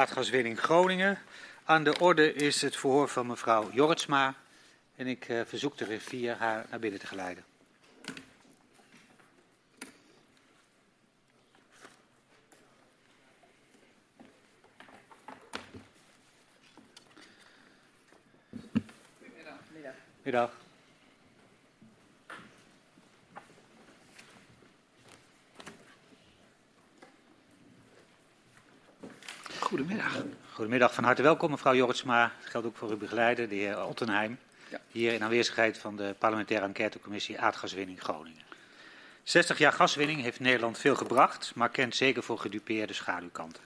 Aardgaswinning 0.00 0.60
Groningen. 0.60 1.18
Aan 1.64 1.84
de 1.84 1.98
orde 1.98 2.32
is 2.32 2.62
het 2.62 2.76
verhoor 2.76 3.08
van 3.08 3.26
mevrouw 3.26 3.70
Jorritsma. 3.72 4.34
En 4.96 5.06
ik 5.06 5.28
uh, 5.28 5.40
verzoek 5.44 5.78
de 5.78 5.84
rivier 5.84 6.36
haar 6.36 6.66
naar 6.70 6.78
binnen 6.78 7.00
te 7.00 7.06
geleiden. 7.06 7.44
Middag. 19.34 19.94
Middag. 20.22 20.59
Goedemiddag. 29.70 30.24
Goedemiddag, 30.52 30.94
van 30.94 31.04
harte 31.04 31.22
welkom 31.22 31.50
mevrouw 31.50 31.74
Jorritsma. 31.74 32.32
Dat 32.40 32.50
geldt 32.50 32.66
ook 32.66 32.76
voor 32.76 32.90
uw 32.90 32.96
begeleider, 32.96 33.48
de 33.48 33.54
heer 33.54 33.84
Ottenheim. 33.84 34.38
Ja. 34.70 34.80
Hier 34.88 35.12
in 35.12 35.22
aanwezigheid 35.22 35.78
van 35.78 35.96
de 35.96 36.14
parlementaire 36.18 36.66
enquêtecommissie 36.66 37.40
Aardgaswinning 37.40 38.00
Groningen. 38.00 38.42
60 39.22 39.58
jaar 39.58 39.72
gaswinning 39.72 40.20
heeft 40.20 40.40
Nederland 40.40 40.78
veel 40.78 40.94
gebracht, 40.94 41.52
maar 41.54 41.68
kent 41.68 41.96
zeker 41.96 42.22
voor 42.22 42.38
gedupeerde 42.38 42.92
schaduwkanten. 42.92 43.62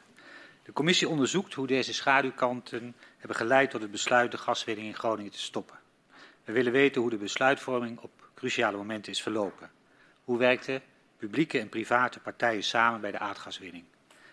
De 0.62 0.72
commissie 0.72 1.08
onderzoekt 1.08 1.54
hoe 1.54 1.66
deze 1.66 1.92
schaduwkanten 1.92 2.94
hebben 3.18 3.36
geleid 3.36 3.70
tot 3.70 3.82
het 3.82 3.90
besluit 3.90 4.30
de 4.30 4.38
gaswinning 4.38 4.86
in 4.86 4.94
Groningen 4.94 5.32
te 5.32 5.40
stoppen. 5.40 5.78
We 6.44 6.52
willen 6.52 6.72
weten 6.72 7.00
hoe 7.00 7.10
de 7.10 7.16
besluitvorming 7.16 7.98
op 8.00 8.28
cruciale 8.34 8.76
momenten 8.76 9.12
is 9.12 9.22
verlopen. 9.22 9.70
Hoe 10.24 10.38
werkten 10.38 10.82
publieke 11.16 11.58
en 11.58 11.68
private 11.68 12.20
partijen 12.20 12.62
samen 12.62 13.00
bij 13.00 13.10
de 13.10 13.18
aardgaswinning? 13.18 13.84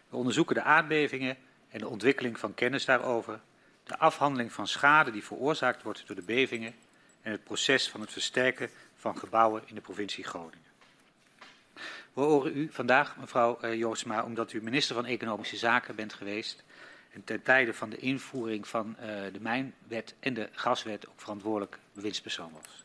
We 0.09 0.17
onderzoeken 0.17 0.55
de 0.55 0.63
aardbevingen 0.63 1.37
en 1.71 1.79
de 1.79 1.87
ontwikkeling 1.87 2.39
van 2.39 2.53
kennis 2.53 2.85
daarover, 2.85 3.39
de 3.83 3.97
afhandeling 3.97 4.51
van 4.51 4.67
schade 4.67 5.11
die 5.11 5.23
veroorzaakt 5.23 5.83
wordt 5.83 6.07
door 6.07 6.15
de 6.15 6.21
bevingen 6.21 6.73
en 7.21 7.31
het 7.31 7.43
proces 7.43 7.89
van 7.89 8.01
het 8.01 8.11
versterken 8.11 8.69
van 8.95 9.17
gebouwen 9.17 9.63
in 9.65 9.75
de 9.75 9.81
provincie 9.81 10.23
Groningen. 10.23 10.69
We 12.13 12.21
horen 12.21 12.57
u 12.57 12.69
vandaag, 12.71 13.17
mevrouw 13.17 13.57
uh, 13.61 13.75
Joorsma, 13.75 14.23
omdat 14.23 14.53
u 14.53 14.63
minister 14.63 14.95
van 14.95 15.05
Economische 15.05 15.57
Zaken 15.57 15.95
bent 15.95 16.13
geweest 16.13 16.63
en 17.13 17.23
ten 17.23 17.41
tijde 17.41 17.73
van 17.73 17.89
de 17.89 17.97
invoering 17.97 18.67
van 18.67 18.95
uh, 18.99 19.05
de 19.05 19.39
mijnwet 19.39 20.15
en 20.19 20.33
de 20.33 20.49
gaswet 20.51 21.07
ook 21.07 21.21
verantwoordelijk 21.21 21.79
bewindspersoon 21.93 22.51
was. 22.51 22.83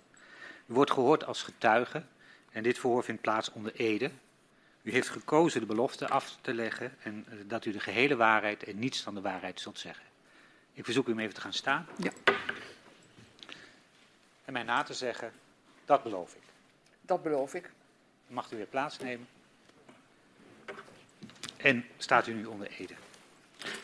U 0.66 0.74
wordt 0.74 0.90
gehoord 0.90 1.24
als 1.24 1.42
getuige 1.42 2.02
en 2.50 2.62
dit 2.62 2.78
verhoor 2.78 3.04
vindt 3.04 3.22
plaats 3.22 3.52
onder 3.52 3.74
Ede. 3.74 4.10
U 4.86 4.92
heeft 4.92 5.08
gekozen 5.08 5.60
de 5.60 5.66
belofte 5.66 6.08
af 6.08 6.36
te 6.40 6.54
leggen 6.54 6.94
en 7.02 7.26
uh, 7.28 7.40
dat 7.44 7.64
u 7.64 7.72
de 7.72 7.80
gehele 7.80 8.16
waarheid 8.16 8.64
en 8.64 8.78
niets 8.78 9.04
dan 9.04 9.14
de 9.14 9.20
waarheid 9.20 9.60
zult 9.60 9.78
zeggen. 9.78 10.04
Ik 10.72 10.84
verzoek 10.84 11.08
u 11.08 11.12
om 11.12 11.18
even 11.18 11.34
te 11.34 11.40
gaan 11.40 11.52
staan. 11.52 11.86
Ja. 11.96 12.10
En 14.44 14.52
mij 14.52 14.62
na 14.62 14.82
te 14.82 14.94
zeggen, 14.94 15.32
dat 15.84 16.02
beloof 16.02 16.34
ik. 16.34 16.42
Dat 17.00 17.22
beloof 17.22 17.54
ik. 17.54 17.70
Mag 18.26 18.52
u 18.52 18.56
weer 18.56 18.66
plaatsnemen. 18.66 19.28
En 21.56 21.86
staat 21.98 22.26
u 22.26 22.32
nu 22.32 22.44
onder 22.44 22.70
Ede. 22.70 22.94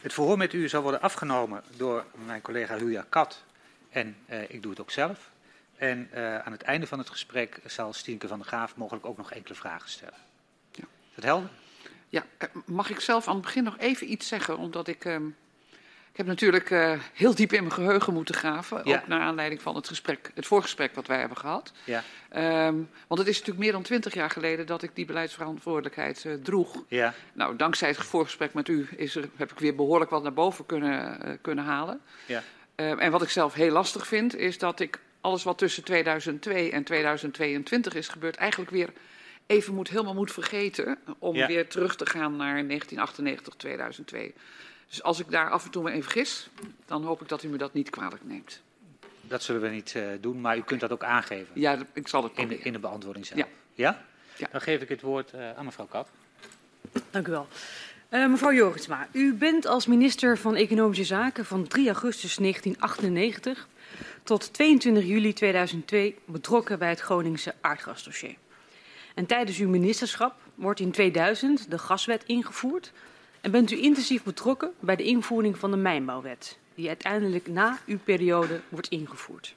Het 0.01 0.13
verhoor 0.13 0.37
met 0.37 0.53
u 0.53 0.69
zal 0.69 0.83
worden 0.83 1.01
afgenomen 1.01 1.65
door 1.77 2.07
mijn 2.25 2.43
collega 2.43 2.77
Hulja 2.77 3.07
Kat 3.09 3.43
en 3.91 4.17
uh, 4.31 4.51
ik 4.51 4.63
doe 4.63 4.71
het 4.71 4.81
ook 4.81 4.91
zelf. 4.91 5.31
En 5.77 6.11
uh, 6.15 6.39
aan 6.39 6.53
het 6.53 6.63
einde 6.63 6.87
van 6.87 6.99
het 6.99 7.11
gesprek 7.11 7.61
zal 7.67 7.93
Stienke 7.93 8.29
van 8.29 8.39
der 8.39 8.47
Graaf 8.47 8.77
mogelijk 8.77 9.07
ook 9.07 9.17
nog 9.17 9.33
enkele 9.33 9.55
vragen 9.55 9.91
stellen. 9.91 10.31
Dat 11.15 11.25
helder? 11.25 11.51
Ja, 12.09 12.25
eh, 12.39 12.49
mag 12.65 12.91
ik 12.91 13.01
zelf 13.01 13.29
aan 13.29 13.35
het 13.35 13.45
begin 13.45 13.65
nog 13.65 13.79
even 13.79 14.11
iets 14.13 14.29
zeggen, 14.29 14.59
omdat 14.59 14.89
ik... 14.89 15.05
Uh, 15.05 15.17
ik 16.11 16.19
heb 16.19 16.27
natuurlijk 16.27 16.71
uh, 16.71 16.93
heel 17.13 17.35
diep 17.35 17.53
in 17.53 17.63
mijn 17.63 17.75
geheugen 17.75 18.13
moeten 18.13 18.35
graven. 18.35 18.81
Ja. 18.85 18.97
Ook 18.97 19.07
naar 19.07 19.21
aanleiding 19.21 19.63
van 19.63 19.75
het, 19.75 19.89
gesprek, 19.89 20.31
het 20.35 20.47
voorgesprek 20.47 20.95
wat 20.95 21.07
wij 21.07 21.19
hebben 21.19 21.37
gehad. 21.37 21.73
Ja. 21.85 22.03
Um, 22.67 22.91
want 23.07 23.21
het 23.21 23.29
is 23.29 23.39
natuurlijk 23.39 23.65
meer 23.65 23.73
dan 23.73 23.83
twintig 23.83 24.15
jaar 24.15 24.31
geleden 24.31 24.67
dat 24.67 24.83
ik 24.83 24.91
die 24.95 25.05
beleidsverantwoordelijkheid 25.05 26.25
uh, 26.25 26.35
droeg. 26.35 26.83
Ja. 26.89 27.15
Nou, 27.33 27.57
dankzij 27.57 27.89
het 27.89 27.97
voorgesprek 27.97 28.55
met 28.55 28.69
u 28.69 28.89
is 28.97 29.17
er, 29.17 29.29
heb 29.37 29.51
ik 29.51 29.59
weer 29.59 29.75
behoorlijk 29.75 30.11
wat 30.11 30.23
naar 30.23 30.33
boven 30.33 30.67
kunnen, 30.67 31.39
kunnen 31.41 31.65
halen. 31.65 32.01
Ja. 32.27 32.43
Uh, 32.77 33.03
en 33.03 33.11
wat 33.11 33.23
ik 33.23 33.31
zelf 33.31 33.55
heel 33.55 33.73
lastig 33.73 34.07
vind, 34.07 34.37
is 34.37 34.59
dat 34.59 34.81
ik 34.81 35.01
alles 35.21 35.43
wat 35.43 35.59
tussen 35.59 35.85
2002 35.85 36.71
en 36.71 36.85
2022 36.85 37.95
is 37.95 38.09
gebeurd, 38.09 38.37
eigenlijk 38.37 38.71
weer 38.71 38.93
even 39.53 39.75
moet, 39.75 39.89
helemaal 39.89 40.15
moet 40.15 40.33
vergeten. 40.33 40.99
Om 41.19 41.35
Ja. 41.37 41.47
weer 41.47 41.69
terug 41.69 41.97
te 41.97 42.07
gaan 42.07 42.37
naar 42.37 42.65
1998, 42.67 43.55
2002. 43.55 44.35
Dus 44.89 45.03
als 45.03 45.21
ik 45.21 45.31
daar 45.31 45.51
af 45.51 45.65
en 45.65 45.71
toe 45.71 45.83
me 45.83 45.93
in 45.93 46.03
vergis, 46.03 46.49
dan 46.87 47.05
hoop 47.05 47.21
ik 47.23 47.29
dat 47.29 47.43
u 47.43 47.49
me 47.49 47.57
dat 47.57 47.75
niet 47.75 47.91
kwalijk 47.91 48.25
neemt. 48.25 48.61
Dat 49.21 49.43
zullen 49.43 49.61
we 49.63 49.69
niet 49.69 49.95
uh, 49.97 50.05
doen, 50.21 50.41
maar 50.41 50.57
u 50.57 50.63
kunt 50.63 50.81
dat 50.81 50.93
ook 50.93 51.05
aangeven 51.05 51.47
Ja, 51.61 51.79
ik 51.93 52.09
zal 52.09 52.23
het 52.23 52.33
in 52.33 52.37
de, 52.39 52.43
proberen. 52.43 52.65
in 52.67 52.73
de 52.73 52.79
beantwoording 52.79 53.27
zelf. 53.27 53.39
Ja. 53.41 53.47
ja? 53.75 54.05
Ja. 54.37 54.49
Dan 54.53 54.61
geef 54.61 54.81
ik 54.81 54.89
het 54.89 55.01
woord 55.01 55.33
uh, 55.35 55.57
aan 55.57 55.65
mevrouw 55.65 55.87
Kat. 55.87 56.09
Dank 57.11 57.29
u 57.29 57.31
wel. 57.31 57.47
Uh, 58.11 58.29
mevrouw 58.29 58.53
Jorritsma, 58.53 59.09
u 59.13 59.35
bent 59.35 59.67
als 59.67 59.87
minister 59.87 60.39
van 60.39 60.55
Economische 60.55 61.05
Zaken 61.05 61.45
van 61.45 61.67
3 61.67 61.87
augustus 61.87 62.37
1998 62.37 63.69
tot 64.23 64.53
22 64.53 65.05
juli 65.05 65.33
2002 65.33 66.19
betrokken 66.25 66.79
bij 66.79 66.89
het 66.89 67.01
Groningse 67.01 67.55
aardgasdossier. 67.61 68.35
En 69.15 69.27
tijdens 69.27 69.59
uw 69.59 69.69
ministerschap 69.69 70.35
wordt 70.55 70.81
in 70.81 70.91
2000 70.91 71.71
de 71.71 71.79
gaswet 71.79 72.25
ingevoerd 72.25 72.93
en 73.41 73.51
bent 73.51 73.71
u 73.71 73.83
intensief 73.83 74.23
betrokken 74.23 74.73
bij 74.81 74.97
de 74.97 75.03
invoering 75.03 75.59
van 75.59 75.71
de 75.71 75.77
mijnbouwwet, 75.77 76.59
die 76.75 76.89
uiteindelijk 76.89 77.47
na 77.47 77.79
uw 77.87 77.99
periode 78.05 78.61
wordt 78.69 78.89
ingevoerd. 78.89 79.55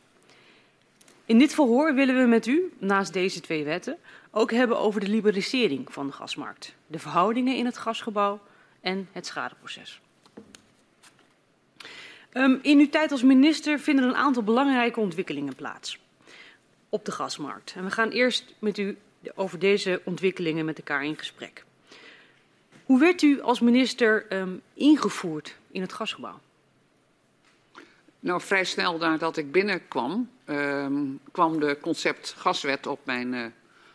In 1.25 1.39
dit 1.39 1.53
verhoor 1.53 1.93
willen 1.93 2.17
we 2.17 2.27
met 2.27 2.45
u, 2.45 2.73
naast 2.77 3.13
deze 3.13 3.39
twee 3.39 3.63
wetten, 3.63 3.97
ook 4.31 4.51
hebben 4.51 4.79
over 4.79 4.99
de 4.99 5.07
liberalisering 5.07 5.93
van 5.93 6.07
de 6.07 6.13
gasmarkt, 6.13 6.75
de 6.87 6.99
verhoudingen 6.99 7.55
in 7.55 7.65
het 7.65 7.77
gasgebouw 7.77 8.39
en 8.81 9.07
het 9.11 9.25
schadeproces. 9.25 10.01
Um, 12.33 12.59
in 12.61 12.79
uw 12.79 12.89
tijd 12.89 13.11
als 13.11 13.23
minister 13.23 13.79
vinden 13.79 14.05
een 14.05 14.15
aantal 14.15 14.43
belangrijke 14.43 14.99
ontwikkelingen 14.99 15.55
plaats 15.55 15.99
op 16.89 17.05
de 17.05 17.11
gasmarkt. 17.11 17.73
En 17.75 17.83
we 17.83 17.91
gaan 17.91 18.09
eerst 18.09 18.53
met 18.59 18.77
u 18.77 18.97
over 19.35 19.59
deze 19.59 20.01
ontwikkelingen 20.03 20.65
met 20.65 20.77
elkaar 20.77 21.05
in 21.05 21.17
gesprek. 21.17 21.63
Hoe 22.85 22.99
werd 22.99 23.21
u 23.21 23.41
als 23.41 23.59
minister 23.59 24.25
um, 24.33 24.61
ingevoerd 24.73 25.55
in 25.71 25.81
het 25.81 25.93
gasgebouw? 25.93 26.39
Nou, 28.19 28.41
vrij 28.41 28.63
snel 28.63 28.97
nadat 28.97 29.37
ik 29.37 29.51
binnenkwam, 29.51 30.29
um, 30.45 31.19
kwam 31.31 31.59
de 31.59 31.77
concept 31.81 32.33
gaswet 32.37 32.87
op 32.87 32.99
mijn 33.03 33.33
uh, 33.33 33.45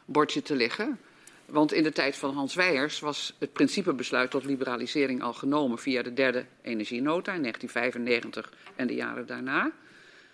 bordje 0.05 0.43
te 0.43 0.55
liggen. 0.55 0.99
Want 1.47 1.73
in 1.73 1.83
de 1.83 1.93
tijd 1.93 2.17
van 2.17 2.35
Hans 2.35 2.55
Weijers 2.55 3.01
was 3.01 3.37
het 3.39 3.53
principebesluit 3.53 4.31
tot 4.31 4.45
liberalisering 4.45 5.23
al 5.23 5.33
genomen 5.33 5.79
via 5.79 6.03
de 6.03 6.13
derde 6.13 6.45
energienota 6.63 7.33
in 7.33 7.41
1995 7.41 8.53
en 8.77 8.87
de 8.87 8.95
jaren 8.95 9.27
daarna. 9.27 9.73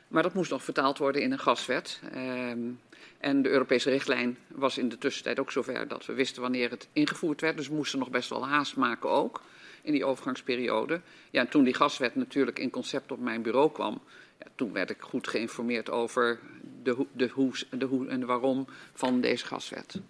Maar 0.09 0.23
dat 0.23 0.35
moest 0.35 0.51
nog 0.51 0.65
vertaald 0.65 0.99
worden 0.99 1.23
in 1.23 1.33
een 1.33 1.39
gaswet. 1.39 2.01
Um, 2.15 2.81
en 3.19 3.43
de 3.43 3.49
Europese 3.49 3.91
richtlijn 3.91 4.39
was 4.49 4.79
in 4.79 4.89
de 4.89 4.99
tussentijd 4.99 5.39
ook 5.39 5.53
zover 5.53 5.89
dat 5.89 6.07
we 6.07 6.13
wisten 6.13 6.43
wanneer 6.43 6.71
het 6.71 6.89
ingevoerd 6.93 7.41
werd. 7.41 7.57
Dus 7.57 7.69
we 7.69 7.75
moesten 7.75 7.99
nog 7.99 8.11
best 8.11 8.29
wel 8.29 8.47
haast 8.47 8.77
maken 8.77 9.11
ook 9.11 9.43
in 9.83 9.93
die 9.93 10.05
overgangsperiode. 10.05 11.01
Ja, 11.31 11.41
en 11.41 11.49
toen 11.49 11.65
die 11.65 11.75
gaswet 11.75 12.15
natuurlijk 12.15 12.59
in 12.59 12.71
concept 12.71 13.13
op 13.13 13.21
mijn 13.21 13.43
bureau 13.43 13.73
kwam, 13.73 14.01
ja, 14.39 14.47
toen 14.55 14.73
werd 14.73 14.91
ik 14.91 15.01
goed 15.01 15.29
geïnformeerd 15.29 15.91
over 15.91 16.39
de, 16.83 17.07
de 17.13 17.29
hoe 17.29 18.09
en 18.09 18.21
de 18.21 18.27
waarom 18.27 18.67
van 18.93 19.21
deze 19.21 19.47
gaswet. 19.47 20.01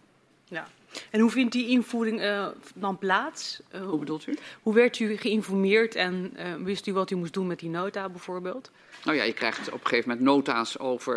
Ja. 0.44 0.68
En 1.10 1.20
hoe 1.20 1.30
vindt 1.30 1.52
die 1.52 1.68
invoering 1.68 2.22
uh, 2.22 2.46
dan 2.74 2.98
plaats? 2.98 3.60
Uh, 3.74 3.80
hoe 3.80 3.98
bedoelt 3.98 4.26
u? 4.26 4.36
Hoe 4.62 4.74
werd 4.74 4.98
u 4.98 5.16
geïnformeerd 5.16 5.94
en 5.94 6.32
uh, 6.36 6.54
wist 6.54 6.86
u 6.86 6.92
wat 6.92 7.10
u 7.10 7.16
moest 7.16 7.32
doen 7.32 7.46
met 7.46 7.58
die 7.58 7.70
nota 7.70 8.08
bijvoorbeeld? 8.08 8.70
Nou 9.04 9.16
ja, 9.16 9.22
je 9.22 9.32
krijgt 9.32 9.69
op 9.69 9.81
een 9.81 9.87
gegeven 9.87 10.08
moment 10.08 10.26
nota's 10.26 10.78
over 10.78 11.14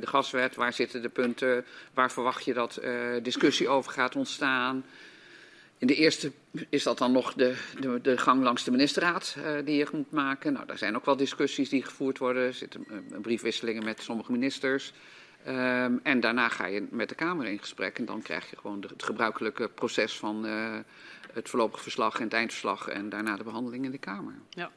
de 0.00 0.06
gaswet. 0.06 0.54
Waar 0.54 0.72
zitten 0.72 1.02
de 1.02 1.08
punten? 1.08 1.64
Waar 1.94 2.12
verwacht 2.12 2.44
je 2.44 2.52
dat 2.52 2.80
discussie 3.22 3.68
over 3.68 3.92
gaat 3.92 4.16
ontstaan? 4.16 4.84
In 5.82 5.88
de 5.88 5.94
eerste 5.94 6.32
is 6.68 6.82
dat 6.82 6.98
dan 6.98 7.12
nog 7.12 7.34
de, 7.34 7.54
de, 7.80 7.98
de 8.02 8.18
gang 8.18 8.42
langs 8.42 8.64
de 8.64 8.70
ministerraad 8.70 9.36
uh, 9.38 9.44
die 9.64 9.76
je 9.76 9.86
moet 9.92 10.10
maken. 10.10 10.52
Nou, 10.52 10.66
daar 10.66 10.78
zijn 10.78 10.96
ook 10.96 11.04
wel 11.04 11.16
discussies 11.16 11.68
die 11.68 11.82
gevoerd 11.82 12.18
worden. 12.18 12.42
Er 12.42 12.54
zitten 12.54 12.86
briefwisselingen 13.22 13.84
met 13.84 14.02
sommige 14.02 14.32
ministers. 14.32 14.92
Um, 15.48 16.00
en 16.02 16.20
daarna 16.20 16.48
ga 16.48 16.66
je 16.66 16.86
met 16.90 17.08
de 17.08 17.14
Kamer 17.14 17.46
in 17.46 17.58
gesprek. 17.58 17.98
En 17.98 18.04
dan 18.04 18.22
krijg 18.22 18.50
je 18.50 18.56
gewoon 18.56 18.84
het 18.88 19.02
gebruikelijke 19.02 19.68
proces 19.68 20.18
van 20.18 20.46
uh, 20.46 20.78
het 21.32 21.48
voorlopig 21.48 21.82
verslag 21.82 22.18
en 22.18 22.24
het 22.24 22.32
eindverslag. 22.32 22.88
En 22.88 23.08
daarna 23.08 23.36
de 23.36 23.44
behandeling 23.44 23.84
in 23.84 23.90
de 23.90 23.98
Kamer. 23.98 24.34
Ja. 24.50 24.70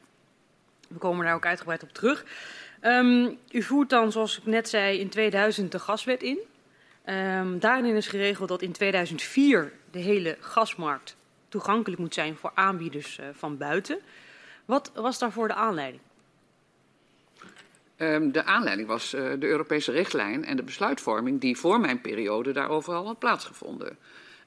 We 0.88 0.98
komen 0.98 1.24
daar 1.24 1.34
ook 1.34 1.46
uitgebreid 1.46 1.82
op 1.82 1.92
terug. 1.92 2.24
Um, 2.82 3.38
u 3.50 3.62
voert 3.62 3.90
dan, 3.90 4.12
zoals 4.12 4.38
ik 4.38 4.46
net 4.46 4.68
zei, 4.68 4.98
in 4.98 5.08
2000 5.08 5.72
de 5.72 5.78
gaswet 5.78 6.22
in. 6.22 6.38
Um, 7.06 7.58
daarin 7.58 7.96
is 7.96 8.06
geregeld 8.06 8.48
dat 8.48 8.62
in 8.62 8.72
2004 8.72 9.72
de 9.90 9.98
hele 9.98 10.36
gasmarkt 10.40 11.16
toegankelijk 11.48 12.00
moet 12.00 12.14
zijn 12.14 12.36
voor 12.36 12.52
aanbieders 12.54 13.18
uh, 13.18 13.26
van 13.32 13.56
buiten. 13.56 13.98
Wat 14.64 14.92
was 14.94 15.18
daarvoor 15.18 15.48
de 15.48 15.54
aanleiding? 15.54 16.02
Um, 17.98 18.32
de 18.32 18.44
aanleiding 18.44 18.88
was 18.88 19.14
uh, 19.14 19.32
de 19.38 19.46
Europese 19.46 19.92
richtlijn 19.92 20.44
en 20.44 20.56
de 20.56 20.62
besluitvorming 20.62 21.40
die 21.40 21.56
voor 21.56 21.80
mijn 21.80 22.00
periode 22.00 22.52
daarover 22.52 22.94
al 22.94 23.06
had 23.06 23.18
plaatsgevonden. 23.18 23.98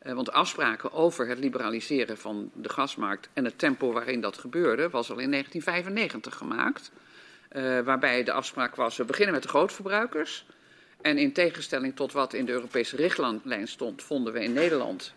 Uh, 0.04 0.13
want 0.13 0.31
afspraken 0.31 0.92
over 0.92 1.28
het 1.28 1.40
liberaliseren 1.40 2.18
van 2.18 2.51
de 2.54 2.69
gasmarkt 2.69 3.30
en 3.34 3.46
het 3.46 3.60
tempo 3.60 3.92
waarin 3.92 4.22
dat 4.22 4.38
gebeurde 4.38 4.90
was 4.90 5.12
al 5.12 5.18
in 5.18 5.31
1995 5.31 6.36
gemaakt. 6.36 6.92
Uh, 7.51 7.80
waarbij 7.80 8.24
de 8.24 8.31
afspraak 8.31 8.75
was, 8.75 8.98
we 8.98 9.06
beginnen 9.06 9.34
met 9.34 9.44
de 9.44 9.50
grootverbruikers. 9.50 10.46
En 11.01 11.18
in 11.18 11.34
tegenstelling 11.34 11.96
tot 11.96 12.12
wat 12.12 12.34
in 12.34 12.46
de 12.46 12.51
Europese 12.51 12.96
richtlijn 12.96 13.68
stond, 13.68 14.04
vonden 14.04 14.34
we 14.34 14.44
in 14.44 14.54
Nederland 14.54 15.13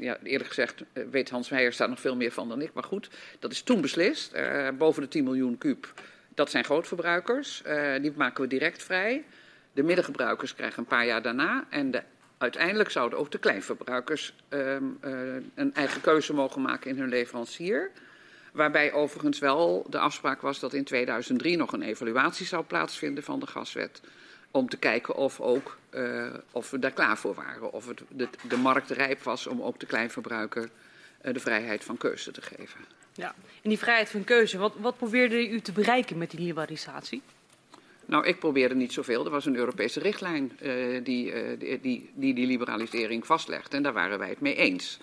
ja, 0.00 0.18
eerlijk 0.22 0.48
gezegd 0.48 0.82
weet 1.10 1.30
Hans 1.30 1.48
Meijer 1.48 1.76
daar 1.76 1.88
nog 1.88 2.00
veel 2.00 2.16
meer 2.16 2.32
van 2.32 2.48
dan 2.48 2.60
ik. 2.60 2.72
Maar 2.72 2.84
goed, 2.84 3.10
dat 3.38 3.52
is 3.52 3.62
toen 3.62 3.80
beslist. 3.80 4.32
Boven 4.78 5.02
de 5.02 5.08
10 5.08 5.24
miljoen 5.24 5.58
kuub 5.58 5.94
dat 6.38 6.50
zijn 6.50 6.64
grootverbruikers. 6.64 7.62
Uh, 7.66 7.92
die 8.00 8.12
maken 8.16 8.42
we 8.42 8.48
direct 8.48 8.82
vrij. 8.82 9.24
De 9.72 9.82
middengebruikers 9.82 10.54
krijgen 10.54 10.78
een 10.78 10.84
paar 10.84 11.06
jaar 11.06 11.22
daarna. 11.22 11.64
En 11.68 11.90
de, 11.90 12.02
uiteindelijk 12.38 12.90
zouden 12.90 13.18
ook 13.18 13.30
de 13.30 13.38
kleinverbruikers 13.38 14.34
um, 14.48 14.98
uh, 15.04 15.10
een 15.54 15.74
eigen 15.74 16.00
keuze 16.00 16.34
mogen 16.34 16.62
maken 16.62 16.90
in 16.90 16.98
hun 16.98 17.08
leverancier. 17.08 17.90
Waarbij 18.52 18.92
overigens 18.92 19.38
wel 19.38 19.86
de 19.88 19.98
afspraak 19.98 20.40
was 20.40 20.60
dat 20.60 20.72
in 20.72 20.84
2003 20.84 21.56
nog 21.56 21.72
een 21.72 21.82
evaluatie 21.82 22.46
zou 22.46 22.64
plaatsvinden 22.64 23.24
van 23.24 23.40
de 23.40 23.46
gaswet. 23.46 24.00
Om 24.50 24.68
te 24.68 24.76
kijken 24.76 25.14
of, 25.14 25.40
ook, 25.40 25.76
uh, 25.90 26.26
of 26.50 26.70
we 26.70 26.78
daar 26.78 26.90
klaar 26.90 27.18
voor 27.18 27.34
waren. 27.34 27.72
Of 27.72 27.88
het, 27.88 28.02
de, 28.08 28.28
de 28.48 28.56
markt 28.56 28.90
rijp 28.90 29.22
was 29.22 29.46
om 29.46 29.62
ook 29.62 29.80
de 29.80 29.86
kleinverbruiker 29.86 30.68
de 31.22 31.40
vrijheid 31.40 31.84
van 31.84 31.96
keuze 31.96 32.30
te 32.30 32.42
geven. 32.42 32.80
Ja, 33.18 33.34
en 33.62 33.68
die 33.68 33.78
vrijheid 33.78 34.08
van 34.08 34.24
keuze, 34.24 34.58
wat, 34.58 34.72
wat 34.76 34.96
probeerde 34.96 35.48
u 35.48 35.60
te 35.60 35.72
bereiken 35.72 36.18
met 36.18 36.30
die 36.30 36.40
liberalisatie? 36.40 37.22
Nou, 38.06 38.26
ik 38.26 38.38
probeerde 38.38 38.74
niet 38.74 38.92
zoveel. 38.92 39.24
Er 39.24 39.30
was 39.30 39.46
een 39.46 39.56
Europese 39.56 40.00
richtlijn 40.00 40.52
uh, 40.62 41.04
die, 41.04 41.32
uh, 41.32 41.58
die, 41.58 41.80
die, 41.80 42.10
die, 42.14 42.34
die 42.34 42.46
liberalisering 42.46 43.26
vastlegt. 43.26 43.74
En 43.74 43.82
daar 43.82 43.92
waren 43.92 44.18
wij 44.18 44.28
het 44.28 44.40
mee 44.40 44.54
eens. 44.54 44.98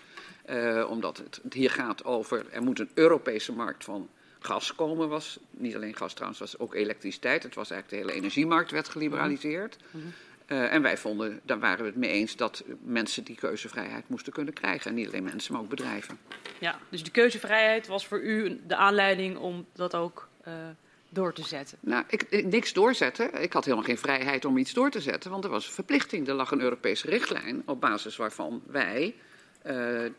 Uh, 0.49 0.89
omdat 0.89 1.17
het, 1.17 1.39
het, 1.43 1.53
hier 1.53 1.71
gaat 1.71 2.03
over, 2.05 2.45
er 2.51 2.63
moet 2.63 2.79
een 2.79 2.89
Europese 2.93 3.51
markt 3.51 3.83
van 3.83 4.09
gas 4.39 4.75
komen. 4.75 5.09
Was, 5.09 5.39
niet 5.51 5.75
alleen 5.75 5.95
gas 5.95 6.13
trouwens, 6.13 6.39
was 6.39 6.59
ook 6.59 6.75
elektriciteit. 6.75 7.43
Het 7.43 7.55
was 7.55 7.71
eigenlijk 7.71 8.01
de 8.01 8.07
hele 8.07 8.19
energiemarkt 8.19 8.71
werd 8.71 8.89
geliberaliseerd. 8.89 9.77
Mm 9.91 10.01
-hmm. 10.01 10.13
Uh, 10.47 10.73
en 10.73 10.81
wij 10.81 10.97
vonden, 10.97 11.39
daar 11.43 11.59
waren 11.59 11.79
we 11.79 11.85
het 11.85 11.95
mee 11.95 12.09
eens, 12.09 12.35
dat 12.35 12.63
mensen 12.83 13.23
die 13.23 13.35
keuzevrijheid 13.35 14.09
moesten 14.09 14.33
kunnen 14.33 14.53
krijgen. 14.53 14.89
En 14.89 14.95
niet 14.95 15.07
alleen 15.07 15.23
mensen, 15.23 15.53
maar 15.53 15.61
ook 15.61 15.69
bedrijven. 15.69 16.17
Ja, 16.59 16.79
dus 16.89 17.03
de 17.03 17.11
keuzevrijheid 17.11 17.87
was 17.87 18.07
voor 18.07 18.21
u 18.21 18.61
de 18.67 18.75
aanleiding 18.75 19.37
om 19.37 19.65
dat 19.73 19.95
ook 19.95 20.29
uh, 20.47 20.53
door 21.09 21.33
te 21.33 21.43
zetten? 21.43 21.77
Nou, 21.81 22.03
ik, 22.07 22.25
ik, 22.29 22.45
niks 22.45 22.73
doorzetten. 22.73 23.41
Ik 23.41 23.53
had 23.53 23.63
helemaal 23.63 23.85
geen 23.85 23.97
vrijheid 23.97 24.45
om 24.45 24.57
iets 24.57 24.73
door 24.73 24.89
te 24.89 25.01
zetten, 25.01 25.31
want 25.31 25.43
er 25.43 25.49
was 25.49 25.67
een 25.67 25.73
verplichting. 25.73 26.27
Er 26.27 26.33
lag 26.33 26.51
een 26.51 26.61
Europese 26.61 27.09
richtlijn 27.09 27.63
op 27.65 27.81
basis 27.81 28.15
waarvan 28.15 28.63
wij 28.67 29.15
uh, 29.65 29.71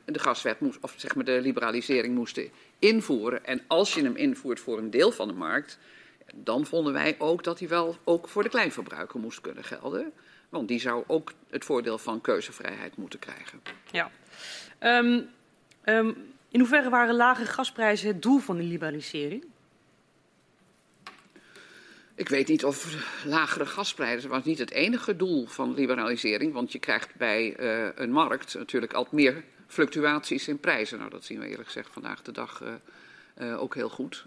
de 0.04 0.18
gaswet 0.18 0.60
moest, 0.60 0.78
of 0.80 0.94
zeg 0.96 1.14
maar 1.14 1.24
de 1.24 1.40
liberalisering 1.40 2.14
moesten 2.14 2.50
invoeren. 2.78 3.44
En 3.44 3.60
als 3.66 3.94
je 3.94 4.02
hem 4.02 4.16
invoert 4.16 4.60
voor 4.60 4.78
een 4.78 4.90
deel 4.90 5.12
van 5.12 5.28
de 5.28 5.34
markt, 5.34 5.78
dan 6.34 6.66
vonden 6.66 6.92
wij 6.92 7.14
ook 7.18 7.44
dat 7.44 7.58
hij 7.58 7.68
wel 7.68 7.96
ook 8.04 8.28
voor 8.28 8.42
de 8.42 8.48
kleinverbruiker 8.48 9.20
moest 9.20 9.40
kunnen 9.40 9.64
gelden. 9.64 10.12
Want 10.48 10.68
die 10.68 10.80
zou 10.80 11.04
ook 11.06 11.32
het 11.50 11.64
voordeel 11.64 11.98
van 11.98 12.20
keuzevrijheid 12.20 12.96
moeten 12.96 13.18
krijgen. 13.18 13.62
Ja. 13.90 14.10
Um, 14.80 15.28
um, 15.84 16.34
in 16.48 16.58
hoeverre 16.58 16.90
waren 16.90 17.14
lage 17.14 17.44
gasprijzen 17.44 18.08
het 18.08 18.22
doel 18.22 18.38
van 18.38 18.56
de 18.56 18.62
liberalisering? 18.62 19.44
Ik 22.14 22.28
weet 22.28 22.48
niet 22.48 22.64
of 22.64 23.06
lagere 23.24 23.66
gasprijzen 23.66 24.30
was 24.30 24.44
niet 24.44 24.58
het 24.58 24.70
enige 24.70 25.16
doel 25.16 25.46
van 25.46 25.74
liberalisering. 25.74 26.52
Want 26.52 26.72
je 26.72 26.78
krijgt 26.78 27.14
bij 27.14 27.60
uh, 27.60 27.88
een 27.94 28.12
markt 28.12 28.54
natuurlijk 28.54 28.92
altijd 28.92 29.14
meer 29.14 29.44
fluctuaties 29.66 30.48
in 30.48 30.58
prijzen. 30.58 30.98
Nou, 30.98 31.10
dat 31.10 31.24
zien 31.24 31.38
we 31.38 31.48
eerlijk 31.48 31.66
gezegd 31.66 31.88
vandaag 31.92 32.22
de 32.22 32.32
dag 32.32 32.62
uh, 32.62 32.68
uh, 33.38 33.62
ook 33.62 33.74
heel 33.74 33.88
goed. 33.88 34.26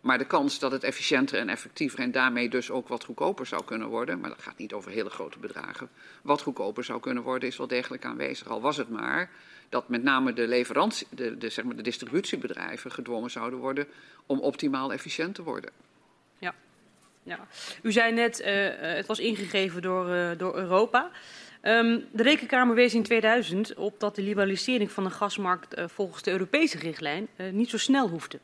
Maar 0.00 0.18
de 0.18 0.26
kans 0.26 0.58
dat 0.58 0.72
het 0.72 0.84
efficiënter 0.84 1.38
en 1.38 1.48
effectiever 1.48 1.98
en 1.98 2.12
daarmee 2.12 2.48
dus 2.48 2.70
ook 2.70 2.88
wat 2.88 3.04
goedkoper 3.04 3.46
zou 3.46 3.64
kunnen 3.64 3.88
worden, 3.88 4.20
maar 4.20 4.30
dat 4.30 4.42
gaat 4.42 4.58
niet 4.58 4.72
over 4.72 4.90
hele 4.90 5.10
grote 5.10 5.38
bedragen, 5.38 5.88
wat 6.22 6.42
goedkoper 6.42 6.84
zou 6.84 7.00
kunnen 7.00 7.22
worden 7.22 7.48
is 7.48 7.56
wel 7.56 7.66
degelijk 7.66 8.04
aanwezig. 8.04 8.48
Al 8.48 8.60
was 8.60 8.76
het 8.76 8.88
maar 8.88 9.30
dat 9.68 9.88
met 9.88 10.02
name 10.02 10.32
de, 10.32 10.48
leverantie, 10.48 11.06
de, 11.10 11.38
de, 11.38 11.50
zeg 11.50 11.64
maar 11.64 11.76
de 11.76 11.82
distributiebedrijven 11.82 12.92
gedwongen 12.92 13.30
zouden 13.30 13.58
worden 13.58 13.86
om 14.26 14.40
optimaal 14.40 14.92
efficiënt 14.92 15.34
te 15.34 15.42
worden. 15.42 15.70
Ja, 16.38 16.54
ja. 17.22 17.46
u 17.82 17.92
zei 17.92 18.12
net, 18.12 18.40
uh, 18.40 18.46
het 18.78 19.06
was 19.06 19.18
ingegeven 19.18 19.82
door, 19.82 20.08
uh, 20.08 20.30
door 20.36 20.56
Europa. 20.56 21.10
Um, 21.62 22.04
de 22.12 22.22
Rekenkamer 22.22 22.74
wees 22.74 22.94
in 22.94 23.02
2000 23.02 23.74
op 23.74 24.00
dat 24.00 24.14
de 24.14 24.22
liberalisering 24.22 24.90
van 24.90 25.04
de 25.04 25.10
gasmarkt 25.10 25.78
uh, 25.78 25.84
volgens 25.88 26.22
de 26.22 26.30
Europese 26.30 26.78
richtlijn 26.78 27.28
niet 27.52 27.70
zo 27.70 27.78
snel 27.78 28.08
hoefde. 28.08 28.38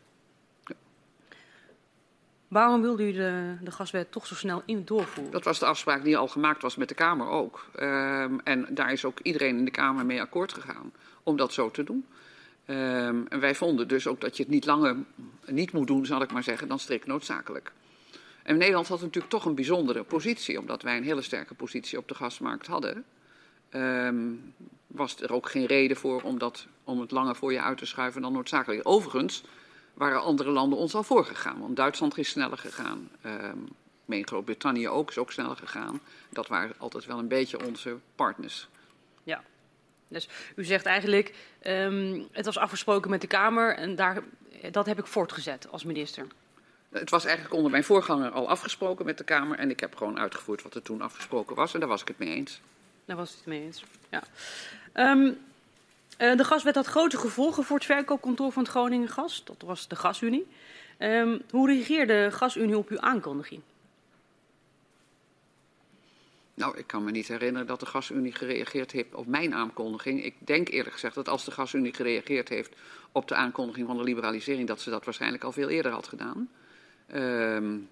Waarom 2.48 2.82
wilde 2.82 3.08
u 3.08 3.12
de, 3.12 3.56
de 3.62 3.70
gaswet 3.70 4.12
toch 4.12 4.26
zo 4.26 4.34
snel 4.34 4.62
in 4.66 4.84
doorvoeren? 4.84 5.32
Dat 5.32 5.44
was 5.44 5.58
de 5.58 5.66
afspraak 5.66 6.04
die 6.04 6.16
al 6.16 6.28
gemaakt 6.28 6.62
was 6.62 6.76
met 6.76 6.88
de 6.88 6.94
Kamer 6.94 7.28
ook. 7.28 7.66
Um, 7.80 8.40
en 8.40 8.66
daar 8.70 8.92
is 8.92 9.04
ook 9.04 9.20
iedereen 9.22 9.58
in 9.58 9.64
de 9.64 9.70
Kamer 9.70 10.06
mee 10.06 10.20
akkoord 10.20 10.52
gegaan 10.52 10.92
om 11.22 11.36
dat 11.36 11.52
zo 11.52 11.70
te 11.70 11.84
doen. 11.84 12.06
Um, 12.66 13.26
en 13.28 13.40
wij 13.40 13.54
vonden 13.54 13.88
dus 13.88 14.06
ook 14.06 14.20
dat 14.20 14.36
je 14.36 14.42
het 14.42 14.52
niet 14.52 14.66
langer 14.66 14.96
niet 15.46 15.72
moet 15.72 15.86
doen, 15.86 16.06
zal 16.06 16.22
ik 16.22 16.32
maar 16.32 16.42
zeggen, 16.42 16.68
dan 16.68 16.78
strikt 16.78 17.06
noodzakelijk. 17.06 17.72
En 18.42 18.56
Nederland 18.56 18.88
had 18.88 19.00
natuurlijk 19.00 19.32
toch 19.32 19.44
een 19.44 19.54
bijzondere 19.54 20.02
positie, 20.02 20.60
omdat 20.60 20.82
wij 20.82 20.96
een 20.96 21.04
hele 21.04 21.22
sterke 21.22 21.54
positie 21.54 21.98
op 21.98 22.08
de 22.08 22.14
gasmarkt 22.14 22.66
hadden. 22.66 23.04
Um, 23.70 24.54
was 24.86 25.20
er 25.20 25.32
ook 25.32 25.50
geen 25.50 25.66
reden 25.66 25.96
voor 25.96 26.22
om, 26.22 26.38
dat, 26.38 26.66
om 26.84 27.00
het 27.00 27.10
langer 27.10 27.36
voor 27.36 27.52
je 27.52 27.62
uit 27.62 27.78
te 27.78 27.86
schuiven 27.86 28.22
dan 28.22 28.32
noodzakelijk. 28.32 28.80
Overigens 28.88 29.42
waren 29.96 30.22
andere 30.22 30.50
landen 30.50 30.78
ons 30.78 30.94
al 30.94 31.02
voorgegaan. 31.02 31.60
Want 31.60 31.76
Duitsland 31.76 32.18
is 32.18 32.28
sneller 32.28 32.58
gegaan. 32.58 33.10
Um, 33.26 33.68
meen 34.04 34.26
Groot-Brittannië 34.26 34.88
ook, 34.88 35.10
is 35.10 35.18
ook 35.18 35.32
sneller 35.32 35.56
gegaan. 35.56 36.00
Dat 36.28 36.46
waren 36.46 36.74
altijd 36.78 37.04
wel 37.04 37.18
een 37.18 37.28
beetje 37.28 37.64
onze 37.66 37.96
partners. 38.14 38.68
Ja, 39.22 39.42
dus 40.08 40.28
u 40.56 40.64
zegt 40.64 40.86
eigenlijk, 40.86 41.34
um, 41.66 42.28
het 42.32 42.44
was 42.44 42.58
afgesproken 42.58 43.10
met 43.10 43.20
de 43.20 43.26
Kamer 43.26 43.76
en 43.76 43.96
daar, 43.96 44.22
dat 44.70 44.86
heb 44.86 44.98
ik 44.98 45.06
voortgezet 45.06 45.70
als 45.70 45.84
minister. 45.84 46.26
Het 46.90 47.10
was 47.10 47.24
eigenlijk 47.24 47.54
onder 47.54 47.70
mijn 47.70 47.84
voorganger 47.84 48.30
al 48.30 48.48
afgesproken 48.48 49.04
met 49.04 49.18
de 49.18 49.24
Kamer 49.24 49.58
en 49.58 49.70
ik 49.70 49.80
heb 49.80 49.96
gewoon 49.96 50.18
uitgevoerd 50.18 50.62
wat 50.62 50.74
er 50.74 50.82
toen 50.82 51.00
afgesproken 51.00 51.56
was 51.56 51.74
en 51.74 51.80
daar 51.80 51.88
was 51.88 52.00
ik 52.00 52.08
het 52.08 52.18
mee 52.18 52.34
eens. 52.34 52.60
Daar 53.04 53.16
was 53.16 53.32
u 53.32 53.36
het 53.36 53.46
mee 53.46 53.62
eens, 53.62 53.84
ja. 54.10 54.22
Um, 55.10 55.38
de 56.16 56.44
gaswet 56.44 56.74
had 56.74 56.86
grote 56.86 57.18
gevolgen 57.18 57.64
voor 57.64 57.76
het 57.76 57.86
verkoopkantoor 57.86 58.52
van 58.52 58.62
het 58.62 58.72
Groningen 58.72 59.08
Gas. 59.08 59.44
Dat 59.44 59.62
was 59.64 59.88
de 59.88 59.96
Gasunie. 59.96 60.46
Um, 60.98 61.42
hoe 61.50 61.68
reageerde 61.68 62.28
Gasunie 62.32 62.78
op 62.78 62.88
uw 62.88 63.00
aankondiging? 63.00 63.60
Nou, 66.54 66.78
ik 66.78 66.86
kan 66.86 67.04
me 67.04 67.10
niet 67.10 67.28
herinneren 67.28 67.66
dat 67.66 67.80
de 67.80 67.86
Gasunie 67.86 68.34
gereageerd 68.34 68.92
heeft 68.92 69.14
op 69.14 69.26
mijn 69.26 69.54
aankondiging. 69.54 70.24
Ik 70.24 70.34
denk 70.38 70.68
eerlijk 70.68 70.92
gezegd 70.92 71.14
dat 71.14 71.28
als 71.28 71.44
de 71.44 71.50
Gasunie 71.50 71.94
gereageerd 71.94 72.48
heeft 72.48 72.76
op 73.12 73.28
de 73.28 73.34
aankondiging 73.34 73.86
van 73.86 73.96
de 73.96 74.02
liberalisering, 74.02 74.68
dat 74.68 74.80
ze 74.80 74.90
dat 74.90 75.04
waarschijnlijk 75.04 75.44
al 75.44 75.52
veel 75.52 75.68
eerder 75.68 75.92
had 75.92 76.08
gedaan. 76.08 76.48
Um, 77.14 77.88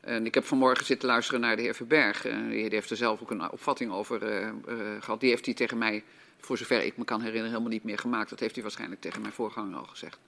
en 0.00 0.26
ik 0.26 0.34
heb 0.34 0.44
vanmorgen 0.44 0.84
zitten 0.84 1.08
luisteren 1.08 1.40
naar 1.40 1.56
de 1.56 1.62
heer 1.62 1.74
Verberg. 1.74 2.26
Uh, 2.26 2.48
die 2.50 2.68
heeft 2.68 2.90
er 2.90 2.96
zelf 2.96 3.20
ook 3.20 3.30
een 3.30 3.50
opvatting 3.50 3.92
over 3.92 4.22
uh, 4.22 4.46
uh, 4.46 4.52
gehad. 5.00 5.20
Die 5.20 5.30
heeft 5.30 5.44
hij 5.44 5.54
tegen 5.54 5.78
mij 5.78 6.04
voor 6.44 6.58
zover 6.58 6.82
ik 6.82 6.96
me 6.96 7.04
kan 7.04 7.18
herinneren, 7.18 7.50
helemaal 7.50 7.72
niet 7.72 7.84
meer 7.84 7.98
gemaakt. 7.98 8.30
Dat 8.30 8.40
heeft 8.40 8.56
u 8.56 8.62
waarschijnlijk 8.62 9.00
tegen 9.00 9.20
mijn 9.20 9.32
voorganger 9.32 9.78
al 9.78 9.84
gezegd. 9.84 10.18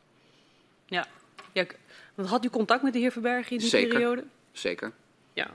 Ja, 0.87 1.06
ja 1.52 1.66
want 2.14 2.28
had 2.28 2.44
u 2.44 2.49
contact 2.49 2.83
met 2.83 2.92
de 2.92 2.99
heer 2.99 3.12
Verberg 3.12 3.50
in 3.50 3.59
die 3.59 3.68
Zeker. 3.68 3.88
periode? 3.88 4.25
Zeker. 4.52 4.92
Ja. 5.33 5.50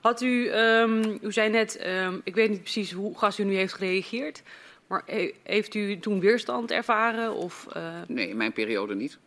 Had 0.00 0.20
u, 0.22 0.50
um, 0.50 1.18
u 1.22 1.32
zei 1.32 1.50
net, 1.50 1.86
um, 1.86 2.20
ik 2.24 2.34
weet 2.34 2.50
niet 2.50 2.60
precies 2.60 2.92
hoe 2.92 3.18
gas 3.18 3.38
u 3.38 3.44
nu 3.44 3.54
heeft 3.54 3.72
gereageerd, 3.72 4.42
maar 4.86 5.02
he, 5.06 5.34
heeft 5.42 5.74
u 5.74 5.98
toen 5.98 6.20
weerstand 6.20 6.70
ervaren? 6.70 7.34
Of, 7.34 7.66
uh... 7.76 8.00
Nee, 8.08 8.28
in 8.28 8.36
mijn 8.36 8.52
periode 8.52 8.94
niet 8.94 9.18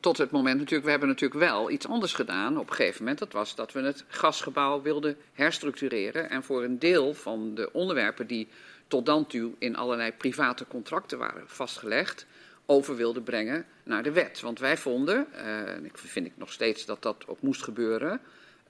tot 0.00 0.18
het 0.18 0.30
moment 0.30 0.56
natuurlijk, 0.56 0.84
we 0.84 0.90
hebben 0.90 1.08
natuurlijk 1.08 1.40
wel 1.40 1.70
iets 1.70 1.86
anders 1.86 2.12
gedaan 2.12 2.58
op 2.58 2.68
een 2.68 2.74
gegeven 2.74 3.00
moment. 3.00 3.18
Dat 3.18 3.32
was 3.32 3.54
dat 3.54 3.72
we 3.72 3.80
het 3.80 4.04
gasgebouw 4.08 4.82
wilden 4.82 5.16
herstructureren. 5.32 6.30
En 6.30 6.42
voor 6.42 6.64
een 6.64 6.78
deel 6.78 7.14
van 7.14 7.54
de 7.54 7.72
onderwerpen 7.72 8.26
die 8.26 8.48
tot 8.88 9.06
dan 9.06 9.26
toe 9.26 9.52
in 9.58 9.76
allerlei 9.76 10.12
private 10.12 10.66
contracten 10.66 11.18
waren 11.18 11.42
vastgelegd, 11.46 12.26
over 12.66 12.96
wilden 12.96 13.22
brengen 13.22 13.66
naar 13.82 14.02
de 14.02 14.12
wet. 14.12 14.40
Want 14.40 14.58
wij 14.58 14.76
vonden, 14.76 15.26
uh, 15.34 15.74
en 15.74 15.84
ik 15.84 15.98
vind 15.98 16.26
ik 16.26 16.32
nog 16.34 16.52
steeds 16.52 16.84
dat 16.84 17.02
dat 17.02 17.24
ook 17.26 17.40
moest 17.40 17.62
gebeuren, 17.62 18.20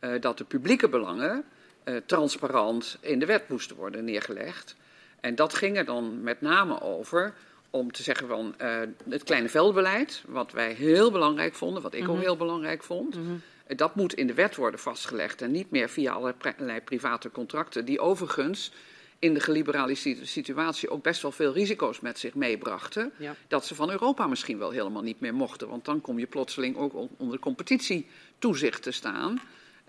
uh, 0.01 0.21
dat 0.21 0.39
de 0.39 0.45
publieke 0.45 0.89
belangen 0.89 1.45
uh, 1.85 1.97
transparant 2.07 2.99
in 3.01 3.19
de 3.19 3.27
wet 3.27 3.49
moesten 3.49 3.77
worden 3.77 4.05
neergelegd. 4.05 4.77
En 5.21 5.35
dat 5.35 5.55
ging 5.55 5.77
er 5.77 5.85
dan 5.85 6.23
met 6.23 6.41
name 6.41 6.81
over 6.81 7.35
om 7.71 7.93
te 7.93 8.03
zeggen 8.03 8.29
van 8.29 8.55
uh, 8.63 8.81
het 9.09 9.23
kleine 9.23 9.49
veldbeleid, 9.49 10.23
wat 10.27 10.53
wij 10.53 10.73
heel 10.73 11.11
belangrijk 11.11 11.55
vonden, 11.55 11.83
wat 11.83 11.95
ik 11.95 12.03
ook 12.09 12.15
Mhm. 12.15 12.25
heel 12.25 12.37
belangrijk 12.37 12.83
vond, 12.83 13.15
Mhm. 13.15 13.35
eh, 13.67 13.77
dat 13.77 13.95
moet 13.95 14.15
in 14.15 14.27
de 14.27 14.35
wet 14.35 14.57
worden 14.57 14.81
vastgelegd 14.81 15.43
en 15.43 15.51
niet 15.51 15.71
meer 15.71 15.89
via 15.89 16.13
allerlei 16.13 16.81
private 16.81 17.31
contracten, 17.31 17.85
die 17.85 18.01
overigens 18.01 18.73
in 19.19 19.35
de 19.35 19.41
geliberaliseerde 19.41 20.25
situatie 20.27 20.89
ook 20.91 21.03
best 21.03 21.23
wel 21.23 21.33
veel 21.33 21.53
risico's 21.53 22.01
met 22.01 22.19
zich 22.19 22.35
meebrachten. 22.35 23.13
Ja. 23.17 23.35
Dat 23.49 23.67
ze 23.67 23.75
van 23.75 23.91
Europa 23.91 24.27
misschien 24.27 24.59
wel 24.59 24.71
helemaal 24.71 25.03
niet 25.03 25.21
meer 25.21 25.35
mochten, 25.35 25.69
want 25.69 25.85
dan 25.85 26.01
kom 26.01 26.19
je 26.19 26.27
plotseling 26.27 26.77
ook 26.77 26.95
on- 26.95 27.11
onder 27.17 27.39
competitietoezicht 27.39 28.83
te 28.83 28.91
staan. 28.91 29.41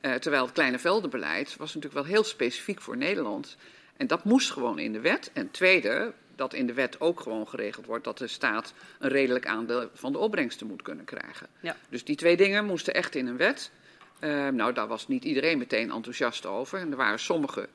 Eh, 0.01 0.13
terwijl 0.13 0.43
het 0.43 0.53
kleine 0.53 0.79
veldenbeleid 0.79 1.55
was 1.57 1.73
natuurlijk 1.75 1.93
wel 2.05 2.13
heel 2.13 2.23
specifiek 2.23 2.81
voor 2.81 2.97
Nederland. 2.97 3.57
En 3.97 4.07
dat 4.07 4.23
moest 4.23 4.51
gewoon 4.51 4.79
in 4.79 4.93
de 4.93 4.99
wet. 4.99 5.31
En 5.33 5.51
tweede, 5.51 6.13
dat 6.39 6.53
in 6.53 6.67
de 6.67 6.73
wet 6.73 7.01
ook 7.01 7.19
gewoon 7.19 7.47
geregeld 7.47 7.85
wordt 7.85 8.03
dat 8.03 8.17
de 8.17 8.27
staat 8.27 8.73
een 8.99 9.09
redelijk 9.09 9.47
aandeel 9.47 9.89
van 9.93 10.11
de 10.11 10.17
opbrengsten 10.17 10.67
moet 10.67 10.81
kunnen 10.81 11.05
krijgen. 11.05 11.47
Ja. 11.59 11.75
Dus 11.89 12.03
die 12.03 12.15
twee 12.15 12.37
dingen 12.37 12.65
moesten 12.65 12.93
echt 12.93 13.15
in 13.15 13.27
een 13.27 13.37
wet. 13.37 13.71
Eh, 14.19 14.47
nou, 14.47 14.73
daar 14.73 14.87
was 14.87 15.07
niet 15.07 15.23
iedereen 15.23 15.57
meteen 15.57 15.91
enthousiast 15.91 16.45
over. 16.45 16.79
En 16.79 16.91
er 16.91 16.97
waren 16.97 17.19
sommigen 17.19 17.67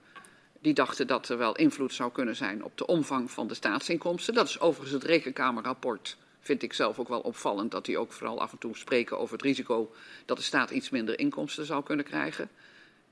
die 0.60 0.74
dachten 0.74 1.06
dat 1.06 1.28
er 1.28 1.38
wel 1.38 1.56
invloed 1.56 1.92
zou 1.92 2.12
kunnen 2.12 2.36
zijn 2.36 2.64
op 2.64 2.78
de 2.78 2.86
omvang 2.86 3.30
van 3.30 3.46
de 3.46 3.54
staatsinkomsten. 3.54 4.34
Dat 4.34 4.48
is 4.48 4.60
overigens 4.60 5.02
het 5.02 5.10
rekenkamerrapport. 5.10 6.16
Vind 6.40 6.62
ik 6.62 6.72
zelf 6.72 6.98
ook 6.98 7.08
wel 7.08 7.20
opvallend 7.20 7.70
dat 7.70 7.84
die 7.84 7.98
ook 7.98 8.12
vooral 8.12 8.40
af 8.40 8.52
en 8.52 8.58
toe 8.58 8.76
spreken 8.76 9.18
over 9.18 9.32
het 9.32 9.42
risico 9.42 9.92
dat 10.24 10.36
de 10.36 10.42
staat 10.42 10.70
iets 10.70 10.90
minder 10.90 11.18
inkomsten 11.18 11.66
zou 11.66 11.82
kunnen 11.82 12.04
krijgen. 12.04 12.48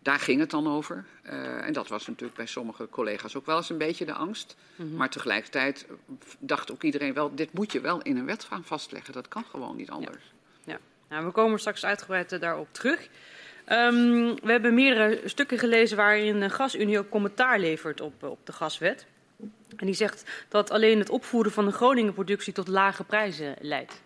Daar 0.02 0.18
ging 0.18 0.40
het 0.40 0.50
dan 0.50 0.68
over. 0.68 1.04
Eh, 1.23 1.66
en 1.66 1.73
dat 1.73 1.88
was 1.88 2.06
natuurlijk 2.06 2.37
bij 2.37 2.47
sommige 2.47 2.88
collega's 2.88 3.37
ook 3.37 3.47
wel 3.47 3.56
eens 3.56 3.71
een 3.71 3.78
beetje 3.78 4.04
de 4.04 4.12
angst. 4.12 4.56
Mhm. 4.76 4.97
Maar 4.97 5.11
tegelijkertijd 5.11 5.87
dacht 6.38 6.73
ook 6.73 6.82
iedereen 6.82 7.14
wel, 7.14 7.35
dit 7.35 7.52
moet 7.52 7.73
je 7.73 7.80
wel 7.80 8.02
in 8.02 8.16
een 8.16 8.26
wet 8.26 8.44
gaan 8.44 8.64
vastleggen. 8.64 9.12
Dat 9.12 9.28
kan 9.28 9.44
gewoon 9.44 9.76
niet 9.76 9.90
anders. 9.90 10.32
Nou, 11.12 11.25
we 11.25 11.30
komen 11.30 11.59
straks 11.59 11.85
uitgebreid 11.85 12.32
eh, 12.32 12.40
daarop 12.40 12.68
terug. 12.71 13.09
Ehm, 13.64 14.35
we 14.42 14.50
hebben 14.50 14.75
meerdere 14.75 15.28
stukken 15.28 15.59
gelezen 15.59 15.97
waarin 15.97 16.40
de 16.40 16.50
GasUnie 16.50 16.99
ook 16.99 17.09
commentaar 17.09 17.59
levert 17.59 18.00
op, 18.00 18.23
eh, 18.23 18.30
op 18.30 18.47
de 18.47 18.52
gaswet. 18.52 19.06
En 19.76 19.87
die 19.87 19.94
zegt 19.94 20.25
dat 20.49 20.71
alleen 20.71 20.99
het 20.99 21.11
opvoeren 21.11 21.52
van 21.52 21.64
de 21.64 21.73
Groningen-productie 21.73 22.52
tot 22.52 22.68
lage 22.68 23.04
prijzen 23.04 23.56
leidt. 23.61 24.02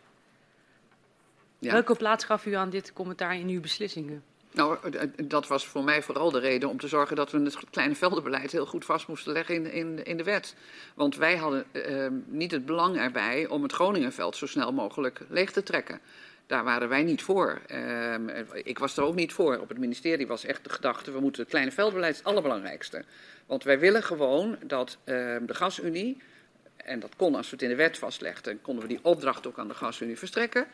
Ja. 1.58 1.72
Welke 1.72 1.94
plaats 1.94 2.24
gaf 2.24 2.46
u 2.46 2.52
aan 2.52 2.70
dit 2.70 2.92
commentaar 2.92 3.36
in 3.36 3.48
uw 3.48 3.60
beslissingen? 3.60 4.22
Nou, 4.56 4.76
eh, 4.82 5.02
eh, 5.02 5.08
dat 5.24 5.46
was 5.46 5.66
voor 5.66 5.84
mij 5.84 6.02
vooral 6.02 6.30
de 6.30 6.38
reden 6.38 6.68
om 6.68 6.78
te 6.78 6.88
zorgen 6.88 7.16
dat 7.16 7.30
we 7.30 7.38
het 7.38 7.56
kleine 7.70 7.94
veldenbeleid 7.94 8.52
heel 8.52 8.66
goed 8.66 8.84
vast 8.84 9.08
moesten 9.08 9.32
leggen 9.32 9.54
in, 9.54 9.72
in, 9.72 10.04
in 10.04 10.16
de 10.16 10.22
wet. 10.22 10.54
Want 10.94 11.16
wij 11.16 11.36
hadden 11.36 11.64
eh, 11.72 12.06
niet 12.26 12.50
het 12.50 12.66
belang 12.66 12.96
erbij 12.96 13.46
om 13.46 13.62
het 13.62 13.72
Groningenveld 13.72 14.36
zo 14.36 14.46
snel 14.46 14.72
mogelijk 14.72 15.20
leeg 15.28 15.52
te 15.52 15.62
trekken. 15.62 16.00
Daar 16.46 16.64
waren 16.64 16.88
wij 16.88 17.02
niet 17.02 17.22
voor. 17.22 17.60
Ehm, 17.66 18.28
ik 18.52 18.78
was 18.78 18.96
er 18.96 19.02
ook 19.02 19.14
niet 19.14 19.32
voor. 19.32 19.58
Op 19.58 19.68
het 19.68 19.78
ministerie 19.78 20.26
was 20.26 20.44
echt 20.44 20.64
de 20.64 20.70
gedachte: 20.70 21.12
we 21.12 21.20
moeten 21.20 21.40
het 21.42 21.50
kleine 21.50 21.72
veldbeleid 21.72 22.16
het 22.16 22.24
allerbelangrijkste. 22.24 23.04
Want 23.46 23.64
wij 23.64 23.78
willen 23.78 24.02
gewoon 24.02 24.56
dat 24.66 24.98
ehm, 25.04 25.46
de 25.46 25.54
gasunie, 25.54 26.22
en 26.76 27.00
dat 27.00 27.16
kon 27.16 27.34
als 27.34 27.50
we 27.50 27.52
het 27.52 27.62
in 27.62 27.68
de 27.68 27.76
wet 27.76 27.98
vastlegden, 27.98 28.60
konden 28.60 28.82
we 28.82 28.88
die 28.88 29.00
opdracht 29.02 29.46
ook 29.46 29.58
aan 29.58 29.68
de 29.68 29.74
gasunie 29.74 30.18
verstrekken. 30.18 30.66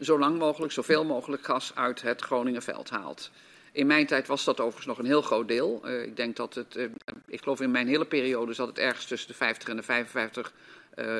Zo 0.00 0.18
lang 0.18 0.38
mogelijk, 0.38 0.72
zoveel 0.72 1.04
mogelijk 1.04 1.44
gas 1.44 1.72
uit 1.74 2.02
het 2.02 2.20
Groningenveld 2.20 2.90
haalt. 2.90 3.30
In 3.72 3.86
mijn 3.86 4.06
tijd 4.06 4.26
was 4.26 4.44
dat 4.44 4.60
overigens 4.60 4.86
nog 4.86 4.98
een 4.98 5.04
heel 5.04 5.22
groot 5.22 5.48
deel. 5.48 5.80
Eh, 5.84 6.02
ik 6.02 6.16
denk 6.16 6.36
dat 6.36 6.54
het, 6.54 6.76
eh, 6.76 6.84
ik 7.26 7.42
geloof 7.42 7.60
in 7.60 7.70
mijn 7.70 7.86
hele 7.88 8.04
periode 8.06 8.52
zat 8.52 8.68
het 8.68 8.78
ergens 8.78 9.06
tussen 9.06 9.28
de 9.28 9.34
50 9.34 9.68
en 9.68 9.76
de 9.76 9.82
55 9.82 10.52
eh, 10.94 11.16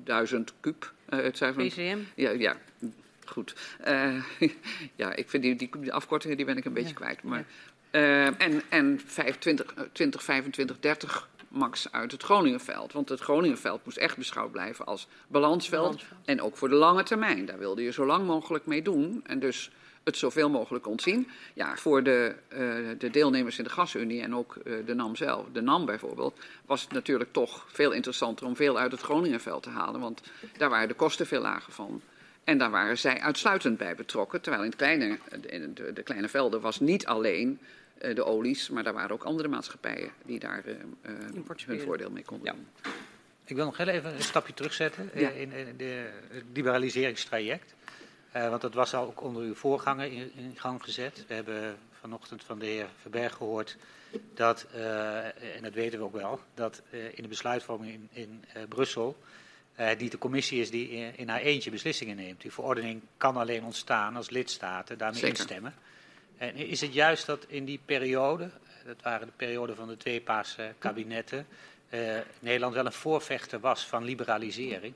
duizend 0.00 0.52
kuub. 0.60 0.92
Het 1.08 1.36
zijn 1.36 1.54
van- 1.54 1.66
PCM? 1.68 1.98
ja, 2.14 2.30
ja, 2.30 2.56
goed. 3.24 3.54
Ja, 4.96 5.14
ik 5.14 5.30
vind 5.30 5.42
die, 5.42 5.56
die, 5.56 5.70
die 5.78 5.92
afkortingen 5.92 6.36
die 6.36 6.46
ben 6.46 6.56
ik 6.56 6.64
een 6.64 6.72
beetje 6.72 6.88
Ja, 6.88 6.94
kwijt. 6.94 7.22
Maar, 7.22 7.44
en 8.38 8.62
en 8.68 9.00
25, 9.06 9.74
eh, 9.74 9.82
20, 9.92 10.22
25, 10.22 10.78
30 10.80 11.28
max 11.52 11.92
uit 11.92 12.12
het 12.12 12.22
Groningenveld. 12.22 12.92
Want 12.92 13.08
het 13.08 13.20
Groningenveld 13.20 13.84
moest 13.84 13.96
echt 13.96 14.16
beschouwd 14.16 14.52
blijven 14.52 14.86
als 14.86 15.08
balansveld. 15.26 15.82
Balansveld. 15.82 16.18
En 16.24 16.42
ook 16.42 16.56
voor 16.56 16.68
de 16.68 16.74
lange 16.74 17.02
termijn. 17.02 17.46
Daar 17.46 17.58
wilde 17.58 17.82
je 17.82 17.92
zo 17.92 18.06
lang 18.06 18.26
mogelijk 18.26 18.66
mee 18.66 18.82
doen. 18.82 19.20
En 19.26 19.38
dus 19.38 19.70
het 20.02 20.16
zoveel 20.16 20.50
mogelijk 20.50 20.86
ontzien. 20.86 21.28
Ja, 21.54 21.76
voor 21.76 22.02
de, 22.02 22.34
eh, 22.48 22.58
de 22.98 23.10
deelnemers 23.10 23.58
in 23.58 23.64
de 23.64 23.70
gasunie 23.70 24.22
en 24.22 24.34
ook 24.34 24.56
eh, 24.56 24.72
de 24.86 24.94
NAM 24.94 25.16
zelf, 25.16 25.46
de 25.52 25.60
NAM 25.60 25.86
bijvoorbeeld, 25.86 26.38
was 26.66 26.82
het 26.82 26.92
natuurlijk 26.92 27.32
toch 27.32 27.64
veel 27.68 27.92
interessanter 27.92 28.46
om 28.46 28.56
veel 28.56 28.78
uit 28.78 28.92
het 28.92 29.00
Groningenveld 29.00 29.62
te 29.62 29.70
halen. 29.70 30.00
Want 30.00 30.20
daar 30.56 30.70
waren 30.70 30.88
de 30.88 30.94
kosten 30.94 31.26
veel 31.26 31.40
lager 31.40 31.72
van. 31.72 32.00
En 32.44 32.58
daar 32.58 32.70
waren 32.70 32.98
zij 32.98 33.20
uitsluitend 33.20 33.78
bij 33.78 33.94
betrokken. 33.94 34.40
Terwijl 34.40 34.62
in, 34.62 34.70
het 34.70 34.78
kleine, 34.78 35.18
in 35.46 35.74
de, 35.74 35.92
de 35.92 36.02
kleine 36.02 36.28
velden 36.28 36.60
was 36.60 36.80
niet 36.80 37.06
alleen 37.06 37.60
de 38.14 38.24
olies, 38.24 38.68
maar 38.70 38.82
daar 38.82 38.92
waren 38.92 39.10
ook 39.10 39.24
andere 39.24 39.48
maatschappijen 39.48 40.10
die 40.24 40.38
daar 40.38 40.64
eh, 40.64 40.74
eh, 41.02 41.12
hun 41.66 41.80
voordeel 41.80 42.10
mee 42.10 42.24
konden 42.24 42.46
Ja. 42.46 42.52
doen. 42.52 42.92
Ik 43.44 43.56
wil 43.56 43.64
nog 43.64 43.76
heel 43.76 43.86
even 43.88 44.14
een 44.14 44.22
stapje 44.22 44.54
terugzetten 44.54 45.10
eh, 45.12 45.20
Ja. 45.20 45.28
in, 45.30 45.52
in 45.52 45.76
de, 45.76 46.10
het 46.28 46.44
liberaliseringstraject. 46.52 47.74
Eh, 48.32 48.48
want 48.48 48.60
dat 48.60 48.74
was 48.74 48.94
al 48.94 49.06
ook 49.06 49.20
onder 49.22 49.42
uw 49.42 49.54
voorganger 49.54 50.06
in, 50.12 50.30
in 50.36 50.52
gang 50.56 50.82
gezet. 50.82 51.24
We 51.28 51.34
hebben 51.34 51.76
vanochtend 52.00 52.44
van 52.44 52.58
de 52.58 52.66
heer 52.66 52.86
Verberg 53.00 53.34
gehoord 53.34 53.76
dat, 54.34 54.66
eh, 54.74 55.24
en 55.56 55.62
dat 55.62 55.72
weten 55.74 55.98
we 55.98 56.04
ook 56.04 56.12
wel, 56.12 56.40
dat 56.54 56.82
eh, 56.90 57.04
in 57.04 57.22
de 57.22 57.28
besluitvorming 57.28 57.92
in, 57.92 58.08
in 58.12 58.44
eh, 58.52 58.62
Brussel 58.68 59.16
eh, 59.74 59.96
niet 59.98 60.10
de 60.10 60.18
commissie 60.18 60.60
is 60.60 60.70
die 60.70 60.88
in, 60.90 61.16
in 61.16 61.28
haar 61.28 61.40
eentje 61.40 61.70
beslissingen 61.70 62.16
neemt. 62.16 62.40
Die 62.40 62.52
verordening 62.52 63.00
kan 63.16 63.36
alleen 63.36 63.64
ontstaan 63.64 64.16
als 64.16 64.30
lidstaten 64.30 64.98
daarmee 64.98 65.20
Zeker. 65.20 65.38
instemmen. 65.38 65.74
En 66.36 66.56
is 66.56 66.80
het 66.80 66.94
juist 66.94 67.26
dat 67.26 67.44
in 67.48 67.64
die 67.64 67.80
periode, 67.84 68.50
dat 68.84 69.02
waren 69.02 69.26
de 69.26 69.32
periode 69.36 69.74
van 69.74 69.88
de 69.88 69.96
twee 69.96 70.20
paarse 70.20 70.74
kabinetten, 70.78 71.46
eh, 71.88 72.18
Nederland 72.38 72.74
wel 72.74 72.86
een 72.86 72.92
voorvechter 72.92 73.60
was 73.60 73.86
van 73.86 74.04
liberalisering 74.04 74.94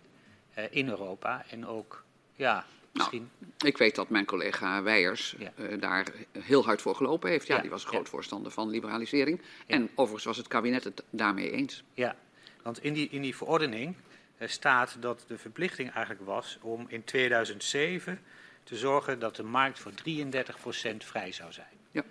eh, 0.54 0.64
in 0.70 0.88
Europa. 0.88 1.44
En 1.50 1.66
ook, 1.66 2.04
ja, 2.34 2.64
misschien. 2.92 3.30
Ik 3.64 3.76
weet 3.78 3.94
dat 3.94 4.08
mijn 4.08 4.24
collega 4.24 4.82
Weijers 4.82 5.34
Ja. 5.38 5.52
eh, 5.56 5.80
daar 5.80 6.06
heel 6.38 6.64
hard 6.64 6.82
voor 6.82 6.94
gelopen 6.94 7.30
heeft. 7.30 7.46
Ja, 7.46 7.54
Ja, 7.56 7.60
die 7.60 7.70
was 7.70 7.80
een 7.84 7.88
ja. 7.90 7.94
groot 7.96 8.08
voorstander 8.08 8.52
van 8.52 8.68
liberalisering. 8.70 9.40
En 9.66 9.88
overigens 9.94 10.24
was 10.24 10.36
het 10.36 10.48
kabinet 10.48 10.84
het 10.84 11.02
daarmee 11.10 11.50
eens. 11.50 11.82
Ja, 11.94 12.16
want 12.62 12.82
in 12.82 12.92
die, 12.92 13.08
in 13.10 13.22
die 13.22 13.36
verordening 13.36 13.94
eh, 14.38 14.48
staat 14.48 14.96
dat 15.00 15.24
de 15.28 15.38
verplichting 15.38 15.90
eigenlijk 15.90 16.26
was 16.26 16.58
om 16.60 16.84
in 16.88 17.04
2007 17.04 18.20
te 18.66 18.76
zorgen 18.76 19.18
dat 19.18 19.36
de 19.36 19.42
markt 19.42 19.78
voor 19.78 19.92
33% 19.92 21.04
vrij 21.04 21.32
zou 21.32 21.52
zijn. 21.52 21.66
Ja. 21.90 22.02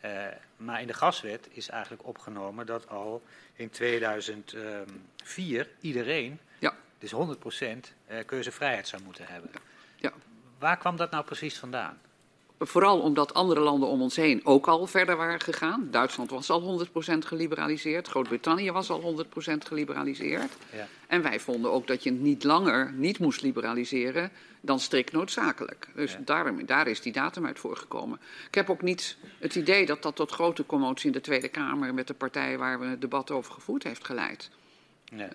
Eh, 0.00 0.26
maar 0.56 0.80
in 0.80 0.86
de 0.86 0.94
gaswet 0.94 1.48
is 1.50 1.68
eigenlijk 1.68 2.06
opgenomen 2.06 2.66
dat 2.66 2.88
al 2.88 3.22
in 3.54 3.70
2004 3.70 5.68
iedereen, 5.80 6.38
Ja. 6.58 6.74
dus 6.98 7.10
100%, 7.10 7.92
eh, 8.06 8.24
keuzevrijheid 8.26 8.88
zou 8.88 9.02
moeten 9.02 9.26
hebben. 9.26 9.50
Ja. 9.96 10.12
Waar 10.58 10.76
kwam 10.78 10.96
dat 10.96 11.10
nou 11.10 11.24
precies 11.24 11.58
vandaan? 11.58 12.00
Vooral 12.64 13.00
omdat 13.00 13.34
andere 13.34 13.60
landen 13.60 13.88
om 13.88 14.02
ons 14.02 14.16
heen 14.16 14.40
ook 14.44 14.66
al 14.66 14.86
verder 14.86 15.16
waren 15.16 15.40
gegaan. 15.40 15.88
Duitsland 15.90 16.30
was 16.30 16.50
al 16.50 16.60
100% 16.60 17.26
geliberaliseerd. 17.26 18.08
Groot-Brittannië 18.08 18.70
was 18.70 18.90
al 18.90 19.00
100% 19.00 19.66
geliberaliseerd. 19.66 20.52
Ja. 20.72 20.86
En 21.06 21.22
wij 21.22 21.40
vonden 21.40 21.70
ook 21.70 21.86
dat 21.86 22.02
je 22.02 22.10
niet 22.10 22.44
langer 22.44 22.92
niet 22.92 23.18
moest 23.18 23.42
liberaliseren 23.42 24.30
dan 24.60 24.80
strikt 24.80 25.12
noodzakelijk. 25.12 25.88
Dus 25.94 26.12
Ja. 26.12 26.18
daarom, 26.24 26.66
daar 26.66 26.86
is 26.86 27.00
die 27.00 27.12
datum 27.12 27.46
uit 27.46 27.58
voorgekomen. 27.58 28.20
Ik 28.46 28.54
heb 28.54 28.70
ook 28.70 28.82
niet 28.82 29.16
het 29.38 29.54
idee 29.54 29.86
dat 29.86 30.02
dat 30.02 30.16
tot 30.16 30.30
grote 30.30 30.66
commotie 30.66 31.06
in 31.06 31.12
de 31.12 31.20
Tweede 31.20 31.48
Kamer 31.48 31.94
met 31.94 32.06
de 32.06 32.14
partijen 32.14 32.58
waar 32.58 32.80
we 32.80 32.86
het 32.86 33.00
debat 33.00 33.30
over 33.30 33.52
gevoerd 33.52 33.82
heeft 33.82 34.04
geleid. 34.04 34.50
Nee. 35.12 35.28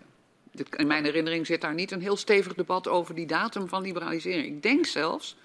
In 0.75 0.87
mijn 0.87 1.03
herinnering 1.03 1.45
zit 1.45 1.61
daar 1.61 1.73
niet 1.73 1.91
een 1.91 2.01
heel 2.01 2.17
stevig 2.17 2.53
debat 2.53 2.87
over 2.87 3.15
die 3.15 3.27
datum 3.27 3.67
van 3.67 3.81
liberalisering. 3.81 4.45
Ik 4.45 4.63
denk 4.63 4.85
zelfs 4.85 5.35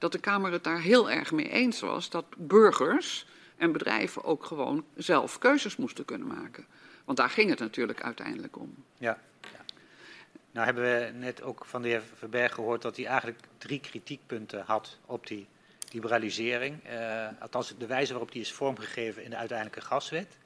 dat 0.00 0.12
de 0.12 0.18
Kamer 0.18 0.52
het 0.52 0.64
daar 0.64 0.80
heel 0.80 1.10
erg 1.10 1.32
mee 1.32 1.48
eens 1.48 1.80
was 1.80 2.10
dat 2.10 2.24
burgers 2.36 3.26
en 3.56 3.72
bedrijven 3.72 4.24
ook 4.24 4.44
gewoon 4.44 4.84
zelf 4.96 5.38
keuzes 5.38 5.76
moesten 5.76 6.04
kunnen 6.04 6.26
maken. 6.26 6.66
Want 7.04 7.18
daar 7.18 7.30
ging 7.30 7.50
het 7.50 7.58
natuurlijk 7.58 8.02
uiteindelijk 8.02 8.58
om. 8.58 8.74
Ja, 8.98 9.18
ja. 9.40 9.64
Nou 10.50 10.66
hebben 10.66 10.84
we 10.84 11.12
net 11.18 11.42
ook 11.42 11.64
van 11.64 11.82
de 11.82 11.88
heer 11.88 12.02
Verberg 12.14 12.54
gehoord 12.54 12.82
dat 12.82 12.96
hij 12.96 13.06
eigenlijk 13.06 13.38
drie 13.58 13.80
kritiekpunten 13.80 14.62
had 14.66 14.98
op 15.06 15.26
die 15.26 15.46
liberalisering. 15.92 16.84
Eh, 16.84 17.28
althans, 17.40 17.74
de 17.78 17.86
wijze 17.86 18.12
waarop 18.12 18.32
die 18.32 18.40
is 18.40 18.52
vormgegeven 18.52 19.24
in 19.24 19.30
de 19.30 19.36
uiteindelijke 19.36 19.86
gaswet. 19.86 20.36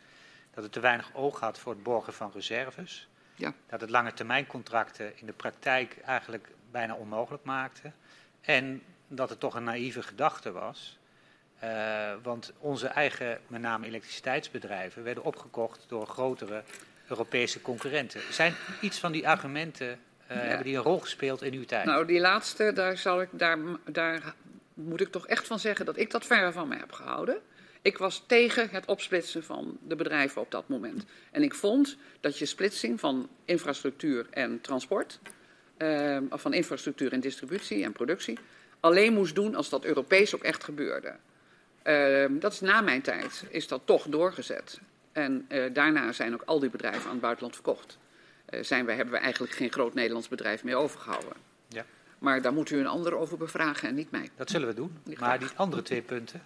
Dat 0.54 0.64
het 0.64 0.72
te 0.72 0.80
weinig 0.80 1.10
oog 1.14 1.40
had 1.40 1.58
voor 1.58 1.72
het 1.72 1.82
borgen 1.82 2.12
van 2.12 2.30
reserves. 2.34 3.08
Ja. 3.34 3.54
Dat 3.66 3.80
het 3.80 3.90
lange 3.90 4.12
termijncontracten 4.12 5.18
in 5.18 5.26
de 5.26 5.32
praktijk 5.32 5.98
eigenlijk 6.04 6.48
bijna 6.70 6.94
onmogelijk 6.94 7.44
maakte. 7.44 7.92
En 8.40 8.82
dat 9.08 9.28
het 9.28 9.40
toch 9.40 9.54
een 9.54 9.64
naïeve 9.64 10.02
gedachte 10.02 10.52
was. 10.52 10.98
Eh, 11.58 12.12
want 12.22 12.52
onze 12.58 12.86
eigen, 12.86 13.40
met 13.46 13.60
name 13.60 13.86
elektriciteitsbedrijven, 13.86 15.02
werden 15.02 15.24
opgekocht 15.24 15.84
door 15.88 16.06
grotere 16.06 16.62
Europese 17.08 17.62
concurrenten. 17.62 18.20
Zijn 18.30 18.54
iets 18.80 18.98
van 18.98 19.12
die 19.12 19.28
argumenten 19.28 19.98
Uh, 20.30 20.36
Hebben 20.36 20.64
die 20.66 20.76
een 20.76 20.82
rol 20.82 21.00
gespeeld 21.00 21.42
in 21.42 21.52
uw 21.52 21.64
tijd? 21.64 21.84
Nou, 21.84 22.06
die 22.06 22.20
laatste, 22.20 22.72
daar, 22.72 22.96
zal 22.96 23.20
ik, 23.20 23.28
daar, 23.32 23.58
daar 23.84 24.34
moet 24.74 25.00
ik 25.00 25.10
toch 25.10 25.26
echt 25.26 25.46
van 25.46 25.58
zeggen 25.58 25.86
dat 25.86 25.96
ik 25.96 26.10
dat 26.10 26.26
verre 26.26 26.52
van 26.52 26.68
me 26.68 26.76
heb 26.76 26.92
gehouden. 26.92 27.36
Ik 27.82 27.98
was 27.98 28.24
tegen 28.26 28.68
het 28.70 28.86
opsplitsen 28.86 29.44
van 29.44 29.78
de 29.86 29.96
bedrijven 29.96 30.40
op 30.40 30.50
dat 30.50 30.68
moment. 30.68 31.04
En 31.30 31.42
ik 31.42 31.54
vond 31.54 31.96
dat 32.20 32.38
je 32.38 32.46
splitsing 32.46 33.00
van 33.00 33.28
infrastructuur 33.44 34.26
en 34.30 34.60
transport, 34.60 35.18
uh, 35.78 36.18
van 36.30 36.52
infrastructuur 36.52 37.12
en 37.12 37.20
distributie 37.20 37.84
en 37.84 37.92
productie, 37.92 38.38
alleen 38.84 39.12
moest 39.12 39.34
doen 39.34 39.54
als 39.54 39.68
dat 39.68 39.84
Europees 39.84 40.34
ook 40.34 40.42
echt 40.42 40.64
gebeurde. 40.64 41.14
Uh, 41.84 42.40
dat 42.40 42.52
is 42.52 42.60
na 42.60 42.80
mijn 42.80 43.02
tijd, 43.02 43.44
is 43.48 43.68
dat 43.68 43.80
toch 43.84 44.06
doorgezet. 44.08 44.80
En 45.12 45.46
uh, 45.48 45.64
daarna 45.72 46.12
zijn 46.12 46.34
ook 46.34 46.42
al 46.44 46.58
die 46.60 46.70
bedrijven 46.70 47.04
aan 47.04 47.10
het 47.10 47.20
buitenland 47.20 47.54
verkocht. 47.54 47.98
Uh, 48.50 48.62
zijn 48.62 48.86
we, 48.86 48.92
hebben 48.92 49.14
we 49.14 49.20
eigenlijk 49.20 49.52
geen 49.52 49.72
groot 49.72 49.94
Nederlands 49.94 50.28
bedrijf 50.28 50.64
meer 50.64 50.76
overgehouden. 50.76 51.32
Ja. 51.68 51.84
Maar 52.18 52.42
daar 52.42 52.52
moet 52.52 52.70
u 52.70 52.78
een 52.78 52.86
ander 52.86 53.14
over 53.14 53.36
bevragen 53.36 53.88
en 53.88 53.94
niet 53.94 54.10
mij. 54.10 54.30
Dat 54.36 54.50
zullen 54.50 54.68
we 54.68 54.74
doen. 54.74 54.96
Maar 55.18 55.38
die 55.38 55.48
andere 55.54 55.82
twee 55.82 56.02
punten. 56.02 56.42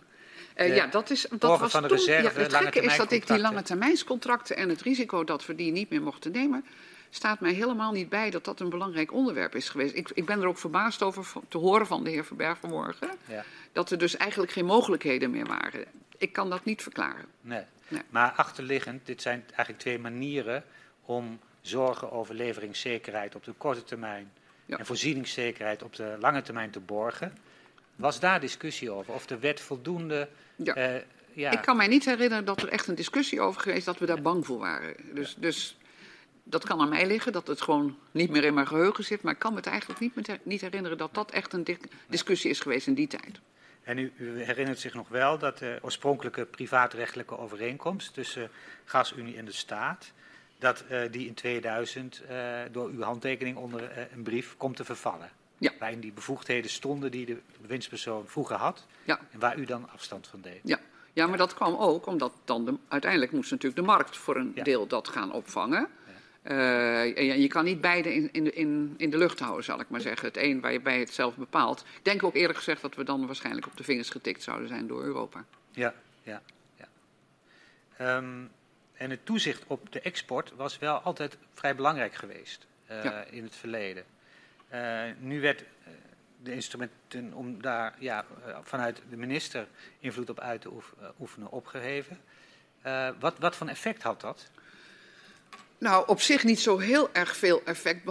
Uh, 0.57 0.77
ja, 0.77 0.87
dat, 0.87 1.11
is, 1.11 1.27
dat 1.31 1.59
was 1.59 1.71
van 1.71 1.83
de 1.83 1.89
toen, 1.89 1.97
reserve, 1.97 2.39
ja, 2.39 2.43
het 2.43 2.55
gekke 2.55 2.81
is 2.81 2.97
dat 2.97 3.13
ik 3.13 3.27
die 3.27 3.39
lange 3.39 3.63
termijnscontracten 3.63 4.57
en 4.57 4.69
het 4.69 4.83
risico 4.83 5.25
dat 5.25 5.47
we 5.47 5.55
die 5.55 5.73
niet 5.73 5.91
meer 5.91 6.03
mochten 6.03 6.33
nemen, 6.33 6.65
staat 7.11 7.41
mij 7.41 7.53
helemaal 7.53 7.93
niet 7.93 8.09
bij 8.09 8.31
dat 8.31 8.45
dat 8.45 8.61
een 8.61 8.69
belangrijk 8.69 9.13
onderwerp 9.13 9.55
is 9.55 9.69
geweest. 9.69 9.95
Ik, 9.95 10.11
ik 10.15 10.27
ben 10.27 10.41
er 10.41 10.47
ook 10.47 10.59
verbaasd 10.59 11.03
over 11.03 11.27
te 11.49 11.59
horen 11.59 11.87
van 11.87 12.05
de 12.05 12.11
heer 12.11 12.25
Verberg 12.25 12.59
vanmorgen, 12.59 13.11
ja. 13.27 13.45
dat 13.73 13.91
er 13.91 13.99
dus 13.99 14.17
eigenlijk 14.17 14.53
geen 14.53 14.65
mogelijkheden 14.65 15.31
meer 15.31 15.47
waren. 15.47 15.85
Ik 16.19 16.33
kan 16.33 16.51
dat 16.51 16.65
niet 16.65 16.83
verklaren. 16.83 17.27
Nee. 17.41 17.63
nee. 17.89 18.03
Maar 18.11 18.31
achterliggend, 18.31 19.07
dit 19.07 19.23
zijn 19.23 19.45
eigenlijk 19.47 19.79
twee 19.79 19.99
manieren 19.99 20.65
om 21.05 21.39
zorgen 21.61 22.13
over 22.13 22.35
leveringszekerheid 22.35 23.35
op 23.35 23.45
de 23.45 23.53
korte 23.53 23.85
termijn 23.85 24.33
ja. 24.67 24.79
en 24.79 24.87
voorzieningszekerheid 24.87 25.83
op 25.83 25.97
de 25.97 26.17
lange 26.21 26.43
termijn 26.43 26.71
te 26.71 26.81
borgen. 26.81 27.33
Was 27.97 28.21
daar 28.21 28.41
discussie 28.41 28.91
over? 28.91 29.15
Of 29.15 29.27
de 29.27 29.39
wet 29.39 29.61
voldoende. 29.61 30.29
Ja. 30.57 30.95
Uh, 30.95 31.01
ja. 31.33 31.51
Ik 31.51 31.63
kan 31.63 31.77
mij 31.77 31.87
niet 31.87 32.05
herinneren 32.05 32.45
dat 32.45 32.63
er 32.63 32.69
echt 32.69 32.87
een 32.87 32.95
discussie 32.95 33.41
over 33.41 33.61
geweest 33.61 33.85
dat 33.85 33.99
we 33.99 34.07
daar 34.07 34.23
bang 34.23 34.47
voor 34.47 34.59
waren. 34.59 34.95
Dus, 35.15 35.35
dus 35.39 35.78
dat 36.49 36.65
kan 36.65 36.81
aan 36.81 36.89
mij 36.89 37.07
liggen, 37.07 37.33
dat 37.33 37.47
het 37.47 37.61
gewoon 37.61 37.99
niet 38.11 38.31
meer 38.31 38.45
in 38.45 38.55
mijn 38.55 38.67
geheugen 38.67 39.05
zit. 39.05 39.23
Maar 39.23 39.33
ik 39.33 39.39
kan 39.39 39.51
me 39.51 39.57
het 39.57 39.67
eigenlijk 39.67 40.01
niet, 40.01 40.39
niet 40.43 40.61
herinneren 40.61 40.99
dat 40.99 41.15
dat 41.15 41.31
echt 41.31 41.53
een 41.53 41.67
discussie 42.07 42.51
is 42.51 42.61
geweest 42.61 42.87
in 42.87 42.95
die 42.95 43.07
tijd. 43.07 43.41
En 43.83 43.99
u, 43.99 44.13
u, 44.17 44.43
herinnert 44.43 44.79
zich 44.79 44.95
nog 44.95 45.09
wel 45.09 45.39
dat 45.39 45.59
de 45.59 45.79
oorspronkelijke 45.83 46.45
privaatrechtelijke 46.45 47.39
overeenkomst 47.39 48.15
tussen 48.15 48.51
GasUnie 48.85 49.37
en 49.37 49.45
de 49.45 49.53
staat, 49.53 50.13
dat 50.59 50.85
uh, 50.91 51.01
die 51.11 51.27
in 51.27 51.35
2000 51.35 52.23
uh, 52.23 52.63
eh, 52.63 52.73
door 52.73 52.89
uw 52.89 53.03
handtekening 53.03 53.57
onder 53.57 53.83
uh, 53.83 54.13
een 54.15 54.23
brief 54.23 54.57
komt 54.57 54.77
te 54.77 54.85
vervallen. 54.85 55.31
Ja. 55.59 55.73
Waarin 55.79 56.01
die 56.01 56.13
bevoegdheden 56.13 56.71
stonden 56.71 57.11
die 57.11 57.27
de 57.27 57.39
bewindspersoon 57.61 58.27
vroeger 58.27 58.57
had. 58.57 58.87
Ja. 59.05 59.21
En 59.31 59.39
waar 59.39 59.59
u 59.59 59.65
dan 59.65 59.91
afstand 59.91 60.27
van 60.27 60.41
deed. 60.41 60.61
Ja, 60.65 60.81
ja 61.13 61.27
maar 61.27 61.39
dat 61.39 61.55
kwam 61.55 61.75
ook 61.75 62.07
omdat 62.07 62.33
dan 62.45 62.65
de, 62.65 62.75
uiteindelijk 62.89 63.33
moest 63.33 63.51
natuurlijk 63.51 63.81
de 63.81 63.87
markt 63.87 64.17
voor 64.17 64.37
een 64.37 64.53
ja. 64.55 64.63
deel 64.63 64.87
dat 64.87 65.09
gaan 65.09 65.33
opvangen. 65.33 65.89
Uh, 66.51 67.19
en 67.19 67.41
je 67.41 67.49
kan 67.49 67.65
niet 67.65 67.81
beide 67.81 68.15
in, 68.15 68.29
in, 68.33 68.45
de, 68.45 68.53
in, 68.53 68.95
in 68.97 69.11
de 69.11 69.19
lucht 69.19 69.39
houden, 69.39 69.65
zal 69.65 69.81
ik 69.81 69.89
maar 69.89 70.01
zeggen. 70.01 70.29
Het 70.29 70.37
een 70.37 70.61
waar 70.61 70.73
je 70.73 70.81
bij 70.81 70.99
het 70.99 71.11
zelf 71.11 71.37
bepaalt. 71.37 71.81
Ik 71.81 72.05
denk 72.05 72.23
ook 72.23 72.35
eerlijk 72.35 72.59
gezegd 72.59 72.83
dat 72.83 72.95
we 72.95 73.05
dan 73.05 73.27
waarschijnlijk 73.27 73.67
op 73.67 73.77
de 73.77 73.85
vingers 73.85 74.11
getikt 74.11 74.43
zouden 74.43 74.69
zijn 74.69 74.87
door 74.87 75.03
Europa. 75.03 75.45
Ja, 75.71 75.95
ja, 76.23 76.43
ja. 76.77 78.17
Um, 78.17 78.51
en 78.93 79.11
het 79.11 79.27
toezicht 79.27 79.65
op 79.67 79.93
de 79.93 80.01
export 80.01 80.53
was 80.57 80.79
wel 80.79 80.99
altijd 80.99 81.37
vrij 81.55 81.75
belangrijk 81.75 82.15
geweest 82.15 82.67
uh, 82.91 83.05
ja. 83.05 83.25
in 83.25 83.43
het 83.43 83.57
verleden. 83.57 84.05
Uh, 84.73 85.03
nu 85.19 85.41
werd 85.41 85.65
de 86.43 86.53
instrumenten 86.53 87.33
om 87.33 87.63
daar 87.63 87.95
ja, 87.99 88.25
vanuit 88.63 89.03
de 89.11 89.17
minister 89.17 89.67
invloed 89.99 90.31
op 90.31 90.41
uit 90.41 90.61
te 90.61 90.71
oefenen 91.21 91.51
opgeheven. 91.51 92.21
wat, 93.19 93.39
wat 93.39 93.57
voor 93.57 93.67
effect 93.67 94.03
had 94.03 94.21
dat? 94.21 94.51
Nou, 95.79 96.05
op 96.07 96.21
zich 96.21 96.45
niet 96.45 96.61
zo 96.61 96.79
heel 96.79 97.09
erg 97.13 97.37
veel 97.37 97.61
effect. 97.65 98.05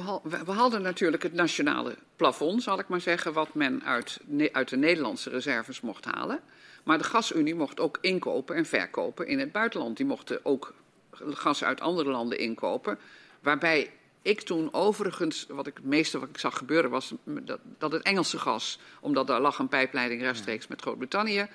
We 0.45 0.51
hadden 0.51 0.81
natuurlijk 0.81 1.23
het 1.23 1.33
nationale 1.33 1.95
plafond, 2.15 2.63
zal 2.63 2.79
ik 2.79 2.87
maar 2.87 3.01
zeggen, 3.01 3.33
wat 3.33 3.53
men 3.53 3.83
uit, 3.83 4.19
uit 4.51 4.69
de 4.69 4.77
Nederlandse 4.77 5.29
reserves 5.29 5.81
mocht 5.81 6.05
halen. 6.05 6.39
Maar 6.83 6.97
de 6.97 7.03
gasunie 7.03 7.55
mocht 7.55 7.79
ook 7.79 7.97
inkopen 8.01 8.55
en 8.55 8.65
verkopen 8.65 9.27
in 9.27 9.39
het 9.39 9.51
buitenland. 9.51 9.97
Die 9.97 10.05
mochten 10.05 10.39
ook 10.43 10.73
gas 11.11 11.63
uit 11.63 11.81
andere 11.81 12.09
landen 12.09 12.39
inkopen. 12.39 12.99
Waarbij 13.39 13.91
ik 14.21 14.41
toen 14.41 14.73
overigens, 14.73 15.45
wat 15.49 15.67
ik 15.67 15.75
het 15.75 15.85
meeste 15.85 16.19
wat 16.19 16.29
ik 16.29 16.37
zag 16.37 16.57
gebeuren 16.57 16.89
was 16.89 17.13
dat, 17.23 17.59
dat 17.77 17.91
het 17.91 18.03
Engelse 18.03 18.39
gas, 18.39 18.79
omdat 18.99 19.27
daar 19.27 19.41
lag 19.41 19.59
een 19.59 19.67
pijpleiding 19.67 20.21
rechtstreeks 20.21 20.67
met 20.67 20.81
Groot-Brittannië. 20.81 21.47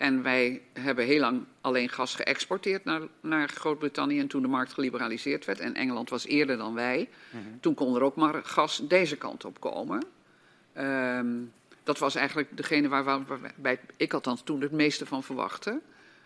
En 0.00 0.22
wij 0.22 0.62
hebben 0.72 1.04
heel 1.04 1.20
lang 1.20 1.44
alleen 1.60 1.88
gas 1.88 2.14
geëxporteerd 2.14 2.84
naar, 2.84 3.00
naar 3.20 3.48
Groot-Brittannië. 3.48 4.18
En 4.18 4.26
toen 4.26 4.42
de 4.42 4.48
markt 4.48 4.72
geliberaliseerd 4.72 5.44
werd, 5.44 5.60
en 5.60 5.74
Engeland 5.74 6.10
was 6.10 6.26
eerder 6.26 6.56
dan 6.56 6.74
wij, 6.74 7.08
mm 7.30 7.40
-hmm. 7.42 7.60
toen 7.60 7.74
kon 7.74 7.94
er 7.94 8.02
ook 8.02 8.16
maar 8.16 8.44
gas 8.44 8.82
deze 8.88 9.16
kant 9.16 9.44
op 9.44 9.60
komen. 9.60 10.04
Um, 10.78 11.52
dat 11.82 11.98
was 11.98 12.14
eigenlijk 12.14 12.56
degene 12.56 12.88
waar, 12.88 13.04
waar, 13.04 13.26
waarbij 13.26 13.80
ik 13.96 14.12
althans 14.12 14.42
toen 14.42 14.60
het 14.60 14.72
meeste 14.72 15.06
van 15.06 15.22
verwachtte. 15.22 15.80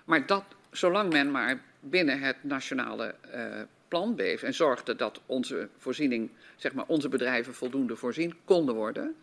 Maar 0.04 0.26
dat, 0.26 0.44
zolang 0.70 1.12
men 1.12 1.30
maar 1.30 1.62
binnen 1.80 2.20
het 2.20 2.36
nationale 2.40 3.14
uh, 3.34 3.44
plan 3.88 4.14
bleef 4.14 4.42
en 4.42 4.54
zorgde 4.54 4.96
dat 4.96 5.20
onze 5.26 5.68
voorziening, 5.78 6.30
zeg 6.56 6.72
maar 6.72 6.86
onze 6.86 7.08
bedrijven 7.08 7.54
voldoende 7.54 7.96
voorzien 7.96 8.34
konden 8.44 8.74
worden, 8.74 9.16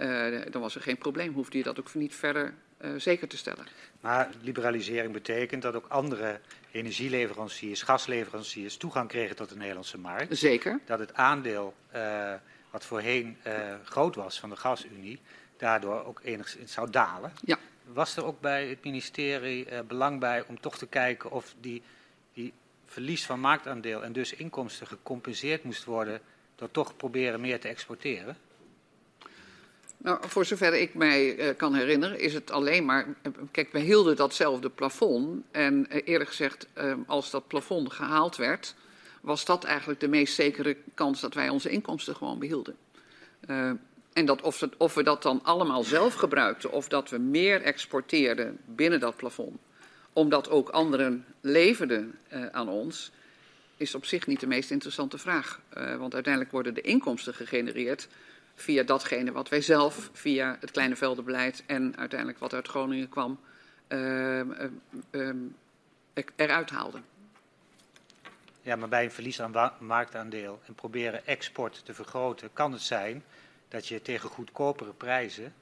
uh, 0.00 0.26
dan 0.50 0.60
was 0.60 0.74
er 0.74 0.82
geen 0.82 0.98
probleem. 0.98 1.32
Hoefde 1.32 1.58
je 1.58 1.64
dat 1.64 1.78
ook 1.78 1.94
niet 1.94 2.14
verder 2.14 2.54
zeker 2.96 3.28
te 3.28 3.36
stellen. 3.36 3.66
Maar 4.00 4.28
liberalisering 4.40 5.12
betekent 5.12 5.62
dat 5.62 5.74
ook 5.74 5.86
andere 5.88 6.40
energieleveranciers, 6.70 7.82
gasleveranciers 7.82 8.76
toegang 8.76 9.08
kregen 9.08 9.36
tot 9.36 9.48
de 9.48 9.56
Nederlandse 9.56 9.98
markt. 9.98 10.38
Zeker. 10.38 10.80
Dat 10.86 10.98
het 10.98 11.14
aandeel 11.14 11.74
uh, 11.94 12.34
wat 12.70 12.84
voorheen 12.84 13.36
uh, 13.46 13.52
groot 13.84 14.14
was 14.14 14.40
van 14.40 14.50
de 14.50 14.56
gasunie, 14.56 15.20
daardoor 15.56 16.04
ook 16.04 16.20
enigszins 16.24 16.72
zou 16.72 16.90
dalen. 16.90 17.32
Ja. 17.44 17.58
Was 17.84 18.16
er 18.16 18.24
ook 18.24 18.40
bij 18.40 18.68
het 18.68 18.84
ministerie 18.84 19.82
belang 19.86 20.20
bij 20.20 20.44
om 20.46 20.60
toch 20.60 20.78
te 20.78 20.86
kijken 20.86 21.30
of 21.30 21.54
die, 21.60 21.82
die 22.32 22.52
verlies 22.84 23.26
van 23.26 23.40
marktaandeel 23.40 24.04
en 24.04 24.12
dus 24.12 24.32
inkomsten 24.32 24.86
gecompenseerd 24.86 25.64
moest 25.64 25.84
worden 25.84 26.20
door 26.54 26.70
toch 26.70 26.96
proberen 26.96 27.40
meer 27.40 27.60
te 27.60 27.68
exporteren? 27.68 28.36
Nou, 29.98 30.18
voor 30.20 30.44
zover 30.44 30.74
ik 30.74 30.94
mij 30.94 31.36
uh, 31.36 31.56
kan 31.56 31.74
herinneren, 31.74 32.20
is 32.20 32.34
het 32.34 32.50
alleen 32.50 32.84
maar. 32.84 33.06
Kijk, 33.50 33.72
we 33.72 33.78
hielden 33.78 34.16
datzelfde 34.16 34.70
plafond. 34.70 35.42
En 35.50 35.86
uh, 35.90 36.00
eerlijk 36.04 36.30
gezegd, 36.30 36.66
als 37.06 37.30
dat 37.30 37.46
plafond 37.46 37.92
gehaald 37.92 38.36
werd, 38.36 38.74
was 39.20 39.44
dat 39.44 39.64
eigenlijk 39.64 40.00
de 40.00 40.08
meest 40.08 40.34
zekere 40.34 40.76
kans 40.94 41.20
dat 41.20 41.34
wij 41.34 41.48
onze 41.48 41.68
inkomsten 41.68 42.16
gewoon 42.16 42.38
behielden. 42.38 42.76
en 44.12 44.26
dat 44.26 44.42
of, 44.42 44.68
of, 44.76 44.94
we 44.94 45.02
dat 45.02 45.22
dan 45.22 45.40
allemaal 45.42 45.82
zelf 45.82 46.14
gebruikten, 46.14 46.72
of 46.72 46.88
dat 46.88 47.10
we 47.10 47.18
meer 47.18 47.62
exporteerden 47.62 48.58
binnen 48.64 49.00
dat 49.00 49.16
plafond, 49.16 49.58
omdat 50.12 50.50
ook 50.50 50.68
anderen 50.68 51.24
leverden 51.40 52.18
aan 52.52 52.68
ons, 52.68 53.10
is 53.76 53.94
op 53.94 54.04
zich 54.04 54.26
niet 54.26 54.40
de 54.40 54.46
meest 54.46 54.70
interessante 54.70 55.18
vraag. 55.18 55.60
want 55.98 56.14
uiteindelijk 56.14 56.52
worden 56.52 56.74
de 56.74 56.80
inkomsten 56.80 57.34
gegenereerd 57.34 58.08
via 58.60 58.82
datgene 58.82 59.32
wat 59.32 59.48
wij 59.48 59.60
zelf 59.60 60.10
via 60.12 60.56
het 60.60 60.70
kleine 60.70 60.96
veldenbeleid 60.96 61.62
en 61.66 61.96
uiteindelijk 61.96 62.38
wat 62.38 62.54
uit 62.54 62.68
Groningen 62.68 63.08
kwam, 63.08 63.40
uh, 63.88 64.40
uh, 65.10 65.34
eruit 66.36 66.70
haalden. 66.70 67.04
Ja, 68.62 68.76
maar 68.76 68.88
bij 68.88 69.04
een 69.04 69.10
verlies 69.10 69.40
aan 69.40 69.72
marktaandeel 69.78 70.60
en 70.66 70.74
proberen 70.74 71.26
export 71.26 71.84
te 71.84 71.94
vergroten, 71.94 72.52
kan 72.52 72.72
het 72.72 72.82
zijn 72.82 73.24
dat 73.68 73.86
je 73.88 74.02
tegen 74.02 74.28
goedkopere 74.28 74.92
prijzen 74.92 75.54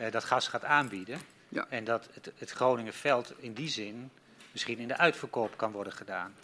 uh, 0.00 0.10
dat 0.10 0.24
gas 0.24 0.48
gaat 0.48 0.64
aanbieden. 0.64 1.18
Ja. 1.48 1.66
En 1.68 1.84
dat 1.84 2.08
het, 2.12 2.32
het 2.36 2.50
Groningenveld 2.50 3.34
in 3.38 3.52
die 3.52 3.68
zin 3.68 4.10
misschien 4.52 4.78
in 4.78 4.88
de 4.88 4.96
uitverkoop 4.96 5.56
kan 5.56 5.72
worden 5.72 5.92
gedaan. 5.92 6.34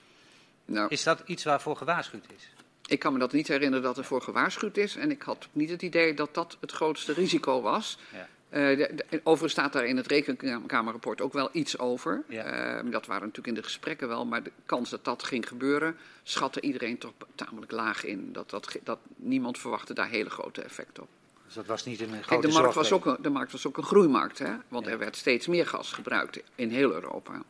Nou, 0.64 0.88
is 0.88 1.02
dat 1.02 1.22
iets 1.24 1.44
waarvoor 1.44 1.76
gewaarschuwd 1.76 2.26
is? 2.36 2.50
Ik 2.90 2.98
kan 2.98 3.12
me 3.12 3.18
dat 3.18 3.32
niet 3.32 3.48
herinneren 3.48 3.82
dat 3.82 3.98
er 3.98 4.04
voor 4.04 4.22
gewaarschuwd 4.22 4.76
is. 4.76 4.96
En 4.96 5.10
ik 5.10 5.22
had 5.22 5.48
niet 5.52 5.70
het 5.70 5.82
idee 5.82 6.14
dat 6.14 6.34
dat 6.34 6.56
het 6.60 6.72
grootste 6.72 7.12
risico 7.12 7.60
was. 7.60 7.98
Ja. 8.12 8.28
Uh, 8.50 8.76
de, 8.76 8.94
de, 8.94 9.20
overigens 9.22 9.52
staat 9.52 9.72
daar 9.72 9.84
in 9.84 9.96
het 9.96 10.06
rekenkamerrapport 10.06 11.20
ook 11.20 11.32
wel 11.32 11.48
iets 11.52 11.78
over. 11.78 12.22
Ja. 12.28 12.82
Uh, 12.82 12.92
dat 12.92 13.06
waren 13.06 13.22
natuurlijk 13.22 13.46
in 13.46 13.54
de 13.54 13.62
gesprekken 13.62 14.08
wel. 14.08 14.26
Maar 14.26 14.42
de 14.42 14.52
kans 14.66 14.90
dat 14.90 15.04
dat 15.04 15.22
ging 15.22 15.48
gebeuren, 15.48 15.96
schatte 16.22 16.60
iedereen 16.60 16.98
toch 16.98 17.12
tamelijk 17.34 17.72
laag 17.72 18.04
in. 18.04 18.32
Dat, 18.32 18.50
dat, 18.50 18.76
dat, 18.84 18.98
niemand 19.16 19.58
verwachtte 19.58 19.94
daar 19.94 20.08
hele 20.08 20.30
grote 20.30 20.62
effecten 20.62 21.02
op. 21.02 21.08
Dus 21.44 21.54
dat 21.54 21.66
was 21.66 21.84
niet 21.84 22.00
een 22.00 22.08
grote 22.08 22.28
Kijk, 22.28 22.42
de 22.42 22.48
markt 22.48 22.74
was 22.74 22.92
ook 22.92 23.06
een, 23.06 23.16
de 23.20 23.30
markt 23.30 23.52
was 23.52 23.66
ook 23.66 23.76
een 23.76 23.82
groeimarkt. 23.82 24.38
Hè? 24.38 24.52
Want 24.68 24.86
ja. 24.86 24.90
er 24.90 24.98
werd 24.98 25.16
steeds 25.16 25.46
meer 25.46 25.66
gas 25.66 25.92
gebruikt 25.92 26.42
in 26.54 26.70
heel 26.70 26.92
Europa. 26.92 27.42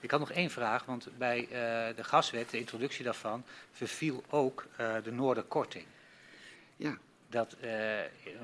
Ik 0.00 0.10
had 0.10 0.20
nog 0.20 0.30
één 0.30 0.50
vraag, 0.50 0.84
want 0.84 1.08
bij 1.18 1.40
uh, 1.40 1.48
de 1.96 2.04
gaswet, 2.04 2.50
de 2.50 2.58
introductie 2.58 3.04
daarvan, 3.04 3.44
verviel 3.72 4.24
ook 4.30 4.66
uh, 4.80 4.94
de 5.04 5.12
Noorderkorting. 5.12 5.84
Ja. 6.76 6.98
Dat, 7.28 7.56
uh, 7.60 7.70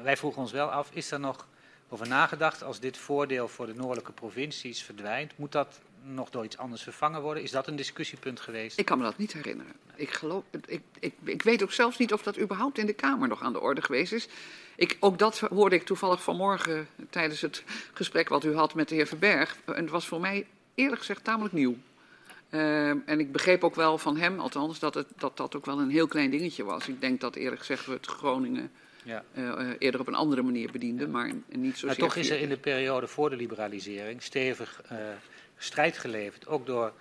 wij 0.02 0.16
vroegen 0.16 0.40
ons 0.40 0.52
wel 0.52 0.70
af, 0.70 0.90
is 0.92 1.10
er 1.10 1.20
nog 1.20 1.46
over 1.88 2.08
nagedacht 2.08 2.62
als 2.62 2.80
dit 2.80 2.96
voordeel 2.96 3.48
voor 3.48 3.66
de 3.66 3.74
noordelijke 3.74 4.12
provincies 4.12 4.82
verdwijnt? 4.82 5.32
Moet 5.38 5.52
dat 5.52 5.80
nog 6.02 6.30
door 6.30 6.44
iets 6.44 6.58
anders 6.58 6.82
vervangen 6.82 7.22
worden? 7.22 7.42
Is 7.42 7.50
dat 7.50 7.66
een 7.66 7.76
discussiepunt 7.76 8.40
geweest? 8.40 8.78
Ik 8.78 8.84
kan 8.84 8.98
me 8.98 9.04
dat 9.04 9.18
niet 9.18 9.32
herinneren. 9.32 9.72
Ik, 9.94 10.10
geloof, 10.10 10.44
ik, 10.66 10.80
ik, 11.00 11.14
ik 11.24 11.42
weet 11.42 11.62
ook 11.62 11.72
zelfs 11.72 11.98
niet 11.98 12.12
of 12.12 12.22
dat 12.22 12.38
überhaupt 12.38 12.78
in 12.78 12.86
de 12.86 12.92
Kamer 12.92 13.28
nog 13.28 13.42
aan 13.42 13.52
de 13.52 13.60
orde 13.60 13.82
geweest 13.82 14.12
is. 14.12 14.28
Ik, 14.76 14.96
ook 15.00 15.18
dat 15.18 15.38
hoorde 15.38 15.76
ik 15.76 15.84
toevallig 15.84 16.22
vanmorgen 16.22 16.88
tijdens 17.10 17.40
het 17.40 17.64
gesprek 17.92 18.28
wat 18.28 18.44
u 18.44 18.54
had 18.54 18.74
met 18.74 18.88
de 18.88 18.94
heer 18.94 19.06
Verberg. 19.06 19.56
En 19.64 19.74
het 19.74 19.90
was 19.90 20.06
voor 20.06 20.20
mij 20.20 20.46
eerlijk 20.74 20.98
gezegd 20.98 21.24
tamelijk 21.24 21.54
nieuw. 21.54 21.76
Uh, 22.50 22.88
en 22.88 23.20
ik 23.20 23.32
begreep 23.32 23.64
ook 23.64 23.74
wel 23.74 23.98
van 23.98 24.16
hem, 24.16 24.40
althans, 24.40 24.78
dat, 24.78 24.94
het, 24.94 25.06
dat 25.16 25.36
dat 25.36 25.56
ook 25.56 25.66
wel 25.66 25.78
een 25.78 25.90
heel 25.90 26.06
klein 26.06 26.30
dingetje 26.30 26.64
was. 26.64 26.88
Ik 26.88 27.00
denk 27.00 27.20
dat 27.20 27.34
eerlijk 27.34 27.60
gezegd 27.60 27.86
we 27.86 27.92
het 27.92 28.06
Groningen 28.06 28.70
ja. 29.04 29.24
uh, 29.34 29.68
eerder 29.78 30.00
op 30.00 30.06
een 30.06 30.14
andere 30.14 30.42
manier 30.42 30.70
bedienden, 30.72 31.10
maar 31.10 31.32
niet 31.48 31.72
zozeer... 31.72 31.86
Maar 31.86 31.96
toch 31.96 32.16
is 32.16 32.30
er 32.30 32.40
in 32.40 32.48
de 32.48 32.56
periode 32.56 33.06
voor 33.06 33.30
de 33.30 33.36
liberalisering 33.36 34.22
stevig 34.22 34.82
uh, 34.92 34.98
strijd 35.56 35.98
geleverd, 35.98 36.46
ook 36.46 36.66
door 36.66 36.92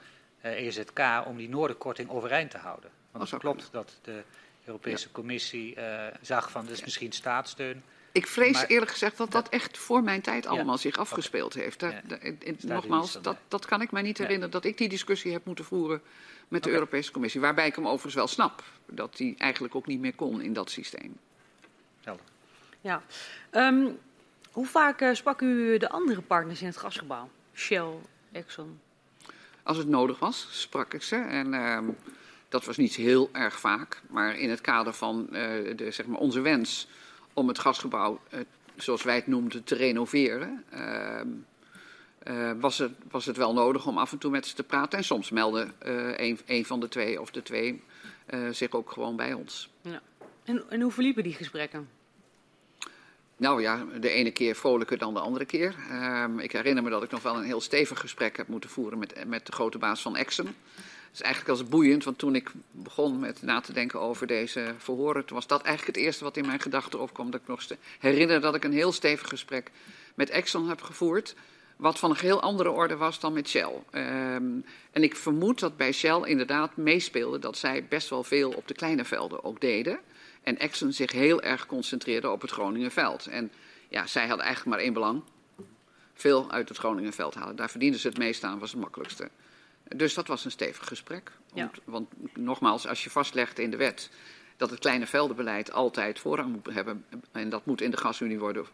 EZK, 0.42 1.02
om 1.26 1.38
die 1.38 1.50
Noorderkorting 1.50 2.10
overeind 2.10 2.52
te 2.52 2.58
houden. 2.58 2.90
Want 3.12 3.30
het 3.30 3.40
klopt 3.40 3.70
dat 3.72 4.00
de 4.02 4.24
Europese. 4.66 5.12
Commissie 5.12 5.78
zag 6.22 6.52
van, 6.52 6.66
dus 6.66 6.78
ja. 6.78 6.84
misschien 6.84 7.12
staatssteun... 7.12 7.84
Ik 8.12 8.28
vrees 8.28 8.54
maar, 8.54 8.66
eerlijk 8.66 8.92
gezegd 8.92 9.18
dat 9.18 9.32
dat 9.32 9.50
echt 9.50 9.78
voor 9.78 10.04
mijn 10.04 10.22
tijd 10.22 10.46
allemaal 10.46 10.76
ja, 10.76 10.82
zich 10.82 10.98
afgespeeld 10.98 11.52
okay. 11.52 11.64
heeft. 11.64 11.80
Daar, 11.80 12.04
ja. 12.04 12.54
nogmaals, 12.62 13.22
dat, 13.22 13.38
dat 13.48 13.66
kan 13.66 13.82
ik 13.82 13.92
mij 13.92 14.02
niet 14.02 14.18
herinneren 14.18 14.52
dat 14.52 14.66
ik 14.66 14.78
die 14.78 14.90
discussie 14.90 15.32
heb 15.32 15.46
moeten 15.46 15.66
voeren 15.66 16.02
met 16.48 16.64
de. 16.64 16.70
Europese 16.70 17.12
Commissie. 17.12 17.42
Waarbij 17.42 17.68
ik 17.68 17.76
hem 17.76 17.86
overigens 17.86 18.16
wel 18.16 18.28
snap 18.28 18.64
dat 18.86 19.18
hij 19.18 19.36
eigenlijk 19.38 19.76
ook 19.76 19.88
niet 19.88 20.00
meer 20.00 20.16
kon 20.16 20.42
in 20.42 20.54
dat 20.54 20.70
systeem. 20.70 21.18
Helder. 22.02 22.26
Ja. 22.82 23.04
Um, 23.52 24.00
hoe 24.52 24.66
vaak 24.66 25.02
uh, 25.02 25.14
sprak 25.14 25.42
u 25.42 25.78
de 25.78 25.90
andere 25.90 26.22
partners 26.22 26.62
in 26.62 26.68
het 26.68 26.78
gasgebouw? 26.78 27.30
Shell, 27.54 27.92
Exxon? 28.32 28.80
Als 29.64 29.78
het 29.78 29.88
nodig 29.88 30.20
was, 30.20 30.48
sprak 30.52 30.94
ik 30.94 31.04
ze. 31.04 31.16
En 31.16 31.54
uh, 31.54 31.80
dat 32.50 32.66
was 32.66 32.78
niet 32.78 32.96
heel 32.96 33.30
erg 33.32 33.60
vaak. 33.60 34.02
Maar 34.10 34.40
in 34.40 34.50
het 34.50 34.62
kader 34.62 34.94
van 34.94 35.28
uh, 35.32 35.32
de, 35.76 35.92
zeg 35.92 36.06
maar 36.06 36.20
onze 36.20 36.40
wens 36.40 36.88
om 37.34 37.48
het 37.48 37.60
gasgebouw, 37.60 38.20
uh, 38.34 38.40
zoals 38.76 39.04
wij 39.04 39.16
het 39.16 39.28
noemden, 39.28 39.64
te 39.64 39.76
renoveren. 39.76 40.64
Uh, 40.74 41.22
uh, 42.28 42.52
was, 42.60 42.78
het, 42.78 42.92
was 43.12 43.26
het 43.26 43.38
wel 43.38 43.54
nodig 43.54 43.88
om 43.88 43.98
af 43.98 44.12
en 44.12 44.18
toe 44.18 44.32
met 44.32 44.48
ze 44.48 44.56
te 44.56 44.64
praten. 44.64 44.98
En 44.98 45.04
soms 45.04 45.30
meldde 45.30 45.68
een, 45.80 46.40
een, 46.46 46.66
van 46.66 46.80
de 46.80 46.88
twee 46.88 47.22
of 47.22 47.32
de 47.32 47.42
twee 47.42 47.84
zich 48.52 48.72
ook 48.72 48.92
gewoon 48.92 49.16
bij 49.16 49.34
ons. 49.34 49.70
Ja. 49.82 50.02
En, 50.44 50.64
en 50.70 50.82
hoe 50.82 50.92
verliepen 50.92 51.24
die 51.24 51.34
gesprekken? 51.34 51.90
Nou 53.42 53.62
ja, 53.62 53.86
de 54.00 54.10
ene 54.10 54.32
keer 54.32 54.56
vrolijker 54.56 54.98
dan 54.98 55.14
de 55.14 55.20
andere 55.20 55.46
keer. 55.46 55.76
Uh, 55.92 56.26
ik 56.38 56.52
herinner 56.52 56.84
me 56.84 56.90
dat 56.90 57.04
ik 57.04 57.12
nog 57.12 57.22
wel 57.22 57.36
een 57.36 57.44
heel 57.44 57.62
stevig 57.62 58.00
gesprek 58.00 58.38
heb 58.38 58.48
moeten 58.48 58.70
voeren 58.70 59.00
met, 59.00 59.28
met 59.28 59.46
de 59.46 59.52
grote 59.52 59.78
baas 59.78 60.02
van 60.02 60.16
Exxon. 60.16 60.56
Het 61.12 61.20
is 61.20 61.26
eigenlijk 61.26 61.60
als 61.60 61.70
boeiend, 61.70 62.04
want 62.04 62.18
toen 62.18 62.36
ik 62.36 62.52
begon 62.72 63.20
met 63.20 63.42
na 63.42 63.60
te 63.60 63.74
denken 63.74 64.00
over 64.00 64.28
deze 64.28 64.74
verhoren, 64.78 65.26
toen 65.26 65.36
was 65.36 65.48
dat 65.48 65.62
eigenlijk 65.62 65.98
het 65.98 66.06
eerste 66.06 66.24
wat 66.24 66.38
in 66.38 66.46
mijn 66.46 66.60
gedachten 66.60 67.00
opkwam. 67.00 67.32
Dat 67.32 67.42
ik 67.42 67.48
nog 67.48 67.68
herinner 68.00 68.42
dat 68.42 68.56
ik 68.56 68.64
een 68.64 68.74
heel 68.74 68.92
stevig 68.92 69.28
gesprek 69.28 69.72
met 70.16 70.30
Exxon 70.30 70.70
heb 70.70 70.82
gevoerd. 70.82 71.36
Wat 71.76 72.00
van 72.00 72.10
een 72.10 72.18
heel 72.18 72.42
andere 72.42 72.70
orde 72.70 72.96
was 72.96 73.20
dan 73.20 73.34
met 73.34 73.50
Shell. 73.50 73.74
Um, 73.92 74.66
en 74.92 75.04
ik 75.04 75.16
vermoed 75.16 75.60
dat 75.60 75.78
bij 75.78 75.92
Shell 75.92 76.22
inderdaad 76.24 76.78
meespeelde 76.78 77.40
dat 77.40 77.58
zij 77.58 77.86
best 77.86 78.10
wel 78.10 78.24
veel 78.24 78.52
op 78.52 78.68
de 78.68 78.74
kleine 78.74 79.06
velden 79.06 79.44
ook 79.44 79.62
deden. 79.62 80.00
En 80.44 80.60
Exxon 80.60 80.94
zich 80.94 81.12
heel 81.12 81.42
erg 81.42 81.66
concentreerde 81.66 82.30
op 82.30 82.42
het 82.42 82.52
Groningenveld. 82.52 83.26
En 83.26 83.52
ja, 83.90 84.08
zij 84.08 84.28
hadden 84.28 84.46
eigenlijk 84.46 84.76
maar 84.76 84.86
één 84.86 84.94
belang. 84.94 85.22
Veel 86.14 86.52
uit 86.52 86.70
het 86.70 86.78
Groningenveld 86.78 87.36
halen. 87.36 87.56
Daar 87.56 87.70
verdienden 87.70 88.00
ze 88.00 88.08
het 88.08 88.18
meest 88.18 88.44
aan, 88.44 88.60
was 88.60 88.72
het 88.72 88.80
makkelijkste. 88.80 89.30
Dus 89.96 90.14
dat 90.14 90.28
was 90.28 90.46
een 90.46 90.52
stevig 90.52 90.88
gesprek. 90.88 91.32
Ja. 91.54 91.64
Want, 91.64 91.80
want 91.84 92.38
nogmaals, 92.38 92.88
als 92.88 93.04
je 93.04 93.10
vastlegt 93.10 93.60
in 93.60 93.72
de 93.72 93.78
wet 93.78 94.10
dat 94.58 94.70
het 94.70 94.80
kleine 94.80 95.08
veldenbeleid 95.08 95.72
altijd 95.72 96.20
voorrang 96.20 96.52
moet 96.52 96.74
hebben 96.74 97.06
en 97.32 97.50
dat 97.50 97.66
moet 97.66 97.82
in 97.82 97.92
de 97.92 97.98
gasunie 97.98 98.40
worden 98.40 98.66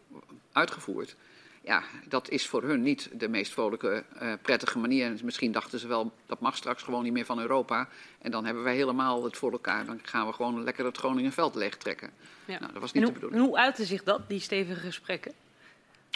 uitgevoerd. 0.52 1.16
Ja, 1.62 1.82
dat 2.08 2.28
is 2.28 2.46
voor 2.46 2.62
hun 2.62 2.82
niet 2.82 3.10
de 3.12 3.28
meest 3.28 3.52
vrolijke, 3.52 4.04
uh, 4.22 4.32
prettige 4.42 4.78
manier. 4.78 5.06
En 5.06 5.18
misschien 5.24 5.52
dachten 5.52 5.78
ze 5.78 5.88
wel, 5.88 6.12
dat 6.26 6.40
mag 6.40 6.56
straks 6.56 6.82
gewoon 6.82 7.02
niet 7.02 7.12
meer 7.12 7.24
van 7.24 7.40
Europa. 7.40 7.88
En 8.18 8.30
dan 8.30 8.44
hebben 8.44 8.62
wij 8.62 8.74
helemaal 8.74 9.24
het 9.24 9.36
voor 9.36 9.52
elkaar. 9.52 9.86
Dan 9.86 10.00
gaan 10.02 10.26
we 10.26 10.32
gewoon 10.32 10.64
lekker 10.64 10.84
het 10.84 10.96
Groningenveld 10.96 11.54
leegtrekken. 11.54 12.10
Ja. 12.44 12.58
Nou, 12.58 12.72
dat 12.72 12.80
was 12.80 12.92
niet 12.92 13.02
en 13.02 13.08
de 13.08 13.14
bedoeling. 13.14 13.40
En 13.42 13.48
hoe 13.48 13.58
uitte 13.58 13.84
zich 13.84 14.02
dat, 14.02 14.28
die 14.28 14.40
stevige 14.40 14.80
gesprekken? 14.80 15.32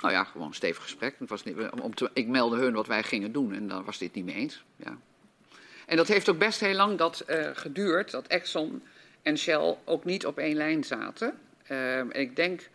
Nou 0.03 0.15
ja, 0.15 0.25
gewoon 0.25 0.47
een 0.47 0.55
stevig 0.55 0.83
gesprek. 0.83 1.15
Het 1.19 1.29
was 1.29 1.45
niet, 1.45 1.57
om 1.81 1.95
te, 1.95 2.11
ik 2.13 2.29
meldde 2.29 2.57
hun 2.57 2.73
wat 2.73 2.87
wij 2.87 3.03
gingen 3.03 3.33
doen 3.33 3.53
en 3.53 3.69
dan 3.69 3.85
was 3.85 3.99
dit 3.99 4.15
niet 4.15 4.25
mee 4.25 4.35
eens. 4.35 4.65
Ja. 4.77 4.99
En 5.87 5.97
dat 5.97 6.09
heeft 6.09 6.29
ook 6.29 6.39
best 6.39 6.61
heel 6.61 6.75
lang 6.75 6.99
dat, 6.99 7.25
uh, 7.29 7.51
geduurd, 7.53 8.11
dat 8.11 8.27
Exxon 8.27 8.83
en 9.23 9.39
Shell 9.39 9.77
ook 9.85 10.05
niet 10.05 10.27
op 10.27 10.39
één 10.39 10.57
lijn 10.57 10.85
zaten. 10.85 11.39
Uh, 11.69 11.99
en 11.99 12.11
ik 12.13 12.37
denk 12.37 12.69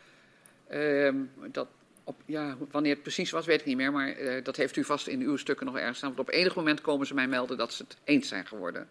uh, 0.71 1.13
dat, 1.51 1.67
op, 2.03 2.21
ja, 2.25 2.57
wanneer 2.71 2.93
het 2.93 3.01
precies 3.01 3.31
was, 3.31 3.45
weet 3.45 3.59
ik 3.59 3.65
niet 3.65 3.77
meer, 3.77 3.91
maar 3.91 4.19
uh, 4.19 4.43
dat 4.43 4.55
heeft 4.55 4.75
u 4.75 4.83
vast 4.83 5.07
in 5.07 5.21
uw 5.21 5.37
stukken 5.37 5.65
nog 5.65 5.77
ergens 5.77 5.97
staan. 5.97 6.13
Want 6.15 6.27
op 6.27 6.33
enig 6.33 6.55
moment 6.55 6.81
komen 6.81 7.07
ze 7.07 7.13
mij 7.13 7.27
melden 7.27 7.57
dat 7.57 7.73
ze 7.73 7.83
het 7.83 7.97
eens 8.03 8.27
zijn 8.27 8.47
geworden. 8.47 8.89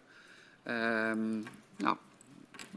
Ehm, 0.63 1.39
nou, 1.75 1.97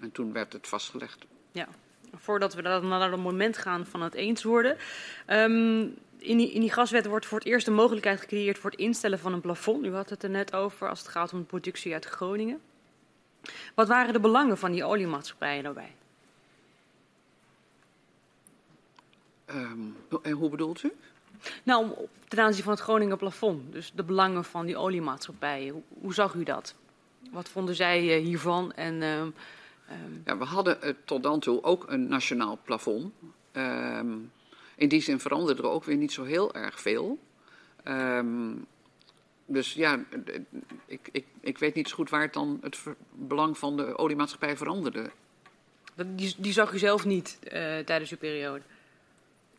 en 0.01 0.13
toen 0.13 0.33
werd 0.33 0.53
het 0.53 0.69
vastgelegd. 0.69 1.25
Ja 1.53 1.69
voordat 2.17 2.55
we 2.55 2.63
dan 2.63 2.89
naar 2.89 3.11
het 3.11 3.21
moment 3.21 3.57
gaan 3.57 3.87
van 3.87 4.03
het 4.03 4.15
eens 4.15 4.43
worden. 4.43 4.77
Um, 5.27 5.97
in, 6.19 6.37
die, 6.37 6.53
in 6.53 6.61
die 6.61 6.73
gaswet 6.73 7.07
wordt 7.07 7.27
voor 7.27 7.39
het 7.39 7.47
eerst 7.47 7.67
de 7.67 7.73
mogelijkheid 7.73 8.21
gecreëerd 8.21 8.59
voor 8.59 8.71
het 8.71 8.81
instellen 8.81 9.19
van 9.19 9.33
een 9.33 9.41
plafond. 9.41 9.85
U 9.85 9.95
had 9.95 10.11
het 10.11 10.23
er 10.23 10.31
net 10.31 10.55
over 10.55 10.89
als 10.89 10.99
het 10.99 11.09
gaat 11.09 11.33
om 11.33 11.39
de 11.39 11.45
productie 11.45 11.93
uit 11.93 12.05
Groningen. 12.05 12.61
Wat 13.75 13.89
waren 13.89 14.13
de 14.13 14.21
belangen 14.21 14.59
van 14.59 14.73
die 14.73 14.85
oliemaatschappijen 14.85 15.63
daarbij? 15.63 15.95
Um, 19.47 19.97
en 20.23 20.33
hoe 20.33 20.51
bedoelt 20.51 20.83
u? 20.83 20.93
Nou, 21.63 21.91
ten 22.29 22.39
aanzien 22.39 22.63
van 22.63 22.73
het 22.73 22.83
Groningen 22.83 23.17
plafond. 23.17 23.73
Dus 23.73 23.93
de 23.95 24.03
belangen 24.03 24.45
van 24.45 24.67
die 24.67 24.77
oliemaatschappijen. 24.77 25.73
Hoe, 25.73 25.83
hoe 26.01 26.15
zag 26.15 26.35
u 26.35 26.43
dat? 26.43 26.75
Wat 27.31 27.49
vonden 27.49 27.75
zij 27.75 28.19
uh, 28.19 28.25
hiervan? 28.25 28.73
En 28.73 28.95
uh, 28.95 29.23
Um... 29.91 30.23
Ja, 30.25 30.39
we 30.39 30.45
hadden 30.45 30.79
uh, 30.85 30.95
tot 31.05 31.23
dan 31.23 31.41
toe 31.41 31.63
ook 31.63 31.85
een 31.89 32.09
nationaal 32.09 32.59
plafond. 32.65 33.13
Um, 33.53 34.33
in 34.77 34.89
die 34.89 35.01
zin 35.01 35.21
veranderde 35.21 35.63
er 35.63 35.69
ook 35.69 35.85
weer 35.85 35.97
niet 35.97 36.13
zo 36.13 36.25
heel 36.25 36.55
erg 36.55 36.81
veel. 36.81 37.19
Um, 37.85 38.67
dus 39.47 39.73
ja, 39.73 40.05
ik, 40.87 41.09
ik, 41.13 41.25
ik 41.41 41.59
weet 41.59 41.75
niet 41.75 41.89
zo 41.89 41.95
goed 41.95 42.11
waar 42.11 42.23
het 42.23 42.33
dan 42.33 42.59
het 42.63 42.83
belang 43.13 43.59
van 43.59 43.77
de 43.77 43.99
oliemaatschappij 43.99 44.57
veranderde. 44.57 45.11
Die, 46.07 46.35
die 46.39 46.53
zag 46.53 46.73
u 46.73 46.79
zelf 46.79 47.05
niet 47.05 47.39
uh, 47.45 47.51
tijdens 47.79 48.11
uw 48.11 48.17
periode? 48.17 48.63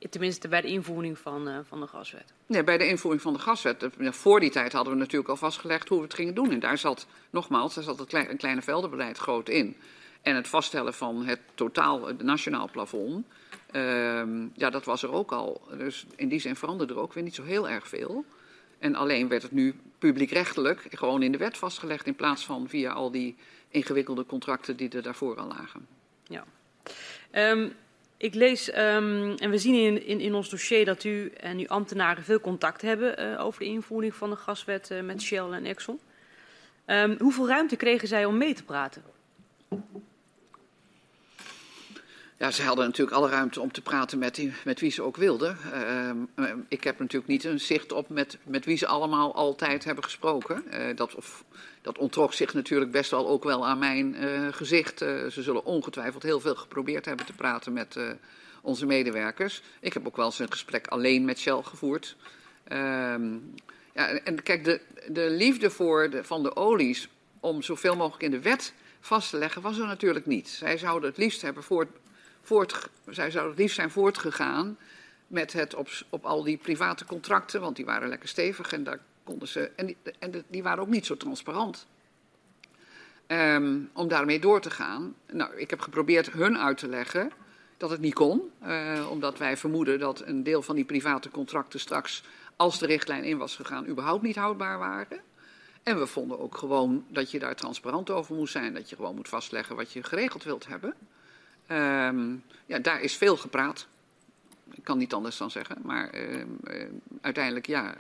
Tenminste, 0.10 0.48
bij 0.48 0.62
de 0.62 0.68
invoering 0.68 1.18
van, 1.18 1.48
uh, 1.48 1.58
van 1.68 1.80
de 1.80 1.88
gaswet. 1.88 2.34
Nee, 2.46 2.64
bij 2.64 2.78
de 2.78 2.88
invoering 2.88 3.22
van 3.22 3.34
de 3.34 3.40
gaswet. 3.40 3.90
Voor 3.98 4.40
die 4.40 4.50
tijd 4.50 4.74
hadden 4.74 4.94
we 4.94 5.00
natuurlijk 5.00 5.30
al 5.30 5.36
vastgelegd 5.36 5.90
hoe 5.90 5.98
we 5.98 6.04
het 6.04 6.14
gingen 6.14 6.36
doen. 6.36 6.52
En 6.52 6.60
daar 6.60 6.78
zat, 6.78 7.08
nogmaals, 7.30 7.76
daar 7.76 7.84
zat 7.84 8.00
een, 8.00 8.06
klein, 8.06 8.30
een 8.30 8.38
kleine 8.38 8.62
veldenbeleid 8.62 9.18
groot 9.18 9.50
in. 9.50 9.76
En 10.22 10.36
het 10.36 10.48
vaststellen 10.48 10.94
van 10.94 11.26
het 11.26 11.40
totaal, 11.56 12.08
het 12.08 12.24
nationaal 12.24 12.70
plafond, 12.70 13.26
uh, 13.72 14.24
ja, 14.54 14.70
dat 14.70 14.86
was 14.86 15.04
er 15.04 15.12
ook 15.12 15.32
al. 15.32 15.62
Dus 15.78 16.06
in 16.16 16.30
die 16.30 16.40
zin 16.40 16.56
veranderde 16.56 16.94
er 16.94 17.00
ook 17.00 17.14
weer 17.14 17.24
niet 17.24 17.36
zo 17.36 17.44
heel 17.44 17.70
erg 17.70 17.88
veel. 17.88 18.26
En 18.80 18.96
alleen 18.96 19.28
werd 19.28 19.42
het 19.42 19.52
nu 19.52 19.76
publiekrechtelijk 19.98 20.88
gewoon 20.90 21.22
in 21.22 21.32
de 21.32 21.38
wet 21.38 21.58
vastgelegd 21.58 22.08
in 22.08 22.16
plaats 22.16 22.46
van 22.46 22.70
via 22.70 22.92
al 22.92 23.12
die 23.12 23.36
ingewikkelde 23.70 24.26
contracten 24.26 24.76
die 24.76 24.90
er 24.90 25.02
daarvoor 25.02 25.38
al 25.38 25.48
lagen. 25.48 25.88
Ja. 26.24 26.46
Um, 27.52 27.74
ik 28.18 28.34
lees, 28.34 28.70
um, 28.78 29.36
en 29.36 29.50
we 29.50 29.58
zien 29.58 29.76
in, 29.76 30.06
in, 30.06 30.20
in, 30.20 30.34
ons 30.34 30.50
dossier 30.50 30.86
dat 30.86 31.04
u 31.04 31.30
en 31.30 31.58
uw 31.58 31.68
ambtenaren 31.68 32.24
veel 32.24 32.40
contact 32.40 32.82
hebben 32.82 33.20
uh, 33.20 33.46
over 33.46 33.60
de 33.60 33.66
invoering 33.66 34.16
van 34.16 34.30
de 34.30 34.36
gaswet 34.36 34.90
uh, 34.92 35.02
met 35.02 35.22
Shell 35.22 35.52
en 35.52 35.66
Exxon. 35.66 36.00
Hoeveel 37.18 37.48
ruimte 37.48 37.76
kregen 37.76 38.08
zij 38.08 38.26
om 38.26 38.38
mee 38.38 38.54
te 38.54 38.64
praten? 38.64 39.04
Ja, 42.42 42.52
ze 42.52 42.64
hadden 42.64 42.86
natuurlijk 42.86 43.18
alle 43.18 43.30
ruimte 43.30 43.62
om 43.62 43.72
te 43.72 43.82
praten 43.82 44.20
met, 44.20 44.42
met 44.64 44.80
wie 44.80 44.92
ze 44.92 45.02
ook 45.02 45.18
wilden. 45.18 45.58
Uh, 46.36 46.50
ik 46.68 46.84
heb 46.84 47.00
natuurlijk 47.00 47.32
niet 47.32 47.44
een 47.44 47.60
zicht 47.60 47.92
op 47.92 48.10
met, 48.10 48.38
met 48.44 48.66
wie 48.66 48.78
ze 48.78 48.88
allemaal 48.88 49.36
altijd 49.36 49.84
hebben 49.84 50.04
gesproken. 50.04 50.64
Uh, 50.74 50.96
dat, 50.96 51.16
of, 51.16 51.44
dat 51.82 51.98
ontrok 51.98 52.34
zich 52.34 52.54
natuurlijk 52.54 52.92
best 52.92 53.12
wel 53.12 53.28
ook 53.28 53.44
wel 53.44 53.68
aan 53.68 53.80
mijn 53.80 54.24
uh, 54.24 54.48
gezicht. 54.52 54.98
ze 54.98 55.42
zullen 55.42 55.66
ongetwijfeld 55.66 56.24
heel 56.24 56.40
veel 56.40 56.56
geprobeerd 56.56 57.06
hebben 57.06 57.26
te 57.26 57.34
praten 57.34 57.74
met 57.74 58.00
onze 58.62 58.86
medewerkers. 58.86 59.62
Ik 59.80 59.94
heb 59.94 60.08
ook 60.08 60.16
wel 60.16 60.26
eens 60.26 60.40
een 60.40 60.52
gesprek 60.52 60.88
alleen 60.88 61.26
met 61.26 61.40
Shell 61.40 61.62
gevoerd. 61.64 62.16
Ehm, 62.64 63.38
ja, 63.94 64.08
en 64.08 64.44
kijk, 64.44 64.64
de, 64.64 64.82
de 65.08 65.30
liefde 65.30 65.70
voor 65.70 66.10
de, 66.10 66.24
van 66.24 66.44
de 66.44 66.56
olies 66.56 67.08
om 67.40 67.62
zoveel 67.62 67.96
mogelijk 67.96 68.24
in 68.24 68.32
de 68.32 68.42
wet 68.42 68.74
vast 69.00 69.30
te 69.30 69.38
leggen 69.38 69.62
was 69.62 69.78
er 69.78 69.88
natuurlijk 69.88 70.26
niet. 70.26 70.50
Zij 70.50 70.78
zouden 70.78 71.10
het 71.10 71.18
liefst 71.18 71.42
hebben 71.42 71.64
voor 71.64 71.88
zij 73.06 73.32
zou 73.32 73.50
het 73.50 73.58
liefst 73.58 73.76
zijn 73.76 73.92
voortgegaan 73.92 74.78
met 75.28 75.54
het 75.54 75.76
op, 75.76 75.90
op 76.10 76.26
al 76.26 76.44
die 76.44 76.58
private 76.58 77.06
contracten, 77.06 77.62
want 77.62 77.76
die 77.76 77.86
waren 77.86 78.10
lekker 78.10 78.30
stevig 78.30 78.74
en 78.74 78.84
daar 78.84 79.00
konden 79.24 79.48
ze. 79.48 79.72
En 79.76 79.86
die, 79.86 79.98
en 80.20 80.44
die 80.48 80.64
waren 80.64 80.84
ook 80.84 80.90
niet 80.90 81.06
zo 81.06 81.18
transparant. 81.18 81.88
Um, 83.28 83.90
om 83.94 84.08
daarmee 84.08 84.40
door 84.40 84.62
te 84.62 84.70
gaan. 84.70 85.16
Nou, 85.32 85.56
ik 85.56 85.70
heb 85.70 85.80
geprobeerd 85.80 86.32
hun 86.32 86.58
uit 86.58 86.78
te 86.78 86.88
leggen 86.88 87.32
dat 87.78 87.90
het 87.90 88.00
niet 88.00 88.14
kon, 88.14 88.52
uh, 88.64 89.08
omdat 89.10 89.38
wij 89.38 89.58
vermoeden 89.58 90.00
dat 90.00 90.22
een 90.26 90.44
deel 90.44 90.62
van 90.62 90.76
die 90.76 90.86
private 90.86 91.30
contracten 91.30 91.80
straks, 91.80 92.24
als 92.56 92.80
de 92.80 92.86
richtlijn 92.86 93.24
in 93.24 93.38
was 93.38 93.56
gegaan, 93.56 93.88
überhaupt 93.88 94.24
niet 94.24 94.36
houdbaar 94.36 94.80
waren. 94.80 95.22
En 95.84 96.00
we 96.00 96.08
vonden 96.08 96.40
ook 96.40 96.58
gewoon 96.58 97.06
dat 97.08 97.32
je 97.32 97.40
daar 97.40 97.56
transparant 97.56 98.10
over 98.10 98.36
moest 98.36 98.52
zijn, 98.52 98.74
dat 98.74 98.90
je 98.90 98.96
gewoon 98.96 99.16
moet 99.16 99.30
vastleggen 99.30 99.76
wat 99.76 99.92
je 99.92 100.04
geregeld 100.04 100.44
wilt 100.44 100.68
hebben. 100.68 100.94
Um, 101.72 102.44
ja, 102.66 102.80
daar 102.80 103.02
is 103.02 103.16
veel 103.16 103.38
gepraat. 103.38 103.88
Ik 104.72 104.84
kan 104.84 104.98
niet 104.98 105.14
anders 105.14 105.38
dan 105.38 105.52
zeggen, 105.52 105.78
maar 105.84 106.16
uh, 106.16 106.38
uh, 106.38 106.46
uiteindelijk 107.22 107.68
ja, 107.68 107.96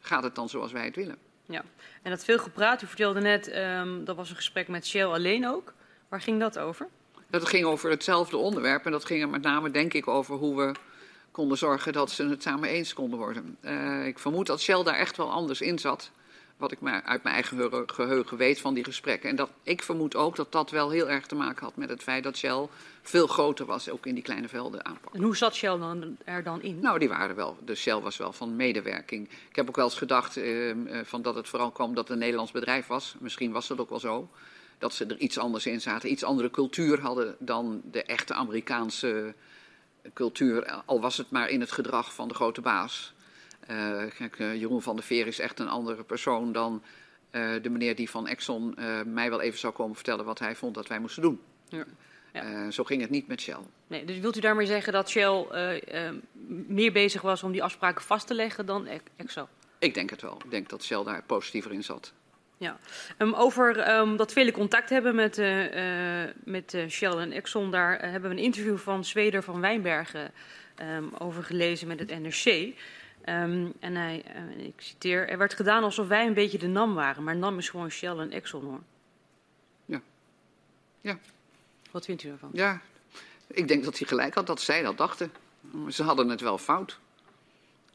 gaat 0.00 0.22
het 0.22 0.34
dan 0.34 0.48
zoals 0.48 0.72
wij 0.72 0.84
het 0.84 0.96
willen. 0.96 1.16
Ja, 1.46 1.64
en 2.02 2.10
dat 2.10 2.24
veel 2.24 2.38
gepraat, 2.38 2.82
u 2.82 2.86
vertelde 2.86 3.20
net, 3.20 3.56
um, 3.56 4.04
dat 4.04 4.16
was 4.16 4.30
een 4.30 4.36
gesprek 4.36 4.68
met 4.68 4.86
Shell 4.86 5.04
alleen 5.04 5.46
ook. 5.46 5.74
Waar 6.08 6.20
ging 6.20 6.40
dat 6.40 6.58
over? 6.58 6.88
Dat 7.30 7.48
ging 7.48 7.64
over 7.64 7.90
hetzelfde 7.90 8.36
onderwerp 8.36 8.84
en 8.84 8.92
dat 8.92 9.04
ging 9.04 9.22
er 9.22 9.28
met 9.28 9.42
name 9.42 9.70
denk 9.70 9.92
ik 9.92 10.08
over 10.08 10.36
hoe 10.36 10.56
we 10.56 10.72
konden 11.30 11.58
zorgen 11.58 11.92
dat 11.92 12.10
ze 12.10 12.28
het 12.28 12.42
samen 12.42 12.68
eens 12.68 12.94
konden 12.94 13.18
worden. 13.18 13.56
Uh, 13.60 14.06
ik 14.06 14.18
vermoed 14.18 14.46
dat 14.46 14.60
Shell 14.60 14.82
daar 14.82 14.94
echt 14.94 15.16
wel 15.16 15.30
anders 15.30 15.60
in 15.60 15.78
zat. 15.78 16.10
Wat 16.62 16.72
ik 16.72 16.80
maar 16.80 17.02
uit 17.02 17.22
mijn 17.22 17.34
eigen 17.34 17.84
geheugen 17.86 18.36
weet 18.36 18.60
van 18.60 18.74
die 18.74 18.84
gesprekken. 18.84 19.30
En 19.30 19.36
dat, 19.36 19.50
ik 19.62 19.82
vermoed 19.82 20.16
ook 20.16 20.36
dat 20.36 20.52
dat 20.52 20.70
wel 20.70 20.90
heel 20.90 21.10
erg 21.10 21.26
te 21.26 21.34
maken 21.34 21.64
had 21.64 21.76
met 21.76 21.88
het 21.88 22.02
feit 22.02 22.22
dat 22.22 22.36
Shell 22.36 22.68
veel 23.02 23.26
groter 23.26 23.66
was, 23.66 23.90
ook 23.90 24.06
in 24.06 24.14
die 24.14 24.22
kleine 24.22 24.48
velden 24.48 24.84
aanpak. 24.84 25.14
En 25.14 25.22
hoe 25.22 25.36
zat 25.36 25.54
Shell 25.54 25.78
dan, 25.78 26.16
er 26.24 26.42
dan 26.42 26.62
in? 26.62 26.78
Nou, 26.80 26.98
die 26.98 27.08
waren 27.08 27.36
wel. 27.36 27.56
De 27.64 27.74
Shell 27.74 28.00
was 28.00 28.16
wel 28.16 28.32
van 28.32 28.56
medewerking. 28.56 29.28
Ik 29.48 29.56
heb 29.56 29.68
ook 29.68 29.76
wel 29.76 29.84
eens 29.84 29.94
gedacht 29.94 30.36
uh, 30.36 30.74
van 31.04 31.22
dat 31.22 31.34
het 31.34 31.48
vooral 31.48 31.70
kwam 31.70 31.94
dat 31.94 32.04
het 32.04 32.12
een 32.12 32.18
Nederlands 32.18 32.52
bedrijf 32.52 32.86
was. 32.86 33.14
Misschien 33.18 33.52
was 33.52 33.66
dat 33.66 33.80
ook 33.80 33.90
wel 33.90 34.00
zo. 34.00 34.28
Dat 34.78 34.94
ze 34.94 35.06
er 35.06 35.18
iets 35.18 35.38
anders 35.38 35.66
in 35.66 35.80
zaten, 35.80 36.10
iets 36.10 36.24
andere 36.24 36.50
cultuur 36.50 37.00
hadden 37.00 37.36
dan 37.38 37.80
de 37.90 38.02
echte 38.02 38.34
Amerikaanse 38.34 39.34
cultuur. 40.14 40.82
Al 40.84 41.00
was 41.00 41.16
het 41.16 41.30
maar 41.30 41.48
in 41.48 41.60
het 41.60 41.72
gedrag 41.72 42.14
van 42.14 42.28
de 42.28 42.34
grote 42.34 42.60
baas. 42.60 43.14
Kijk, 43.66 44.38
uh, 44.38 44.54
Jeroen 44.54 44.82
van 44.82 44.96
der 44.96 45.04
Veer 45.04 45.26
is 45.26 45.38
echt 45.38 45.58
een 45.60 45.68
andere 45.68 46.02
persoon 46.02 46.52
dan 46.52 46.82
uh, 47.32 47.62
de 47.62 47.70
meneer 47.70 47.96
die 47.96 48.10
van 48.10 48.26
Exxon 48.26 48.74
mij 49.06 49.30
wel 49.30 49.40
even 49.40 49.58
zou 49.58 49.72
komen 49.72 49.94
vertellen 49.94 50.24
wat 50.24 50.38
hij 50.38 50.54
vond 50.54 50.74
dat 50.74 50.86
wij 50.86 50.98
moesten 50.98 51.22
doen. 51.22 51.40
Ja. 51.68 51.84
Ja. 52.32 52.70
zo 52.70 52.84
ging 52.84 53.00
het 53.00 53.10
niet 53.10 53.26
met 53.26 53.40
Shell. 53.40 53.58
Nee, 53.86 54.04
dus 54.04 54.18
wilt 54.18 54.36
u 54.36 54.40
daarmee 54.40 54.66
zeggen 54.66 54.92
dat 54.92 55.10
Shell 55.10 55.46
meer 56.66 56.92
bezig 56.92 57.22
was 57.22 57.42
om 57.42 57.52
die 57.52 57.62
afspraken 57.62 58.04
vast 58.04 58.26
te 58.26 58.34
leggen 58.34 58.66
dan 58.66 58.86
e-, 58.86 58.98
Exxon? 59.16 59.46
Ik 59.78 59.94
denk 59.94 60.10
het 60.10 60.22
wel. 60.22 60.40
Ik 60.44 60.50
denk 60.50 60.68
dat 60.68 60.84
Shell 60.84 61.04
daar 61.04 61.22
positiever 61.22 61.72
in 61.72 61.84
zat. 61.84 62.12
Ja, 62.56 62.78
um, 63.18 63.34
over 63.34 63.96
um, 63.98 64.16
dat 64.16 64.32
vele 64.32 64.52
contact 64.52 64.90
hebben 64.90 65.14
met, 65.14 65.36
met 66.44 66.76
Shell 66.88 67.12
en 67.12 67.32
Exxon, 67.32 67.70
daar 67.70 68.10
hebben 68.10 68.30
we 68.30 68.36
een 68.36 68.42
interview 68.42 68.78
van 68.78 69.04
Zweder 69.04 69.42
van 69.42 69.60
Wijnbergen 69.60 70.32
um, 70.80 71.10
over 71.18 71.42
gelezen 71.42 71.88
met 71.88 71.98
het 71.98 72.20
NRC. 72.20 72.74
Um, 73.26 73.72
en 73.80 73.94
hij, 73.94 74.24
uh, 74.36 74.64
ik 74.66 74.74
citeer, 74.76 75.28
er 75.28 75.38
werd 75.38 75.54
gedaan 75.54 75.82
alsof 75.82 76.08
wij 76.08 76.26
een 76.26 76.34
beetje 76.34 76.58
de 76.58 76.66
NAM 76.66 76.94
waren, 76.94 77.24
maar 77.24 77.36
NAM 77.36 77.58
is 77.58 77.68
gewoon 77.68 77.90
Shell 77.90 78.16
en 78.16 78.30
Exxon 78.30 78.64
hoor. 78.64 78.80
Ja. 79.84 80.00
Ja. 81.00 81.18
Wat 81.90 82.04
vindt 82.04 82.22
u 82.22 82.28
daarvan? 82.28 82.50
Ja, 82.52 82.80
ik 83.46 83.68
denk 83.68 83.84
dat 83.84 83.98
hij 83.98 84.06
gelijk 84.06 84.34
had 84.34 84.46
dat 84.46 84.60
zij 84.60 84.82
dat 84.82 84.96
dachten. 84.96 85.32
Ze 85.88 86.02
hadden 86.02 86.28
het 86.28 86.40
wel 86.40 86.58
fout. 86.58 86.98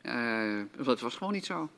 Uh, 0.04 0.62
het 0.86 1.00
was 1.02 1.16
gewoon 1.16 1.34
niet 1.34 1.46
zo. 1.46 1.70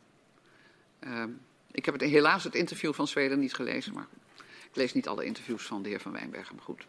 Uh, 1.00 1.24
ik 1.72 1.86
heb 1.86 1.94
het, 1.94 2.04
helaas 2.04 2.44
het 2.44 2.56
interview 2.56 2.94
van 2.94 3.08
Zweden 3.08 3.40
niet 3.40 3.54
gelezen, 3.54 3.94
maar 3.94 4.08
ik 4.38 4.76
lees 4.76 4.94
niet 4.94 5.08
alle 5.08 5.26
interviews 5.26 5.66
van 5.66 5.84
de 5.84 5.90
heer 5.90 6.00
Van 6.00 6.12
Wijnbergen, 6.12 6.56
maar 6.56 6.64
goed. 6.64 6.86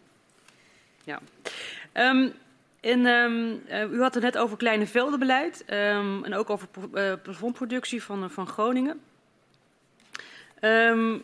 Ja. 1.04 1.20
Um, 1.92 2.32
en, 2.80 3.06
um, 3.06 3.62
uh, 3.68 3.92
u 3.92 4.00
had 4.00 4.14
het 4.14 4.22
net 4.22 4.38
over 4.38 4.56
kleine 4.56 4.86
veldenbeleid 4.86 5.64
um, 5.70 6.24
en 6.24 6.34
ook 6.34 6.50
over 6.50 6.68
uh, 6.94 7.12
plafondproductie 7.22 8.02
van, 8.02 8.24
uh, 8.24 8.30
van 8.30 8.46
Groningen. 8.46 9.00
Um, 10.60 11.22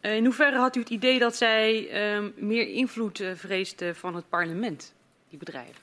in 0.00 0.24
hoeverre 0.24 0.56
had 0.56 0.76
u 0.76 0.80
het 0.80 0.90
idee 0.90 1.18
dat 1.18 1.36
zij 1.36 1.88
meer 2.36 2.68
invloed 2.68 3.22
vreesden 3.34 3.96
van 3.96 4.14
het 4.14 4.28
parlement, 4.28 4.94
die 5.28 5.38
bedrijven? 5.38 5.82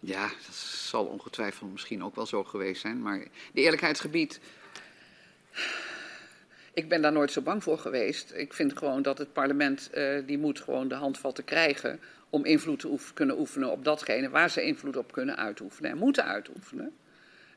Ja, 0.00 0.28
dat 0.46 0.54
zal 0.54 1.04
ongetwijfeld 1.04 1.72
misschien 1.72 2.04
ook 2.04 2.14
wel 2.14 2.26
zo 2.26 2.44
geweest 2.44 2.80
zijn. 2.80 3.02
Maar 3.02 3.18
de 3.52 3.60
eerlijkheidsgebied. 3.60 4.40
Ik 6.74 6.88
ben 6.88 7.02
daar 7.02 7.12
nooit 7.12 7.32
zo 7.32 7.40
bang 7.40 7.62
voor 7.62 7.78
geweest. 7.78 8.32
Ik 8.34 8.52
vind 8.52 8.78
gewoon 8.78 9.02
dat 9.02 9.18
het 9.18 9.32
parlement, 9.32 9.90
die 10.26 10.38
moet 10.38 10.60
gewoon 10.60 10.88
de 10.88 10.94
handvatten 10.94 11.44
krijgen 11.44 12.00
om 12.36 12.44
invloed 12.44 12.80
te 12.80 12.98
kunnen 13.14 13.38
oefenen 13.38 13.70
op 13.70 13.84
datgene 13.84 14.28
waar 14.28 14.50
ze 14.50 14.62
invloed 14.62 14.96
op 14.96 15.12
kunnen 15.12 15.36
uitoefenen 15.36 15.90
en 15.90 15.98
moeten 15.98 16.24
uitoefenen. 16.24 16.96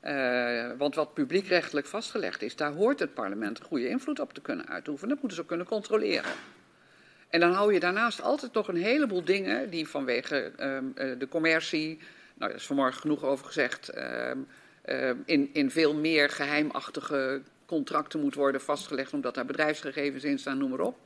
Uh, 0.04 0.72
want 0.78 0.96
wat 0.96 1.14
publiekrechtelijk 1.14 1.88
vastgelegd 1.88 2.42
is, 2.42 2.56
daar 2.56 2.72
hoort 2.72 3.00
het 3.00 3.14
parlement 3.14 3.62
goede 3.62 3.88
invloed 3.88 4.20
op 4.20 4.34
te 4.34 4.42
kunnen 4.42 4.68
uitoefenen. 4.68 5.10
Dat 5.10 5.20
moeten 5.20 5.36
ze 5.36 5.42
ook 5.42 5.48
kunnen 5.50 5.66
controleren. 5.66 6.32
En 7.30 7.40
dan 7.40 7.52
hou 7.52 7.74
je 7.74 7.80
daarnaast 7.80 8.22
altijd 8.22 8.54
nog 8.54 8.68
een 8.68 8.84
heleboel 8.84 9.24
dingen 9.24 9.70
die 9.70 9.88
vanwege 9.88 10.52
uh, 10.60 11.20
de 11.20 11.28
commercie, 11.30 11.88
nou, 11.88 12.52
daar 12.52 12.54
is 12.54 12.66
vanmorgen 12.66 13.02
genoeg 13.02 13.24
over 13.24 13.46
gezegd, 13.46 13.92
uh, 13.96 14.32
in, 15.26 15.50
in 15.54 15.72
veel 15.72 15.96
meer 15.96 16.30
geheimachtige 16.30 17.42
contracten 17.66 18.20
moet 18.20 18.36
worden 18.36 18.62
vastgelegd 18.62 19.14
omdat 19.14 19.36
daar 19.36 19.46
bedrijfsgegevens 19.46 20.24
in 20.24 20.40
staan, 20.40 20.58
noem 20.58 20.70
maar 20.70 20.80
op. 20.80 20.98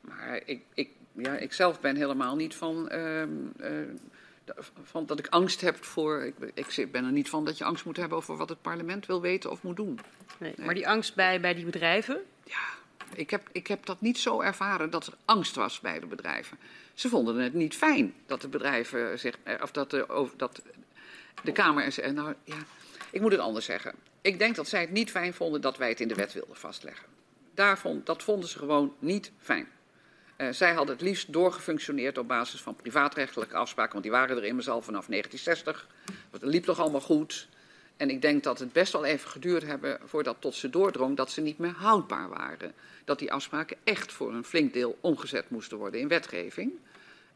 Maar 0.00 0.40
ik, 0.44 0.62
ik 0.74 0.90
ja, 1.22 1.36
ik 1.36 1.52
zelf 1.52 1.80
ben 1.80 1.96
helemaal 1.96 2.36
niet 2.36 2.54
van, 2.54 2.88
uh, 2.92 3.22
uh, 3.22 3.26
van 4.82 5.06
dat 5.06 5.18
ik 5.18 5.26
angst 5.26 5.60
heb 5.60 5.84
voor. 5.84 6.22
Ik, 6.22 6.34
ik, 6.54 6.92
ben 6.92 7.04
er 7.04 7.12
niet 7.12 7.28
van 7.28 7.44
dat 7.44 7.58
je 7.58 7.64
angst 7.64 7.84
moet 7.84 7.96
hebben 7.96 8.18
over 8.18 8.36
wat 8.36 8.48
het 8.48 8.62
parlement 8.62 9.06
wil 9.06 9.20
weten 9.20 9.50
of 9.50 9.62
moet 9.62 9.76
doen. 9.76 9.98
Nee, 10.38 10.54
maar 10.58 10.74
die 10.74 10.88
angst 10.88 11.14
bij, 11.14 11.40
bij 11.40 11.54
die 11.54 11.64
bedrijven? 11.64 12.20
Ja, 12.44 12.68
ik 13.14 13.30
heb, 13.30 13.48
ik 13.52 13.66
heb 13.66 13.86
dat 13.86 14.00
niet 14.00 14.18
zo 14.18 14.40
ervaren 14.40 14.90
dat 14.90 15.06
er 15.06 15.14
angst 15.24 15.54
was 15.54 15.80
bij 15.80 16.00
de 16.00 16.06
bedrijven. 16.06 16.58
Ze 16.94 17.08
vonden 17.08 17.36
het 17.36 17.54
niet 17.54 17.76
fijn 17.76 18.14
dat 18.26 18.40
de 18.40 18.48
bedrijven 18.48 19.18
zich. 19.18 19.38
Eh, 19.42 19.54
of 19.62 19.70
dat 19.70 19.90
de, 19.90 20.08
over, 20.08 20.36
dat 20.36 20.62
de 21.42 21.52
Kamer. 21.52 21.98
En 21.98 22.14
nou 22.14 22.34
ja, 22.44 22.56
ik 23.10 23.20
moet 23.20 23.32
het 23.32 23.40
anders 23.40 23.64
zeggen. 23.64 23.94
Ik 24.20 24.38
denk 24.38 24.54
dat 24.54 24.68
zij 24.68 24.80
het 24.80 24.90
niet 24.90 25.10
fijn 25.10 25.34
vonden 25.34 25.60
dat 25.60 25.76
wij 25.76 25.88
het 25.88 26.00
in 26.00 26.08
de 26.08 26.14
wet 26.14 26.32
wilden 26.32 26.56
vastleggen. 26.56 27.06
Daar 27.54 27.78
vond, 27.78 28.06
dat 28.06 28.22
vonden 28.22 28.48
ze 28.48 28.58
gewoon 28.58 28.94
niet 28.98 29.32
fijn. 29.38 29.68
Uh, 30.40 30.48
zij 30.50 30.72
hadden 30.72 30.94
het 30.94 31.04
liefst 31.04 31.32
doorgefunctioneerd 31.32 32.18
op 32.18 32.28
basis 32.28 32.60
van 32.60 32.76
privaatrechtelijke 32.76 33.56
afspraken, 33.56 33.92
want 33.92 34.02
die 34.02 34.12
waren 34.12 34.36
er 34.36 34.44
immers 34.44 34.68
al 34.68 34.82
vanaf 34.82 35.06
1960. 35.06 35.88
Dat 36.30 36.42
liep 36.42 36.64
toch 36.64 36.78
allemaal 36.78 37.00
goed. 37.00 37.48
En 37.96 38.10
ik 38.10 38.22
denk 38.22 38.42
dat 38.42 38.58
het 38.58 38.72
best 38.72 38.92
wel 38.92 39.04
even 39.04 39.30
geduurd 39.30 39.62
hebben 39.62 39.98
voordat 40.04 40.36
tot 40.38 40.54
ze 40.54 40.70
doordrong 40.70 41.16
dat 41.16 41.30
ze 41.30 41.40
niet 41.40 41.58
meer 41.58 41.74
houdbaar 41.76 42.28
waren. 42.28 42.74
Dat 43.04 43.18
die 43.18 43.32
afspraken 43.32 43.76
echt 43.84 44.12
voor 44.12 44.32
een 44.32 44.44
flink 44.44 44.72
deel 44.72 44.98
omgezet 45.00 45.50
moesten 45.50 45.78
worden 45.78 46.00
in 46.00 46.08
wetgeving. 46.08 46.72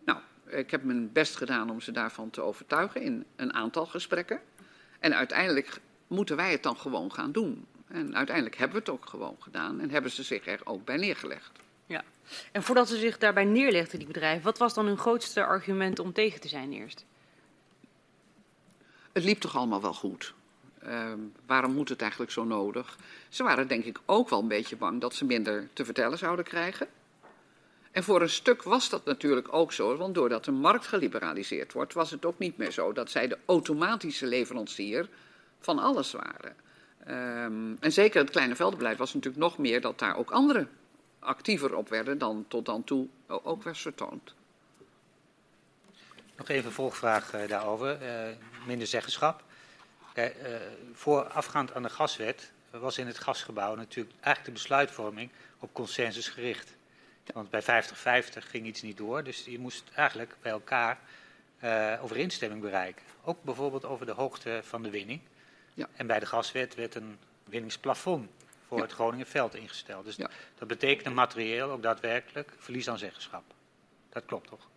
Nou, 0.05 0.19
ik 0.47 0.71
heb 0.71 0.83
mijn 0.83 1.13
best 1.13 1.37
gedaan 1.37 1.71
om 1.71 1.81
ze 1.81 1.93
daarvan 1.93 2.31
te 2.31 2.41
overtuigen 2.41 3.01
in 3.01 3.25
een 3.37 3.55
aantal 3.55 3.87
gesprekken. 3.87 4.41
En 4.99 5.15
uiteindelijk 5.15 5.81
moeten 6.07 6.37
wij 6.37 6.51
het 6.51 6.63
dan 6.63 6.77
gewoon 6.77 7.13
gaan 7.13 7.33
doen. 7.33 7.67
En 7.89 8.17
uiteindelijk 8.17 8.57
hebben 8.57 8.77
we 8.77 8.91
het 8.91 8.95
ook 8.95 9.07
gewoon 9.07 9.37
gedaan 9.39 9.81
en 9.81 9.91
hebben 9.91 10.11
ze 10.11 10.23
zich 10.23 10.47
er 10.47 10.61
ook 10.65 10.85
bij 10.85 10.97
neergelegd. 10.97 11.64
En 12.53 12.63
voordat 12.63 12.89
ze 12.89 12.97
zich 12.97 13.19
daarbij 13.19 13.45
neerlegden, 13.45 13.99
die 13.99 14.07
bedrijven, 14.07 14.45
wat 14.45 14.59
was 14.59 14.75
dan 14.75 14.87
hun 14.87 14.99
grootste 14.99 15.45
argument 15.45 15.99
om 15.99 16.13
tegen 16.13 16.41
te 16.41 16.49
zijn 16.49 16.73
eerst? 16.73 17.05
Het 19.13 19.25
liep 19.25 19.41
toch 19.41 19.57
allemaal 19.57 19.81
wel 19.81 19.95
goed. 19.95 20.35
Uh, 20.87 21.13
waarom 21.47 21.73
moet 21.73 21.89
het 21.89 22.01
eigenlijk 22.01 22.31
zo 22.31 22.45
nodig? 22.45 22.99
Ze 23.29 23.43
waren 23.43 23.69
denk 23.69 23.85
ik 23.85 24.01
ook 24.07 24.29
wel 24.29 24.41
een 24.41 24.49
beetje 24.49 24.77
bang 24.77 25.01
dat 25.01 25.15
ze 25.15 25.25
minder 25.25 25.69
te 25.73 25.85
vertellen 25.85 26.19
zouden 26.19 26.45
krijgen. 26.45 26.89
En 27.91 28.05
voor 28.05 28.23
een 28.23 28.31
stuk 28.31 28.63
was 28.63 28.89
dat 28.89 29.05
natuurlijk 29.05 29.53
ook 29.55 29.73
zo, 29.73 29.97
want 29.97 30.15
doordat 30.15 30.45
de 30.45 30.51
markt 30.51 30.87
geliberaliseerd 30.87 31.73
wordt, 31.73 31.93
was 31.93 32.11
het 32.11 32.25
ook 32.25 32.39
niet 32.39 32.57
meer 32.57 32.71
zo 32.71 32.93
dat 32.93 33.11
zij 33.11 33.29
de 33.29 33.39
automatische 33.45 34.27
leverancier 34.27 35.09
van 35.61 35.79
alles 35.79 36.13
waren. 36.13 36.57
Um, 37.09 37.77
en 37.81 37.93
zeker 37.93 38.21
het 38.21 38.31
kleine 38.31 38.57
veldenbeleid 38.57 38.99
was 38.99 39.15
natuurlijk 39.15 39.43
nog 39.43 39.59
meer 39.59 39.81
dat 39.81 39.99
daar 39.99 40.17
ook 40.17 40.31
andere 40.31 40.67
actiever 41.25 41.75
op 41.75 41.89
werden 41.89 42.19
dan 42.19 42.45
tot 42.49 42.67
dan 42.67 42.85
toe 42.85 43.09
ook 43.27 43.63
werd 43.63 43.79
vertoond. 43.79 44.35
Nog 46.37 46.49
even 46.49 46.67
een 46.67 46.73
volgvraag 46.73 47.35
uh, 47.35 47.49
daarover, 47.49 48.03
uh, 48.03 48.37
minder 48.67 48.87
zeggenschap. 48.87 49.43
Uh, 50.15 50.25
voorafgaand 50.93 51.75
aan 51.75 51.83
de 51.83 51.91
gaswet 51.91 52.53
was 52.71 52.99
in 52.99 53.07
het 53.07 53.19
gasgebouw 53.19 53.75
natuurlijk 53.75 54.15
eigenlijk 54.15 54.45
de 54.45 54.63
besluitvorming 54.63 55.31
op 55.59 55.73
consensus 55.73 56.29
gericht. 56.29 56.77
Want 57.33 57.51
bij 57.51 57.63
50-50 57.63 57.67
ging 58.39 58.67
iets 58.67 58.83
niet 58.83 58.97
door, 58.97 59.25
dus 59.25 59.45
je 59.45 59.59
moest 59.59 59.85
eigenlijk 59.95 60.37
bij 60.43 60.53
elkaar 60.53 60.99
uh, 61.65 61.99
overeenstemming 62.03 62.61
bereiken. 62.61 63.05
Ook 63.25 63.43
bijvoorbeeld 63.43 63.85
over 63.85 64.07
de 64.07 64.13
hoogte 64.13 64.61
van 64.63 64.83
de 64.83 64.91
winning. 64.91 65.21
Ja. 65.75 65.89
En 65.97 66.07
bij 66.07 66.19
de 66.19 66.27
gaswet 66.27 66.75
werd 66.75 66.95
een 66.95 67.19
winningsplafond 67.45 68.31
voor 68.75 68.83
het 68.83 68.93
Groningenveld 68.93 69.55
ingesteld. 69.55 70.05
Dus 70.05 70.17
dat 70.59 70.69
betekent 70.69 71.15
materieel 71.15 71.71
ook 71.71 71.83
daadwerkelijk 71.83 72.53
verlies 72.59 72.89
aan 72.89 72.99
zeggenschap. 72.99 73.43
Dat 74.09 74.25
klopt 74.27 74.49
toch? 74.49 74.69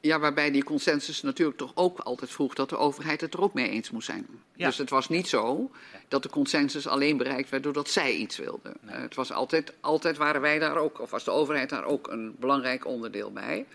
Ja, 0.00 0.18
waarbij 0.18 0.50
die 0.50 0.64
consensus 0.64 1.22
natuurlijk 1.22 1.58
toch 1.58 1.72
ook 1.74 1.98
altijd 1.98 2.30
vroeg 2.30 2.54
dat 2.54 2.68
de 2.68 2.76
overheid 2.76 3.20
het 3.20 3.34
er 3.34 3.40
ook 3.40 3.54
mee 3.54 3.68
eens 3.68 3.90
moest 3.90 4.06
zijn. 4.06 4.26
Dus 4.56 4.78
het 4.78 4.90
was 4.90 5.08
niet 5.08 5.28
zo 5.28 5.70
dat 6.08 6.22
de 6.22 6.28
consensus 6.28 6.86
alleen 6.86 7.16
bereikt 7.16 7.50
werd 7.50 7.62
doordat 7.62 7.90
zij 7.90 8.12
iets 8.12 8.36
wilden. 8.36 8.74
Eh, 8.86 9.00
het 9.00 9.14
was 9.14 9.32
altijd, 9.32 9.72
altijd 9.80 10.16
waren 10.16 10.40
wij 10.40 10.58
daar 10.58 10.76
ook, 10.76 11.00
of 11.00 11.10
was 11.10 11.24
de 11.24 11.30
overheid 11.30 11.68
daar 11.68 11.84
ook 11.84 12.08
een 12.08 12.36
belangrijk 12.38 12.86
onderdeel 12.86 13.32
bij. 13.32 13.66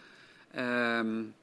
Um, 0.56 1.34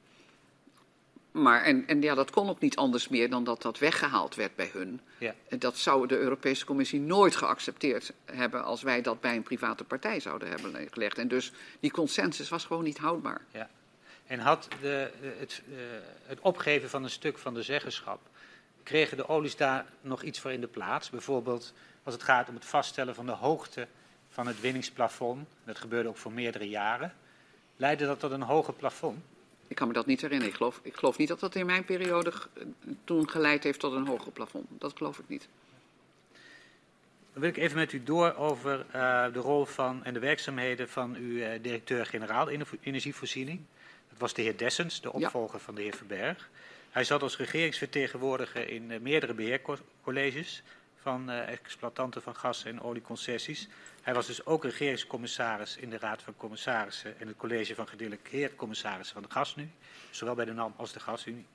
maar, 1.41 1.63
en, 1.63 1.87
en 1.87 2.01
ja, 2.01 2.15
dat 2.15 2.31
kon 2.31 2.49
ook 2.49 2.59
niet 2.59 2.75
anders 2.75 3.07
meer 3.07 3.29
dan 3.29 3.43
dat 3.43 3.61
dat 3.61 3.79
weggehaald 3.79 4.35
werd 4.35 4.55
bij 4.55 4.69
hun. 4.73 5.01
Ja. 5.17 5.35
Dat 5.49 5.77
zou 5.77 6.07
de 6.07 6.17
Europese 6.17 6.65
Commissie 6.65 6.99
nooit 6.99 7.35
geaccepteerd 7.35 8.13
hebben 8.25 8.63
als 8.63 8.81
wij 8.81 9.01
dat 9.01 9.21
bij 9.21 9.35
een 9.35 9.43
private 9.43 9.83
partij 9.83 10.19
zouden 10.19 10.49
hebben 10.49 10.87
gelegd. 10.91 11.17
En 11.17 11.27
dus 11.27 11.51
die 11.79 11.91
consensus 11.91 12.49
was 12.49 12.65
gewoon 12.65 12.83
niet 12.83 12.97
houdbaar. 12.97 13.41
Ja. 13.51 13.69
En 14.27 14.39
had 14.39 14.67
de, 14.81 15.11
het, 15.39 15.61
uh, 15.69 15.77
het 16.25 16.39
opgeven 16.39 16.89
van 16.89 17.03
een 17.03 17.09
stuk 17.09 17.37
van 17.37 17.53
de 17.53 17.63
zeggenschap, 17.63 18.19
kregen 18.83 19.17
de 19.17 19.27
olies 19.27 19.55
daar 19.55 19.85
nog 20.01 20.23
iets 20.23 20.39
voor 20.39 20.51
in 20.51 20.61
de 20.61 20.67
plaats? 20.67 21.09
Bijvoorbeeld 21.09 21.73
als 22.03 22.13
het 22.13 22.23
gaat 22.23 22.49
om 22.49 22.55
het 22.55 22.65
vaststellen 22.65 23.15
van 23.15 23.25
de 23.25 23.31
hoogte 23.31 23.87
van 24.29 24.47
het 24.47 24.61
winningsplafond, 24.61 25.47
dat 25.63 25.79
gebeurde 25.79 26.09
ook 26.09 26.17
voor 26.17 26.31
meerdere 26.31 26.69
jaren, 26.69 27.13
leidde 27.75 28.05
dat 28.05 28.19
tot 28.19 28.31
een 28.31 28.41
hoger 28.41 28.73
plafond? 28.73 29.23
Ik 29.69 29.75
kan 29.75 29.87
me 29.87 29.93
dat 29.93 30.05
niet 30.05 30.21
herinneren. 30.21 30.51
Ik 30.51 30.57
geloof, 30.57 30.79
ik 30.83 30.95
geloof 30.95 31.17
niet 31.17 31.27
dat 31.27 31.39
dat 31.39 31.55
in 31.55 31.65
mijn 31.65 31.85
periode 31.85 32.33
toen 33.03 33.29
geleid 33.29 33.63
heeft 33.63 33.79
tot 33.79 33.93
een 33.93 34.07
hoger 34.07 34.31
plafond. 34.31 34.67
Dat 34.69 34.93
geloof 34.97 35.19
ik 35.19 35.27
niet. 35.27 35.47
Dan 37.33 37.41
wil 37.41 37.49
ik 37.49 37.57
even 37.57 37.77
met 37.77 37.91
u 37.91 38.03
door 38.03 38.35
over 38.35 38.85
uh, 38.95 39.33
de 39.33 39.39
rol 39.39 39.65
van 39.65 40.03
en 40.03 40.13
de 40.13 40.19
werkzaamheden 40.19 40.89
van 40.89 41.15
uw 41.15 41.35
uh, 41.35 41.49
directeur-generaal 41.61 42.49
energievoorziening. 42.81 43.61
Dat 44.09 44.19
was 44.19 44.33
de 44.33 44.41
heer 44.41 44.57
Dessens, 44.57 45.01
de 45.01 45.13
opvolger 45.13 45.57
ja. 45.57 45.63
van 45.63 45.75
de 45.75 45.81
heer 45.81 45.95
Verberg. 45.95 46.49
Hij 46.89 47.03
zat 47.03 47.21
als 47.21 47.37
regeringsvertegenwoordiger 47.37 48.69
in 48.69 48.91
uh, 48.91 48.99
meerdere 48.99 49.33
beheercolleges 49.33 50.63
van 51.01 51.29
exploitanten 51.29 52.21
van 52.21 52.35
gas- 52.35 52.63
en 52.63 52.81
olieconcessies. 52.81 53.67
Hij 54.09 54.17
was 54.17 54.27
dus 54.27 54.45
ook 54.45 54.63
regeringscommissaris 54.63 55.77
in 55.77 55.89
de 55.89 55.97
Raad 55.97 56.21
van 56.21 56.33
Commissarissen 56.37 57.19
en 57.19 57.27
het 57.27 57.37
college 57.37 57.75
van 57.75 57.87
gedelegeerd 57.87 58.55
commissarissen 58.55 59.13
van 59.13 59.23
de 59.23 59.29
Gasunie, 59.31 59.71
zowel 60.09 60.35
bij 60.35 60.45
de 60.45 60.53
NAM 60.53 60.73
als 60.75 60.93
de 60.93 60.99
Gasunie. 60.99 61.45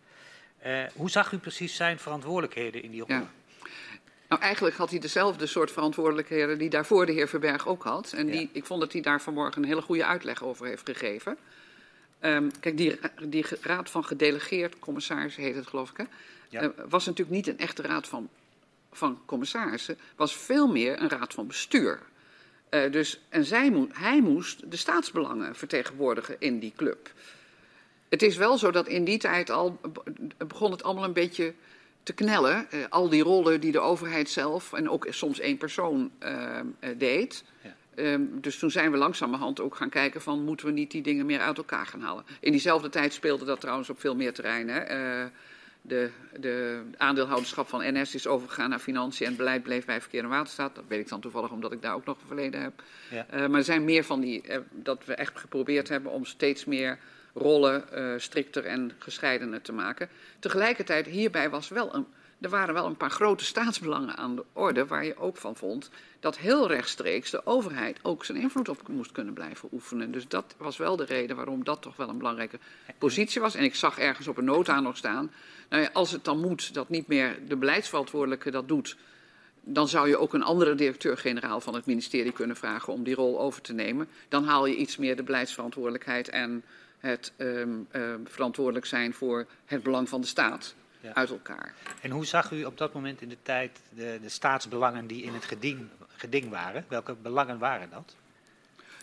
Uh, 0.66 0.82
hoe 0.94 1.10
zag 1.10 1.32
u 1.32 1.38
precies 1.38 1.76
zijn 1.76 1.98
verantwoordelijkheden 1.98 2.82
in 2.82 2.90
die 2.90 3.00
rol? 3.00 3.16
Ja. 3.16 3.30
Nou, 4.28 4.42
eigenlijk 4.42 4.76
had 4.76 4.90
hij 4.90 4.98
dezelfde 4.98 5.46
soort 5.46 5.70
verantwoordelijkheden 5.70 6.58
die 6.58 6.70
daarvoor 6.70 7.06
de 7.06 7.12
heer 7.12 7.28
Verberg 7.28 7.66
ook 7.66 7.82
had. 7.82 8.12
En 8.12 8.26
die, 8.26 8.40
ja. 8.40 8.48
ik 8.52 8.64
vond 8.64 8.80
dat 8.80 8.92
hij 8.92 9.00
daar 9.00 9.20
vanmorgen 9.20 9.62
een 9.62 9.68
hele 9.68 9.82
goede 9.82 10.04
uitleg 10.04 10.42
over 10.42 10.66
heeft 10.66 10.88
gegeven. 10.88 11.36
Um, 12.20 12.50
kijk, 12.60 12.76
die, 12.76 12.98
die 13.28 13.46
raad 13.60 13.90
van 13.90 14.04
gedelegeerd 14.04 14.78
commissarissen 14.78 15.42
heet 15.42 15.54
het 15.54 15.66
geloof 15.66 15.90
ik, 15.90 15.96
hè? 15.96 16.04
Ja. 16.48 16.62
Uh, 16.62 16.68
was 16.88 17.06
natuurlijk 17.06 17.36
niet 17.36 17.46
een 17.46 17.58
echte 17.58 17.82
raad 17.82 18.06
van, 18.06 18.28
van 18.92 19.22
commissarissen. 19.26 19.98
was 20.16 20.36
veel 20.36 20.66
meer 20.66 21.00
een 21.00 21.08
raad 21.08 21.34
van 21.34 21.46
bestuur. 21.46 22.00
Uh, 22.74 22.92
dus, 22.92 23.20
en 23.28 23.44
zij 23.44 23.88
hij 23.92 24.20
moest 24.20 24.70
de 24.70 24.76
staatsbelangen 24.76 25.54
vertegenwoordigen 25.54 26.36
in 26.38 26.58
die 26.58 26.72
club. 26.76 27.12
Het 28.08 28.22
is 28.22 28.36
wel 28.36 28.58
zo 28.58 28.70
dat 28.70 28.88
in 28.88 29.04
die 29.04 29.18
tijd 29.18 29.50
al 29.50 29.80
begon 30.46 30.70
het 30.70 30.82
allemaal 30.82 31.04
een 31.04 31.12
beetje 31.12 31.54
te 32.02 32.12
knellen. 32.12 32.66
Uh, 32.70 32.84
al 32.88 33.08
die 33.08 33.22
rollen 33.22 33.60
die 33.60 33.72
de 33.72 33.80
overheid 33.80 34.30
zelf 34.30 34.72
en 34.72 34.90
ook 34.90 35.06
soms 35.10 35.40
één 35.40 35.56
persoon 35.56 36.10
uh, 36.22 36.60
deed. 36.96 37.44
Ja. 37.62 37.74
Um, 37.96 38.40
dus 38.40 38.58
toen 38.58 38.70
zijn 38.70 38.90
we 38.90 38.96
langzamerhand 38.96 39.60
ook 39.60 39.74
gaan 39.74 39.88
kijken 39.88 40.22
van 40.22 40.44
moeten 40.44 40.66
we 40.66 40.72
niet 40.72 40.90
die 40.90 41.02
dingen 41.02 41.26
meer 41.26 41.40
uit 41.40 41.56
elkaar 41.56 41.86
gaan 41.86 42.00
halen. 42.00 42.24
In 42.40 42.50
diezelfde 42.50 42.88
tijd 42.88 43.12
speelde 43.12 43.44
dat 43.44 43.60
trouwens 43.60 43.90
op 43.90 44.00
veel 44.00 44.16
meer 44.16 44.32
terreinen. 44.32 44.86
De, 45.86 46.10
de 46.40 46.82
aandeelhouderschap 46.96 47.68
van 47.68 47.94
NS 47.94 48.14
is 48.14 48.26
overgegaan 48.26 48.70
naar 48.70 48.78
financiën 48.78 49.26
en 49.26 49.36
beleid 49.36 49.62
bleef 49.62 49.84
bij 49.84 50.00
Verkeer 50.00 50.22
en 50.22 50.28
Waterstaat. 50.28 50.74
Dat 50.74 50.84
weet 50.88 51.00
ik 51.00 51.08
dan 51.08 51.20
toevallig 51.20 51.50
omdat 51.50 51.72
ik 51.72 51.82
daar 51.82 51.94
ook 51.94 52.04
nog 52.04 52.20
een 52.20 52.26
verleden 52.26 52.62
heb. 52.62 52.82
Ja. 53.10 53.26
Uh, 53.34 53.46
maar 53.46 53.58
er 53.58 53.64
zijn 53.64 53.84
meer 53.84 54.04
van 54.04 54.20
die, 54.20 54.48
uh, 54.48 54.56
dat 54.70 55.04
we 55.04 55.14
echt 55.14 55.38
geprobeerd 55.38 55.88
hebben 55.88 56.12
om 56.12 56.24
steeds 56.24 56.64
meer 56.64 56.98
rollen 57.34 57.84
uh, 57.94 58.14
strikter 58.16 58.64
en 58.64 58.92
gescheidener 58.98 59.62
te 59.62 59.72
maken. 59.72 60.08
Tegelijkertijd, 60.38 61.06
hierbij 61.06 61.50
was 61.50 61.68
wel 61.68 61.94
een, 61.94 62.06
er 62.40 62.48
waren 62.48 62.74
wel 62.74 62.86
een 62.86 62.96
paar 62.96 63.10
grote 63.10 63.44
staatsbelangen 63.44 64.16
aan 64.16 64.36
de 64.36 64.44
orde 64.52 64.86
waar 64.86 65.04
je 65.04 65.16
ook 65.16 65.36
van 65.36 65.56
vond 65.56 65.90
dat 66.20 66.38
heel 66.38 66.68
rechtstreeks 66.68 67.30
de 67.30 67.46
overheid 67.46 67.98
ook 68.02 68.24
zijn 68.24 68.38
invloed 68.38 68.68
op 68.68 68.88
moest 68.88 69.12
kunnen 69.12 69.34
blijven 69.34 69.68
oefenen. 69.72 70.12
Dus 70.12 70.28
dat 70.28 70.54
was 70.58 70.76
wel 70.76 70.96
de 70.96 71.04
reden 71.04 71.36
waarom 71.36 71.64
dat 71.64 71.82
toch 71.82 71.96
wel 71.96 72.08
een 72.08 72.18
belangrijke 72.18 72.58
positie 72.98 73.40
was. 73.40 73.54
En 73.54 73.64
ik 73.64 73.74
zag 73.74 73.98
ergens 73.98 74.28
op 74.28 74.36
een 74.36 74.44
nota 74.44 74.80
nog 74.80 74.96
staan 74.96 75.30
nou 75.68 75.82
ja, 75.82 75.90
als 75.92 76.10
het 76.10 76.24
dan 76.24 76.40
moet 76.40 76.74
dat 76.74 76.88
niet 76.88 77.06
meer 77.06 77.38
de 77.48 77.56
beleidsverantwoordelijke 77.56 78.50
dat 78.50 78.68
doet, 78.68 78.96
dan 79.60 79.88
zou 79.88 80.08
je 80.08 80.16
ook 80.16 80.34
een 80.34 80.42
andere 80.42 80.74
directeur-generaal 80.74 81.60
van 81.60 81.74
het 81.74 81.86
ministerie 81.86 82.32
kunnen 82.32 82.56
vragen 82.56 82.92
om 82.92 83.02
die 83.02 83.14
rol 83.14 83.40
over 83.40 83.62
te 83.62 83.72
nemen. 83.72 84.08
Dan 84.28 84.44
haal 84.44 84.66
je 84.66 84.76
iets 84.76 84.96
meer 84.96 85.16
de 85.16 85.22
beleidsverantwoordelijkheid 85.22 86.28
en 86.28 86.64
het 86.98 87.32
um, 87.36 87.86
um, 87.92 88.26
verantwoordelijk 88.28 88.86
zijn 88.86 89.14
voor 89.14 89.46
het 89.64 89.82
belang 89.82 90.08
van 90.08 90.20
de 90.20 90.26
staat 90.26 90.74
ja. 91.04 91.14
uit 91.14 91.30
elkaar. 91.30 91.74
En 92.00 92.10
hoe 92.10 92.24
zag 92.24 92.50
u 92.50 92.64
op 92.64 92.78
dat 92.78 92.92
moment 92.92 93.20
in 93.20 93.28
de 93.28 93.36
tijd 93.42 93.80
de, 93.88 94.18
de 94.22 94.28
staatsbelangen 94.28 95.06
die 95.06 95.22
in 95.22 95.34
het 95.34 95.44
geding, 95.44 95.88
geding 96.06 96.50
waren? 96.50 96.84
Welke 96.88 97.14
belangen 97.22 97.58
waren 97.58 97.90
dat? 97.90 98.14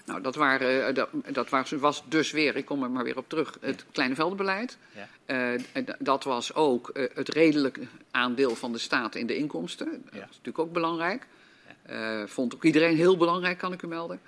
Nou, 0.05 0.21
dat, 0.21 0.35
waren, 0.35 0.87
eh, 0.87 0.93
dat, 0.93 1.09
dat 1.31 1.69
was 1.69 2.03
dus 2.07 2.31
weer, 2.31 2.55
ik 2.55 2.65
kom 2.65 2.83
er 2.83 2.91
maar 2.91 3.03
weer 3.03 3.17
op 3.17 3.29
terug, 3.29 3.57
het 3.61 3.85
kleine 3.91 4.15
veldenbeleid. 4.15 4.77
Ja. 5.25 5.55
Uh, 5.55 5.85
dat 5.99 6.23
was 6.23 6.53
ook 6.53 6.91
uh, 6.93 7.09
het 7.13 7.29
redelijke 7.29 7.81
aandeel 8.11 8.55
van 8.55 8.71
de 8.71 8.77
staat 8.77 9.15
in 9.15 9.27
de 9.27 9.35
inkomsten. 9.35 9.87
Dat 9.87 10.13
ja. 10.13 10.19
is 10.19 10.27
natuurlijk 10.27 10.59
ook 10.59 10.73
belangrijk. 10.73 11.27
Uh, 11.89 12.23
vond 12.25 12.55
ook 12.55 12.63
iedereen 12.63 12.95
heel 12.95 13.17
belangrijk, 13.17 13.57
kan 13.57 13.73
ik 13.73 13.81
u 13.81 13.87
melden. 13.87 14.19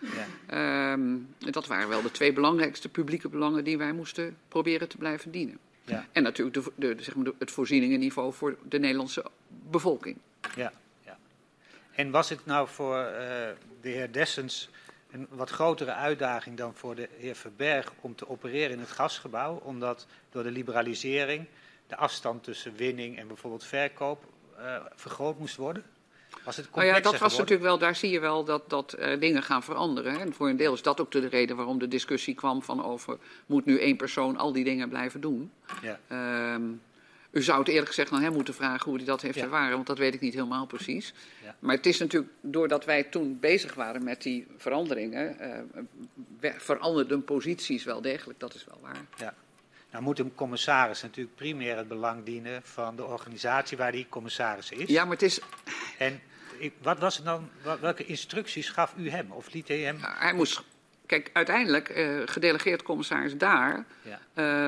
Ja. 0.49 0.95
Uh, 0.95 1.15
dat 1.37 1.67
waren 1.67 1.89
wel 1.89 2.01
de 2.01 2.11
twee 2.11 2.33
belangrijkste 2.33 2.89
publieke 2.89 3.29
belangen 3.29 3.63
die 3.63 3.77
wij 3.77 3.93
moesten 3.93 4.37
proberen 4.47 4.87
te 4.87 4.97
blijven 4.97 5.31
dienen. 5.31 5.57
Ja. 5.85 6.05
En 6.11 6.23
natuurlijk 6.23 6.55
de, 6.55 6.71
de, 6.75 7.03
zeg 7.03 7.15
maar 7.15 7.31
het 7.39 7.51
voorzieningenniveau 7.51 8.33
voor 8.33 8.57
de 8.67 8.79
Nederlandse 8.79 9.25
bevolking. 9.47 10.17
Ja, 10.55 10.73
ja. 11.05 11.17
En 11.91 12.11
was 12.11 12.29
het 12.29 12.45
nou 12.45 12.67
voor 12.67 12.97
uh, 12.97 13.11
de 13.81 13.89
heer 13.89 14.11
Dessens 14.11 14.69
een 15.11 15.27
wat 15.29 15.49
grotere 15.49 15.93
uitdaging 15.93 16.57
dan 16.57 16.75
voor 16.75 16.95
de 16.95 17.09
heer 17.17 17.35
Verberg 17.35 17.93
om 18.01 18.15
te 18.15 18.29
opereren 18.29 18.71
in 18.71 18.79
het 18.79 18.91
gasgebouw, 18.91 19.55
omdat 19.55 20.07
door 20.29 20.43
de 20.43 20.51
liberalisering 20.51 21.45
de 21.87 21.95
afstand 21.95 22.43
tussen 22.43 22.75
winning 22.75 23.17
en 23.17 23.27
bijvoorbeeld 23.27 23.65
verkoop 23.65 24.23
uh, 24.59 24.85
vergroot 24.95 25.39
moest 25.39 25.55
worden? 25.55 25.83
Was 26.43 26.57
het 26.57 26.67
nou 26.75 26.85
ja, 26.85 26.93
dat 26.93 27.03
was 27.03 27.13
geworden? 27.13 27.37
natuurlijk 27.37 27.67
wel, 27.67 27.77
daar 27.77 27.95
zie 27.95 28.09
je 28.09 28.19
wel 28.19 28.43
dat, 28.43 28.69
dat 28.69 28.95
uh, 28.99 29.19
dingen 29.19 29.43
gaan 29.43 29.63
veranderen. 29.63 30.19
En 30.19 30.33
voor 30.33 30.49
een 30.49 30.57
deel 30.57 30.73
is 30.73 30.81
dat 30.81 31.01
ook 31.01 31.11
de 31.11 31.27
reden 31.27 31.55
waarom 31.55 31.79
de 31.79 31.87
discussie 31.87 32.35
kwam 32.35 32.63
van 32.63 32.83
over 32.83 33.17
moet 33.45 33.65
nu 33.65 33.79
één 33.79 33.97
persoon 33.97 34.37
al 34.37 34.51
die 34.51 34.63
dingen 34.63 34.89
blijven 34.89 35.21
doen. 35.21 35.51
Ja. 35.81 35.99
Um, 36.53 36.81
u 37.31 37.41
zou 37.41 37.59
het 37.59 37.67
eerlijk 37.67 37.87
gezegd 37.87 38.11
aan 38.11 38.21
hem 38.21 38.33
moeten 38.33 38.53
vragen 38.53 38.89
hoe 38.89 38.97
hij 38.97 39.05
dat 39.05 39.21
heeft 39.21 39.35
ja. 39.35 39.43
ervaren, 39.43 39.75
want 39.75 39.87
dat 39.87 39.97
weet 39.97 40.13
ik 40.13 40.19
niet 40.19 40.33
helemaal 40.33 40.65
precies. 40.65 41.13
Ja. 41.43 41.55
Maar 41.59 41.75
het 41.75 41.85
is 41.85 41.99
natuurlijk, 41.99 42.31
doordat 42.41 42.85
wij 42.85 43.03
toen 43.03 43.39
bezig 43.39 43.73
waren 43.73 44.03
met 44.03 44.21
die 44.21 44.47
veranderingen, 44.57 45.37
uh, 46.41 46.51
veranderden 46.57 47.23
posities 47.23 47.83
wel 47.83 48.01
degelijk, 48.01 48.39
dat 48.39 48.53
is 48.53 48.65
wel 48.65 48.79
waar. 48.81 49.05
Ja. 49.17 49.33
Nou 49.91 50.03
moet 50.03 50.19
een 50.19 50.35
commissaris 50.35 51.01
natuurlijk 51.01 51.35
primair 51.35 51.77
het 51.77 51.87
belang 51.87 52.23
dienen 52.23 52.61
van 52.63 52.95
de 52.95 53.05
organisatie 53.05 53.77
waar 53.77 53.91
die 53.91 54.05
commissaris 54.09 54.71
is. 54.71 54.89
Ja, 54.89 55.03
maar 55.03 55.13
het 55.13 55.21
is... 55.21 55.39
En 55.97 56.21
wat 56.81 56.99
was 56.99 57.15
het 57.15 57.25
dan, 57.25 57.49
welke 57.79 58.05
instructies 58.05 58.69
gaf 58.69 58.93
u 58.97 59.09
hem? 59.09 59.31
Of 59.31 59.53
liet 59.53 59.67
hij 59.67 59.79
hem... 59.79 59.97
Ja, 59.97 60.15
hij 60.17 60.33
moest 60.33 60.63
Kijk, 61.05 61.29
uiteindelijk, 61.33 61.97
uh, 61.97 62.21
gedelegeerd 62.25 62.83
commissaris 62.83 63.37
daar 63.37 63.85
ja. 64.01 64.19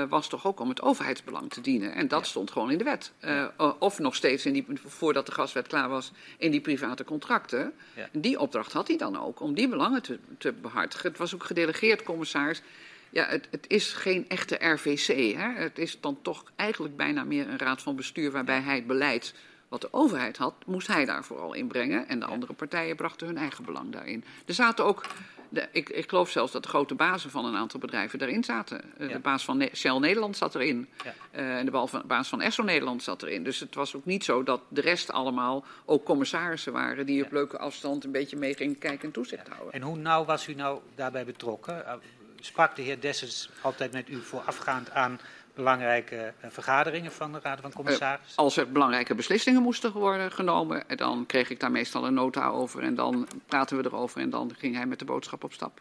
uh, 0.01 0.09
was 0.09 0.27
toch 0.29 0.47
ook 0.47 0.59
om 0.59 0.69
het 0.69 0.81
overheidsbelang 0.81 1.49
te 1.49 1.61
dienen. 1.61 1.93
En 1.93 2.07
dat 2.07 2.19
ja. 2.19 2.25
stond 2.25 2.51
gewoon 2.51 2.71
in 2.71 2.77
de 2.77 2.83
wet. 2.83 3.11
Uh, 3.21 3.71
of 3.79 3.99
nog 3.99 4.15
steeds, 4.15 4.45
in 4.45 4.53
die, 4.53 4.65
voordat 4.85 5.25
de 5.25 5.31
gaswet 5.31 5.67
klaar 5.67 5.89
was, 5.89 6.11
in 6.37 6.51
die 6.51 6.61
private 6.61 7.03
contracten. 7.03 7.73
Die 8.11 8.39
opdracht 8.39 8.71
had 8.71 8.87
hij 8.87 8.97
dan 8.97 9.19
ook, 9.19 9.39
om 9.39 9.53
die 9.53 9.67
belangen 9.67 10.01
te, 10.01 10.19
te 10.37 10.51
behartigen. 10.51 11.09
Het 11.09 11.17
was 11.17 11.33
ook 11.35 11.43
gedelegeerd 11.43 12.03
commissaris. 12.03 12.61
Ja, 13.09 13.25
het, 13.25 13.47
het 13.51 13.65
is 13.67 13.93
geen 13.93 14.29
echte 14.29 14.55
RVC. 14.55 15.35
Hè? 15.35 15.49
Het 15.53 15.77
is 15.77 15.97
dan 15.99 16.21
toch 16.21 16.43
eigenlijk 16.55 16.95
bijna 16.95 17.23
meer 17.23 17.49
een 17.49 17.57
raad 17.57 17.81
van 17.81 17.95
bestuur 17.95 18.31
waarbij 18.31 18.59
hij 18.59 18.75
het 18.75 18.87
beleid 18.87 19.33
wat 19.69 19.81
de 19.81 19.93
overheid 19.93 20.37
had, 20.37 20.53
moest 20.65 20.87
hij 20.87 21.05
daar 21.05 21.23
vooral 21.23 21.53
inbrengen. 21.53 22.07
En 22.07 22.19
de 22.19 22.25
andere 22.25 22.53
partijen 22.53 22.95
brachten 22.95 23.27
hun 23.27 23.37
eigen 23.37 23.63
belang 23.65 23.91
daarin. 23.91 24.23
Er 24.45 24.53
zaten 24.53 24.85
ook, 24.85 25.05
de, 25.49 25.67
ik, 25.71 25.89
ik 25.89 26.09
geloof 26.09 26.29
zelfs 26.29 26.51
dat 26.51 26.63
de 26.63 26.69
grote 26.69 26.95
bazen 26.95 27.29
van 27.31 27.45
een 27.45 27.55
aantal 27.55 27.79
bedrijven 27.79 28.19
daarin 28.19 28.43
zaten. 28.43 28.81
Uh, 28.97 29.07
Ja. 29.07 29.13
De 29.13 29.19
baas 29.19 29.45
van 29.45 29.57
Ne- 29.57 29.69
Shell 29.73 29.97
Nederland 29.99 30.37
zat 30.37 30.55
erin. 30.55 30.89
Ja. 31.03 31.13
Eh, 31.31 31.57
en 31.57 31.65
de 31.65 31.71
van- 31.87 32.03
baas 32.05 32.27
van 32.29 32.41
Esso 32.41 32.63
Nederland 32.63 33.03
zat 33.03 33.23
erin. 33.23 33.43
Dus 33.43 33.59
het 33.59 33.75
was 33.75 33.95
ook 33.95 34.05
niet 34.05 34.23
zo 34.23 34.43
dat 34.43 34.61
de 34.67 34.81
rest 34.81 35.11
allemaal 35.11 35.65
ook 35.85 36.05
commissarissen 36.05 36.73
waren... 36.73 37.05
die 37.05 37.23
op 37.25 37.31
leuke 37.31 37.57
afstand 37.57 38.03
een 38.03 38.11
beetje 38.11 38.37
mee 38.37 38.55
gingen 38.55 38.77
kijken 38.77 39.05
en 39.07 39.11
toezicht 39.11 39.47
houden. 39.47 39.73
En 39.73 39.81
hoe 39.81 39.97
nauw 39.97 40.25
was 40.25 40.47
u 40.47 40.53
nou 40.53 40.79
daarbij 40.95 41.25
betrokken? 41.25 41.83
Uh, 41.85 41.93
Sprak 42.39 42.75
de 42.75 42.81
heer 42.81 42.99
Dessens 42.99 43.49
altijd 43.61 43.91
met 43.91 44.09
u 44.09 44.21
voorafgaand 44.21 44.91
aan 44.91 45.19
belangrijke 45.55 46.33
eh, 46.39 46.49
vergaderingen 46.49 47.11
van 47.11 47.31
de 47.31 47.39
Raad 47.41 47.59
van 47.61 47.73
Commissarissen? 47.73 48.37
Als 48.37 48.57
er 48.57 48.71
belangrijke 48.71 49.15
beslissingen 49.15 49.61
moesten 49.61 49.91
worden 49.91 50.31
genomen, 50.31 50.89
eh, 50.89 50.97
dan 50.97 51.25
kreeg 51.25 51.49
ik 51.49 51.59
daar 51.59 51.71
meestal 51.71 52.05
een 52.05 52.13
nota 52.13 52.47
over. 52.47 52.83
En 52.83 52.95
dan 52.95 53.27
praten 53.45 53.77
we 53.77 53.85
erover 53.85 54.21
en 54.21 54.29
dan 54.29 54.51
ging 54.57 54.75
hij 54.75 54.85
met 54.85 54.99
de 54.99 55.05
boodschap 55.05 55.43
op 55.43 55.53
stap. 55.53 55.79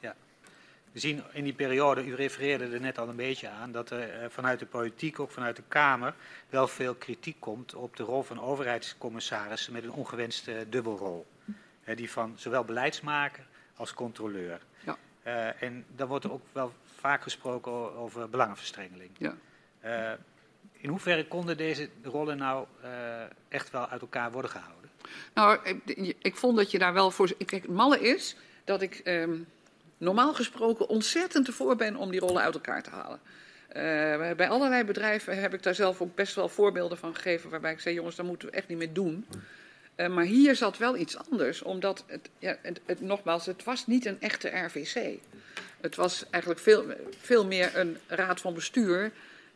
We 0.93 1.01
zien 1.01 1.23
in 1.33 1.45
die 1.45 1.53
periode, 1.53 2.07
u 2.07 2.15
refereerde 2.15 2.67
er 2.67 2.81
net 2.81 2.99
al 2.99 3.09
een 3.09 3.17
beetje 3.17 3.49
aan, 3.49 3.73
dat 3.73 3.91
er 3.91 4.11
eh, 4.11 4.31
vanuit 4.31 4.59
de 4.59 4.67
politiek, 4.67 5.21
ook 5.21 5.31
vanuit 5.31 5.57
de 5.57 5.63
Kamer, 5.69 6.15
wel 6.51 6.69
veel 6.69 6.95
kritiek 6.95 7.41
komt 7.41 7.75
op 7.75 7.97
de 7.97 8.03
rol 8.03 8.23
van 8.23 8.41
overheidscommissarissen 8.41 9.73
met 9.73 9.85
een 9.85 9.93
ongewenste 9.93 10.67
dubbelrol. 10.69 11.27
Die 11.95 12.11
van 12.11 12.33
zowel 12.37 12.65
beleidsmaker 12.65 13.45
als 13.77 13.95
controleur. 13.95 14.61
Ja. 14.85 14.97
Eh, 15.23 15.63
en 15.63 15.85
dan 15.97 16.09
wordt 16.09 16.25
er 16.25 16.33
ook 16.33 16.47
wel 16.53 16.73
vaak 16.85 17.23
gesproken 17.23 17.97
over 17.97 18.29
belangenverstrengeling. 18.29 19.11
Ja. 19.19 19.35
Eh, 19.85 20.13
in 20.73 20.89
hoeverre 20.89 21.27
konden 21.27 21.57
deze 21.57 21.89
rollen 22.03 22.37
nou 22.37 22.67
eh, 22.83 22.91
echt 23.49 23.71
wel 23.71 23.89
uit 23.89 24.01
elkaar 24.01 24.33
worden 24.33 24.51
gehouden? 24.51 24.91
Nou, 25.35 25.59
ik, 26.19 26.37
vond 26.37 26.57
dat 26.57 26.71
je 26.71 26.79
daar 26.79 26.93
wel 26.93 27.11
voor. 27.11 27.31
Het 27.47 27.69
malle 27.69 28.01
is 28.01 28.37
dat 28.65 28.83
ik 28.83 28.95
ehm, 28.95 29.39
normaal 29.99 30.35
gesproken 30.35 30.89
ontzettend 30.89 31.47
ervoor 31.47 31.77
ben 31.77 31.97
om 31.97 32.11
die 32.11 32.21
rollen 32.21 32.43
uit 32.43 32.55
elkaar 32.55 32.83
te 32.83 32.91
halen. 32.91 33.21
Eh, 33.69 34.37
bij 34.37 34.49
allerlei 34.49 34.85
bedrijven 34.85 35.41
heb 35.41 35.55
ik 35.55 35.63
daar 35.63 35.75
zelf 35.75 36.01
ook 36.01 36.15
best 36.15 36.35
wel 36.35 36.49
voorbeelden 36.49 36.99
van 36.99 37.15
gegeven. 37.15 37.51
Waarbij 37.51 37.73
ik 37.73 37.81
zei: 37.81 37.95
jongens, 37.95 38.17
daar 38.17 38.27
moeten 38.27 38.49
we 38.49 38.55
echt 38.55 38.69
niet 38.69 38.79
mee 38.79 38.93
doen. 38.93 39.27
Maar 39.97 40.25
hier 40.25 40.57
zat 40.57 40.79
wel 40.79 40.97
iets 40.97 41.17
anders, 41.17 41.63
omdat 41.63 42.05
het, 42.07 42.31
ja, 42.39 42.57
het, 42.63 43.01
nogmaals, 43.01 43.47
het 43.47 43.65
was 43.65 43.87
niet 43.87 44.05
een 44.05 44.21
echte 44.21 44.49
RVC. 44.49 45.19
Het 45.81 45.97
was 45.97 46.25
eigenlijk 46.31 46.63
veel, 46.63 46.85
veel 47.21 47.47
meer 47.47 47.79
een 47.79 47.99
raad 48.07 48.41
van 48.41 48.55
bestuur. 48.55 49.13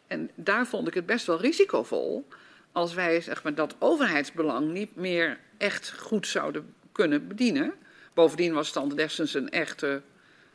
En 0.09 0.31
daar 0.35 0.67
vond 0.67 0.89
ik 0.89 0.95
het 0.95 1.07
best 1.07 1.27
wel 1.27 1.41
risicovol 1.41 2.29
als 2.73 2.95
wij 2.95 3.21
zeg 3.21 3.43
maar, 3.43 3.55
dat 3.55 3.75
overheidsbelang 3.79 4.73
niet 4.73 4.97
meer 4.97 5.39
echt 5.57 5.95
goed 5.99 6.27
zouden 6.27 6.75
kunnen 6.93 7.29
bedienen. 7.29 7.73
Bovendien 8.15 8.55
was 8.55 8.69
Stan 8.69 8.89
Dessens 8.89 9.35
een 9.35 9.51
echte, 9.51 10.03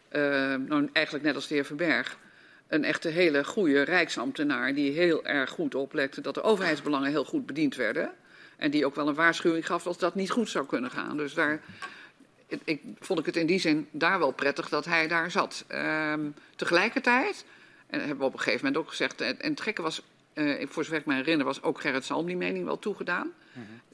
eh, 0.10 0.22
nou, 0.56 0.90
eigenlijk 0.94 1.26
net 1.26 1.36
als 1.36 1.48
de 1.48 1.54
heer 1.54 1.66
Verberg, 1.66 2.18
een 2.68 2.84
echte 2.84 3.10
hele 3.10 3.44
goede 3.44 3.82
rijksambtenaar 3.82 4.74
die 4.74 4.92
heel 4.92 5.26
erg 5.26 5.50
goed 5.50 5.76
oplette 5.76 6.22
dat 6.22 6.34
de 6.34 6.42
overheidsbelangen 6.42 7.10
heel 7.10 7.26
goed 7.26 7.46
bediend 7.46 7.76
werden. 7.76 8.12
En 8.58 8.72
die 8.72 8.86
ook 8.86 8.96
wel 8.96 9.08
een 9.08 9.14
waarschuwing 9.14 9.66
gaf 9.66 9.88
als 9.88 9.98
dat 9.98 10.16
niet 10.16 10.32
goed 10.32 10.50
zou 10.50 10.66
kunnen 10.66 10.92
gaan. 10.92 11.18
Dus 11.18 11.34
daar 11.34 11.62
ik, 12.64 12.82
vond 13.00 13.20
ik 13.20 13.26
het 13.26 13.36
in 13.36 13.46
die 13.46 13.60
zin 13.60 13.88
daar 13.92 14.20
wel 14.20 14.32
prettig 14.32 14.70
dat 14.70 14.86
hij 14.86 15.08
daar 15.08 15.32
zat. 15.32 15.66
Ehm, 15.68 16.22
tegelijkertijd, 16.56 17.46
en 17.94 18.00
hebben 18.00 18.18
we 18.18 18.24
op 18.24 18.34
een 18.34 18.40
gegeven 18.40 18.66
moment 18.66 18.84
ook 18.84 18.90
gezegd, 18.90 19.22
en 19.22 19.42
en 19.42 19.50
het 19.50 19.62
gekke 19.62 19.82
was, 19.82 20.02
eh, 20.34 20.68
voor 20.68 20.84
zover 20.84 21.00
ik 21.00 21.06
me 21.06 21.14
herinner, 21.14 21.46
was 21.46 21.62
ook 21.62 21.82
Gerrit 21.82 22.06
Salm 22.06 22.26
die 22.26 22.38
mening 22.38 22.66
wel 22.66 22.80
toegedaan. 22.80 23.32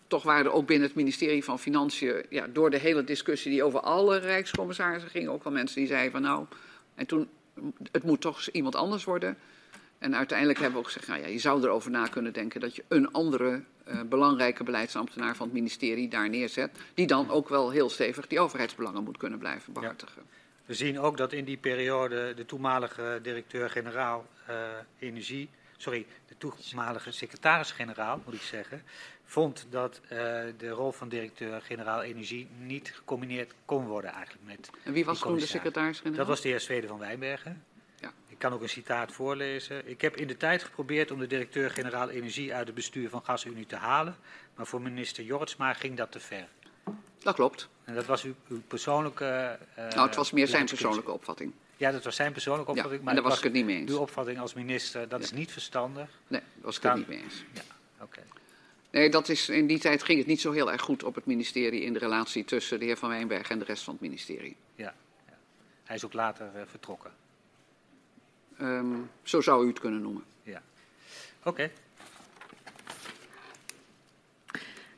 Toch 0.08 0.24
waren 0.24 0.46
er 0.46 0.52
ook 0.52 0.68
binnen 0.68 0.88
het 0.88 0.96
ministerie 0.96 1.44
van 1.44 1.60
Financiën, 1.60 2.26
ja, 2.30 2.48
door 2.48 2.70
de 2.70 2.78
hele 2.78 3.04
discussie 3.04 3.52
die 3.52 3.64
over 3.64 3.80
alle 3.80 4.18
rijkscommissarissen 4.18 5.10
ging, 5.10 5.28
ook 5.28 5.44
wel 5.44 5.54
mensen 5.54 5.78
die 5.78 5.88
zeiden 5.88 6.12
van 6.12 6.22
nou, 6.22 6.46
en 6.96 7.06
toen, 7.06 7.30
het 7.92 8.04
moet 8.04 8.22
toch 8.22 8.48
iemand 8.48 8.76
anders 8.76 9.04
worden. 9.04 9.38
En 9.98 10.16
uiteindelijk 10.16 10.60
hebben 10.60 10.80
we 10.80 10.86
ook 10.86 10.92
gezegd, 10.92 11.08
nou 11.08 11.22
ja, 11.22 11.28
je 11.28 11.40
zou 11.40 11.64
erover 11.64 11.92
na 11.92 12.08
kunnen 12.08 12.34
denken 12.34 12.60
dat 12.60 12.76
je 12.76 12.84
een 12.88 13.12
andere 13.12 13.64
eh, 13.84 14.02
belangrijke 14.10 14.64
beleidsambtenaar 14.64 15.36
van 15.36 15.46
het 15.46 15.56
ministerie 15.56 16.08
daar 16.08 16.30
neerzet, 16.30 16.78
die 16.94 17.08
dan 17.08 17.30
ook 17.30 17.50
wel 17.50 17.70
heel 17.70 17.90
stevig 17.90 18.28
die 18.28 18.40
overheidsbelangen 18.40 19.04
moet 19.04 19.18
kunnen 19.18 19.40
blijven 19.40 19.74
behartigen. 19.74 20.22
We 20.70 20.76
zien 20.76 21.00
ook 21.00 21.18
dat 21.18 21.34
in 21.34 21.46
die 21.46 21.58
periode 21.58 22.34
de 22.34 22.46
toenmalige 22.46 23.20
directeur-generaal 23.22 24.26
eh, 24.46 24.56
energie, 25.00 25.50
sorry, 25.78 26.06
de 26.28 26.38
toenmalige 26.38 27.12
secretaris-generaal 27.12 28.22
moet 28.26 28.34
ik 28.34 28.42
zeggen, 28.42 28.84
vond 29.24 29.68
dat 29.70 30.02
eh, 30.04 30.10
de 30.58 30.70
rol 30.70 30.92
van 30.92 31.10
directeur-generaal 31.10 32.02
energie 32.02 32.48
niet 32.58 32.92
gecombineerd 32.96 33.54
kon 33.66 33.86
worden 33.86 34.12
eigenlijk 34.12 34.46
met. 34.46 34.70
En 34.84 34.94
wie 34.94 35.06
was 35.06 35.20
toen 35.20 35.38
de 35.38 35.46
secretaris-generaal? 35.46 36.18
Dat 36.18 36.28
was 36.28 36.42
de 36.42 36.50
heer 36.50 36.60
Zweden 36.60 36.90
van 36.90 37.00
Wijnbergen. 37.00 37.64
Ja. 38.00 38.14
Ik 38.28 38.40
kan 38.40 38.54
ook 38.54 38.62
een 38.62 38.70
citaat 38.70 39.12
voorlezen. 39.12 39.90
Ik 39.90 40.02
heb 40.02 40.16
in 40.16 40.28
de 40.28 40.38
tijd 40.38 40.64
geprobeerd 40.64 41.12
om 41.12 41.20
de 41.20 41.28
directeur-generaal 41.28 42.10
energie 42.10 42.54
uit 42.54 42.66
het 42.66 42.76
bestuur 42.76 43.10
van 43.10 43.24
GasUnie 43.24 43.66
te 43.66 43.76
halen, 43.76 44.16
maar 44.56 44.68
voor 44.68 44.82
minister 44.82 45.24
Jortsma 45.24 45.74
ging 45.74 45.98
dat 45.98 46.12
te 46.12 46.20
ver. 46.20 46.48
Dat 47.20 47.36
klopt. 47.36 47.70
En 47.90 47.96
dat 47.96 48.06
was 48.06 48.24
uw, 48.24 48.34
uw 48.48 48.62
persoonlijke. 48.68 49.26
eh, 49.76 49.88
nou, 49.90 50.08
het 50.08 50.16
was 50.16 50.32
meer 50.32 50.48
zijn 50.48 50.66
persoonlijke 50.66 51.12
opvatting. 51.12 51.52
Ja, 51.78 51.92
dat 51.92 52.04
was 52.04 52.16
zijn 52.16 52.32
persoonlijke 52.32 52.72
Ja, 52.72 52.78
opvatting. 52.78 53.00
en 53.00 53.06
maar 53.06 53.16
daar 53.16 53.30
was 53.30 53.38
ik 53.38 53.44
het 53.44 53.54
niet 53.54 53.66
mee 53.66 53.78
eens. 53.78 53.92
Uw 53.92 53.98
opvatting 53.98 54.40
als 54.40 54.54
minister, 54.54 55.08
dat 55.10 55.20
is 55.22 55.30
Ja. 55.30 55.36
niet 55.36 55.52
verstandig. 55.52 56.10
Nee, 56.28 56.42
daar 56.42 56.50
was 56.62 56.78
ik 56.78 56.84
het 56.84 56.96
niet 56.96 57.08
mee 57.08 57.22
eens. 57.24 57.44
Oké. 58.02 58.22
Nee, 58.92 59.10
dat 59.10 59.30
is, 59.30 59.50
in 59.50 59.68
die 59.68 59.80
tijd 59.80 60.04
ging 60.04 60.18
het 60.18 60.28
niet 60.28 60.42
zo 60.42 60.52
heel 60.52 60.72
erg 60.72 60.82
goed 60.82 61.04
op 61.04 61.16
het 61.16 61.26
ministerie 61.26 61.82
in 61.82 61.94
de 61.94 62.00
relatie 62.00 62.46
tussen 62.46 62.80
de 62.80 62.86
heer 62.86 62.98
Van 62.98 63.10
Wijnberg 63.10 63.50
en 63.50 63.60
de 63.60 63.66
rest 63.66 63.84
van 63.84 63.94
het 63.94 64.02
ministerie. 64.02 64.56
Ja, 64.76 64.94
ja. 65.28 65.38
Hij 65.84 65.96
is 65.96 66.06
ook 66.06 66.14
later 66.14 66.50
eh, 66.56 66.62
vertrokken. 66.68 67.12
Ehm, 68.58 68.86
zo 69.24 69.42
zou 69.42 69.66
u 69.66 69.68
het 69.68 69.80
kunnen 69.80 70.02
noemen. 70.02 70.24
Ja. 70.44 70.62
Oké. 71.44 71.72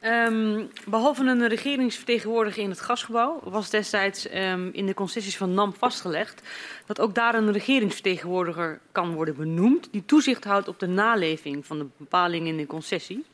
Ehm, 0.01 0.65
behalve 0.85 1.23
een 1.23 1.47
regeringsvertegenwoordiger 1.47 2.63
in 2.63 2.69
het 2.69 2.81
gasgebouw 2.81 3.39
was 3.43 3.69
destijds 3.69 4.27
ehm, 4.27 4.69
in 4.71 4.85
de 4.85 4.93
concessies 4.93 5.37
van 5.37 5.53
NAM 5.53 5.73
vastgelegd 5.73 6.41
dat 6.85 6.99
ook 6.99 7.15
daar 7.15 7.35
een 7.35 7.51
regeringsvertegenwoordiger 7.51 8.79
kan 8.91 9.13
worden 9.13 9.35
benoemd 9.35 9.87
die 9.91 10.05
toezicht 10.05 10.43
houdt 10.43 10.67
op 10.67 10.79
de 10.79 10.87
naleving 10.87 11.65
van 11.65 11.77
de 11.77 11.85
bepalingen 11.97 12.47
in 12.47 12.57
de 12.57 12.65
concessie. 12.65 13.25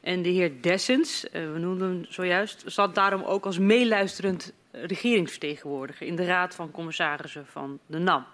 En 0.00 0.22
de 0.22 0.28
heer 0.28 0.52
Dessens, 0.60 1.30
eh, 1.30 1.52
we 1.52 1.58
noemden 1.58 1.88
hem 1.88 2.04
zojuist, 2.08 2.62
zat 2.66 2.94
daarom 2.94 3.22
ook 3.22 3.46
als 3.46 3.58
meeluisterend 3.58 4.52
regeringsvertegenwoordiger 4.72 6.06
in 6.06 6.16
de 6.16 6.24
Raad 6.24 6.54
van 6.54 6.70
Commissarissen 6.70 7.46
van 7.46 7.78
de 7.86 7.98
NAM. 7.98 8.24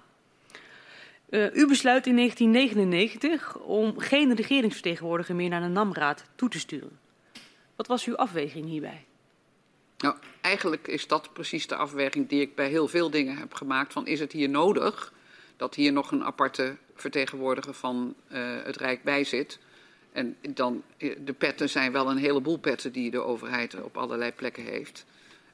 Eh, 1.29 1.55
u 1.55 1.67
besluit 1.67 2.07
in 2.07 2.15
1999 2.15 3.59
om 3.59 3.99
geen 3.99 4.35
regeringsvertegenwoordiger 4.35 5.35
meer 5.35 5.49
naar 5.49 5.63
de 5.63 5.69
NAM-raad 5.69 6.25
toe 6.35 6.49
te 6.49 6.59
sturen. 6.59 7.05
Wat 7.77 7.87
was 7.87 8.05
uw 8.05 8.17
afweging 8.17 8.67
hierbij? 8.67 9.05
Nou, 9.99 10.17
eigenlijk 10.41 10.89
is 10.89 11.07
dat 11.07 11.33
precies 11.33 11.67
de 11.67 11.77
afweging 11.77 12.29
die 12.29 12.41
ik 12.41 12.55
bij 12.55 12.69
heel 12.69 12.89
veel 12.89 13.11
dingen 13.11 13.37
heb 13.37 13.55
gemaakt. 13.55 13.93
Van 13.93 14.07
is 14.07 14.21
het 14.21 14.33
hier 14.33 14.49
nodig 14.49 15.13
dat 15.57 15.75
hier 15.75 15.93
nog 15.93 16.11
een 16.11 16.25
aparte 16.25 16.77
vertegenwoordiger 16.95 17.75
van 17.75 18.15
eh, 18.29 18.41
het 18.63 18.77
Rijk 18.77 19.03
bij 19.03 19.25
zit? 19.25 19.59
En 20.13 20.37
dan, 20.41 20.83
eh, 20.97 21.17
de 21.25 21.33
petten 21.33 21.69
zijn 21.69 21.93
wel 21.93 22.11
een 22.11 22.17
heleboel 22.17 22.59
petten 22.59 22.93
die 22.93 23.11
de 23.11 23.21
overheid 23.21 23.83
op 23.83 23.97
allerlei 23.97 24.33
plekken 24.33 24.63
heeft. 24.65 25.05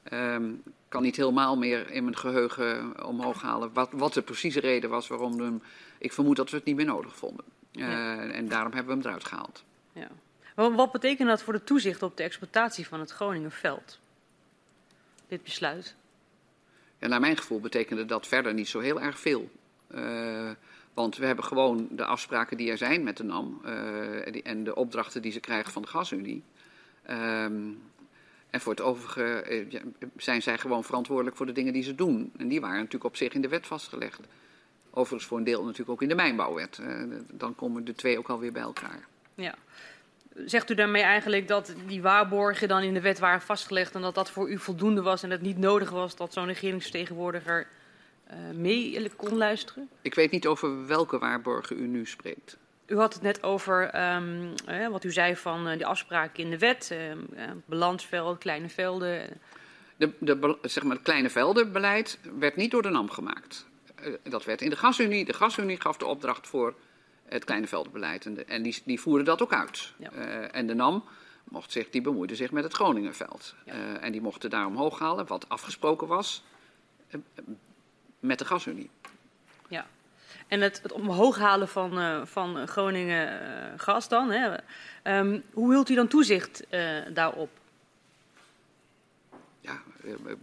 Ehm, 0.03 0.49
Ik 0.53 0.99
kan 0.99 1.05
niet 1.07 1.15
helemaal 1.17 1.57
meer 1.57 1.89
in 1.91 2.03
mijn 2.03 2.17
geheugen 2.17 3.05
omhoog 3.05 3.41
halen 3.41 3.73
wat, 3.73 3.89
wat 3.91 4.13
de 4.13 4.21
precieze 4.21 4.59
reden 4.59 4.89
was 4.89 5.07
waarom 5.07 5.39
hem... 5.39 5.61
Ik 5.97 6.13
vermoed 6.13 6.35
dat 6.35 6.49
we 6.49 6.55
het 6.55 6.65
niet 6.65 6.75
meer 6.75 6.85
nodig 6.85 7.15
vonden. 7.15 7.45
Eh, 7.71 8.35
En 8.37 8.47
daarom 8.47 8.73
hebben 8.73 8.95
we 8.95 8.99
hem 8.99 9.07
eruit 9.09 9.25
gehaald. 9.25 9.63
Ja. 9.93 10.07
Wat 10.55 10.91
betekent 10.91 11.27
dat 11.29 11.43
voor 11.43 11.53
de 11.53 11.63
toezicht 11.63 12.03
op 12.03 12.17
de 12.17 12.23
exploitatie 12.23 12.87
van 12.87 12.99
het 12.99 13.11
Groningenveld? 13.11 13.99
Dit 15.27 15.43
besluit. 15.43 15.95
En 16.99 17.09
naar 17.09 17.19
mijn 17.19 17.37
gevoel 17.37 17.59
betekende 17.59 18.05
dat 18.05 18.27
verder 18.27 18.53
niet 18.53 18.67
zo 18.67 18.79
heel 18.79 19.01
erg 19.01 19.19
veel. 19.19 19.49
Eh, 19.87 20.51
want 20.93 21.17
we 21.17 21.25
hebben 21.25 21.45
gewoon 21.45 21.87
de 21.91 22.05
afspraken 22.05 22.57
die 22.57 22.71
er 22.71 22.77
zijn 22.77 23.03
met 23.03 23.17
de 23.17 23.23
NAM 23.23 23.61
eh, 23.65 24.31
die- 24.31 24.41
en 24.43 24.63
de 24.63 24.75
opdrachten 24.75 25.21
die 25.21 25.31
ze 25.31 25.39
krijgen 25.39 25.71
van 25.71 25.81
de 25.81 25.87
gasunie. 25.87 26.43
Ehm, 27.03 27.71
en 28.49 28.61
voor 28.61 28.71
het 28.71 28.81
overige 28.81 29.23
eh, 29.23 29.71
ja, 29.71 29.81
zijn 30.17 30.41
zij 30.41 30.57
gewoon 30.57 30.83
verantwoordelijk 30.83 31.35
voor 31.35 31.45
de 31.45 31.51
dingen 31.51 31.73
die 31.73 31.83
ze 31.83 31.95
doen. 31.95 32.31
En 32.37 32.47
die 32.47 32.61
waren 32.61 32.77
natuurlijk 32.77 33.03
op 33.03 33.15
zich 33.15 33.33
in 33.33 33.41
de 33.41 33.47
wet 33.47 33.67
vastgelegd. 33.67 34.19
Overigens 34.89 35.29
voor 35.29 35.37
een 35.37 35.43
deel 35.43 35.61
natuurlijk 35.63 35.89
ook 35.89 36.01
in 36.01 36.07
de 36.07 36.15
mijnbouwwet. 36.15 36.81
Dan 37.31 37.55
komen 37.55 37.85
de 37.85 37.93
twee 37.93 38.17
ook 38.17 38.29
alweer 38.29 38.51
bij 38.51 38.61
elkaar. 38.61 39.07
Ja. 39.35 39.55
Zegt 40.45 40.69
u 40.69 40.75
daarmee 40.75 41.01
eigenlijk 41.01 41.47
dat 41.47 41.73
die 41.87 42.01
waarborgen 42.01 42.67
dan 42.67 42.81
in 42.81 42.93
de 42.93 43.01
wet 43.01 43.19
waren 43.19 43.41
vastgelegd 43.41 43.95
en 43.95 44.01
dat 44.01 44.15
dat 44.15 44.31
voor 44.31 44.49
u 44.49 44.57
voldoende 44.57 45.01
was 45.01 45.23
en 45.23 45.29
het 45.29 45.41
niet 45.41 45.57
nodig 45.57 45.89
was 45.89 46.15
dat 46.15 46.33
zo'n 46.33 46.45
regeringsvertegenwoordiger 46.45 47.67
eh, 48.23 48.37
mee 48.53 49.09
kon 49.15 49.37
luisteren? 49.37 49.89
Ik 50.01 50.15
weet 50.15 50.31
niet 50.31 50.47
over 50.47 50.87
welke 50.87 51.19
waarborgen 51.19 51.79
u 51.79 51.87
nu 51.87 52.05
spreekt. 52.05 52.57
u 52.87 52.97
had 52.97 53.13
het 53.13 53.21
net 53.21 53.43
over 53.43 53.89
ehm, 53.89 54.47
eh, 54.65 54.87
wat 54.87 55.03
u 55.03 55.11
zei 55.11 55.35
van 55.35 55.67
uh, 55.67 55.77
de 55.77 55.85
afspraken 55.85 56.43
in 56.43 56.49
de 56.49 56.57
wet, 56.57 56.89
uh, 56.93 57.51
balansveld, 57.65 58.37
kleine 58.37 58.69
velden. 58.69 59.27
De, 59.95 60.11
de, 60.19 60.57
zeg 60.61 60.83
maar, 60.83 60.95
het 60.95 61.05
kleine 61.05 61.29
veldenbeleid 61.29 62.19
werd 62.39 62.55
niet 62.55 62.71
door 62.71 62.81
de 62.81 62.89
NAM 62.89 63.09
gemaakt. 63.09 63.65
dat 64.23 64.45
werd 64.45 64.61
in 64.61 64.69
de 64.69 64.75
gasunie. 64.75 65.25
De 65.25 65.33
gasunie 65.33 65.81
gaf 65.81 65.97
de 65.97 66.05
opdracht 66.05 66.47
voor 66.47 66.73
het 67.25 67.43
kleine 67.43 67.67
veldenbeleid. 67.67 68.25
En, 68.25 68.33
de, 68.33 68.45
en 68.45 68.63
die, 68.63 68.81
die 68.85 68.99
voerden 68.99 69.25
dat 69.25 69.41
ook 69.41 69.53
uit. 69.53 69.93
Ja. 69.97 70.11
en 70.51 70.67
de 70.67 70.73
NAM 70.73 71.03
mocht 71.43 71.71
zich, 71.71 71.89
die 71.89 72.01
bemoeide 72.01 72.35
zich 72.35 72.51
met 72.51 72.63
het 72.63 72.73
Groningenveld. 72.73 73.55
Ja. 73.65 73.97
en 73.99 74.11
die 74.11 74.21
mochten 74.21 74.49
daar 74.49 74.65
omhoog 74.65 74.99
halen, 74.99 75.27
wat 75.27 75.49
afgesproken 75.49 76.07
was 76.07 76.43
met 78.19 78.39
de 78.39 78.45
gasunie. 78.45 78.89
Ja. 79.67 79.85
En 80.47 80.61
het, 80.61 80.79
het 80.83 80.91
omhoog 80.91 81.37
halen 81.37 81.67
van, 81.67 82.27
van 82.27 82.67
Groningen 82.67 83.79
gas 83.79 84.07
dan. 84.07 84.31
Hè. 84.31 84.57
Um, 85.19 85.43
hoe 85.53 85.71
hield 85.71 85.89
u 85.89 85.95
dan 85.95 86.07
toezicht 86.07 86.65
daarop? 87.13 87.49
Ja, 89.63 89.81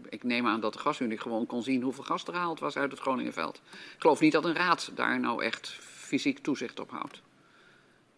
ik 0.09 0.23
neem 0.23 0.47
aan 0.47 0.61
dat 0.61 0.73
de 0.73 0.79
gasunie 0.79 1.19
gewoon 1.19 1.47
kon 1.47 1.63
zien 1.63 1.83
hoeveel 1.83 2.05
gas 2.05 2.25
er 2.25 2.33
gehaald 2.33 2.61
was 2.61 2.77
uit 2.77 2.91
het 2.91 3.01
Groningenveld. 3.01 3.61
Ik 3.73 4.01
geloof 4.01 4.21
niet 4.21 4.33
dat 4.33 4.45
een 4.45 4.55
raad 4.55 4.91
daar 4.95 5.21
nou 5.21 5.45
echt 5.45 5.79
fysiek 6.11 6.39
toezicht 6.39 6.81
op 6.81 6.91
houdt. 6.91 7.23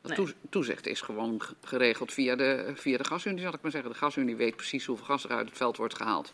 Dat 0.00 0.16
nee. 0.16 0.34
toezicht 0.50 0.86
is 0.86 1.00
gewoon 1.00 1.42
geregeld 1.64 2.12
via 2.12 2.36
de, 2.36 2.72
via 2.74 2.96
de 2.96 3.04
gasunie, 3.04 3.40
zal 3.40 3.54
ik 3.54 3.62
maar 3.62 3.70
zeggen. 3.70 3.90
De 3.90 3.96
gasunie 3.96 4.36
weet 4.36 4.56
precies 4.56 4.86
hoeveel 4.86 5.06
gas 5.06 5.24
er 5.24 5.30
uit 5.30 5.48
het 5.48 5.56
veld 5.56 5.76
wordt 5.76 5.94
gehaald. 5.96 6.32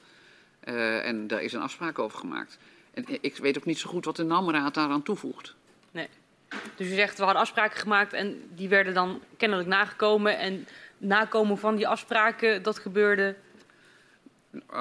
en 0.60 1.26
daar 1.26 1.42
is 1.42 1.52
een 1.52 1.60
afspraak 1.60 1.98
over 1.98 2.18
gemaakt. 2.18 2.58
En 2.94 3.04
ik 3.20 3.36
weet 3.36 3.58
ook 3.58 3.64
niet 3.64 3.78
zo 3.78 3.88
goed 3.88 4.04
wat 4.04 4.16
de 4.16 4.24
NAM-raad 4.24 4.74
daaraan 4.74 5.02
toevoegt. 5.02 5.54
Nee. 5.90 6.08
Dus 6.76 6.86
u 6.86 6.94
zegt, 6.94 7.18
we 7.18 7.24
hadden 7.24 7.42
afspraken 7.42 7.78
gemaakt 7.78 8.12
en 8.12 8.42
die 8.54 8.68
werden 8.68 8.94
dan 8.94 9.22
kennelijk 9.36 9.68
nagekomen. 9.68 10.38
En 10.38 10.66
nakomen 10.98 11.58
van 11.58 11.76
die 11.76 11.88
afspraken, 11.88 12.62
dat 12.62 12.78
gebeurde... 12.78 13.36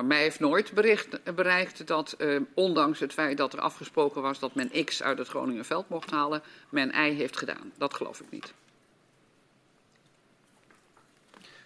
Mij 0.04 0.22
heeft 0.22 0.40
nooit 0.40 0.72
bericht, 0.72 1.36
bereikt 1.36 1.88
dat, 1.88 2.14
eh, 2.14 2.40
ondanks 2.54 3.00
het 3.00 3.14
feit 3.14 3.38
dat 3.38 3.54
er 3.54 3.60
afgesproken 3.60 4.22
was 4.22 4.40
dat 4.40 4.56
men 4.56 4.86
X 4.86 5.04
uit 5.04 5.18
het 5.18 5.28
Groningenveld 5.28 5.90
mocht 5.90 6.12
halen, 6.12 6.42
men 6.70 6.90
Y 6.90 7.14
heeft 7.14 7.38
gedaan. 7.38 7.72
Dat 7.78 7.94
geloof 7.94 8.20
ik 8.20 8.30
niet. 8.30 8.54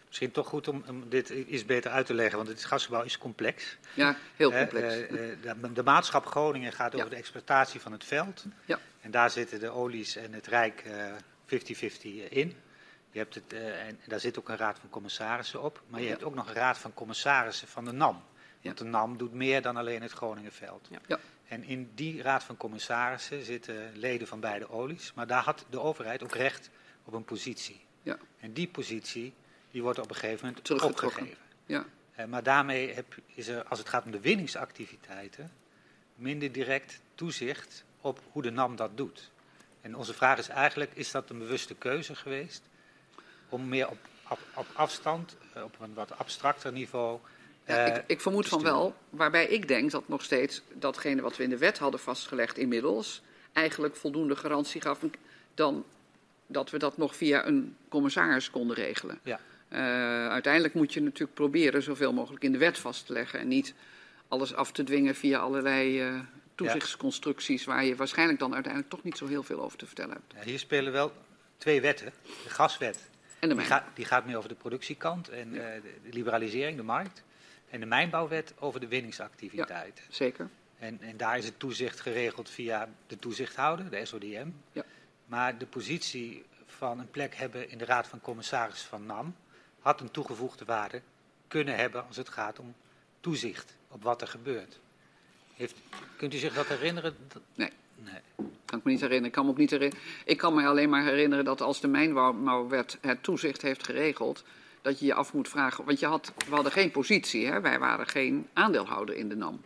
Misschien 0.08 0.32
toch 0.32 0.48
goed 0.48 0.68
om, 0.68 0.84
om, 0.88 1.10
dit 1.10 1.30
iets 1.30 1.66
beter 1.66 1.92
uit 1.92 2.06
te 2.06 2.14
leggen, 2.14 2.38
want 2.38 2.50
het 2.50 2.66
gasgebouw 2.66 3.04
is 3.04 3.18
complex. 3.18 3.78
Ja, 3.94 4.16
heel 4.36 4.52
complex. 4.52 4.96
Uh, 4.96 5.08
de, 5.10 5.72
de, 5.74 5.84
maatschap 5.84 6.26
Groningen 6.26 6.72
gaat 6.72 6.96
over 6.96 7.10
de 7.10 7.16
exploitatie 7.16 7.82
van 7.82 7.92
het 7.92 8.04
veld. 8.04 8.46
Ja. 8.66 8.80
En 9.02 9.12
daar 9.12 9.30
zitten 9.30 9.60
de 9.60 9.70
olies 9.70 10.16
en 10.16 10.34
het 10.34 10.48
Rijk 10.48 10.84
50-50 10.84 12.30
in. 12.30 12.56
Je 13.12 13.20
hebt 13.20 13.36
het, 13.36 13.54
en 13.54 14.00
daar 14.08 14.20
zit 14.20 14.40
ook 14.40 14.50
een 14.50 14.58
raad 14.58 14.80
van 14.80 14.90
commissarissen 14.90 15.62
op. 15.62 15.82
Maar 15.88 16.02
je 16.02 16.10
hebt 16.10 16.24
ook 16.24 16.36
nog 16.36 16.48
een 16.48 16.54
raad 16.54 16.78
van 16.78 16.94
commissarissen 16.94 17.68
van 17.68 17.86
de 17.86 17.92
NAM. 17.92 18.24
Want 18.62 18.78
de 18.78 18.84
NAM 18.84 19.18
doet 19.18 19.34
meer 19.34 19.62
dan 19.62 19.78
alleen 19.78 20.02
het 20.02 20.12
Groningenveld. 20.12 20.88
Ja. 21.08 21.20
En 21.48 21.64
in 21.64 21.92
die 21.96 22.22
raad 22.22 22.44
van 22.44 22.58
commissarissen 22.58 23.44
zitten 23.44 23.92
leden 23.96 24.28
van 24.28 24.40
beide 24.40 24.70
olies. 24.70 25.14
Maar 25.14 25.28
daar 25.28 25.44
had 25.44 25.66
de 25.70 25.80
overheid 25.80 26.24
ook 26.24 26.36
recht 26.36 26.70
op 27.04 27.14
een 27.14 27.24
positie. 27.24 27.82
Ja. 28.04 28.18
En 28.40 28.54
die 28.54 28.68
positie 28.68 29.34
die 29.72 29.82
wordt 29.82 30.00
op 30.00 30.10
een 30.10 30.16
gegeven 30.16 30.48
moment 30.48 30.84
opgegeven. 30.84 31.38
Ja. 31.66 31.86
Uh, 32.20 32.26
maar 32.26 32.44
daarmee 32.44 32.94
heb, 32.94 33.16
is 33.26 33.48
er, 33.48 33.64
als 33.64 33.80
het 33.80 33.90
gaat 33.90 34.06
om 34.06 34.12
de 34.12 34.20
winningsactiviteiten, 34.20 35.52
minder 36.16 36.52
direct 36.52 37.02
toezicht 37.16 37.84
op 38.02 38.20
hoe 38.32 38.42
de 38.42 38.52
NAM 38.52 38.76
dat 38.76 38.98
doet. 38.98 39.32
En 39.82 39.96
onze 39.96 40.14
vraag 40.14 40.38
is 40.38 40.48
eigenlijk, 40.48 40.92
is 40.94 41.12
dat 41.12 41.30
een 41.30 41.38
bewuste 41.38 41.76
keuze 41.76 42.16
geweest 42.16 42.64
om 43.52 43.68
meer 43.68 43.90
op, 43.90 43.98
op, 44.30 44.40
op 44.56 44.66
afstand, 44.74 45.36
uh, 45.58 45.64
op 45.64 45.76
een 45.80 45.94
wat 45.94 46.18
abstracter 46.18 46.72
niveau... 46.72 47.20
Ja, 47.66 47.86
ik, 47.86 48.04
ik, 48.08 48.22
vermoed 48.22 48.48
van 48.48 48.62
wel, 48.62 48.96
waarbij 49.10 49.46
ik 49.46 49.68
denk 49.68 49.92
dat 49.92 50.08
nog 50.08 50.24
steeds 50.24 50.62
datgene 50.74 51.22
wat 51.22 51.38
we 51.38 51.44
in 51.44 51.50
de 51.50 51.58
wet 51.58 51.78
hadden 51.78 52.00
vastgelegd 52.00 52.58
inmiddels, 52.58 53.22
eigenlijk 53.54 53.96
voldoende 53.96 54.36
garantie 54.36 54.82
gaf 54.82 55.00
dan 55.54 55.86
dat 56.48 56.70
we 56.70 56.78
dat 56.78 56.98
nog 56.98 57.16
via 57.16 57.46
een 57.46 57.76
commissaris 57.90 58.50
konden 58.50 58.76
regelen. 58.76 59.20
Ja. 59.24 59.40
Uh, 59.70 59.80
uiteindelijk 60.28 60.74
moet 60.74 60.94
je 60.94 61.02
natuurlijk 61.02 61.34
proberen 61.34 61.84
zoveel 61.84 62.14
mogelijk 62.14 62.44
in 62.44 62.52
de 62.52 62.58
wet 62.58 62.78
vast 62.78 63.06
te 63.06 63.14
leggen 63.14 63.40
en 63.40 63.48
niet 63.48 63.74
alles 64.28 64.54
af 64.54 64.72
te 64.72 64.84
dwingen 64.84 65.16
via 65.16 65.40
allerlei 65.40 66.08
uh, 66.08 66.20
toezichtsconstructies 66.56 67.66
waar 67.66 67.86
je 67.86 67.96
waarschijnlijk 67.96 68.40
dan 68.40 68.54
uiteindelijk 68.54 68.94
toch 68.94 69.04
niet 69.04 69.18
zo 69.18 69.28
heel 69.28 69.44
veel 69.44 69.62
over 69.62 69.78
te 69.78 69.86
vertellen 69.86 70.14
hebt. 70.14 70.34
Ja, 70.36 70.50
hier 70.50 70.60
spelen 70.60 70.92
wel 70.92 71.12
twee 71.58 71.82
wetten. 71.82 72.14
De 72.44 72.50
gaswet, 72.50 73.00
en 73.42 73.50
de 73.50 73.56
die, 73.56 73.66
gaat, 73.66 73.84
die, 73.94 74.06
gaat, 74.06 74.26
meer 74.26 74.38
over 74.38 74.50
de 74.50 74.56
productiekant 74.56 75.30
en 75.30 75.54
ja. 75.54 75.76
uh, 75.76 75.82
de 75.82 76.10
liberalisering, 76.12 76.78
de 76.78 76.84
markt. 76.84 77.24
En 77.70 77.80
de 77.80 77.86
mijnbouwwet 77.86 78.54
over 78.60 78.80
de 78.80 78.88
winningsactiviteit. 78.88 79.98
Ja, 80.08 80.14
zeker. 80.14 80.50
En, 80.80 81.02
en, 81.02 81.18
daar 81.18 81.38
is 81.38 81.46
het 81.46 81.60
toezicht 81.60 82.00
geregeld 82.00 82.50
via 82.50 82.90
de 83.08 83.20
toezichthouder, 83.20 83.90
de 83.90 84.06
SODM. 84.06 84.50
Ja. 84.72 84.84
Maar 85.26 85.58
de 85.58 85.66
positie 85.66 86.46
van 86.66 87.00
een 87.00 87.12
plek 87.12 87.36
hebben 87.36 87.70
in 87.70 87.78
de 87.78 87.86
Raad 87.86 88.08
van 88.08 88.22
Commissarissen 88.22 88.90
van 88.90 89.06
NAM 89.06 89.36
had 89.80 90.02
een 90.02 90.12
toegevoegde 90.12 90.66
waarde 90.66 91.02
kunnen 91.48 91.76
hebben 91.76 92.08
als 92.08 92.18
het 92.18 92.30
gaat 92.30 92.60
om 92.60 92.76
toezicht 93.20 93.76
op 93.88 94.04
wat 94.04 94.22
er 94.22 94.28
gebeurt. 94.28 94.80
Heeft, 95.54 95.76
kunt 96.18 96.34
u 96.34 96.38
zich 96.38 96.54
dat 96.54 96.68
herinneren? 96.68 97.16
Nee. 97.56 97.72
Nee. 98.04 98.48
Kan 98.66 98.80
ik 98.80 98.86
me 98.86 98.92
niet 98.92 99.02
herinneren. 99.02 99.28
Ik 99.28 99.32
kan 99.32 99.46
me 99.46 99.52
ook 99.52 99.58
niet 99.58 99.70
herinneren. 99.70 100.06
Ik 100.26 100.38
kan 100.38 100.54
me 100.54 100.68
alleen 100.68 100.90
maar 100.90 101.04
herinneren 101.04 101.46
dat 101.46 101.62
als 101.62 101.82
de 101.82 101.88
mijnbouwwet 101.88 102.98
het 103.02 103.24
toezicht 103.24 103.62
heeft 103.62 103.86
geregeld, 103.86 104.44
dat 104.82 105.00
je 105.00 105.06
je 105.06 105.14
af 105.14 105.34
moet 105.34 105.50
vragen. 105.50 105.86
Want 105.86 106.00
je 106.00 106.06
had, 106.06 106.34
we 106.48 106.56
hadden 106.56 106.72
geen 106.72 106.92
positie, 106.92 107.48
hè? 107.48 107.62
wij 107.62 107.80
waren 107.80 108.08
geen 108.08 108.48
aandeelhouder 108.54 109.16
in 109.16 109.30
de 109.30 109.36
NAM. 109.36 109.62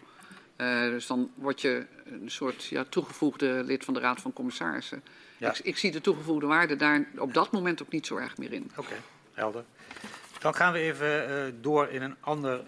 Uh, 0.57 0.79
dus 0.79 1.07
dan 1.07 1.31
word 1.35 1.61
je 1.61 1.85
een 2.05 2.31
soort 2.31 2.65
ja, 2.65 2.85
toegevoegde 2.89 3.63
lid 3.63 3.85
van 3.85 3.93
de 3.93 3.99
Raad 3.99 4.21
van 4.21 4.33
Commissarissen. 4.33 5.03
Ja. 5.37 5.49
Ik, 5.49 5.59
ik, 5.59 5.77
zie 5.77 5.91
de 5.91 6.01
toegevoegde 6.01 6.45
waarde 6.45 6.75
daar 6.75 7.07
op 7.17 7.33
dat 7.33 7.51
moment 7.51 7.81
ook 7.81 7.91
niet 7.91 8.05
zo 8.05 8.17
erg 8.17 8.37
meer 8.37 8.53
in. 8.53 8.71
Oké, 8.75 8.95
helder. 9.33 9.63
Dan 10.39 10.55
gaan 10.55 10.73
we 10.73 10.79
even 10.79 11.29
uh, 11.29 11.53
door 11.61 11.87
in 11.87 12.01
een 12.01 12.15
ander 12.19 12.59
uh, 12.59 12.67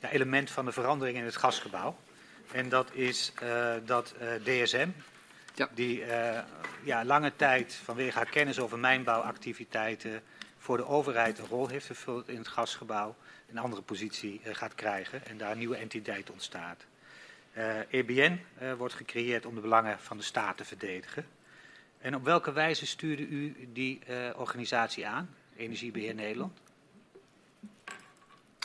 ja, 0.00 0.10
element 0.10 0.50
van 0.50 0.64
de 0.64 0.72
verandering 0.72 1.16
in 1.16 1.24
het 1.24 1.36
gasgebouw. 1.36 1.96
En 2.52 2.68
dat 2.68 2.94
is 2.94 3.32
uh, 3.42 3.74
dat 3.84 4.14
DSM, 4.44 4.88
ja. 5.54 5.68
die 5.74 6.04
ja, 6.82 7.04
lange 7.04 7.32
tijd 7.36 7.74
vanwege 7.74 8.16
haar 8.16 8.30
kennis 8.30 8.58
over 8.58 8.78
mijnbouwactiviteiten 8.78 10.22
voor 10.58 10.76
de 10.76 10.86
overheid 10.86 11.38
een 11.38 11.46
rol 11.46 11.68
heeft 11.68 11.86
vervuld 11.86 12.28
in 12.28 12.36
het 12.36 12.48
gasgebouw, 12.48 13.16
een 13.50 13.58
andere 13.58 13.82
positie 13.82 14.40
gaat 14.44 14.74
krijgen 14.74 15.26
en 15.26 15.38
daar 15.38 15.50
een 15.50 15.58
nieuwe 15.58 15.76
entiteit 15.76 16.30
ontstaat. 16.30 16.86
EBN 17.90 18.40
e 18.58 18.76
wordt 18.76 18.94
gecreëerd 18.94 19.46
om 19.46 19.54
de 19.54 19.60
belangen 19.60 19.98
van 19.98 20.16
de 20.16 20.22
staat 20.22 20.56
te 20.56 20.64
verdedigen. 20.64 21.26
En 21.98 22.14
op 22.14 22.24
welke 22.24 22.52
wijze 22.52 22.86
stuurde 22.86 23.26
u 23.26 23.68
die 23.72 24.00
organisatie 24.36 25.06
aan, 25.06 25.34
Energiebeheer 25.56 26.14
Nederland? 26.14 26.58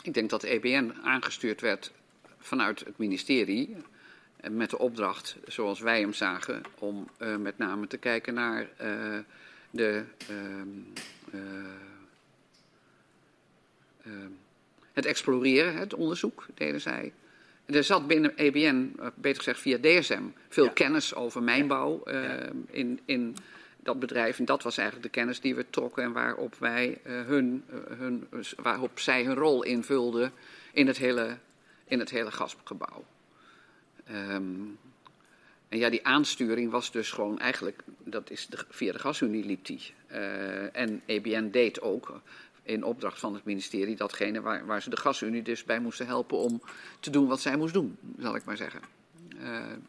Ik 0.02 0.14
denk 0.14 0.30
dat 0.30 0.40
de 0.40 0.48
EBN 0.48 0.94
aangestuurd 1.02 1.60
werd 1.60 1.92
vanuit 2.38 2.80
het 2.80 2.98
ministerie 2.98 3.76
met 4.50 4.70
de 4.70 4.78
opdracht, 4.78 5.36
zoals 5.46 5.80
wij 5.80 6.00
hem 6.00 6.12
zagen, 6.12 6.62
om 6.78 7.08
uh, 7.18 7.36
met 7.36 7.58
name 7.58 7.86
te 7.86 7.96
kijken 7.96 8.34
naar 8.34 8.68
uh, 8.82 9.18
de, 9.70 10.04
uh, 10.30 10.36
het 14.92 15.06
exploreren, 15.06 15.76
het 15.76 15.94
onderzoek, 15.94 16.46
deden 16.54 16.80
zij. 16.80 17.12
Er 17.66 17.84
zat 17.84 18.06
binnen 18.06 18.36
EBN, 18.36 18.96
beter 19.14 19.42
gezegd 19.42 19.60
via 19.60 19.78
DSM, 19.78 20.22
veel 20.48 20.64
ja. 20.64 20.70
kennis 20.70 21.14
over 21.14 21.42
mijnbouw 21.42 22.00
ja. 22.04 22.48
in, 22.70 23.00
in 23.04 23.36
dat 23.78 24.00
bedrijf. 24.00 24.38
En 24.38 24.44
dat 24.44 24.62
was 24.62 24.78
eigenlijk 24.78 25.12
de 25.12 25.20
kennis 25.20 25.40
die 25.40 25.54
we 25.54 25.70
trokken 25.70 26.02
en 26.02 26.12
waarop, 26.12 26.54
wij, 26.58 26.98
hun, 27.02 27.64
hun, 27.98 28.28
waarop 28.56 28.98
zij 28.98 29.24
hun 29.24 29.34
rol 29.34 29.62
invulden 29.62 30.32
in 30.72 30.86
het 30.86 30.98
hele, 30.98 31.36
in 31.88 31.98
het 31.98 32.10
hele 32.10 32.30
gasgebouw. 32.30 33.04
Um, 34.10 34.78
en 35.68 35.78
ja, 35.78 35.90
die 35.90 36.06
aansturing 36.06 36.70
was 36.70 36.90
dus 36.90 37.10
gewoon 37.10 37.38
eigenlijk, 37.38 37.82
dat 38.04 38.30
is 38.30 38.46
de, 38.46 38.58
via 38.70 38.92
de 38.92 38.98
gasunie 38.98 39.44
liep 39.44 39.66
die. 39.66 39.94
Uh, 40.10 40.76
en 40.76 41.02
EBN 41.06 41.48
deed 41.50 41.80
ook 41.80 42.20
in 42.62 42.84
opdracht 42.84 43.18
van 43.18 43.34
het 43.34 43.44
ministerie 43.44 43.96
datgene 43.96 44.40
waar, 44.40 44.66
waar 44.66 44.82
ze 44.82 44.90
de 44.90 44.96
gasunie 44.96 45.42
dus 45.42 45.64
bij 45.64 45.80
moesten 45.80 46.06
helpen 46.06 46.38
om 46.38 46.62
te 47.00 47.10
doen 47.10 47.26
wat 47.26 47.40
zij 47.40 47.56
moest 47.56 47.74
doen, 47.74 47.98
zal 48.18 48.36
ik 48.36 48.44
maar 48.44 48.56
zeggen. 48.56 48.80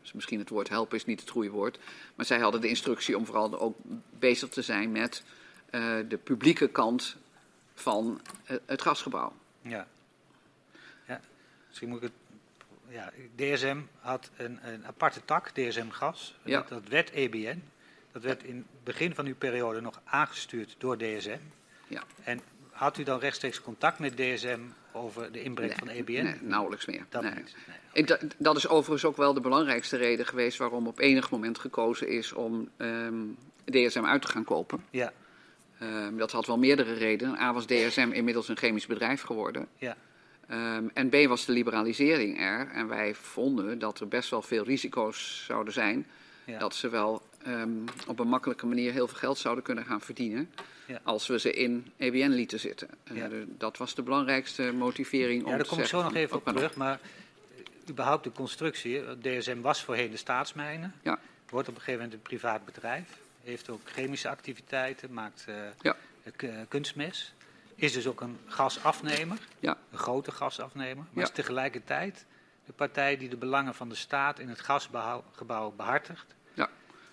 Dus 0.01 0.11
misschien 0.13 0.39
het 0.39 0.49
woord 0.49 0.69
helpen 0.69 0.97
is 0.97 1.05
niet 1.05 1.19
het 1.19 1.29
goede 1.29 1.49
woord. 1.49 1.79
Maar 2.15 2.25
zij 2.25 2.39
hadden 2.39 2.61
de 2.61 2.67
instructie 2.67 3.17
om 3.17 3.25
vooral 3.25 3.59
ook 3.59 3.77
bezig 4.19 4.49
te 4.49 4.61
zijn 4.61 4.91
met 4.91 5.23
uh, 5.71 5.95
de 6.07 6.17
publieke 6.17 6.67
kant 6.67 7.15
van 7.73 8.21
het 8.65 8.81
gasgebouw. 8.81 9.33
Ja. 9.61 9.87
Misschien 11.69 11.89
moet 11.89 12.03
ik 12.03 12.03
het. 12.03 12.11
Ja, 12.87 13.11
DSM 13.35 13.77
had 13.99 14.29
een, 14.37 14.59
een 14.61 14.85
aparte 14.85 15.25
tak, 15.25 15.49
DSM 15.49 15.89
Gas. 15.89 16.35
Ja. 16.43 16.57
Dat, 16.59 16.69
dat 16.69 16.87
werd 16.87 17.11
EBN. 17.11 17.63
Dat 18.11 18.23
werd 18.23 18.43
in 18.43 18.55
het 18.55 18.83
begin 18.83 19.15
van 19.15 19.25
uw 19.25 19.35
periode 19.35 19.81
nog 19.81 20.01
aangestuurd 20.03 20.75
door 20.77 20.97
DSM. 20.97 21.37
Ja. 21.87 22.03
En 22.23 22.41
had 22.71 22.97
u 22.97 23.03
dan 23.03 23.19
rechtstreeks 23.19 23.61
contact 23.61 23.99
met 23.99 24.17
DSM 24.17 24.59
over 24.91 25.31
de 25.31 25.41
inbreng 25.43 25.73
van 25.77 25.87
EBN? 25.87 26.11
Nee, 26.23 26.35
nauwelijks 26.41 26.85
meer. 26.85 27.05
Dat 27.09 27.21
Nee. 27.93 28.03
dat, 28.05 28.19
dat 28.37 28.55
is 28.57 28.67
overigens 28.67 29.05
ook 29.05 29.17
wel 29.17 29.33
de 29.33 29.41
belangrijkste 29.41 29.97
reden 29.97 30.25
geweest 30.25 30.57
waarom 30.57 30.87
op 30.87 30.99
enig 30.99 31.31
moment 31.31 31.59
gekozen 31.59 32.07
is 32.07 32.33
om 32.33 32.69
ehm, 32.77 33.23
DSM 33.65 34.05
uit 34.05 34.21
te 34.21 34.27
gaan 34.27 34.43
kopen. 34.43 34.83
Ja, 34.89 35.13
Ehm, 35.79 36.17
dat 36.17 36.31
had 36.31 36.45
wel 36.45 36.57
meerdere 36.57 36.93
redenen. 36.93 37.39
A 37.39 37.53
was 37.53 37.65
DSM 37.65 38.09
inmiddels 38.13 38.47
een 38.47 38.57
chemisch 38.57 38.85
bedrijf 38.85 39.21
geworden. 39.21 39.67
ja, 39.77 39.97
Ehm, 40.49 40.83
en 40.93 41.09
B 41.09 41.15
was 41.27 41.45
de 41.45 41.51
liberalisering 41.51 42.39
er. 42.39 42.67
En 42.73 42.87
wij 42.87 43.15
vonden 43.15 43.79
dat 43.79 43.99
er 43.99 44.07
best 44.07 44.29
wel 44.29 44.41
veel 44.41 44.63
risico's 44.63 45.43
zouden 45.45 45.73
zijn. 45.73 46.07
ja. 46.45 46.59
Dat 46.59 46.75
ze 46.75 46.89
wel 46.89 47.21
ehm, 47.43 47.69
op 48.07 48.19
een 48.19 48.27
makkelijke 48.27 48.65
manier 48.65 48.91
heel 48.91 49.07
veel 49.07 49.17
geld 49.17 49.37
zouden 49.37 49.63
kunnen 49.63 49.85
gaan 49.85 50.01
verdienen. 50.01 50.49
Ja. 50.85 50.99
Als 51.03 51.27
we 51.27 51.39
ze 51.39 51.53
in 51.53 51.91
EBN 51.97 52.29
lieten 52.29 52.59
zitten. 52.59 52.87
Eh, 53.03 53.17
Ja. 53.17 53.29
dat 53.57 53.77
was 53.77 53.95
de 53.95 54.01
belangrijkste 54.01 54.71
motivering 54.71 55.43
om 55.43 55.49
ja 55.49 55.55
daar 55.55 55.63
te 55.65 55.69
kom 55.69 55.79
ik 55.79 55.85
zo 55.85 56.01
nog 56.03 56.15
even 56.15 56.29
van, 56.29 56.39
op 56.39 56.57
terug. 56.57 56.75
Maar 56.75 56.99
eh, 57.55 57.63
überhaupt 57.89 58.23
de 58.23 58.31
constructie. 58.31 59.03
eh, 59.05 59.11
DSM 59.21 59.61
was 59.61 59.83
voorheen 59.83 60.11
de 60.11 60.17
staatsmijnen. 60.17 60.93
Ja. 61.01 61.19
Wordt 61.49 61.67
op 61.67 61.75
een 61.75 61.81
gegeven 61.81 61.99
moment 62.01 62.13
een 62.13 62.27
privaat 62.27 62.65
bedrijf. 62.65 63.17
Heeft 63.43 63.69
ook 63.69 63.81
chemische 63.85 64.29
activiteiten, 64.29 65.13
maakt 65.13 65.45
Ja. 65.81 65.95
Is 67.79 67.93
dus 67.93 68.07
ook 68.07 68.21
een 68.21 68.37
gasafnemer. 68.45 69.37
Ja. 69.59 69.77
Een 69.91 69.97
grote 69.97 70.31
gasafnemer. 70.31 70.95
Maar 70.95 71.07
Ja. 71.13 71.21
is 71.23 71.31
tegelijkertijd 71.31 72.25
de 72.65 72.73
partij 72.73 73.17
die 73.17 73.29
de 73.29 73.37
belangen 73.37 73.75
van 73.75 73.89
de 73.89 73.95
staat 73.95 74.39
in 74.39 74.49
het 74.49 74.59
gasgebouw 74.59 75.73
behartigt. 75.77 76.25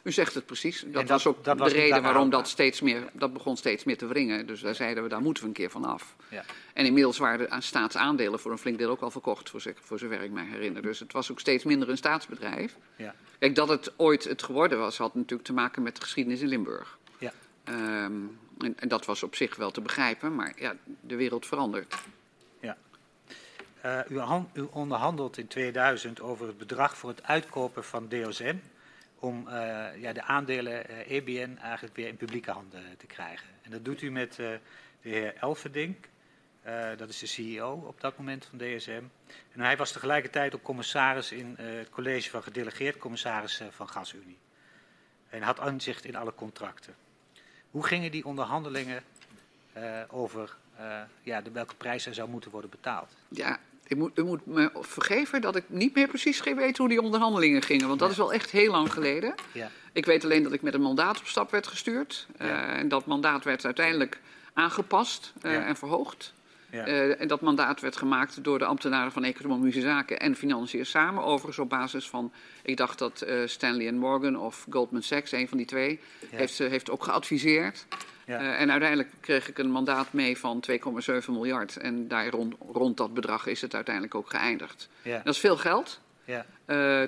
U 0.03 0.12
zegt 0.12 0.35
het 0.35 0.47
precies. 0.47 0.81
Dat, 0.81 0.93
dat- 0.93 1.09
was 1.09 1.27
ook 1.27 1.45
dat 1.45 1.59
de 1.59 1.64
reden 1.69 2.03
waarom 2.03 2.31
dat 2.31 2.49
steeds 2.49 2.81
meer, 2.81 3.03
dat 3.12 3.33
begon 3.33 3.57
steeds 3.57 3.85
meer 3.85 3.99
te 3.99 4.07
wringen. 4.07 4.47
Dus 4.47 4.61
daar 4.61 4.75
zeiden 4.75 5.03
we, 5.03 5.09
daar 5.09 5.21
moeten 5.21 5.43
we 5.43 5.49
een 5.49 5.55
keer 5.55 5.71
van 5.71 5.85
af. 5.85 6.17
Ja. 6.29 6.45
En 6.75 6.87
inmiddels 6.87 7.19
waren 7.19 7.39
de 7.39 7.51
aan- 7.51 7.62
staatsaandelen 7.62 8.39
voor 8.41 8.51
een 8.53 8.59
flink 8.59 8.79
deel 8.79 8.91
ook 8.91 9.01
al 9.01 9.11
verkocht, 9.11 9.51
voor, 9.51 9.61
zich- 9.61 9.79
voor 9.81 9.99
zover 9.99 10.23
ik 10.23 10.31
me 10.31 10.43
herinner. 10.45 10.83
Dus 10.83 10.99
het 10.99 11.12
was 11.12 11.31
ook 11.31 11.41
steeds 11.41 11.64
minder 11.64 11.89
een 11.89 11.97
staatsbedrijf. 11.97 12.77
Ja. 12.97 13.14
Kijk, 13.39 13.55
dat 13.55 13.69
het 13.69 13.93
ooit 13.97 14.25
het 14.25 14.43
geworden 14.43 14.79
was, 14.79 14.99
had 14.99 15.14
natuurlijk 15.14 15.49
te 15.49 15.53
maken 15.53 15.83
met 15.83 15.97
de 15.97 16.03
geschiedenis 16.03 16.41
in 16.41 16.49
Limburg. 16.49 16.99
Ja. 17.19 17.33
Ehm, 17.64 18.12
en, 18.59 18.79
en 18.79 18.89
dat 18.89 19.05
was 19.05 19.23
op 19.23 19.35
zich 19.35 19.57
wel 19.57 19.71
te 19.71 19.81
begrijpen, 19.81 20.35
maar 20.35 20.53
ja, 20.57 20.77
de 21.01 21.17
wereld 21.17 21.47
verandert. 21.47 21.95
Eh, 23.81 24.01
u, 24.09 24.19
han- 24.19 24.51
u 24.53 24.67
onderhandelt 24.71 25.39
in 25.39 25.47
2000 25.47 26.21
over 26.21 26.47
het 26.47 26.59
bedrag 26.59 26.97
voor 26.97 27.11
het 27.11 27.23
uitkopen 27.23 27.85
van 27.85 28.09
DSM. 28.09 28.57
Om 29.19 29.49
eh, 29.49 30.01
ja, 30.01 30.13
de 30.13 30.23
aandelen 30.23 30.89
eh, 30.89 31.11
EBN 31.17 31.57
eigenlijk 31.61 31.97
weer 31.97 32.09
in 32.09 32.17
publieke 32.17 32.51
handen 32.51 32.83
te 32.99 33.07
krijgen. 33.07 33.49
En 33.63 33.71
dat 33.71 33.85
doet 33.85 34.03
u 34.03 34.11
met 34.11 34.35
de 34.35 34.61
heer 35.01 35.35
Elverdink. 35.41 36.09
Dat 36.97 37.09
is 37.09 37.19
de 37.19 37.27
CEO 37.27 37.73
op 37.87 38.01
dat 38.01 38.19
moment 38.19 38.45
van 38.45 38.59
DSM. 38.59 39.03
En 39.53 39.61
hij 39.61 39.77
was 39.77 39.93
tegelijkertijd 39.93 40.55
ook 40.55 40.63
commissaris 40.63 41.33
in 41.33 41.55
het 41.59 41.91
college 41.91 42.31
van 42.31 42.43
gedelegeerd 42.43 42.99
commissaris 42.99 43.61
eh, 43.61 43.67
van 43.71 43.89
GasUnie. 43.89 44.39
En 45.29 45.43
had 45.43 45.61
aanzicht 45.61 46.05
in 46.05 46.17
alle 46.17 46.35
contracten. 46.35 46.95
Hoe 47.77 47.87
gingen 47.87 48.11
die 48.11 48.24
onderhandelingen 48.24 49.03
eh, 49.72 49.83
over 50.09 50.57
eh, 50.77 51.01
ja, 51.22 51.41
de, 51.41 51.51
welke 51.51 51.74
prijs 51.74 52.07
er 52.07 52.14
zou 52.14 52.29
moeten 52.29 52.51
worden 52.51 52.70
betaald? 52.70 53.09
Ja, 53.29 53.59
u 53.89 53.97
moet, 53.97 54.18
u 54.18 54.24
moet 54.24 54.47
me 54.47 54.70
vergeven 54.81 55.41
dat 55.41 55.57
ik 55.57 55.64
niet 55.66 55.95
meer 55.95 56.09
precies 56.09 56.43
weet 56.43 56.77
hoe 56.77 56.89
die 56.89 57.03
onderhandelingen 57.03 57.62
gingen. 57.62 57.89
Want 57.89 57.99
dat 57.99 58.11
is 58.11 58.16
wel 58.16 58.33
echt 58.33 58.51
heel 58.51 58.70
lang 58.70 58.93
geleden. 58.93 59.35
Ja, 59.53 59.70
Ik 59.93 60.07
weet 60.07 60.24
alleen 60.24 60.43
dat 60.43 60.53
ik 60.53 60.62
met 60.62 60.74
een 60.74 60.81
mandaat 60.81 61.18
op 61.18 61.27
stap 61.27 61.51
werd 61.51 61.66
gestuurd. 61.66 62.27
Eh, 62.37 62.79
en 62.79 62.89
dat 62.89 63.07
mandaat 63.07 63.45
werd 63.45 63.64
uiteindelijk 63.64 64.20
aangepast 64.53 65.33
en 65.41 65.77
verhoogd. 65.77 66.33
Ja, 66.71 66.87
Eh, 66.87 67.21
en 67.21 67.29
dat 67.29 67.41
mandaat 67.41 67.81
werd 67.81 67.97
gemaakt 67.97 68.45
door 68.45 68.59
de 68.59 68.64
ambtenaren 68.64 69.12
van 69.12 69.25
Economische 69.25 69.81
Zaken 69.81 70.21
en 70.21 70.35
Financiën 70.37 70.87
samen. 70.87 71.25
Overigens 71.25 71.59
op 71.59 71.69
basis 71.69 72.09
van, 72.09 72.33
ik 72.62 72.77
dacht 72.77 72.99
dat 72.99 73.21
eh, 73.21 73.39
Stanley 73.47 73.93
Morgan 73.93 74.37
of 74.39 74.67
Goldman 74.71 75.03
Sachs, 75.03 75.33
een 75.33 75.49
van 75.49 75.57
die 75.57 75.67
twee, 75.67 76.01
Ja. 76.31 76.37
heeft, 76.39 76.59
heeft 76.59 76.91
ook 76.91 77.05
geadviseerd. 77.05 77.87
ja, 78.27 78.39
Eh, 78.39 78.61
en 78.61 78.71
uiteindelijk 78.71 79.11
kreeg 79.21 79.49
ik 79.49 79.59
een 79.59 79.71
mandaat 79.71 80.12
mee 80.12 80.39
van 80.39 80.61
2,7 80.61 81.33
miljard. 81.33 81.77
En 81.77 82.09
daar 82.09 82.29
rond, 82.29 82.55
rond 82.73 82.97
dat 82.97 83.14
bedrag 83.14 83.47
is 83.47 83.61
het 83.61 83.75
uiteindelijk 83.75 84.14
ook 84.14 84.31
geëindigd. 84.31 84.89
Dat 85.03 85.27
is 85.35 85.39
veel 85.39 85.57
geld. 85.57 86.01
ja, 86.25 86.47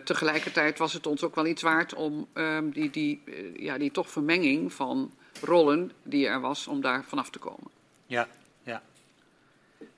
tegelijkertijd 0.04 0.78
was 0.78 0.92
het 0.92 1.06
ons 1.06 1.22
ook 1.22 1.34
wel 1.34 1.46
iets 1.46 1.62
waard 1.62 1.94
om 1.94 2.26
ehm, 2.32 2.68
die, 2.70 2.90
die, 2.90 3.22
ja, 3.56 3.78
die 3.78 3.90
toch 3.90 4.10
vermenging 4.10 4.72
van 4.72 5.12
rollen 5.42 5.92
die 6.02 6.26
er 6.26 6.40
was, 6.40 6.66
om 6.66 6.80
daar 6.80 7.04
vanaf 7.04 7.30
te 7.30 7.38
komen. 7.38 7.70
ja. 8.06 8.28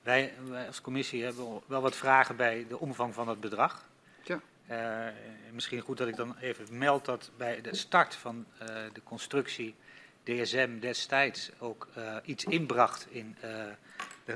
Wij, 0.03 0.33
wij 0.47 0.67
als 0.67 0.81
commissie 0.81 1.23
hebben 1.23 1.61
wel 1.65 1.81
wat 1.81 1.95
vragen 1.95 2.35
bij 2.35 2.65
de 2.69 2.79
omvang 2.79 3.13
van 3.13 3.27
het 3.27 3.39
bedrag. 3.39 3.85
Ja. 4.23 4.41
Eh, 4.67 5.13
misschien 5.51 5.81
goed 5.81 5.97
dat 5.97 6.07
ik 6.07 6.15
dan 6.15 6.37
even 6.37 6.77
meld 6.77 7.05
dat 7.05 7.31
bij 7.37 7.61
de 7.61 7.75
start 7.75 8.15
van 8.15 8.45
eh, 8.57 8.67
de 8.93 9.03
constructie 9.03 9.75
DSM 10.23 10.79
destijds 10.79 11.51
ook 11.59 11.87
eh, 11.93 12.15
iets 12.23 12.45
inbracht 12.45 13.07
in 13.09 13.37
de, 14.25 14.35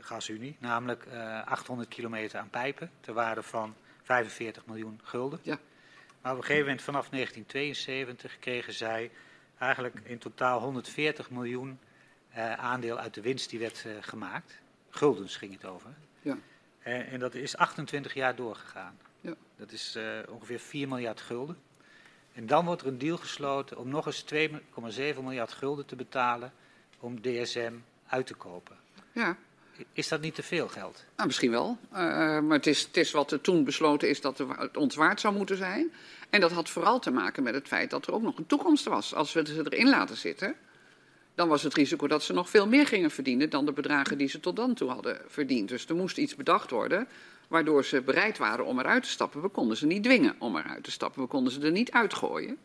de 0.00 0.06
gasunie, 0.06 0.56
namelijk 0.58 1.06
eh, 1.06 1.46
800 1.46 1.88
kilometer 1.88 2.38
aan 2.38 2.50
pijpen 2.50 2.90
ter 3.00 3.14
waarde 3.14 3.42
van 3.42 3.74
45 4.02 4.66
miljoen 4.66 5.00
gulden. 5.02 5.38
Ja. 5.42 5.58
Maar 6.20 6.32
op 6.32 6.38
een 6.38 6.44
gegeven 6.44 6.66
moment 6.66 6.82
vanaf 6.82 7.08
1972 7.08 8.38
kregen 8.38 8.72
zij 8.72 9.10
eigenlijk 9.58 10.00
in 10.02 10.18
totaal 10.18 10.60
140 10.60 11.30
miljoen 11.30 11.78
eh, 12.32 12.52
aandeel 12.52 12.98
uit 12.98 13.14
de 13.14 13.20
winst 13.20 13.50
die 13.50 13.58
werd 13.58 13.82
eh, 13.86 13.92
gemaakt. 14.00 14.52
Guldens 14.90 15.36
ging 15.36 15.52
het 15.52 15.64
over. 15.64 15.90
Ja. 16.22 16.36
En, 16.82 17.06
en 17.06 17.20
dat 17.20 17.34
is 17.34 17.56
28 17.56 18.14
jaar 18.14 18.34
doorgegaan. 18.36 18.98
Ja. 19.20 19.34
Dat 19.56 19.72
is 19.72 19.94
eh, 19.96 20.04
ongeveer 20.28 20.58
4 20.58 20.88
miljard 20.88 21.20
gulden. 21.20 21.56
En 22.32 22.46
dan 22.46 22.64
wordt 22.64 22.82
er 22.82 22.88
een 22.88 22.98
deal 22.98 23.16
gesloten 23.16 23.78
om 23.78 23.88
nog 23.88 24.06
eens 24.06 24.24
2,7 24.34 25.20
miljard 25.22 25.52
gulden 25.52 25.86
te 25.86 25.96
betalen 25.96 26.52
om 27.00 27.20
DSM 27.22 27.72
uit 28.06 28.26
te 28.26 28.34
kopen. 28.34 28.76
Ja, 29.12 29.36
Is 29.92 30.08
dat 30.08 30.20
niet 30.20 30.34
te 30.34 30.42
veel 30.42 30.68
geld? 30.68 31.04
nou, 31.16 31.26
misschien 31.26 31.50
wel. 31.50 31.78
Eh, 31.90 31.98
maar 32.40 32.56
het 32.56 32.66
is, 32.66 32.82
het 32.82 32.96
is 32.96 33.10
wat 33.10 33.32
er 33.32 33.40
toen 33.40 33.64
besloten 33.64 34.08
is 34.08 34.20
dat 34.20 34.38
het 34.38 34.76
ons 34.76 34.94
waard 34.94 35.20
zou 35.20 35.34
moeten 35.36 35.56
zijn. 35.56 35.92
En 36.30 36.40
dat 36.40 36.52
had 36.52 36.68
vooral 36.68 36.98
te 36.98 37.10
maken 37.10 37.42
met 37.42 37.54
het 37.54 37.66
feit 37.66 37.90
dat 37.90 38.06
er 38.06 38.12
ook 38.12 38.22
nog 38.22 38.38
een 38.38 38.46
toekomst 38.46 38.84
was. 38.84 39.14
Als 39.14 39.32
we 39.32 39.46
ze 39.46 39.62
erin 39.68 39.88
laten 39.88 40.16
zitten, 40.16 40.56
dan 41.34 41.48
was 41.48 41.62
het 41.62 41.74
risico 41.74 42.06
dat 42.06 42.22
ze 42.22 42.32
nog 42.32 42.50
veel 42.50 42.66
meer 42.66 42.86
gingen 42.86 43.10
verdienen 43.10 43.50
dan 43.50 43.64
de 43.64 43.72
bedragen 43.72 44.18
die 44.18 44.28
ze 44.28 44.40
tot 44.40 44.56
dan 44.56 44.74
toe 44.74 44.90
hadden 44.90 45.20
verdiend. 45.26 45.68
Dus 45.68 45.86
er 45.86 45.94
moest 45.94 46.18
iets 46.18 46.36
bedacht 46.36 46.70
worden 46.70 47.08
waardoor 47.48 47.84
ze 47.84 48.00
bereid 48.00 48.38
waren 48.38 48.64
om 48.66 48.78
eruit 48.78 49.02
te 49.02 49.08
stappen. 49.08 49.42
We 49.42 49.48
konden 49.48 49.76
ze 49.76 49.86
niet 49.86 50.04
dwingen 50.04 50.34
om 50.38 50.56
eruit 50.56 50.84
te 50.84 50.90
stappen. 50.90 51.22
We 51.22 51.28
konden 51.28 51.52
ze 51.52 51.60
er 51.60 51.70
niet 51.70 51.90
uitgooien. 51.90 52.58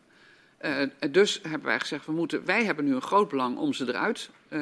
Eh, 0.58 0.82
dus 1.10 1.40
hebben 1.42 1.66
wij 1.66 1.80
gezegd, 1.80 2.06
we 2.06 2.12
moeten, 2.12 2.44
wij 2.44 2.64
hebben 2.64 2.84
nu 2.84 2.94
een 2.94 3.02
groot 3.02 3.28
belang 3.28 3.56
om 3.58 3.72
ze 3.72 3.88
eruit 3.88 4.30
eh, 4.48 4.60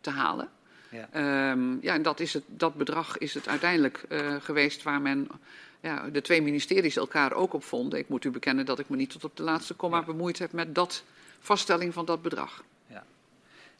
te 0.00 0.10
halen. 0.10 0.48
Ja. 0.90 1.08
Ehm, 1.12 1.76
ja, 1.80 1.94
en 1.94 2.02
dat, 2.02 2.20
is 2.20 2.32
het, 2.32 2.42
dat 2.46 2.74
bedrag 2.74 3.18
is 3.18 3.34
het 3.34 3.48
uiteindelijk 3.48 4.04
eh, 4.08 4.34
geweest 4.40 4.82
waar 4.82 5.00
men, 5.00 5.28
ja, 5.80 6.08
de 6.10 6.20
twee 6.20 6.42
ministeries 6.42 6.96
elkaar 6.96 7.32
ook 7.32 7.52
op 7.52 7.64
vonden. 7.64 7.98
Ik 7.98 8.08
moet 8.08 8.24
u 8.24 8.30
bekennen 8.30 8.66
dat 8.66 8.78
ik 8.78 8.88
me 8.88 8.96
niet 8.96 9.10
tot 9.10 9.24
op 9.24 9.36
de 9.36 9.42
laatste 9.42 9.74
komma 9.74 9.98
Ja. 9.98 10.04
bemoeid 10.04 10.38
heb 10.38 10.52
met 10.52 10.74
dat 10.74 11.04
vaststelling 11.40 11.92
van 11.92 12.04
dat 12.04 12.22
bedrag. 12.22 12.64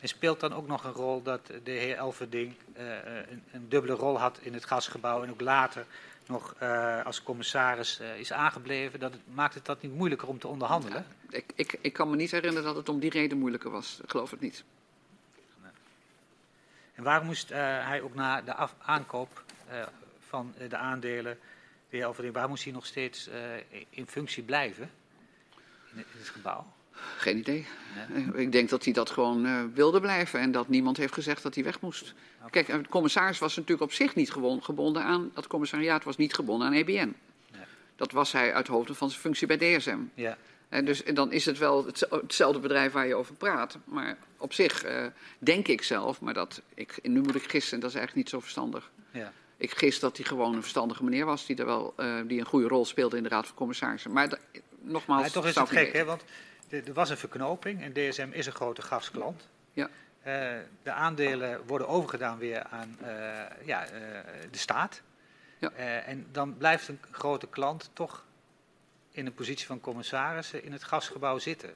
En 0.07 0.13
speelt 0.13 0.41
dan 0.41 0.53
ook 0.53 0.67
nog 0.67 0.85
een 0.85 0.93
rol 0.93 1.23
dat 1.23 1.47
de 1.47 1.71
heer 1.71 1.97
Elverding 1.97 2.55
eh, 2.73 2.85
een, 3.31 3.43
een 3.53 3.69
dubbele 3.69 3.93
rol 3.93 4.19
had 4.19 4.39
in 4.41 4.55
het 4.55 4.65
gasgebouw 4.65 5.23
en 5.23 5.31
ook 5.31 5.41
later 5.41 5.87
nog 6.27 6.55
eh, 6.59 7.05
als 7.05 7.23
commissaris 7.23 7.99
eh, 7.99 8.19
is 8.19 8.33
aangebleven? 8.33 9.01
Dat 9.01 9.13
het, 9.13 9.21
maakt 9.35 9.55
het 9.55 9.65
dat 9.65 9.83
niet 9.83 9.95
moeilijker 9.95 10.29
om 10.29 10.39
te 10.39 10.49
onderhandelen? 10.49 11.07
Ik, 11.31 11.45
ik, 11.55 11.79
ik 11.81 11.93
kan 11.93 12.11
me 12.11 12.17
niet 12.17 12.31
herinneren 12.31 12.65
dat 12.65 12.77
het 12.77 12.89
om 12.89 12.99
die 12.99 13.11
reden 13.11 13.39
moeilijker 13.39 13.71
was. 13.71 14.01
Ik 14.03 14.11
geloof 14.11 14.31
het 14.31 14.41
niet. 14.41 14.65
En 16.95 17.03
waarom 17.03 17.27
moest 17.27 17.51
eh, 17.51 17.59
hij 17.87 18.01
ook 18.01 18.15
na 18.15 18.43
de 18.43 18.55
af- 18.55 18.75
aankoop 18.79 19.43
eh, 19.69 19.87
van 20.29 20.55
eh, 20.59 20.71
de 20.71 20.77
aandelen, 20.77 21.39
de 21.91 21.97
heer 21.97 22.03
Elverding, 22.03 22.35
waar 22.35 22.49
moest 22.49 22.65
hij 22.65 22.73
nog 22.73 22.87
steeds 22.87 23.29
eh, 23.29 23.41
in 23.91 24.07
functie 24.07 24.43
blijven 24.43 24.91
in 25.93 25.99
het, 25.99 26.07
in 26.13 26.19
het 26.19 26.29
gebouw? 26.29 26.75
Geen 27.17 27.37
idee. 27.39 27.67
Nee? 28.09 28.45
Ik 28.45 28.53
denk 28.53 28.69
dat 28.69 28.85
hij 28.85 28.93
dat 28.93 29.11
gewoon 29.11 29.47
eh, 29.47 29.61
wilde 29.75 30.01
blijven 30.01 30.41
en 30.41 30.53
dat 30.53 30.69
niemand 30.69 30.97
heeft 30.97 31.13
gezegd 31.13 31.43
dat 31.43 31.55
hij 31.55 31.65
weg 31.65 31.81
moest. 31.81 32.15
Kijk, 32.51 32.67
de 32.67 32.81
commissaris 32.89 33.39
was 33.39 33.57
natuurlijk 33.57 33.83
op 33.83 33.93
zich 33.93 34.15
niet 34.15 34.31
gebonden 34.61 35.03
aan, 35.03 35.31
dat 35.35 35.47
commissariaat 35.47 36.05
was 36.05 36.17
niet 36.17 36.35
gebonden 36.35 36.67
aan 36.67 36.73
EBN. 36.73 36.93
Nee. 36.93 37.15
Dat 37.97 38.13
was 38.13 38.33
hij 38.33 38.55
uit 38.55 38.67
hoofde 38.67 38.95
van 38.95 39.09
zijn 39.11 39.21
functie 39.21 39.47
bij 39.47 39.57
DSM. 39.57 39.99
Ja, 40.15 40.37
En 40.69 40.85
dus 40.85 41.03
en 41.03 41.15
dan 41.15 41.33
is 41.33 41.45
het 41.47 41.59
wel 41.59 41.87
het- 41.87 42.07
hetzelfde 42.11 42.59
bedrijf 42.61 42.93
waar 42.93 43.07
je 43.07 43.15
over 43.15 43.35
praat. 43.35 43.79
Maar 43.85 44.17
op 44.37 44.53
zich 44.53 44.83
eh, 44.85 45.07
denk 45.39 45.69
ik 45.69 45.83
zelf, 45.83 46.21
maar 46.21 46.35
dat, 46.35 46.63
ik, 46.75 46.99
nu 47.03 47.21
moet 47.21 47.35
ik 47.35 47.51
gissen, 47.51 47.75
en 47.75 47.81
dat 47.81 47.91
is 47.91 47.97
eigenlijk 47.97 48.27
niet 48.27 48.35
zo 48.35 48.41
verstandig. 48.41 48.91
ja, 49.11 49.33
Ik 49.57 49.71
gis 49.79 50.01
dat 50.01 50.17
hij 50.17 50.27
gewoon 50.27 50.55
een 50.55 50.61
verstandige 50.63 51.05
meneer 51.05 51.25
was, 51.25 51.47
die, 51.47 51.57
er 51.57 51.67
wel, 51.67 51.93
eh, 51.97 52.15
die 52.27 52.41
een 52.41 52.47
goede 52.47 52.69
rol 52.69 52.85
speelde 52.85 53.17
in 53.17 53.23
de 53.23 53.29
Raad 53.29 53.47
van 53.47 53.57
Commissarissen. 53.57 54.13
Maar 54.13 54.39
nogmaals, 54.81 55.21
Maar 55.23 55.31
toch 55.31 55.47
is 55.47 55.55
het 55.55 55.69
gek, 55.69 55.93
hè? 55.93 56.05
Want 56.05 56.25
er 56.69 56.93
was 56.93 57.11
een 57.11 57.17
verknoping 57.17 57.83
en 57.83 57.93
DSM 57.93 58.29
is 58.31 58.47
een 58.47 58.53
grote 58.53 58.83
gasklant. 58.83 59.49
Ja. 59.73 59.89
Eh, 60.23 60.57
de 60.83 60.93
aandelen 60.93 61.67
worden 61.67 61.89
overgedaan 61.89 62.39
weer 62.39 62.63
aan 62.63 62.97
eh, 63.01 63.67
ja, 63.67 63.85
eh, 63.85 63.91
de 64.51 64.59
staat. 64.59 65.03
Ja. 65.59 65.71
Eh, 65.71 66.09
en 66.09 66.27
dan 66.33 66.57
blijft 66.57 66.89
een 66.89 67.01
grote 67.11 67.47
klant 67.47 67.91
toch 67.93 68.25
in 69.11 69.27
een 69.27 69.35
positie 69.35 69.67
van 69.67 69.81
commissarissen 69.81 70.65
in 70.65 70.73
het 70.73 70.85
gasgebouw 70.85 71.39
zitten. 71.39 71.75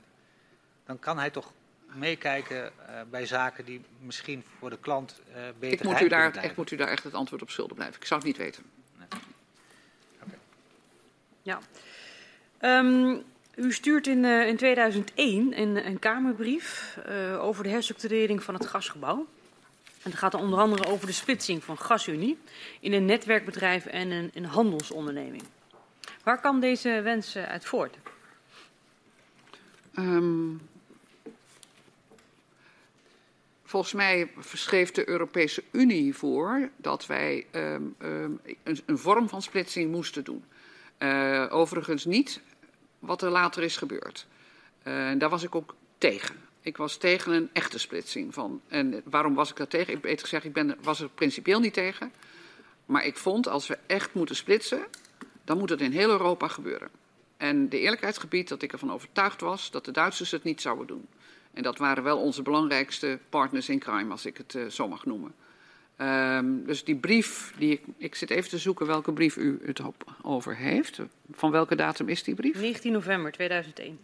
Dan 0.85 0.99
kan 0.99 1.19
hij 1.19 1.31
toch 1.31 1.53
meekijken 1.95 2.65
eh, 2.65 3.01
bij 3.11 3.27
zaken 3.27 3.65
die 3.65 3.85
misschien 3.99 4.45
voor 4.59 4.71
de 4.71 4.79
klant 4.79 5.21
eh 5.35 5.43
beter 5.59 5.79
Ik 5.79 5.93
moet, 5.93 6.01
u 6.01 6.09
daar, 6.09 6.45
ik 6.45 6.57
moet 6.57 6.71
u 6.71 6.77
daar 6.77 6.89
echt 6.89 7.03
het 7.03 7.15
antwoord 7.15 7.43
op 7.43 7.51
schuldig 7.51 7.77
blijven. 7.77 8.01
Ik 8.01 8.07
zou 8.07 8.21
het 8.21 8.29
niet 8.29 8.39
weten. 8.39 8.65
Ja. 11.43 11.59
Ehm, 12.59 13.17
u 13.61 13.73
stuurt 13.73 14.07
in, 14.07 14.25
eh, 14.25 14.47
in 14.47 14.57
2001 14.57 15.61
een, 15.61 15.87
een 15.87 15.99
Kamerbrief 15.99 16.99
eh, 17.07 17.45
over 17.45 17.63
de 17.63 17.69
herstructurering 17.69 18.43
van 18.43 18.55
het 18.55 18.67
gasgebouw. 18.67 19.27
En 20.03 20.11
het 20.11 20.15
gaat 20.15 20.35
onder 20.35 20.59
andere 20.59 20.87
over 20.87 21.07
de 21.07 21.13
splitsing 21.13 21.65
van 21.65 21.79
GasUnie 21.79 22.39
in 22.81 22.93
een 22.93 23.05
netwerkbedrijf 23.05 23.87
en 23.87 24.11
een, 24.11 24.31
een 24.35 24.45
handelsonderneming. 24.45 25.43
Waar 26.23 26.41
kwam 26.41 26.61
deze 26.61 27.01
wens 27.03 27.35
eh, 27.35 27.45
uit 27.45 27.65
voort? 27.65 27.97
Ehm, 29.95 30.55
volgens 33.65 33.93
mij 33.93 34.31
verschreef 34.39 34.91
de 34.91 35.09
Europese 35.09 35.63
Unie 35.71 36.15
voor 36.15 36.71
dat 36.77 37.07
wij 37.07 37.47
ehm, 37.51 37.83
ehm, 37.99 38.33
een, 38.63 38.81
een 38.87 38.99
vorm 38.99 39.29
van 39.29 39.43
splitsing 39.43 39.91
moesten 39.91 40.25
doen. 40.25 40.45
Overigens 41.51 42.05
niet 42.05 42.41
wat 43.01 43.23
er 43.23 43.31
later 43.31 43.63
is 43.63 43.77
gebeurd. 43.77 44.27
Eh, 44.83 45.11
daar 45.19 45.29
was 45.29 45.43
ik 45.43 45.55
ook 45.55 45.75
tegen. 45.99 46.37
Ik 46.61 46.77
was 46.77 46.97
tegen 46.97 47.33
een 47.33 47.51
echte 47.53 47.79
splitsing 47.79 48.35
van. 48.35 48.61
En 48.69 49.03
waarom 49.05 49.35
was 49.35 49.51
ik 49.51 49.57
daar 49.57 49.69
tegen? 49.69 49.93
Ik 49.93 50.01
beter 50.01 50.21
gezegd, 50.21 50.45
ik 50.45 50.53
ben, 50.53 50.77
was 50.83 51.01
er 51.01 51.09
principieel 51.09 51.61
niet 51.61 51.73
tegen. 51.73 52.13
Maar 52.87 53.05
ik 53.05 53.17
vond, 53.17 53.49
als 53.49 53.67
we 53.67 53.79
echt 53.87 54.15
moeten 54.15 54.37
splitsen, 54.37 54.87
dan 55.45 55.59
moet 55.59 55.71
het 55.71 55.81
in 55.81 55.93
heel 55.93 56.11
Europa 56.11 56.49
gebeuren. 56.49 56.91
En 57.37 57.69
de 57.69 57.79
eerlijkheidsgebied 57.79 58.49
dat 58.49 58.63
ik 58.63 58.73
ervan 58.73 58.93
overtuigd 58.93 59.41
was 59.41 59.71
dat 59.71 59.85
de 59.85 59.91
Duitsers 59.91 60.31
het 60.31 60.45
niet 60.45 60.61
zouden 60.61 60.87
doen. 60.87 61.09
En 61.53 61.63
dat 61.63 61.79
waren 61.79 62.03
wel 62.03 62.19
onze 62.19 62.43
belangrijkste 62.43 63.19
partners 63.29 63.69
in 63.69 63.79
crime, 63.79 64.11
als 64.11 64.27
ik 64.27 64.37
het 64.37 64.55
uh, 64.55 64.67
zo 64.67 64.89
mag 64.89 65.05
noemen. 65.05 65.35
Um, 66.01 66.65
dus 66.67 66.85
die 66.85 66.97
brief, 66.97 67.53
die 67.59 67.73
ik, 67.73 67.83
ik 67.97 68.15
zit 68.15 68.31
even 68.31 68.51
te 68.51 68.59
zoeken 68.59 68.87
welke 68.87 69.13
brief 69.13 69.37
u 69.37 69.61
het 69.65 69.81
over 70.23 70.57
heeft. 70.57 71.01
Van 71.33 71.51
welke 71.51 71.75
datum 71.75 72.09
is 72.09 72.23
die 72.23 72.35
brief? 72.35 72.61
19 72.61 72.93
november 72.93 73.33
2001. 73.33 74.01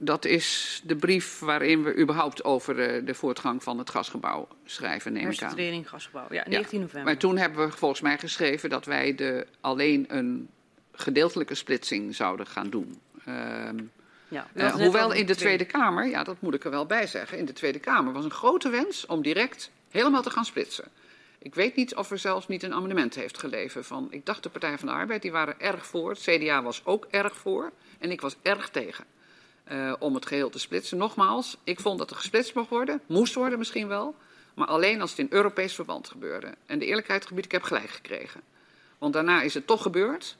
Dat 0.00 0.24
is 0.24 0.80
de 0.84 0.96
brief 0.96 1.38
waarin 1.38 1.82
we 1.82 1.96
überhaupt 1.98 2.44
over 2.44 2.76
de, 2.76 3.02
de 3.04 3.14
voortgang 3.14 3.62
van 3.62 3.78
het 3.78 3.90
gasgebouw 3.90 4.48
schrijven, 4.64 5.12
neem 5.12 5.30
ik 5.30 5.42
aan. 5.42 5.84
Gasgebouw, 5.84 6.26
ja, 6.30 6.44
19 6.48 6.78
Ja, 6.78 6.84
november. 6.84 7.04
Maar 7.04 7.16
toen 7.16 7.36
hebben 7.36 7.66
we 7.66 7.76
volgens 7.76 8.00
mij 8.00 8.18
geschreven 8.18 8.70
dat 8.70 8.84
wij 8.84 9.14
de, 9.14 9.46
alleen 9.60 10.04
een 10.08 10.48
gedeeltelijke 10.92 11.54
splitsing 11.54 12.14
zouden 12.14 12.46
gaan 12.46 12.70
doen. 12.70 13.00
Um, 13.28 13.90
Ja, 14.28 14.46
Uh, 14.54 14.62
net 14.62 14.72
hoewel 14.72 15.12
in 15.12 15.26
de 15.26 15.36
Tweede 15.36 15.64
Kamer, 15.64 16.08
ja, 16.08 16.24
dat 16.24 16.40
moet 16.40 16.54
ik 16.54 16.64
er 16.64 16.70
wel 16.70 16.86
bij 16.86 17.06
zeggen, 17.06 17.38
in 17.38 17.44
de 17.44 17.52
Tweede 17.52 17.78
Kamer 17.78 18.12
was 18.12 18.24
een 18.24 18.30
grote 18.30 18.68
wens 18.68 19.06
om 19.06 19.22
direct 19.22 19.70
helemaal 19.90 20.22
te 20.22 20.30
gaan 20.30 20.44
splitsen. 20.44 20.84
Ik 21.38 21.54
weet 21.54 21.76
niet 21.76 21.94
of 21.94 22.10
er 22.10 22.18
zelfs 22.18 22.48
niet 22.48 22.62
een 22.62 22.74
amendement 22.74 23.14
heeft 23.14 23.38
geleverd 23.38 23.86
van, 23.86 24.06
ik 24.10 24.26
dacht 24.26 24.42
de 24.42 24.48
Partij 24.48 24.78
van 24.78 24.88
de 24.88 24.94
Arbeid, 24.94 25.22
die 25.22 25.32
waren 25.32 25.60
erg 25.60 25.86
voor, 25.86 26.10
het 26.10 26.20
CDA 26.20 26.62
was 26.62 26.84
ook 26.84 27.06
erg 27.10 27.36
voor 27.36 27.72
en 27.98 28.10
ik 28.10 28.20
was 28.20 28.36
erg 28.42 28.68
tegen 28.68 29.04
uh, 29.72 29.92
om 29.98 30.14
het 30.14 30.26
geheel 30.26 30.50
te 30.50 30.58
splitsen. 30.58 30.98
Nogmaals, 30.98 31.56
ik 31.64 31.80
vond 31.80 31.98
dat 31.98 32.10
er 32.10 32.16
gesplitst 32.16 32.54
mocht 32.54 32.68
worden, 32.68 33.00
moest 33.06 33.34
worden 33.34 33.58
misschien 33.58 33.88
wel, 33.88 34.14
maar 34.54 34.66
alleen 34.66 35.00
als 35.00 35.10
het 35.10 35.18
in 35.18 35.26
Europees 35.30 35.74
verband 35.74 36.08
gebeurde. 36.08 36.54
En 36.66 36.78
de 36.78 36.86
eerlijkheid 36.86 37.26
gebied, 37.26 37.44
ik 37.44 37.52
heb 37.52 37.62
gelijk 37.62 37.90
gekregen. 37.90 38.40
Want 38.98 39.12
daarna 39.12 39.42
is 39.42 39.54
het 39.54 39.66
toch 39.66 39.82
gebeurd. 39.82 40.36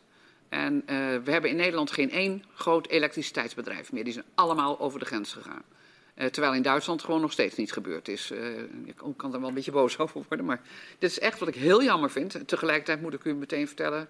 En 0.49 0.75
uh, 0.75 0.87
we 1.25 1.31
hebben 1.31 1.51
in 1.51 1.57
Nederland 1.57 1.91
geen 1.91 2.11
één 2.11 2.45
groot 2.55 2.87
elektriciteitsbedrijf 2.87 3.93
meer. 3.93 4.05
Die 4.05 4.13
zijn 4.13 4.25
allemaal 4.35 4.81
over 4.81 4.99
de 4.99 5.05
grens 5.05 5.33
gegaan. 5.33 5.63
Uh, 6.17 6.27
terwijl 6.27 6.55
in 6.55 6.63
Duitsland 6.63 7.03
gewoon 7.03 7.21
nog 7.21 7.33
steeds 7.33 7.57
niet 7.57 7.73
gebeurd 7.73 8.09
is. 8.09 8.31
Uh, 8.31 8.59
ik 8.85 8.95
kan 9.17 9.35
er 9.35 9.41
wel 9.41 9.49
een 9.49 9.55
beetje 9.55 9.73
boos 9.73 9.99
over 10.03 10.23
worden. 10.29 10.47
Maar 10.47 10.61
dit 10.99 11.11
is 11.11 11.19
echt 11.19 11.39
wat 11.39 11.49
ik 11.49 11.55
heel 11.55 11.83
jammer 11.83 12.11
vind. 12.11 12.49
Tegelijkertijd 12.49 13.01
moet 13.01 13.15
ik 13.15 13.25
u 13.25 13.35
meteen 13.35 13.67
vertellen, 13.67 14.09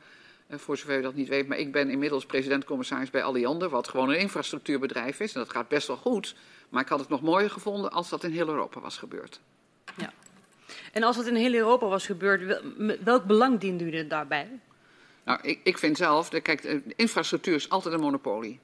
voor 0.50 0.76
zover 0.76 0.98
u 0.98 1.02
dat 1.02 1.14
niet 1.14 1.28
weet. 1.28 1.48
Maar 1.48 1.58
ik 1.58 1.72
ben 1.72 1.90
inmiddels 1.90 2.26
president-commissaris 2.26 3.10
bij 3.10 3.22
Alliander. 3.22 3.68
Wat 3.68 3.88
gewoon 3.88 4.08
een 4.08 4.18
infrastructuurbedrijf 4.18 5.20
is. 5.20 5.34
En 5.34 5.40
dat 5.40 5.50
gaat 5.50 5.68
best 5.68 5.86
wel 5.86 5.96
goed. 5.96 6.34
Maar 6.68 6.82
ik 6.82 6.88
had 6.88 7.00
het 7.00 7.08
nog 7.08 7.22
mooier 7.22 7.50
gevonden 7.50 7.90
als 7.90 8.08
dat 8.08 8.24
in 8.24 8.30
heel 8.30 8.48
Europa 8.48 8.80
was 8.80 8.96
gebeurd. 8.96 9.40
Ja. 9.96 10.12
En 10.92 11.02
als 11.02 11.16
dat 11.16 11.26
in 11.26 11.34
heel 11.34 11.54
Europa 11.54 11.86
was 11.86 12.06
gebeurd, 12.06 12.62
welk 13.04 13.24
belang 13.24 13.60
diende 13.60 13.84
u 13.84 13.92
er 13.92 14.08
daarbij? 14.08 14.60
Nou, 15.28 15.40
ik, 15.42 15.60
ik 15.62 15.78
vind 15.78 15.96
zelf, 15.96 16.28
kijk, 16.28 16.62
de 16.62 16.82
infrastructuur 16.96 17.54
is 17.54 17.68
altijd 17.68 17.94
een 17.94 18.00
monopolie. 18.00 18.60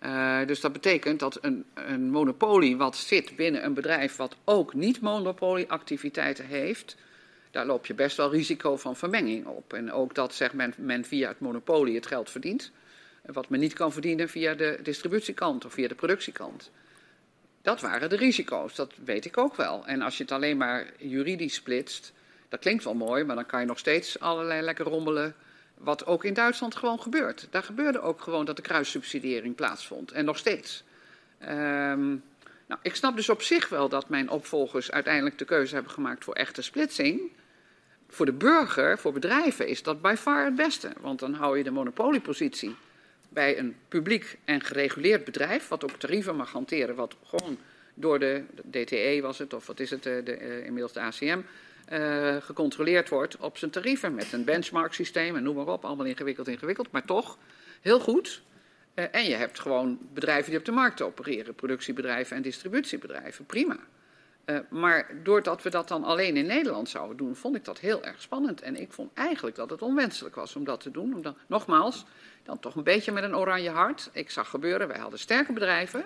Uh, 0.00 0.46
dus 0.46 0.60
dat 0.60 0.72
betekent 0.72 1.20
dat 1.20 1.38
een, 1.40 1.64
een, 1.74 2.10
monopolie 2.10 2.76
wat 2.76 2.96
zit 2.96 3.36
binnen 3.36 3.64
een 3.64 3.74
bedrijf 3.74 4.16
wat 4.16 4.36
ook 4.44 4.74
niet 4.74 5.00
monopolieactiviteiten 5.00 6.46
heeft, 6.46 6.96
daar 7.50 7.66
loop 7.66 7.86
je 7.86 7.94
best 7.94 8.16
wel 8.16 8.30
risico 8.30 8.76
van 8.76 8.96
vermenging 8.96 9.46
op. 9.46 9.72
En 9.72 9.92
ook 9.92 10.14
dat 10.14 10.34
zegt 10.34 10.54
men, 10.54 10.74
men 10.76 11.04
via 11.04 11.28
het 11.28 11.40
monopolie 11.40 11.94
het 11.94 12.06
geld 12.06 12.30
verdient, 12.30 12.72
wat 13.22 13.48
men 13.48 13.60
niet 13.60 13.72
kan 13.72 13.92
verdienen 13.92 14.28
via 14.28 14.54
de 14.54 14.78
distributiekant 14.82 15.64
of 15.64 15.72
via 15.72 15.88
de 15.88 15.94
productiekant. 15.94 16.70
Dat 17.62 17.80
waren 17.80 18.08
de 18.08 18.16
risico's, 18.16 18.74
dat 18.74 18.92
weet 19.04 19.24
ik 19.24 19.38
ook 19.38 19.56
wel. 19.56 19.86
En 19.86 20.02
als 20.02 20.16
je 20.16 20.22
het 20.22 20.32
alleen 20.32 20.56
maar 20.56 20.86
juridisch 20.98 21.54
splitst, 21.54 22.12
dat 22.48 22.60
klinkt 22.60 22.84
wel 22.84 22.94
mooi, 22.94 23.24
maar 23.24 23.36
dan 23.36 23.46
kan 23.46 23.60
je 23.60 23.66
nog 23.66 23.78
steeds 23.78 24.20
allerlei 24.20 24.62
lekker 24.62 24.84
rommelen 24.84 25.34
wat 25.78 26.06
ook 26.06 26.24
in 26.24 26.34
Duitsland 26.34 26.76
gewoon 26.76 27.00
gebeurt. 27.00 27.46
Daar 27.50 27.62
gebeurde 27.62 28.00
ook 28.00 28.20
gewoon 28.20 28.44
dat 28.44 28.56
de 28.56 28.62
kruissubsidiëring 28.62 29.54
plaatsvond. 29.54 30.12
En 30.12 30.24
nog 30.24 30.38
steeds. 30.38 30.84
Um, 31.42 32.22
nou, 32.66 32.80
ik 32.82 32.94
snap 32.94 33.16
dus 33.16 33.28
op 33.28 33.42
zich 33.42 33.68
wel 33.68 33.88
dat 33.88 34.08
mijn 34.08 34.30
opvolgers 34.30 34.90
uiteindelijk 34.90 35.38
de 35.38 35.44
keuze 35.44 35.74
hebben 35.74 35.92
gemaakt 35.92 36.24
voor 36.24 36.34
echte 36.34 36.62
splitsing. 36.62 37.20
Voor 38.08 38.26
de 38.26 38.32
burger, 38.32 38.98
voor 38.98 39.12
bedrijven, 39.12 39.68
is 39.68 39.82
dat 39.82 40.02
by 40.02 40.14
far 40.18 40.44
het 40.44 40.54
beste. 40.54 40.92
Want 41.00 41.18
dan 41.18 41.34
hou 41.34 41.58
je 41.58 41.64
de 41.64 41.70
monopoliepositie 41.70 42.76
bij 43.28 43.58
een 43.58 43.76
publiek 43.88 44.38
en 44.44 44.60
gereguleerd 44.60 45.24
bedrijf, 45.24 45.68
wat 45.68 45.84
ook 45.84 45.98
tarieven 45.98 46.36
mag 46.36 46.52
hanteren, 46.52 46.94
wat 46.94 47.16
gewoon 47.24 47.58
door 47.94 48.18
de, 48.18 48.42
DTE 48.70 49.18
was 49.22 49.38
het, 49.38 49.52
of 49.52 49.66
wat 49.66 49.80
is 49.80 49.90
het, 49.90 50.02
de, 50.02 50.20
de, 50.24 50.64
inmiddels 50.64 50.92
de 50.92 51.00
ACM, 51.00 51.40
uh, 51.92 52.36
gecontroleerd 52.36 53.08
wordt 53.08 53.36
op 53.36 53.56
zijn 53.56 53.70
tarieven 53.70 54.14
met 54.14 54.32
een 54.32 54.44
benchmark 54.44 54.92
systeem 54.92 55.36
en 55.36 55.42
noem 55.42 55.56
maar 55.56 55.66
op. 55.66 55.84
Allemaal 55.84 56.06
ingewikkeld, 56.06 56.48
ingewikkeld, 56.48 56.90
maar 56.90 57.04
toch 57.04 57.38
heel 57.80 58.00
goed. 58.00 58.42
Uh, 58.94 59.04
en 59.10 59.24
je 59.24 59.34
hebt 59.34 59.60
gewoon 59.60 59.98
bedrijven 60.12 60.50
die 60.50 60.58
op 60.58 60.64
de 60.64 60.72
markt 60.72 61.02
opereren, 61.02 61.54
productiebedrijven 61.54 62.36
en 62.36 62.42
distributiebedrijven, 62.42 63.46
prima. 63.46 63.78
Uh, 64.46 64.58
maar 64.70 65.10
doordat 65.22 65.62
we 65.62 65.70
dat 65.70 65.88
dan 65.88 66.04
alleen 66.04 66.36
in 66.36 66.46
Nederland 66.46 66.88
zouden 66.88 67.16
doen, 67.16 67.36
vond 67.36 67.56
ik 67.56 67.64
dat 67.64 67.78
heel 67.78 68.04
erg 68.04 68.22
spannend. 68.22 68.60
En 68.60 68.80
ik 68.80 68.92
vond 68.92 69.10
eigenlijk 69.14 69.56
dat 69.56 69.70
het 69.70 69.82
onwenselijk 69.82 70.34
was 70.34 70.56
om 70.56 70.64
dat 70.64 70.80
te 70.80 70.90
doen. 70.90 71.14
Omdat, 71.14 71.36
nogmaals, 71.46 72.04
dan 72.42 72.60
toch 72.60 72.74
een 72.74 72.82
beetje 72.82 73.12
met 73.12 73.24
een 73.24 73.36
oranje 73.36 73.70
hart. 73.70 74.10
Ik 74.12 74.30
zag 74.30 74.48
gebeuren, 74.48 74.88
wij 74.88 74.98
hadden 74.98 75.18
sterke 75.18 75.52
bedrijven, 75.52 76.04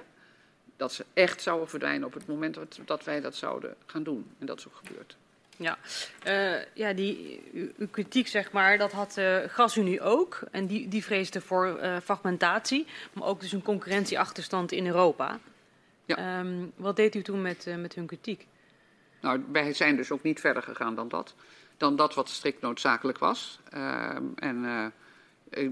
dat 0.77 0.93
ze 0.93 1.05
echt 1.15 1.43
zouden 1.43 1.69
verdwijnen 1.69 2.07
op 2.07 2.15
het 2.15 2.27
moment 2.27 2.59
dat 2.85 3.05
wij 3.05 3.21
dat 3.21 3.35
zouden 3.35 3.75
gaan 3.87 4.03
doen. 4.03 4.31
En 4.39 4.47
dat 4.47 4.59
is 4.59 4.67
ook 4.67 4.81
gebeurd. 4.85 5.17
Ja, 5.59 5.79
uh, 6.27 6.65
ja 6.75 6.93
die, 6.93 7.41
uw, 7.77 7.89
kritiek, 7.91 8.29
zeg 8.29 8.53
maar, 8.53 8.79
dat 8.79 8.93
had 8.93 9.17
uh, 9.19 9.39
GasUnie 9.47 10.01
ook. 10.01 10.41
En 10.51 10.67
die, 10.67 10.89
die 10.89 11.05
vreesde 11.05 11.41
voor 11.41 11.79
uh, 11.83 11.97
fragmentatie, 12.05 12.87
maar 13.13 13.29
ook 13.29 13.41
dus 13.41 13.53
een 13.53 13.63
concurrentieachterstand 13.63 14.73
in 14.73 14.87
Europa. 14.87 15.39
Ja. 16.05 16.39
Um, 16.39 16.73
wat 16.77 16.97
deed 16.97 17.15
u 17.15 17.23
toen 17.23 17.43
met, 17.43 17.67
met 17.79 17.95
hun 17.95 18.07
kritiek? 18.07 18.47
Nou, 19.21 19.45
wij 19.53 19.73
zijn 19.73 19.97
dus 19.97 20.11
ook 20.11 20.23
niet 20.23 20.41
verder 20.41 20.63
gegaan 20.63 20.95
dan 20.95 21.09
dat. 21.09 21.35
Dan 21.77 21.97
dat 21.97 22.15
wat 22.15 22.29
strikt 22.29 22.61
noodzakelijk 22.61 23.19
was. 23.19 23.61
en 24.35 24.93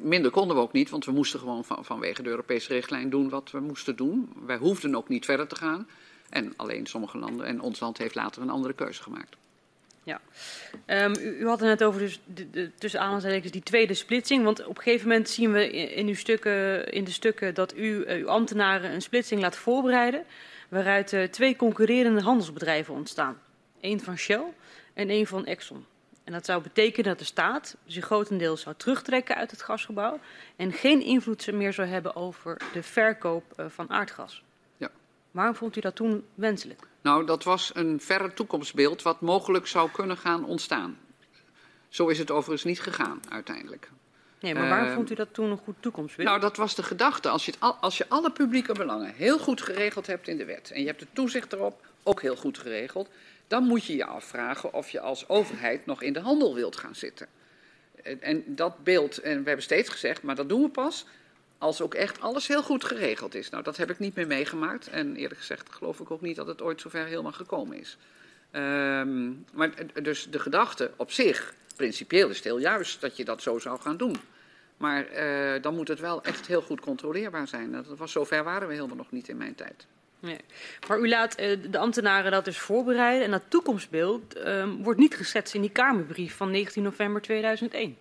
minder 0.02 0.30
konden 0.30 0.56
we 0.56 0.62
ook 0.62 0.72
niet, 0.72 0.90
want 0.90 1.04
we 1.04 1.12
moesten 1.12 1.40
gewoon 1.40 1.64
van, 1.64 1.84
vanwege 1.84 2.22
de 2.22 2.28
Europese 2.28 2.72
richtlijn 2.72 3.10
doen 3.10 3.28
wat 3.28 3.50
we 3.50 3.60
moesten 3.60 3.96
doen. 3.96 4.32
Wij 4.46 4.56
hoefden 4.56 4.96
ook 4.96 5.08
niet 5.08 5.24
verder 5.24 5.46
te 5.46 5.56
gaan. 5.56 5.88
En 6.28 6.52
alleen 6.56 6.86
sommige 6.86 7.18
landen, 7.18 7.46
en 7.46 7.60
ons 7.60 7.80
land 7.80 7.98
heeft 7.98 8.14
later 8.14 8.42
een 8.42 8.50
andere 8.50 8.74
keuze 8.74 9.02
gemaakt. 9.02 9.36
Ja, 10.06 10.20
um, 10.86 11.14
u, 11.20 11.38
u, 11.38 11.46
had 11.46 11.60
het 11.60 11.68
net 11.68 11.84
over 11.84 12.00
dus 12.00 12.20
de, 12.24 12.50
de, 12.50 12.70
tussen 12.78 13.00
aanhalingstekens 13.00 13.52
die 13.52 13.62
tweede 13.62 13.94
splitsing. 13.94 14.44
Want 14.44 14.66
op 14.66 14.76
een 14.76 14.82
gegeven 14.82 15.08
moment 15.08 15.28
zien 15.28 15.52
we 15.52 15.70
in, 15.70 16.06
uw 16.06 16.14
stukken, 16.14 16.88
in 16.92 17.04
de 17.04 17.10
stukken 17.10 17.54
dat 17.54 17.76
u 17.76 18.04
uh, 18.04 18.14
uw 18.14 18.28
ambtenaren 18.28 18.92
een 18.92 19.02
splitsing 19.02 19.40
laat 19.40 19.56
voorbereiden. 19.56 20.24
Waaruit 20.68 21.12
uh, 21.12 21.22
twee 21.22 21.56
concurrerende 21.56 22.20
handelsbedrijven 22.20 22.94
ontstaan. 22.94 23.40
Eén 23.80 24.00
van 24.00 24.16
Shell 24.16 24.44
en 24.94 25.08
één 25.08 25.26
van 25.26 25.46
Exxon. 25.46 25.86
En 26.24 26.32
dat 26.32 26.44
zou 26.44 26.62
betekenen 26.62 27.08
dat 27.08 27.18
de 27.18 27.24
staat 27.24 27.76
zich 27.86 28.04
grotendeels 28.04 28.60
zou 28.60 28.74
terugtrekken 28.76 29.36
uit 29.36 29.50
het 29.50 29.62
gasgebouw 29.62 30.20
en 30.56 30.72
geen 30.72 31.02
invloed 31.02 31.52
meer 31.52 31.72
zou 31.72 31.88
hebben 31.88 32.16
over 32.16 32.60
de 32.72 32.82
verkoop 32.82 33.44
uh, 33.56 33.66
van 33.68 33.90
aardgas. 33.90 34.42
Waarom 35.36 35.54
vond 35.54 35.76
u 35.76 35.80
dat 35.80 35.94
toen 35.94 36.24
wenselijk? 36.34 36.80
Nou, 37.02 37.26
dat 37.26 37.44
was 37.44 37.70
een 37.74 38.00
verre 38.00 38.32
toekomstbeeld 38.34 39.02
wat 39.02 39.20
mogelijk 39.20 39.66
zou 39.66 39.90
kunnen 39.90 40.16
gaan 40.16 40.44
ontstaan. 40.44 40.98
Zo 41.88 42.08
is 42.08 42.18
het 42.18 42.30
overigens 42.30 42.64
niet 42.64 42.80
gegaan 42.80 43.20
uiteindelijk. 43.28 43.90
Nee, 44.40 44.54
maar 44.54 44.68
waarom 44.68 44.88
uh, 44.88 44.94
vond 44.94 45.10
u 45.10 45.14
dat 45.14 45.34
toen 45.34 45.50
een 45.50 45.56
goed 45.56 45.74
toekomstbeeld? 45.80 46.28
Nou, 46.28 46.40
dat 46.40 46.56
was 46.56 46.74
de 46.74 46.82
gedachte. 46.82 47.28
Als 47.28 47.44
je, 47.44 47.50
het 47.50 47.60
al, 47.60 47.74
als 47.74 47.98
je 47.98 48.08
alle 48.08 48.30
publieke 48.30 48.72
belangen 48.72 49.14
heel 49.14 49.38
goed 49.38 49.62
geregeld 49.62 50.06
hebt 50.06 50.28
in 50.28 50.36
de 50.36 50.44
wet 50.44 50.70
en 50.70 50.80
je 50.80 50.86
hebt 50.86 51.00
het 51.00 51.14
toezicht 51.14 51.52
erop 51.52 51.86
ook 52.02 52.22
heel 52.22 52.36
goed 52.36 52.58
geregeld, 52.58 53.08
dan 53.46 53.64
moet 53.64 53.84
je 53.84 53.96
je 53.96 54.04
afvragen 54.04 54.72
of 54.72 54.88
je 54.90 55.00
als 55.00 55.28
overheid 55.28 55.86
nog 55.86 56.02
in 56.02 56.12
de 56.12 56.20
handel 56.20 56.54
wilt 56.54 56.76
gaan 56.76 56.94
zitten. 56.94 57.26
En, 58.02 58.22
en 58.22 58.44
dat 58.46 58.84
beeld, 58.84 59.18
en 59.18 59.38
we 59.38 59.46
hebben 59.46 59.64
steeds 59.64 59.88
gezegd, 59.88 60.22
maar 60.22 60.34
dat 60.34 60.48
doen 60.48 60.62
we 60.62 60.68
pas 60.68 61.06
als 61.58 61.80
ook 61.80 61.94
echt 61.94 62.20
alles 62.20 62.46
heel 62.46 62.62
goed 62.62 62.84
geregeld 62.84 63.34
is. 63.34 63.50
Nou, 63.50 63.62
dat 63.62 63.76
heb 63.76 63.90
ik 63.90 63.98
niet 63.98 64.14
meer 64.14 64.26
meegemaakt. 64.26 64.88
En 64.88 65.16
eerlijk 65.16 65.40
gezegd 65.40 65.72
geloof 65.72 66.00
ik 66.00 66.10
ook 66.10 66.20
niet 66.20 66.36
dat 66.36 66.46
het 66.46 66.62
ooit 66.62 66.80
zover 66.80 67.04
helemaal 67.04 67.32
gekomen 67.32 67.78
is. 67.78 67.96
Um, 68.52 69.44
maar 69.52 69.70
dus 70.02 70.26
de 70.30 70.38
gedachte 70.38 70.90
op 70.96 71.12
zich, 71.12 71.54
principieel 71.76 72.28
is 72.28 72.36
het 72.36 72.44
heel 72.44 72.58
juist 72.58 73.00
dat 73.00 73.16
je 73.16 73.24
dat 73.24 73.42
zo 73.42 73.58
zou 73.58 73.80
gaan 73.80 73.96
doen. 73.96 74.16
Maar 74.76 75.06
uh, 75.12 75.62
dan 75.62 75.74
moet 75.74 75.88
het 75.88 76.00
wel 76.00 76.22
echt 76.22 76.46
heel 76.46 76.62
goed 76.62 76.80
controleerbaar 76.80 77.48
zijn. 77.48 77.72
Dat 77.72 77.86
was, 77.86 78.12
zover 78.12 78.44
waren 78.44 78.68
we 78.68 78.74
helemaal 78.74 78.96
nog 78.96 79.10
niet 79.10 79.28
in 79.28 79.36
mijn 79.36 79.54
tijd. 79.54 79.86
Nee. 80.20 80.40
Maar 80.88 80.98
u 80.98 81.08
laat 81.08 81.40
uh, 81.40 81.56
de 81.70 81.78
ambtenaren 81.78 82.30
dat 82.30 82.44
dus 82.44 82.58
voorbereiden 82.58 83.24
en 83.24 83.30
dat 83.30 83.42
toekomstbeeld 83.48 84.36
uh, 84.36 84.68
wordt 84.82 85.00
niet 85.00 85.14
geschetst 85.14 85.54
in 85.54 85.60
die 85.60 85.70
Kamerbrief 85.70 86.36
van 86.36 86.50
19 86.50 86.82
november 86.82 87.22
2001. 87.22 87.96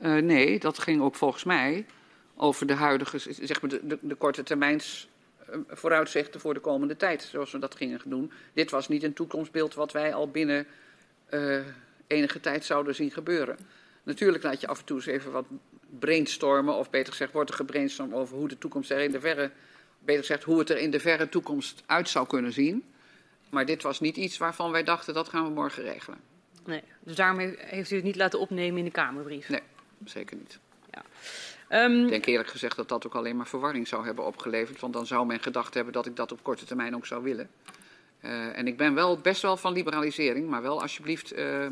Uh, 0.00 0.22
nee, 0.22 0.58
dat 0.58 0.78
ging 0.78 1.02
ook 1.02 1.14
volgens 1.14 1.44
mij 1.44 1.86
over 2.34 2.66
de 2.66 2.74
huidige, 2.74 3.18
zeg 3.18 3.60
maar 3.60 3.70
de, 3.70 3.80
de, 3.86 3.98
de 4.00 4.14
korte 4.14 4.42
termijns 4.42 5.08
vooruitzichten 5.68 6.40
voor 6.40 6.54
de 6.54 6.60
komende 6.60 6.96
tijd, 6.96 7.22
zoals 7.22 7.52
we 7.52 7.58
dat 7.58 7.74
gingen 7.74 8.00
doen. 8.04 8.32
Dit 8.52 8.70
was 8.70 8.88
niet 8.88 9.02
een 9.02 9.12
toekomstbeeld 9.12 9.74
wat 9.74 9.92
wij 9.92 10.14
al 10.14 10.30
binnen 10.30 10.66
uh, 11.30 11.60
enige 12.06 12.40
tijd 12.40 12.64
zouden 12.64 12.94
zien 12.94 13.10
gebeuren. 13.10 13.58
Natuurlijk 14.02 14.44
laat 14.44 14.60
je 14.60 14.66
af 14.66 14.78
en 14.78 14.84
toe 14.84 14.96
eens 14.96 15.06
even 15.06 15.32
wat 15.32 15.46
brainstormen, 15.98 16.74
of 16.74 16.90
beter 16.90 17.12
gezegd 17.12 17.32
wordt 17.32 17.50
er 17.50 17.56
gebrainstormd 17.56 18.12
over 18.12 18.36
hoe 18.36 18.48
de 18.48 18.58
toekomst 18.58 18.90
er 18.90 18.98
in 18.98 19.10
de 19.10 19.20
verre, 19.20 19.50
beter 19.98 20.20
gezegd 20.20 20.42
hoe 20.42 20.58
het 20.58 20.70
er 20.70 20.78
in 20.78 20.90
de 20.90 21.00
verre 21.00 21.28
toekomst 21.28 21.82
uit 21.86 22.08
zou 22.08 22.26
kunnen 22.26 22.52
zien. 22.52 22.84
Maar 23.50 23.66
dit 23.66 23.82
was 23.82 24.00
niet 24.00 24.16
iets 24.16 24.38
waarvan 24.38 24.70
wij 24.70 24.84
dachten 24.84 25.14
dat 25.14 25.28
gaan 25.28 25.44
we 25.44 25.50
morgen 25.50 25.82
regelen. 25.82 26.18
Nee, 26.64 26.82
dus 27.00 27.16
daarom 27.16 27.54
heeft 27.56 27.90
u 27.90 27.94
het 27.94 28.04
niet 28.04 28.16
laten 28.16 28.40
opnemen 28.40 28.78
in 28.78 28.84
de 28.84 28.90
Kamerbrief? 28.90 29.48
Nee, 29.48 29.62
zeker 30.04 30.36
niet. 30.36 30.58
Ja. 30.90 31.04
Um, 31.84 32.02
ik 32.04 32.08
denk 32.08 32.26
eerlijk 32.26 32.48
gezegd 32.48 32.76
dat 32.76 32.88
dat 32.88 33.06
ook 33.06 33.14
alleen 33.14 33.36
maar 33.36 33.46
verwarring 33.46 33.88
zou 33.88 34.04
hebben 34.04 34.26
opgeleverd. 34.26 34.80
Want 34.80 34.92
dan 34.92 35.06
zou 35.06 35.26
men 35.26 35.40
gedacht 35.40 35.74
hebben 35.74 35.92
dat 35.92 36.06
ik 36.06 36.16
dat 36.16 36.32
op 36.32 36.42
korte 36.42 36.64
termijn 36.64 36.94
ook 36.94 37.06
zou 37.06 37.22
willen. 37.22 37.50
Uh, 38.22 38.58
en 38.58 38.66
ik 38.66 38.76
ben 38.76 38.94
wel 38.94 39.18
best 39.18 39.42
wel 39.42 39.56
van 39.56 39.72
liberalisering, 39.72 40.48
maar 40.48 40.62
wel 40.62 40.80
alsjeblieft 40.80 41.36
uh, 41.36 41.66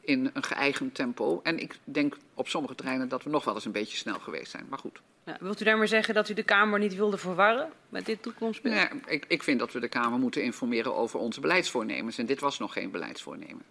in 0.00 0.30
een 0.32 0.42
geëigend 0.42 0.94
tempo. 0.94 1.40
En 1.42 1.58
ik 1.58 1.78
denk 1.84 2.16
op 2.34 2.48
sommige 2.48 2.74
terreinen 2.74 3.08
dat 3.08 3.22
we 3.22 3.30
nog 3.30 3.44
wel 3.44 3.54
eens 3.54 3.64
een 3.64 3.72
beetje 3.72 3.96
snel 3.96 4.18
geweest 4.18 4.50
zijn. 4.50 4.66
Maar 4.68 4.78
goed. 4.78 5.00
Ja, 5.24 5.36
wilt 5.40 5.60
u 5.60 5.64
daarmee 5.64 5.86
zeggen 5.86 6.14
dat 6.14 6.28
u 6.28 6.34
de 6.34 6.42
Kamer 6.42 6.78
niet 6.78 6.94
wilde 6.94 7.18
verwarren 7.18 7.70
met 7.88 8.06
dit 8.06 8.22
toekomstbeeld? 8.22 8.74
Nee, 8.74 8.88
ik, 9.06 9.24
ik 9.28 9.42
vind 9.42 9.58
dat 9.58 9.72
we 9.72 9.80
de 9.80 9.88
Kamer 9.88 10.18
moeten 10.18 10.42
informeren 10.42 10.94
over 10.94 11.20
onze 11.20 11.40
beleidsvoornemens. 11.40 12.18
En 12.18 12.26
dit 12.26 12.40
was 12.40 12.58
nog 12.58 12.72
geen 12.72 12.90
beleidsvoornemen. 12.90 13.62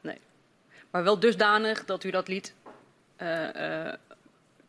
Nee. 0.00 0.18
Maar 0.90 1.04
wel 1.04 1.20
dusdanig 1.20 1.84
dat 1.84 2.04
u 2.04 2.10
dat 2.10 2.28
liet 2.28 2.54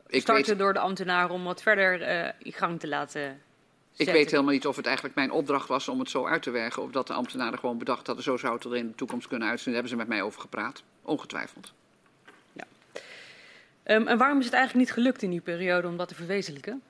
starten 0.08 0.46
weet... 0.46 0.58
door 0.58 0.74
de 0.74 0.80
ambtenaren 0.80 1.32
om 1.32 1.44
wat 1.44 1.62
verder 1.62 2.02
uh, 2.02 2.30
in 2.38 2.54
gang 2.54 2.80
te 2.80 2.88
laten 2.88 3.22
zetten. 3.22 3.42
Ik 3.96 4.14
weet 4.14 4.32
helemaal 4.32 4.54
niet 4.54 4.68
of 4.68 4.76
het 4.76 4.86
eigenlijk 4.86 5.16
mijn 5.16 5.32
opdracht 5.32 5.68
was 5.68 5.88
om 5.88 6.00
het 6.00 6.10
zo 6.10 6.28
uit 6.28 6.42
te 6.42 6.52
werken. 6.52 6.82
Of 6.82 6.92
dat 6.92 7.08
de 7.08 7.14
ambtenaren 7.14 7.60
gewoon 7.60 7.78
bedacht 7.78 8.08
hadden, 8.08 8.24
zo 8.24 8.38
zou 8.38 8.54
het 8.54 8.64
er 8.64 8.76
in 8.76 8.88
de 8.88 8.96
toekomst 8.96 9.28
kunnen 9.28 9.48
uitzien. 9.48 9.74
Daar 9.74 9.82
hebben 9.82 10.00
ze 10.00 10.06
met 10.06 10.16
mij 10.18 10.22
over 10.22 10.42
gepraat. 10.42 10.84
Ongetwijfeld. 11.02 11.74
Ja. 12.54 12.64
Um, 13.84 14.08
en 14.08 14.18
waarom 14.18 14.40
is 14.40 14.46
het 14.46 14.54
eigenlijk 14.54 14.86
niet 14.86 14.96
gelukt 14.96 15.22
in 15.22 15.30
die 15.30 15.42
periode 15.42 15.88
om 15.88 15.98
dat 15.98 16.08
te 16.08 16.16
verwezenlijken? 16.16 16.82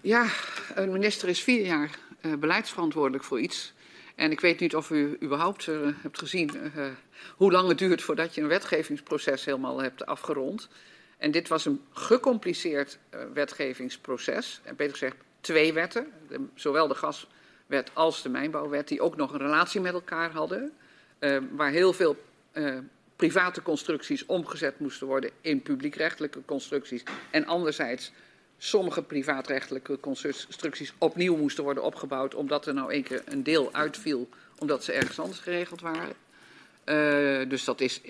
Ja, 0.00 0.26
een 0.74 0.92
minister 0.92 1.28
is 1.28 1.42
vier 1.42 1.66
jaar 1.66 1.90
uh, 2.20 2.34
beleidsverantwoordelijk 2.34 3.24
voor 3.24 3.40
iets. 3.40 3.72
En 4.14 4.30
ik 4.30 4.40
weet 4.40 4.60
niet 4.60 4.76
of 4.76 4.90
u 4.90 5.16
überhaupt 5.22 5.66
uh, 5.66 5.88
hebt 6.02 6.18
gezien 6.18 6.50
uh, 6.56 6.86
hoe 7.36 7.52
lang 7.52 7.68
het 7.68 7.78
duurt 7.78 8.02
voordat 8.02 8.34
je 8.34 8.40
een 8.40 8.48
wetgevingsproces 8.48 9.44
helemaal 9.44 9.82
hebt 9.82 10.06
afgerond. 10.06 10.68
En 11.18 11.30
dit 11.30 11.48
was 11.48 11.64
een 11.64 11.80
gecompliceerd 11.92 12.98
uh, 13.14 13.20
wetgevingsproces. 13.32 14.60
En 14.64 14.76
beter 14.76 14.92
gezegd 14.92 15.16
twee 15.40 15.72
wetten, 15.72 16.06
zowel 16.54 16.88
de 16.88 16.94
gaswet 16.94 17.90
als 17.92 18.22
de 18.22 18.28
mijnbouwwet, 18.28 18.88
die 18.88 19.00
ook 19.00 19.16
nog 19.16 19.32
een 19.32 19.38
relatie 19.38 19.80
met 19.80 19.92
elkaar 19.92 20.30
hadden. 20.30 20.72
Waar 21.50 21.70
heel 21.70 21.92
veel 21.92 22.16
private 23.16 23.62
constructies 23.62 24.26
omgezet 24.26 24.80
moesten 24.80 25.06
worden 25.06 25.30
in 25.40 25.62
publiekrechtelijke 25.62 26.44
constructies. 26.44 27.02
En 27.30 27.46
anderzijds 27.46 28.12
sommige 28.64 29.02
privaatrechtelijke 29.02 30.00
constructies 30.00 30.94
opnieuw 30.98 31.36
moesten 31.36 31.64
worden 31.64 31.82
opgebouwd, 31.82 32.34
omdat 32.34 32.66
er 32.66 32.74
nou 32.74 32.92
één 32.92 33.02
keer 33.02 33.22
een 33.24 33.42
deel 33.42 33.72
uitviel, 33.72 34.28
omdat 34.58 34.84
ze 34.84 34.92
ergens 34.92 35.18
anders 35.18 35.38
geregeld 35.38 35.80
waren. 35.80 36.14
Uh, 36.84 37.48
dus 37.48 37.64
dat 37.64 37.80
is 37.80 38.00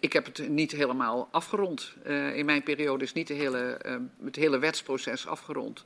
ik 0.00 0.12
heb 0.12 0.26
het 0.26 0.48
niet 0.48 0.72
helemaal 0.72 1.28
afgerond. 1.30 1.92
In 2.34 2.44
mijn 2.44 2.62
periode 2.62 3.04
is 3.04 3.12
niet 3.12 3.26
de 3.26 3.34
hele, 3.34 3.78
het 4.24 4.36
hele 4.36 4.58
wetsproces 4.58 5.26
afgerond. 5.26 5.84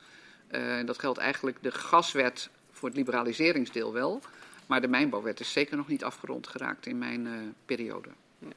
Dat 0.85 0.99
geldt 0.99 1.18
eigenlijk 1.18 1.59
de 1.62 1.70
gaswet 1.70 2.49
voor 2.70 2.89
het 2.89 2.99
liberaliseringsdeel 2.99 3.93
wel. 3.93 4.20
Maar 4.66 4.81
de 4.81 4.89
mijnbouwwet 4.89 5.41
is 5.41 5.53
zeker 5.53 5.76
nog 5.76 5.89
niet 5.89 6.05
afgerond 6.05 6.47
geraakt 6.47 6.87
in 6.87 6.99
mijn 6.99 7.55
periode. 7.64 8.09
Ja. 8.39 8.49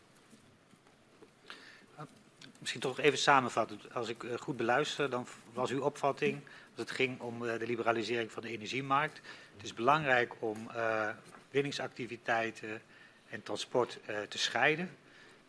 Misschien 2.63 2.81
toch 2.81 2.99
even 2.99 3.17
samenvatten. 3.17 3.79
Als 3.93 4.09
ik 4.09 4.23
goed 4.39 4.57
beluister, 4.57 5.09
dan 5.09 5.27
was 5.53 5.71
uw 5.71 5.81
opvatting 5.81 6.41
als 6.69 6.79
het 6.87 6.91
ging 6.91 7.19
om 7.19 7.39
de 7.39 7.65
liberalisering 7.65 8.31
van 8.31 8.41
de 8.41 8.49
energiemarkt. 8.49 9.21
Het 9.55 9.63
is 9.63 9.73
belangrijk 9.73 10.33
om 10.39 10.69
winningsactiviteiten 11.51 12.81
en 13.29 13.43
transport 13.43 13.99
te 14.29 14.37
scheiden. 14.37 14.89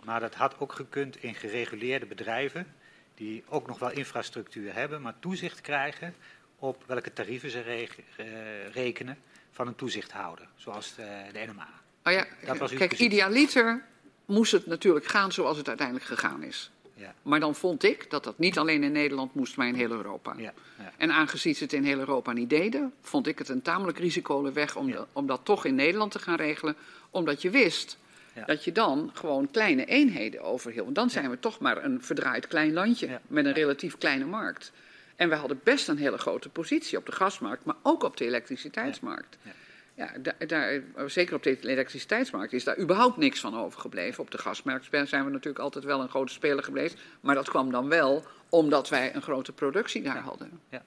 Maar 0.05 0.21
dat 0.21 0.35
had 0.35 0.59
ook 0.59 0.73
gekund 0.73 1.23
in 1.23 1.35
gereguleerde 1.35 2.07
bedrijven, 2.07 2.75
die 3.15 3.45
ook 3.49 3.67
nog 3.67 3.79
wel 3.79 3.91
infrastructuur 3.91 4.75
hebben, 4.75 5.03
maar 5.03 5.15
toezicht 5.19 5.61
krijgen 5.61 6.15
op 6.59 6.85
welke 6.87 7.13
tarieven 7.13 7.51
ze 7.51 7.61
re 7.61 7.89
uh, 8.19 8.27
rekenen 8.73 9.19
van 9.51 9.67
een 9.67 9.75
toezichthouder, 9.75 10.49
zoals 10.57 10.95
de, 10.95 11.25
de 11.33 11.47
NMA. 11.47 11.69
Oh 12.05 12.13
ja, 12.13 12.27
dat 12.45 12.59
was 12.59 12.75
kijk, 12.75 12.99
idealiter 12.99 13.85
moest 14.25 14.53
het 14.53 14.67
natuurlijk 14.67 15.07
gaan 15.07 15.33
zoals 15.33 15.57
het 15.57 15.69
uiteindelijk 15.69 16.07
gegaan 16.07 16.43
is. 16.43 16.71
Ja. 16.95 17.15
Maar 17.23 17.41
dan 17.41 17.55
vond 17.55 17.83
ik 17.83 18.11
dat 18.11 18.25
dat 18.25 18.39
niet 18.39 18.59
alleen 18.59 18.83
in 18.83 18.93
Nederland 18.93 19.35
moest, 19.35 19.57
maar 19.57 19.69
in 19.69 19.75
heel 19.75 19.91
Europa. 19.91 20.35
Ja, 20.37 20.53
ja. 20.79 20.93
En 20.97 21.11
aangezien 21.11 21.55
ze 21.55 21.63
het 21.63 21.73
in 21.73 21.85
heel 21.85 21.99
Europa 21.99 22.33
niet 22.33 22.51
deden, 22.51 22.93
vond 23.01 23.27
ik 23.27 23.39
het 23.39 23.49
een 23.49 23.63
tamelijk 23.63 23.99
risicovolle 23.99 24.53
weg 24.53 24.77
om, 24.77 24.91
de, 24.91 25.07
om 25.13 25.27
dat 25.27 25.41
toch 25.43 25.65
in 25.65 25.75
Nederland 25.75 26.13
te 26.13 26.19
gaan 26.19 26.37
regelen. 26.37 26.77
Omdat 27.11 27.43
je 27.43 27.51
wist 27.51 27.99
dat 28.47 28.65
je 28.65 28.73
dan 28.73 29.11
gewoon 29.15 29.51
kleine 29.51 29.85
eenheden 29.85 30.43
overhield. 30.43 30.85
Want 30.85 30.97
dan 30.97 31.11
zijn 31.11 31.31
we 31.31 31.39
toch 31.39 31.59
maar 31.59 31.85
een 31.85 32.03
verdraaid 32.03 32.47
klein 32.47 32.73
landje 32.73 33.21
met 33.27 33.45
een 33.45 33.53
relatief 33.53 33.99
kleine 33.99 34.25
markt. 34.25 34.73
En 35.17 35.29
we 35.29 35.35
hadden 35.35 35.61
best 35.63 35.89
een 35.89 35.99
hele 35.99 36.19
grote 36.19 36.49
positie 36.49 36.99
op 36.99 37.07
de 37.07 37.13
gasmarkt, 37.13 37.65
maar 37.65 37.77
ook 37.83 38.03
op 38.03 38.17
de 38.17 38.25
elektriciteitsmarkt. 38.25 39.39
Ja, 39.43 39.51
daar, 39.95 40.47
daar, 40.47 40.83
zeker 41.07 41.35
op 41.35 41.43
de 41.43 41.59
elektriciteitsmarkt 41.61 42.53
is 42.53 42.65
daar 42.65 42.79
überhaupt 42.79 43.17
niks 43.17 43.41
van 43.41 43.57
overgebleven. 43.57 44.23
Op 44.23 44.31
de 44.31 44.39
gasmarkt 44.39 44.89
zijn 44.91 45.25
we 45.25 45.31
natuurlijk 45.31 45.65
altijd 45.65 45.85
wel 45.85 46.01
een 46.01 46.09
grote 46.09 46.33
speler 46.33 46.65
geweest. 46.65 46.99
Maar 47.21 47.35
dat 47.35 47.49
kwam 47.49 47.71
dan 47.71 47.89
wel 47.89 48.25
omdat 48.49 48.89
wij 48.89 49.15
een 49.15 49.23
grote 49.23 49.53
productie 49.53 50.03
daar 50.03 50.15
ja. 50.15 50.21
hadden. 50.21 50.61
Ja. 50.69 50.85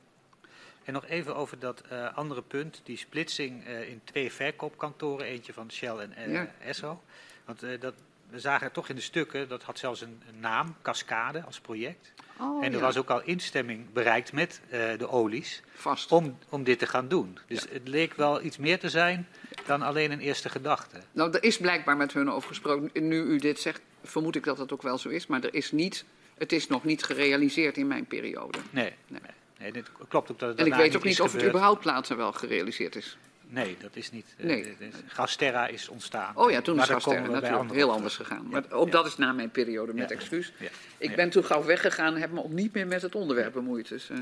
En 0.84 0.94
nog 0.94 1.08
even 1.08 1.36
over 1.36 1.60
dat 1.60 1.84
uh, 1.92 2.18
andere 2.18 2.42
punt, 2.42 2.82
die 2.84 2.98
splitsing 2.98 3.68
uh, 3.68 3.90
in 3.90 4.02
twee 4.04 4.32
verkoopkantoren. 4.32 5.26
Eentje 5.26 5.54
van 5.54 5.72
Shell 5.72 5.98
en 5.98 6.14
uh, 6.18 6.34
ja. 6.34 6.48
Esso. 6.62 7.04
Want 7.46 7.60
dat, 7.80 7.94
we 8.30 8.40
zagen 8.40 8.72
toch 8.72 8.90
in 8.90 8.96
de 8.96 9.02
stukken, 9.02 9.48
dat 9.48 9.64
had 9.64 9.80
zelfs 9.80 10.02
een, 10.02 10.22
een 10.30 10.40
naam, 10.40 10.76
Cascade, 10.82 11.44
als 11.44 11.60
project. 11.60 12.14
Oh, 12.40 12.64
en 12.64 12.72
er 12.72 12.78
ja. 12.78 12.86
was 12.86 12.98
ook 12.98 13.10
al 13.10 13.22
instemming 13.22 13.94
bereikt 13.94 14.34
met 14.34 14.62
uh, 14.66 14.98
de 14.98 15.10
olies 15.10 15.62
Vast. 15.74 16.12
Om, 16.12 16.38
om 16.50 16.64
dit 16.64 16.80
te 16.80 16.88
gaan 16.88 17.08
doen. 17.08 17.40
Dus 17.48 17.62
ja. 17.62 17.68
het 17.72 17.88
leek 17.88 18.14
wel 18.14 18.42
iets 18.42 18.58
meer 18.58 18.80
te 18.80 18.90
zijn 18.90 19.28
dan 19.66 19.82
alleen 19.82 20.12
een 20.12 20.20
eerste 20.20 20.50
gedachte. 20.50 20.98
Nou, 21.12 21.32
er 21.32 21.44
is 21.44 21.58
blijkbaar 21.58 21.98
met 21.98 22.14
hun 22.14 22.32
over 22.32 22.48
gesproken. 22.48 23.08
Nu 23.08 23.22
u 23.22 23.38
dit 23.38 23.60
zegt, 23.60 23.82
vermoed 24.04 24.36
ik 24.36 24.44
dat 24.44 24.58
het 24.58 24.72
ook 24.72 24.82
wel 24.82 24.98
zo 24.98 25.10
is. 25.10 25.28
Maar 25.28 25.44
er 25.44 25.54
is 25.54 25.72
niet, 25.72 26.06
het 26.38 26.52
is 26.52 26.68
nog 26.68 26.84
niet 26.84 27.04
gerealiseerd 27.04 27.78
in 27.78 27.88
mijn 27.88 28.06
periode. 28.06 28.58
Nee, 28.70 28.94
nee. 29.08 29.22
nee 29.60 29.72
dit 29.72 29.92
klopt 30.08 30.32
ook 30.32 30.40
dat 30.40 30.50
het 30.50 30.60
En 30.60 30.66
ik 30.66 30.74
weet 30.74 30.96
ook 30.96 31.04
niet 31.04 31.22
of 31.22 31.34
het 31.34 31.44
überhaupt 31.44 31.86
later 31.86 32.18
wel 32.18 32.32
gerealiseerd 32.32 32.96
is. 32.96 33.18
Nee, 33.50 33.78
dat 33.80 33.96
is 33.96 34.12
niet. 34.12 34.36
eh, 34.38 34.46
Nee. 34.46 34.76
Gasterra 35.08 35.68
is 35.68 35.88
ontstaan. 35.90 36.36
Oh 36.38 36.52
ja, 36.52 36.62
toen 36.62 36.76
Maar 36.76 36.86
is 36.86 36.92
Gasterra 36.92 37.28
natuurlijk 37.28 37.74
heel 37.74 37.92
anders 37.92 38.16
gegaan. 38.16 38.42
Ja, 38.44 38.50
Maar 38.50 38.72
ook 38.72 38.92
dat 38.92 39.06
is 39.06 39.18
na 39.18 39.32
mijn 39.32 39.52
periode 39.52 39.94
met 39.94 40.10
Ja. 40.10 40.16
excuus. 40.16 40.54
Ja. 40.60 40.68
Ik 40.98 41.16
ben 41.16 41.30
toen 41.30 41.44
gauw 41.44 41.64
weggegaan 41.64 42.14
en 42.16 42.20
heb 42.22 42.32
me 42.32 42.44
ook 42.44 42.52
niet 42.52 42.74
meer 42.74 42.88
met 42.88 43.02
het 43.02 43.16
onderwerp 43.16 43.54
bemoeid. 43.54 43.88
Dus, 43.88 44.10
eh, 44.10 44.18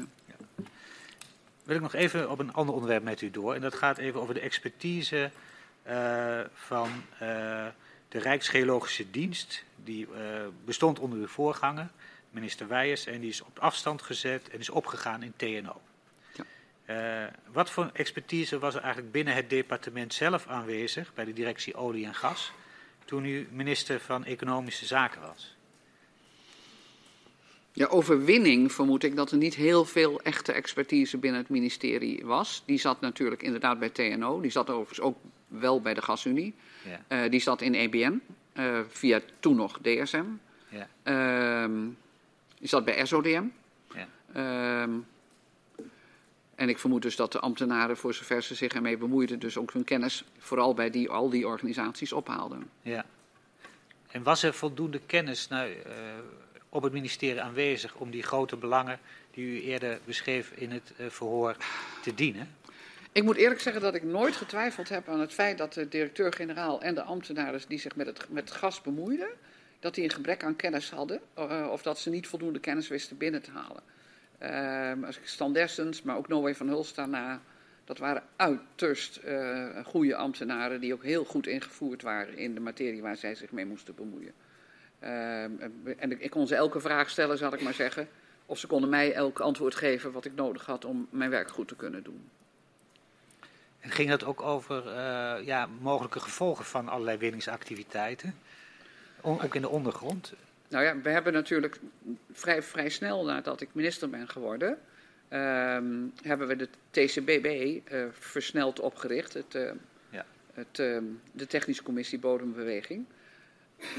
Wil 1.63 1.75
ik 1.75 1.81
nog 1.81 1.93
even 1.93 2.29
op 2.29 2.39
een 2.39 2.53
ander 2.53 2.75
onderwerp 2.75 3.03
met 3.03 3.21
u 3.21 3.31
door. 3.31 3.53
En 3.55 3.61
dat 3.61 3.75
gaat 3.75 3.97
even 3.97 4.21
over 4.21 4.33
de 4.33 4.39
expertise 4.39 5.31
eh, 5.83 6.39
van 6.53 6.89
de 8.09 8.19
Rijksgeologische 8.19 9.11
Dienst. 9.11 9.63
Die 9.83 10.07
bestond 10.65 10.99
onder 10.99 11.19
uw 11.19 11.27
voorganger, 11.27 11.87
minister 12.29 12.67
Wijers. 12.67 13.05
En 13.05 13.19
die 13.19 13.29
is 13.29 13.41
op 13.41 13.59
afstand 13.59 14.01
gezet 14.01 14.49
en 14.49 14.59
is 14.59 14.69
opgegaan 14.69 15.23
in 15.23 15.33
TNO. 15.35 15.81
Eh, 16.85 17.23
wat 17.51 17.69
voor 17.69 17.89
expertise 17.93 18.59
was 18.59 18.75
er 18.75 18.81
eigenlijk 18.81 19.11
binnen 19.11 19.33
het 19.33 19.49
departement 19.49 20.13
zelf 20.13 20.47
aanwezig, 20.47 21.13
bij 21.13 21.25
de 21.25 21.33
directie 21.33 21.75
olie 21.75 22.05
en 22.05 22.15
gas, 22.15 22.51
toen 23.05 23.25
u 23.25 23.47
minister 23.51 23.99
van 23.99 24.25
Economische 24.25 24.85
Zaken 24.85 25.21
was? 25.21 25.55
Ja, 27.71 27.85
overwinning 27.87 28.71
vermoed 28.71 29.03
ik 29.03 29.15
dat 29.15 29.31
er 29.31 29.37
niet 29.37 29.55
heel 29.55 29.85
veel 29.85 30.21
echte 30.21 30.51
expertise 30.51 31.17
binnen 31.17 31.39
het 31.41 31.49
ministerie 31.49 32.25
was. 32.25 32.63
Die 32.65 32.77
zat 32.79 33.01
natuurlijk 33.01 33.43
inderdaad 33.43 33.79
bij 33.79 33.89
TNO. 33.89 34.41
Die 34.41 34.51
zat 34.51 34.69
overigens 34.69 34.99
ook 35.01 35.17
wel 35.47 35.81
bij 35.81 35.93
de 35.93 36.01
Gasunie. 36.01 36.53
Ja, 36.83 37.01
Eh, 37.07 37.29
die 37.31 37.39
zat 37.39 37.61
in 37.61 37.73
EBN, 37.73 38.21
eh, 38.53 38.79
via 38.87 39.21
toen 39.39 39.55
nog 39.55 39.79
DSM. 39.81 40.23
ja, 40.69 40.87
Ehm, 41.03 41.83
die 42.59 42.67
zat 42.67 42.85
bij 42.85 43.05
SODM. 43.05 43.43
ja. 43.93 44.07
En 46.55 46.69
ik 46.69 46.79
vermoed 46.79 47.01
dus 47.01 47.15
dat 47.15 47.31
de 47.31 47.39
ambtenaren, 47.39 47.97
voor 47.97 48.13
zover 48.13 48.43
ze 48.43 48.55
zich 48.55 48.73
ermee 48.73 48.97
bemoeiden, 48.97 49.39
dus 49.39 49.57
ook 49.57 49.73
hun 49.73 49.83
kennis 49.83 50.23
vooral 50.37 50.73
bij 50.73 50.89
die, 50.89 51.09
al 51.09 51.29
die 51.29 51.47
organisaties 51.47 52.13
ophaalden. 52.13 52.69
Ja. 52.81 53.05
En 54.11 54.23
was 54.23 54.43
er 54.43 54.53
voldoende 54.53 55.01
kennis 55.05 55.47
nou, 55.47 55.71
eh, 55.71 55.93
op 56.69 56.83
het 56.83 56.93
ministerie 56.93 57.41
aanwezig 57.41 57.95
om 57.95 58.11
die 58.11 58.23
grote 58.23 58.55
belangen 58.55 58.99
die 59.31 59.45
u 59.45 59.61
eerder 59.61 59.99
beschreef 60.05 60.51
in 60.51 60.71
het 60.71 60.93
eh, 60.97 61.05
verhoor 61.09 61.55
te 62.01 62.13
dienen? 62.13 62.55
Ik 63.11 63.23
moet 63.23 63.35
eerlijk 63.35 63.61
zeggen 63.61 63.81
dat 63.81 63.95
ik 63.95 64.03
nooit 64.03 64.35
getwijfeld 64.35 64.89
heb 64.89 65.09
aan 65.09 65.19
het 65.19 65.33
feit 65.33 65.57
dat 65.57 65.73
de 65.73 65.87
directeur-generaal 65.87 66.81
en 66.81 66.95
de 66.95 67.01
ambtenaren 67.01 67.61
die 67.67 67.79
zich 67.79 67.95
met 67.95 68.07
het, 68.07 68.25
met 68.29 68.51
gas 68.51 68.81
bemoeiden, 68.81 69.29
dat 69.79 69.95
die 69.95 70.03
een 70.03 70.11
gebrek 70.11 70.43
aan 70.43 70.55
kennis 70.55 70.89
hadden 70.89 71.21
eh, 71.33 71.67
of 71.71 71.81
dat 71.81 71.99
ze 71.99 72.09
niet 72.09 72.27
voldoende 72.27 72.59
kennis 72.59 72.87
wisten 72.87 73.17
binnen 73.17 73.41
te 73.41 73.51
halen. 73.51 73.81
Ehm, 74.37 75.03
als 75.03 75.17
ik 75.17 75.27
Stan 75.27 75.57
maar 76.03 76.17
ook 76.17 76.27
Noé 76.27 76.55
van 76.55 76.67
Hulst 76.67 76.95
daarna, 76.95 77.41
dat 77.85 77.97
waren 77.97 78.23
uiterst 78.35 79.15
eh 79.17 79.85
goede 79.85 80.15
ambtenaren 80.15 80.79
die 80.79 80.93
ook 80.93 81.03
heel 81.03 81.23
goed 81.25 81.47
ingevoerd 81.47 82.01
waren 82.01 82.37
in 82.37 82.53
de 82.53 82.59
materie 82.59 83.01
waar 83.01 83.17
zij 83.17 83.35
zich 83.35 83.51
mee 83.51 83.65
moesten 83.65 83.95
bemoeien. 83.95 84.33
Ehm, 84.99 85.51
en 85.97 86.21
ik- 86.21 86.29
kon 86.29 86.47
ze 86.47 86.55
elke 86.55 86.79
vraag 86.79 87.09
stellen, 87.09 87.37
zal 87.37 87.53
ik 87.53 87.61
maar 87.61 87.73
zeggen. 87.73 88.07
Of 88.45 88.57
ze 88.57 88.67
konden 88.67 88.89
mij 88.89 89.13
elk 89.13 89.39
antwoord 89.39 89.75
geven 89.75 90.11
wat 90.11 90.25
ik 90.25 90.35
nodig 90.35 90.65
had 90.65 90.85
om 90.85 91.07
mijn 91.09 91.29
werk 91.29 91.49
goed 91.49 91.67
te 91.67 91.75
kunnen 91.75 92.03
doen. 92.03 92.29
En 93.79 93.91
ging 93.91 94.09
het 94.09 94.23
ook 94.23 94.41
over 94.41 94.87
eh, 94.87 95.45
ja, 95.45 95.67
mogelijke 95.79 96.19
gevolgen 96.19 96.65
van 96.65 96.89
allerlei 96.89 97.17
winningsactiviteiten? 97.17 98.35
Ook 99.21 99.55
in 99.55 99.61
de 99.61 99.69
ondergrond? 99.69 100.33
Nou 100.67 100.83
ja, 100.83 101.01
we 101.01 101.09
hebben 101.09 101.33
natuurlijk 101.33 101.79
vrij, 102.31 102.63
vrij 102.63 102.89
snel 102.89 103.25
nadat 103.25 103.61
ik 103.61 103.69
minister 103.73 104.09
ben 104.09 104.27
geworden, 104.27 104.77
ehm, 105.27 105.93
hebben 106.21 106.47
we 106.47 106.55
de 106.55 106.69
TCBB 106.91 107.79
eh, 107.91 108.03
versneld 108.11 108.79
opgericht, 108.79 109.33
het, 109.33 109.55
eh, 109.55 109.71
Ja. 110.09 110.25
het, 110.53 110.79
ehm, 110.79 111.03
de 111.31 111.47
Technische 111.47 111.83
Commissie 111.83 112.19
Bodembeweging. 112.19 113.05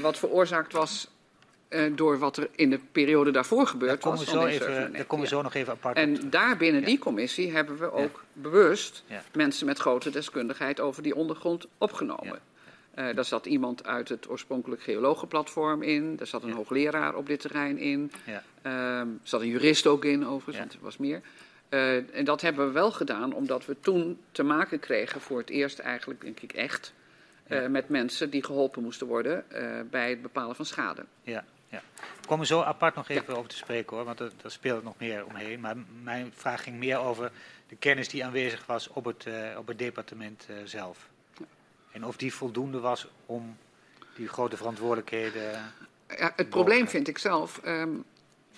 Wat 0.01 0.17
veroorzaakt 0.17 0.73
was 0.73 1.09
eh, 1.67 1.91
door 1.95 2.19
wat 2.19 2.37
er 2.37 2.49
in 2.55 2.69
de 2.69 2.79
periode 2.91 3.31
daarvoor 3.31 3.57
Daar 3.57 3.67
gebeurd 3.67 4.03
was. 4.03 4.23
zo 4.25 4.31
die 4.31 4.47
even, 4.47 4.49
97, 4.65 4.97
daar 4.97 5.05
komen 5.05 5.25
we 5.25 5.31
zo 5.31 5.41
nog 5.41 5.53
even 5.53 5.73
apart 5.73 5.97
En 5.97 6.29
daar 6.29 6.57
binnen 6.57 6.81
Ja. 6.81 6.87
die 6.87 6.99
commissie 6.99 7.51
hebben 7.51 7.77
we 7.77 7.91
ook 7.91 8.23
bewust 8.33 9.03
mensen 9.33 9.65
met 9.65 9.77
grote 9.79 10.09
deskundigheid 10.09 10.79
over 10.79 11.03
die 11.03 11.15
ondergrond 11.15 11.67
opgenomen. 11.77 12.39
Eh, 12.97 13.15
daar 13.15 13.25
zat 13.25 13.45
iemand 13.45 13.85
uit 13.85 14.09
het 14.09 14.29
oorspronkelijk 14.29 14.81
geologenplatform 14.81 15.81
in. 15.81 16.15
Daar 16.15 16.27
zat 16.27 16.43
een 16.43 16.49
Ja. 16.49 16.55
hoogleraar 16.55 17.15
op 17.15 17.25
dit 17.27 17.39
terrein 17.39 17.77
in. 17.77 18.11
Ja. 18.25 18.43
Ehm, 18.61 19.07
er 19.07 19.19
zat 19.23 19.41
een 19.41 19.47
jurist 19.47 19.87
ook 19.87 20.05
in, 20.05 20.25
overigens, 20.25 20.55
Ja. 20.55 20.61
want 20.61 20.73
er 20.73 20.79
was 20.81 20.97
meer. 20.97 21.21
Eh, 21.69 22.15
en 22.15 22.25
dat 22.25 22.41
hebben 22.41 22.67
we 22.67 22.71
wel 22.71 22.91
gedaan 22.91 23.33
omdat 23.33 23.65
we 23.65 23.79
toen 23.79 24.19
te 24.31 24.43
maken 24.43 24.79
kregen 24.79 25.21
voor 25.21 25.37
het 25.37 25.49
eerst 25.49 25.79
eigenlijk, 25.79 26.21
denk 26.21 26.39
ik 26.39 26.53
echt, 26.53 26.93
eh, 27.43 27.67
met 27.67 27.89
mensen 27.89 28.29
die 28.29 28.43
geholpen 28.43 28.83
moesten 28.83 29.07
worden 29.07 29.45
bij 29.89 30.09
het 30.09 30.21
bepalen 30.21 30.55
van 30.55 30.65
schade. 30.65 31.05
Ja, 31.21 31.43
ja. 31.67 31.81
We 32.21 32.27
komen 32.27 32.45
zo 32.45 32.61
apart 32.61 32.95
nog 32.95 33.09
even 33.09 33.37
over 33.37 33.49
te 33.49 33.55
spreken 33.57 33.95
hoor, 33.95 34.05
want 34.05 34.19
er, 34.19 34.31
daar 34.41 34.51
speelt 34.51 34.83
nog 34.83 34.95
meer 34.99 35.25
omheen. 35.25 35.59
Maar 35.59 35.75
mijn 36.03 36.31
vraag 36.35 36.63
ging 36.63 36.77
meer 36.77 36.97
over 36.97 37.31
de 37.67 37.75
kennis 37.75 38.09
die 38.09 38.25
aanwezig 38.25 38.65
was 38.65 38.87
op 38.87 39.05
het, 39.05 39.27
op 39.57 39.67
het 39.67 39.79
departement 39.79 40.47
zelf. 40.63 41.09
En 41.97 42.05
of 42.05 42.17
die 42.17 42.33
voldoende 42.33 42.79
was 42.79 43.07
om 43.25 43.57
die 44.15 44.27
grote 44.27 44.57
verantwoordelijkheden. 44.57 45.41
Ja, 46.17 46.33
het 46.35 46.49
probleem 46.49 46.87
vind 46.87 47.07
ik 47.07 47.17
zelf 47.17 47.59
ehm, 47.63 47.89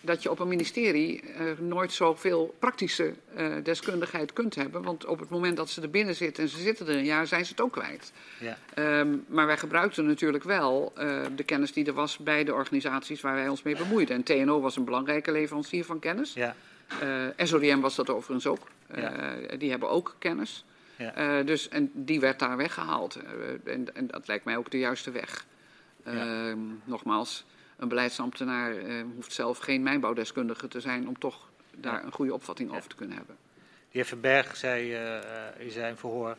dat 0.02 0.24
je 0.24 0.32
op 0.32 0.40
een 0.40 0.48
ministerie 0.48 1.22
eh, 1.22 1.46
nooit 1.60 1.92
zoveel 1.92 2.56
praktische 2.60 3.14
eh, 3.36 3.54
deskundigheid 3.64 4.34
kunt 4.34 4.56
hebben. 4.56 4.82
Want 4.84 5.06
op 5.06 5.20
het 5.20 5.30
moment 5.30 5.58
dat 5.58 5.70
ze 5.70 5.82
er 5.82 5.90
binnen 5.90 6.16
zitten 6.16 6.44
en 6.44 6.50
ze 6.50 6.58
zitten 6.58 6.88
er 6.88 6.96
een 6.96 7.06
jaar, 7.06 7.28
zijn 7.28 7.46
ze 7.46 7.52
het 7.52 7.62
ook 7.62 7.72
kwijt. 7.72 8.12
Ja, 8.40 8.58
Ehm, 8.74 9.18
maar 9.28 9.46
wij 9.46 9.58
gebruikten 9.58 10.06
natuurlijk 10.06 10.44
wel 10.44 10.92
eh, 10.96 11.22
de 11.36 11.44
kennis 11.44 11.74
die 11.74 11.86
er 11.86 11.94
was 11.94 12.18
bij 12.18 12.44
de 12.44 12.54
organisaties 12.54 13.22
waar 13.22 13.36
wij 13.36 13.48
ons 13.48 13.64
mee 13.64 13.78
bemoeiden. 13.78 14.16
En 14.16 14.24
TNO 14.24 14.60
was 14.62 14.76
een 14.76 14.86
belangrijke 14.86 15.32
leverancier 15.32 15.86
van 15.86 16.00
kennis. 16.00 16.34
ja, 16.34 16.56
SODM 17.38 17.80
was 17.80 17.96
dat 17.96 18.10
overigens 18.10 18.48
ook. 18.48 18.68
Ja. 18.96 19.36
Die 19.58 19.70
hebben 19.70 19.90
ook 19.90 20.16
kennis. 20.20 20.66
Ja. 21.00 21.14
Eh, 21.14 21.46
dus, 21.46 21.70
en 21.70 21.92
die 21.94 22.20
werd 22.20 22.40
daar 22.40 22.58
weggehaald. 22.58 23.16
Eh, 23.16 23.74
en, 23.74 23.96
en 23.96 24.08
dat 24.08 24.28
lijkt 24.28 24.46
mij 24.46 24.58
ook 24.58 24.72
de 24.72 24.80
juiste 24.80 25.12
weg. 25.12 25.46
Ja. 26.06 26.12
Ehm, 26.12 26.60
nogmaals, 26.84 27.46
een 27.78 27.88
beleidsambtenaar 27.88 28.78
eh, 28.78 29.04
hoeft 29.16 29.34
zelf 29.34 29.58
geen 29.58 29.84
mijnbouwdeskundige 29.84 30.68
te 30.68 30.80
zijn 30.80 31.08
om 31.08 31.20
toch 31.20 31.50
daar 31.76 32.04
een 32.04 32.12
goede 32.12 32.34
opvatting 32.34 32.72
over 32.72 32.90
te 32.90 32.96
kunnen 32.96 33.18
hebben. 33.18 33.36
de 33.66 33.98
heer 33.98 34.06
Verberg 34.06 34.56
zei 34.56 34.94
in 35.58 35.72
zijn 35.72 35.98
verhoor 35.98 36.38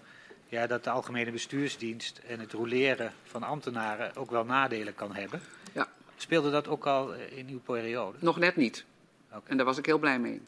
ja, 0.49 0.67
dat 0.67 0.85
de 0.85 0.91
algemene 0.91 1.31
bestuursdienst 1.31 2.21
en 2.27 2.41
het 2.41 2.53
roleren 2.53 3.13
van 3.25 3.43
ambtenaren 3.43 4.17
ook 4.17 4.31
wel 4.31 4.45
nadelen 4.45 4.95
kan 4.95 5.15
hebben. 5.15 5.41
Ja. 5.73 5.89
Speelde 6.17 6.51
dat 6.51 6.69
ook 6.69 6.87
al 6.87 7.15
in 7.15 7.49
uw 7.49 7.61
periode? 7.61 8.19
Nog 8.21 8.39
net 8.39 8.57
niet. 8.57 8.85
En 9.45 9.57
daar 9.57 9.67
was 9.67 9.79
ik 9.79 9.87
heel 9.87 9.99
blij 9.99 10.19
mee. 10.19 10.41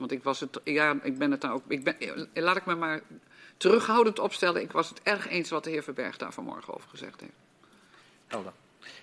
Want 0.00 0.12
ik 0.12 0.22
was 0.22 0.40
het, 0.40 0.60
ja, 0.64 0.96
ik 1.02 1.18
ben 1.18 1.30
het 1.30 1.40
daar 1.40 1.52
ook. 1.52 1.62
Ik 1.68 1.84
ben, 1.84 1.96
laat 2.34 2.56
ik 2.56 2.66
me 2.66 2.74
maar 2.74 3.00
terughoudend 3.56 4.18
opstellen. 4.18 4.62
Ik 4.62 4.72
was 4.72 4.88
het 4.88 5.02
erg 5.02 5.28
eens 5.28 5.50
wat 5.50 5.64
de 5.64 5.70
heer 5.70 5.82
Verberg 5.82 6.16
daar 6.16 6.32
vanmorgen 6.32 6.74
over 6.74 6.88
gezegd 6.88 7.20
heeft. 7.20 7.32
Helder. 8.26 8.52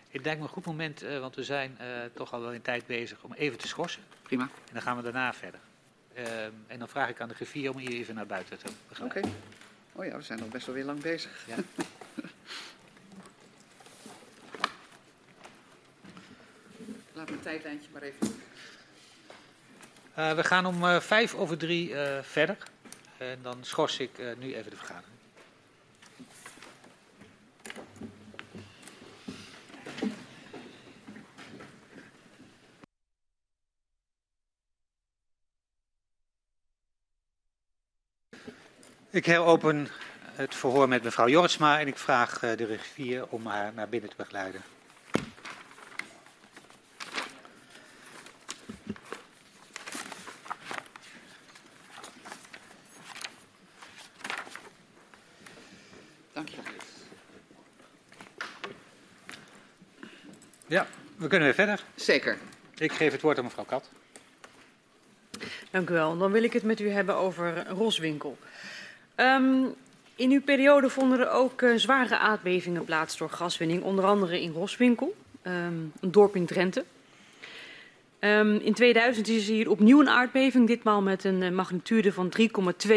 Het 0.09 0.25
lijkt 0.25 0.39
me 0.39 0.45
een 0.45 0.53
goed 0.53 0.65
moment, 0.65 1.01
eh, 1.01 1.19
want 1.19 1.35
we 1.35 1.43
zijn 1.43 1.77
eh, 1.77 1.87
toch 2.13 2.33
al 2.33 2.41
wel 2.41 2.53
een 2.53 2.61
tijd 2.61 2.85
bezig 2.85 3.23
om 3.23 3.33
even 3.33 3.57
te 3.57 3.67
schorsen. 3.67 4.03
Prima. 4.21 4.43
En 4.43 4.73
dan 4.73 4.81
gaan 4.81 4.97
we 4.97 5.03
daarna 5.03 5.33
verder. 5.33 5.59
Ehm, 6.13 6.51
en 6.67 6.79
dan 6.79 6.87
vraag 6.87 7.09
ik 7.09 7.21
aan 7.21 7.27
de 7.27 7.35
griffier 7.35 7.71
om 7.71 7.77
hier 7.77 7.91
even 7.91 8.15
naar 8.15 8.25
buiten 8.25 8.57
te 8.57 8.65
Oké. 8.67 8.75
begeleiden. 8.87 9.35
Oh 9.91 10.05
ja, 10.05 10.15
we 10.17 10.23
zijn 10.23 10.41
al 10.41 10.47
best 10.47 10.65
wel 10.65 10.75
weer 10.75 10.85
lang 10.85 11.01
bezig. 11.01 11.45
Ja. 11.47 11.55
Laat 17.13 17.29
mijn 17.29 17.41
tijdlijntje 17.41 17.89
maar 17.93 18.01
even. 18.01 18.35
Eh, 20.17 20.33
we 20.33 20.43
gaan 20.43 20.65
om 20.65 20.83
eh, 20.83 20.99
vijf 20.99 21.35
over 21.35 21.57
drie 21.57 21.95
eh, 21.95 22.23
verder. 22.23 22.57
En 23.17 23.39
dan 23.41 23.57
schors 23.61 23.99
ik 23.99 24.11
nu 24.37 24.55
even 24.55 24.71
de 24.71 24.77
vergadering. 24.77 25.15
Ik 39.09 39.25
heropen 39.25 39.87
het 40.33 40.55
verhoor 40.55 40.87
met 40.87 41.03
mevrouw 41.03 41.27
Jortsma 41.27 41.79
en 41.79 41.87
ik 41.87 41.97
vraag 41.97 42.39
de 42.39 42.65
griffier 42.65 43.27
om 43.27 43.45
haar 43.45 43.73
naar 43.73 43.89
binnen 43.89 44.09
te 44.09 44.15
begeleiden. 44.15 44.61
Dank 56.37 56.49
je. 56.49 56.57
Ja, 60.67 60.87
we 61.15 61.27
kunnen 61.27 61.47
weer 61.47 61.55
verder. 61.55 61.83
Zeker. 61.95 62.37
Ik 62.77 62.91
geef 62.91 63.11
het 63.11 63.21
woord 63.21 63.37
aan 63.37 63.43
mevrouw 63.43 63.65
Kat. 63.65 63.89
Dank 65.71 65.89
u 65.89 65.93
wel. 65.93 66.17
Dan 66.17 66.31
wil 66.31 66.43
ik 66.43 66.53
het 66.53 66.63
met 66.63 66.79
u 66.79 66.89
hebben 66.89 67.15
over 67.15 67.67
Roswinkel. 67.67 68.37
Ehm, 69.15 69.65
In 70.15 70.31
uw 70.31 70.41
periode 70.41 70.89
vonden 70.89 71.19
er 71.19 71.29
ook 71.29 71.61
uh, 71.61 71.75
zware 71.75 72.17
aardbevingen 72.17 72.85
plaats 72.85 73.17
door 73.17 73.29
gaswinning, 73.29 73.83
onder 73.83 74.05
andere 74.05 74.41
in 74.41 74.51
Roswinkel, 74.51 75.15
um, 75.43 75.91
een 75.99 76.11
dorp 76.11 76.35
in 76.35 76.45
Drenthe. 76.45 76.85
Um, 78.19 78.55
in 78.55 78.73
2000 78.73 79.27
is 79.27 79.47
hier 79.47 79.69
opnieuw 79.69 79.99
een 79.99 80.09
aardbeving, 80.09 80.67
ditmaal 80.67 81.01
met 81.01 81.23
een 81.23 81.41
uh, 81.41 81.49
magnitude 81.49 82.13
van 82.13 82.33
3,2 82.41 82.47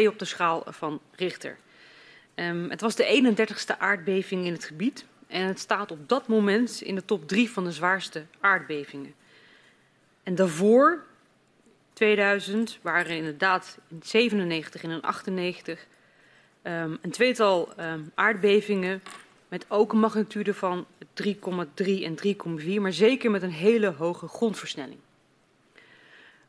op 0.07 0.19
de 0.19 0.25
schaal 0.25 0.63
van 0.67 0.99
Richter. 1.15 1.57
Um, 2.35 2.69
het 2.69 2.81
was 2.81 2.95
de 2.95 3.35
31ste 3.35 3.77
aardbeving 3.77 4.45
in 4.45 4.53
het 4.53 4.63
gebied 4.63 5.05
en 5.31 5.47
het 5.47 5.59
staat 5.59 5.91
op 5.91 6.09
dat 6.09 6.27
moment 6.27 6.81
in 6.81 6.95
de 6.95 7.05
top 7.05 7.27
3 7.27 7.49
van 7.49 7.63
de 7.63 7.71
zwaarste 7.71 8.25
aardbevingen. 8.39 9.13
En 10.23 10.35
daarvoor, 10.35 11.03
2000, 11.93 12.79
waren 12.81 13.15
inderdaad 13.15 13.77
in 13.87 13.99
97 14.03 14.83
en 14.83 14.89
in 14.89 15.01
98 15.01 15.87
um, 16.63 16.97
een 17.01 17.11
tweetal 17.11 17.69
um, 17.79 18.11
aardbevingen 18.15 19.01
met 19.47 19.65
ook 19.67 19.91
een 19.91 19.99
magnitude 19.99 20.53
van 20.53 20.85
3,3 21.23 21.33
en 21.85 22.15
3,4, 22.65 22.81
maar 22.81 22.93
zeker 22.93 23.31
met 23.31 23.41
een 23.41 23.51
hele 23.51 23.87
hoge 23.87 24.27
grondversnelling. 24.27 24.99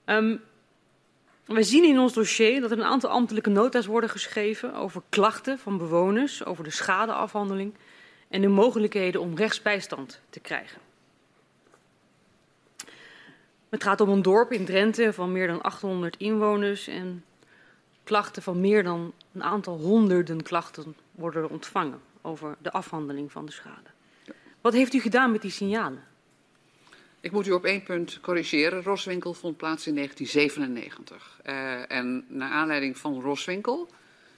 Um, 0.06 0.40
we 1.44 1.62
zien 1.62 1.84
in 1.84 1.98
ons 1.98 2.12
dossier 2.12 2.60
dat 2.60 2.70
er 2.70 2.78
een 2.78 2.84
aantal 2.84 3.10
ambtelijke 3.10 3.50
nota's 3.50 3.86
worden 3.86 4.10
geschreven 4.10 4.74
over 4.74 5.02
klachten 5.08 5.58
van 5.58 5.78
bewoners, 5.78 6.44
over 6.44 6.64
de 6.64 6.70
schadeafhandeling 6.70 7.74
en 8.32 8.40
de 8.40 8.48
mogelijkheden 8.48 9.20
om 9.20 9.36
rechtsbijstand 9.36 10.20
te 10.30 10.40
krijgen. 10.40 10.80
Het 13.68 13.82
gaat 13.82 14.00
om 14.00 14.08
een 14.08 14.22
dorp 14.22 14.52
in 14.52 14.64
Drenthe 14.64 15.12
van 15.12 15.32
meer 15.32 15.46
dan 15.46 15.62
800 15.62 16.16
inwoners 16.16 16.86
en 16.86 17.24
klachten 18.04 18.42
van 18.42 18.60
meer 18.60 18.82
dan 18.82 19.12
een 19.32 19.42
aantal 19.42 19.78
honderden 19.78 20.42
klachten 20.42 20.96
worden 21.10 21.50
ontvangen 21.50 22.00
over 22.22 22.56
de 22.58 22.72
afhandeling 22.72 23.32
van 23.32 23.46
de 23.46 23.52
schade. 23.52 23.90
Wat 24.60 24.72
heeft 24.72 24.94
u 24.94 25.00
gedaan 25.00 25.32
met 25.32 25.42
die 25.42 25.50
signalen? 25.50 26.04
Ik 27.20 27.32
moet 27.32 27.46
u 27.46 27.50
op 27.50 27.64
één 27.64 27.82
punt 27.82 28.20
corrigeren. 28.20 28.82
Roswinkel 28.82 29.34
vond 29.34 29.56
plaats 29.56 29.86
in 29.86 29.94
1997. 29.94 31.40
Uh, 31.46 31.90
en 31.90 32.24
naar 32.28 32.50
aanleiding 32.50 32.98
van 32.98 33.20
Roswinkel 33.20 33.88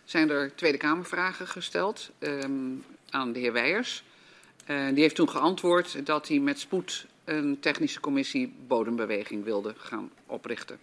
zijn 0.05 0.31
er 0.31 0.55
Tweede 0.55 0.79
Kamervragen 0.79 1.47
gesteld 1.47 2.11
um, 2.19 2.85
aan 3.15 3.33
de 3.33 3.39
heer 3.39 3.53
Weijers. 3.53 4.03
Uh, 4.67 4.89
die 4.89 5.03
heeft 5.03 5.15
toen 5.15 5.29
geantwoord 5.29 6.07
dat 6.07 6.29
hij 6.29 6.39
met 6.39 6.59
spoed 6.59 7.07
een 7.25 7.61
technische 7.61 8.01
commissie 8.01 8.55
bodembeweging 8.67 9.45
wilde 9.45 9.75
gaan 9.77 10.11
oprichten. 10.27 10.79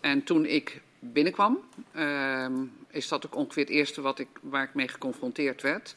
En 0.00 0.24
toen 0.24 0.46
ik 0.46 0.80
binnenkwam, 0.98 1.58
uh, 1.96 2.46
is 2.90 3.08
dat 3.08 3.26
ook 3.26 3.34
ongeveer 3.34 3.62
het 3.62 3.72
eerste 3.72 4.00
wat 4.00 4.18
ik, 4.18 4.28
waar 4.40 4.62
ik 4.62 4.74
mee 4.74 4.88
geconfronteerd 4.88 5.62
werd. 5.62 5.96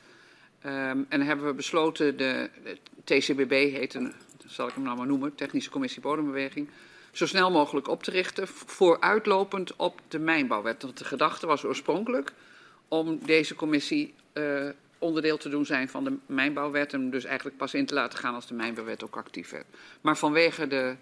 Um, 0.66 1.06
en 1.10 1.22
hebben 1.22 1.46
we 1.46 1.54
besloten, 1.54 2.18
de, 2.18 2.50
de 2.64 2.78
TCBB 3.04 3.52
heet 3.52 3.94
een, 3.94 4.14
zal 4.46 4.68
ik 4.68 4.74
hem 4.74 4.84
nou 4.84 4.98
maar 4.98 5.08
noemen, 5.08 5.36
Technische 5.36 5.70
Commissie 5.70 6.02
Bodembeweging, 6.02 6.70
zo 7.12 7.26
snel 7.26 7.52
mogelijk 7.52 7.88
op 7.88 8.04
te 8.04 8.12
richten, 8.12 8.48
vooruitlopend 8.48 9.76
op 9.76 10.02
de 10.08 10.20
mijnbouwwet. 10.20 10.82
Want 10.82 10.98
de 10.98 11.06
gedachte 11.06 11.48
was 11.48 11.64
oorspronkelijk 11.64 12.34
om 12.88 13.20
deze 13.26 13.56
commissie 13.56 14.14
uh, 14.34 14.70
onderdeel 15.00 15.38
te 15.38 15.50
doen 15.50 15.66
zijn 15.66 15.90
van 15.90 16.04
de 16.04 16.18
mijnbouwwet 16.26 16.94
en 16.94 17.10
dus 17.10 17.24
eigenlijk 17.24 17.58
pas 17.58 17.74
in 17.74 17.86
te 17.86 17.94
laten 17.94 18.20
gaan 18.20 18.34
als 18.34 18.48
de 18.48 18.54
mijnbouwwet 18.54 19.04
ook 19.04 19.18
actief 19.18 19.50
werd. 19.50 19.66
Maar 20.02 20.18
vanwege 20.18 20.68
de 20.68 20.96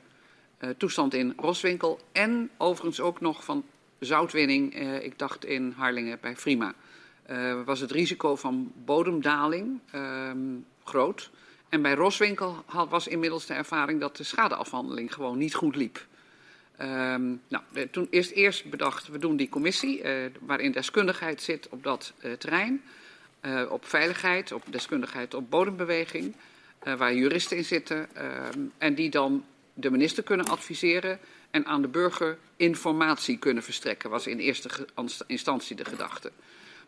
uh, 0.59 0.69
toestand 0.69 1.13
in 1.13 1.33
Roswinkel 1.37 1.99
en 2.11 2.49
overigens 2.57 2.99
ook 2.99 3.19
nog 3.19 3.43
van 3.43 3.65
zoutwinning, 3.99 4.75
uh, 4.75 5.03
ik 5.03 5.19
dacht 5.19 5.45
in 5.45 5.73
Harlingen 5.77 6.17
bij 6.21 6.35
Frima, 6.35 6.73
uh, 7.29 7.63
was 7.63 7.79
het 7.79 7.91
risico 7.91 8.35
van 8.35 8.71
bodemdaling 8.85 9.79
uh, 9.95 10.31
groot. 10.83 11.31
En 11.69 11.81
bij 11.81 11.93
Roswinkel 11.93 12.63
was 12.89 13.07
inmiddels 13.07 13.45
de 13.45 13.53
ervaring 13.53 13.99
dat 13.99 14.17
de 14.17 14.23
schadeafhandeling 14.23 15.13
gewoon 15.13 15.37
niet 15.37 15.55
goed 15.55 15.75
liep. 15.75 16.05
Um, 16.81 17.41
nou, 17.47 17.63
toen 17.91 18.07
eerst, 18.09 18.31
eerst 18.31 18.69
bedacht, 18.69 19.07
we 19.07 19.17
doen 19.17 19.35
die 19.35 19.49
commissie, 19.49 20.03
uh, 20.03 20.25
waarin 20.39 20.71
deskundigheid 20.71 21.41
zit 21.41 21.69
op 21.69 21.83
dat 21.83 22.13
terrein. 22.37 22.83
Uh, 23.45 23.71
op 23.71 23.85
veiligheid, 23.85 24.51
op 24.51 24.63
deskundigheid 24.69 25.33
op 25.33 25.49
bodembeweging, 25.49 26.35
waar 26.97 27.13
juristen 27.13 27.57
in 27.57 27.65
zitten. 27.65 28.15
Ehm, 28.15 28.59
en 28.77 28.95
die 28.95 29.09
dan 29.09 29.45
de 29.73 29.91
minister 29.91 30.23
kunnen 30.23 30.45
adviseren 30.45 31.19
en 31.51 31.65
aan 31.65 31.81
de 31.81 31.87
burger 31.87 32.37
informatie 32.55 33.37
kunnen 33.37 33.63
verstrekken, 33.63 34.09
was 34.09 34.27
in 34.27 34.39
eerste 34.39 34.69
instantie 35.27 35.75
de 35.75 35.85
gedachte. 35.85 36.31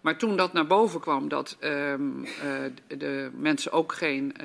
Maar 0.01 0.17
toen 0.17 0.37
dat 0.37 0.53
naar 0.53 0.67
boven 0.67 0.99
kwam 0.99 1.27
dat 1.27 1.57
uh, 1.59 1.93
de 2.87 3.29
mensen 3.33 3.71
ook 3.71 3.93
geen, 3.93 4.35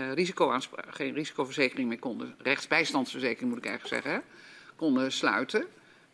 geen 0.89 1.15
risicoverzekering 1.15 1.89
meer 1.89 1.99
konden, 1.99 2.35
rechtsbijstandsverzekering 2.39 3.49
moet 3.51 3.59
ik 3.59 3.67
eigenlijk 3.67 4.05
zeggen, 4.05 4.23
konden 4.77 5.13
sluiten. 5.13 5.67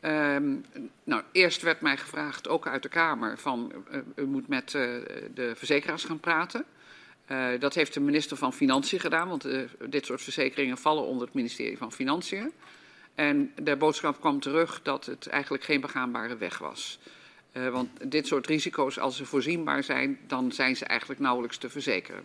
Um, 0.07 0.65
nou, 1.05 1.23
eerst 1.33 1.63
werd 1.63 1.81
mij 1.81 1.97
gevraagd, 1.97 2.49
ook 2.49 2.67
uit 2.67 2.83
de 2.83 2.89
Kamer, 2.89 3.39
van 3.39 3.73
uh, 3.91 4.01
u 4.17 4.27
moet 4.27 4.49
met 4.49 4.71
de 4.71 5.53
verzekeraars 5.55 6.05
gaan 6.05 6.21
praten. 6.21 6.65
dat 7.59 7.75
heeft 7.75 7.95
de 7.95 8.01
minister 8.01 8.37
van 8.37 8.53
Financiën 8.53 9.01
gedaan, 9.01 9.29
want 9.29 9.49
dit 9.89 10.07
soort 10.07 10.23
verzekeringen 10.23 10.79
vallen 10.79 11.05
onder 11.05 11.27
het 11.27 11.35
ministerie 11.35 11.79
van 11.79 11.93
Financiën. 11.93 12.53
En 13.15 13.53
de 13.63 13.77
boodschap 13.77 14.21
kwam 14.21 14.41
terug 14.41 14.81
dat 14.83 15.07
het 15.07 15.27
eigenlijk 15.27 15.65
geen 15.65 15.81
begaanbare 15.81 16.37
weg 16.37 16.59
was. 16.59 16.99
Want 17.53 18.11
dit 18.11 18.27
soort 18.27 18.47
risico's, 18.47 18.99
als 18.99 19.17
ze 19.17 19.25
voorzienbaar 19.25 19.83
zijn, 19.83 20.19
dan 20.27 20.53
zijn 20.53 20.77
ze 20.77 20.85
eigenlijk 20.85 21.21
nauwelijks 21.21 21.59
te 21.59 21.71
verzekeren. 21.71 22.25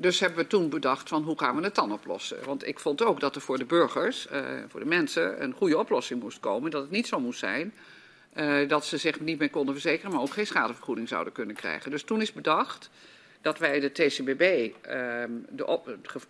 Dus 0.00 0.20
hebben 0.20 0.38
we 0.38 0.46
toen 0.46 0.68
bedacht 0.68 1.08
van 1.08 1.22
hoe 1.22 1.38
gaan 1.38 1.56
we 1.56 1.62
het 1.62 1.74
dan 1.74 1.92
oplossen? 1.92 2.44
Want 2.44 2.66
ik 2.66 2.78
vond 2.78 3.02
ook 3.02 3.20
dat 3.20 3.34
er 3.34 3.40
voor 3.40 3.58
de 3.58 3.64
burgers, 3.64 4.26
uh, 4.32 4.38
voor 4.68 4.80
de 4.80 4.86
mensen, 4.86 5.42
een 5.42 5.52
goede 5.52 5.78
oplossing 5.78 6.20
moest 6.20 6.40
komen. 6.40 6.70
Dat 6.70 6.82
het 6.82 6.90
niet 6.90 7.06
zo 7.06 7.20
moest 7.20 7.38
zijn 7.38 7.72
uh, 8.36 8.68
dat 8.68 8.84
ze 8.86 8.96
zich 8.96 9.20
niet 9.20 9.38
meer 9.38 9.50
konden 9.50 9.74
verzekeren, 9.74 10.12
maar 10.12 10.20
ook 10.20 10.32
geen 10.32 10.46
schadevergoeding 10.46 11.08
zouden 11.08 11.32
kunnen 11.32 11.56
krijgen. 11.56 11.90
Dus 11.90 12.02
toen 12.02 12.20
is 12.20 12.32
bedacht 12.32 12.90
dat 13.40 13.58
wij 13.58 13.80
de 13.80 13.92
TCBB, 13.92 14.40
uh, 14.40 14.92
de 15.48 15.78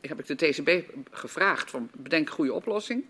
heb 0.00 0.18
ik 0.18 0.26
de 0.26 0.34
TCB 0.34 0.82
gevraagd 1.10 1.70
van 1.70 1.90
bedenk 1.92 2.28
een 2.28 2.34
goede 2.34 2.52
oplossing. 2.52 3.04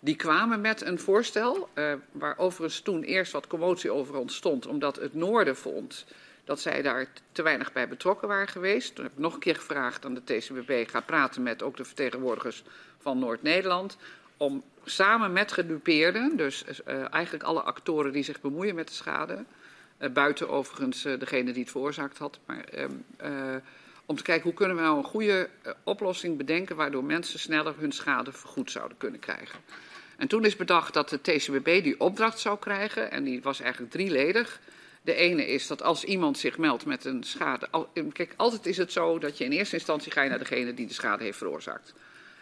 Die 0.00 0.16
kwamen 0.16 0.60
met 0.60 0.80
een 0.80 0.98
voorstel, 0.98 1.68
uh, 1.74 1.92
waar 2.12 2.38
overigens 2.38 2.80
toen 2.80 3.02
eerst 3.02 3.32
wat 3.32 3.46
commotie 3.46 3.90
over 3.90 4.16
ontstond, 4.16 4.66
omdat 4.66 4.96
het 4.96 5.14
Noorden 5.14 5.56
vond 5.56 6.06
dat 6.44 6.60
zij 6.60 6.82
daar 6.82 7.06
te 7.32 7.42
weinig 7.42 7.72
bij 7.72 7.88
betrokken 7.88 8.28
waren 8.28 8.48
geweest. 8.48 8.94
Toen 8.94 9.04
heb 9.04 9.12
ik 9.12 9.18
nog 9.18 9.34
een 9.34 9.40
keer 9.40 9.56
gevraagd 9.56 10.04
aan 10.04 10.14
de 10.14 10.24
TCBB, 10.24 10.90
ga 10.90 11.00
praten 11.00 11.42
met 11.42 11.62
ook 11.62 11.76
de 11.76 11.84
vertegenwoordigers 11.84 12.62
van 12.98 13.18
Noord-Nederland, 13.18 13.96
om 14.36 14.62
samen 14.84 15.32
met 15.32 15.52
gedupeerden, 15.52 16.36
dus 16.36 16.64
uh, 16.64 17.14
eigenlijk 17.14 17.44
alle 17.44 17.62
actoren 17.62 18.12
die 18.12 18.22
zich 18.22 18.40
bemoeien 18.40 18.74
met 18.74 18.88
de 18.88 18.94
schade, 18.94 19.44
uh, 19.98 20.10
buiten 20.10 20.48
overigens 20.48 21.04
uh, 21.04 21.18
degene 21.18 21.52
die 21.52 21.62
het 21.62 21.70
veroorzaakt 21.70 22.18
had, 22.18 22.38
maar 22.46 22.64
om 24.06 24.16
te 24.16 24.22
kijken 24.22 24.44
hoe 24.44 24.54
kunnen 24.54 24.76
we 24.76 24.82
nou 24.82 24.96
een 24.96 25.04
goede 25.04 25.48
oplossing 25.84 26.36
bedenken 26.36 26.76
waardoor 26.76 27.04
mensen 27.04 27.38
sneller 27.38 27.74
hun 27.78 27.92
schade 27.92 28.32
vergoed 28.32 28.70
zouden 28.70 28.96
kunnen 28.96 29.20
krijgen. 29.20 29.58
En 30.20 30.28
toen 30.28 30.44
is 30.44 30.56
bedacht 30.56 30.94
dat 30.94 31.08
de 31.08 31.20
TCBB 31.20 31.82
die 31.82 32.00
opdracht 32.00 32.38
zou 32.38 32.58
krijgen. 32.58 33.10
En 33.10 33.24
die 33.24 33.42
was 33.42 33.60
eigenlijk 33.60 33.92
drieledig. 33.92 34.60
De 35.02 35.14
ene 35.14 35.46
is 35.46 35.66
dat 35.66 35.82
als 35.82 36.04
iemand 36.04 36.38
zich 36.38 36.58
meldt 36.58 36.86
met 36.86 37.04
een 37.04 37.24
schade. 37.24 37.68
Kijk, 38.12 38.34
altijd 38.36 38.66
is 38.66 38.76
het 38.76 38.92
zo 38.92 39.18
dat 39.18 39.38
je 39.38 39.44
in 39.44 39.52
eerste 39.52 39.74
instantie 39.74 40.12
ga 40.12 40.22
je 40.22 40.28
naar 40.28 40.38
degene 40.38 40.74
die 40.74 40.86
de 40.86 40.94
schade 40.94 41.24
heeft 41.24 41.38
veroorzaakt. 41.38 41.94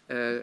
Uh, 0.06 0.34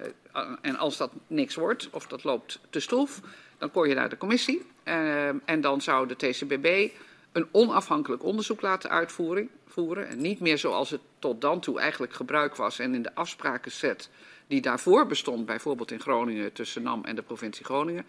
en 0.62 0.78
als 0.78 0.98
dat 0.98 1.12
niks 1.28 1.56
wordt, 1.56 1.90
of 1.90 2.08
dat 2.08 2.24
loopt 2.24 2.60
te 2.70 2.80
stroef, 2.80 3.20
dan 3.58 3.72
kom 3.72 3.86
je 3.86 3.96
naar 3.96 4.10
de 4.10 4.18
commissie. 4.18 4.62
Uh, 4.84 5.28
en 5.28 5.62
dan 5.62 5.82
zou 5.82 6.08
de 6.08 6.16
TCBB 6.16 6.90
een 7.32 7.48
onafhankelijk 7.52 8.24
onderzoek 8.24 8.62
laten 8.62 8.90
uitvoeren. 8.90 9.50
Voeren, 9.68 10.08
en 10.08 10.22
niet 10.22 10.40
meer 10.40 10.58
zoals 10.58 10.90
het 10.90 11.02
tot 11.20 11.42
dan 11.42 11.60
toe 11.60 11.80
eigenlijk 11.80 12.14
gebruik 12.14 12.56
was 12.56 12.80
en 12.80 12.94
in 12.94 13.02
de 13.02 13.16
afspraken 13.16 13.72
zet 13.72 14.10
die 14.48 14.62
daarvoor 14.62 15.08
bestond, 15.08 15.46
bijvoorbeeld 15.46 15.92
in 15.92 16.00
Groningen 16.00 16.54
tussen 16.54 16.82
NAM 16.82 17.06
en 17.06 17.16
de 17.16 17.22
provincie 17.22 17.66
Groningen, 17.66 18.06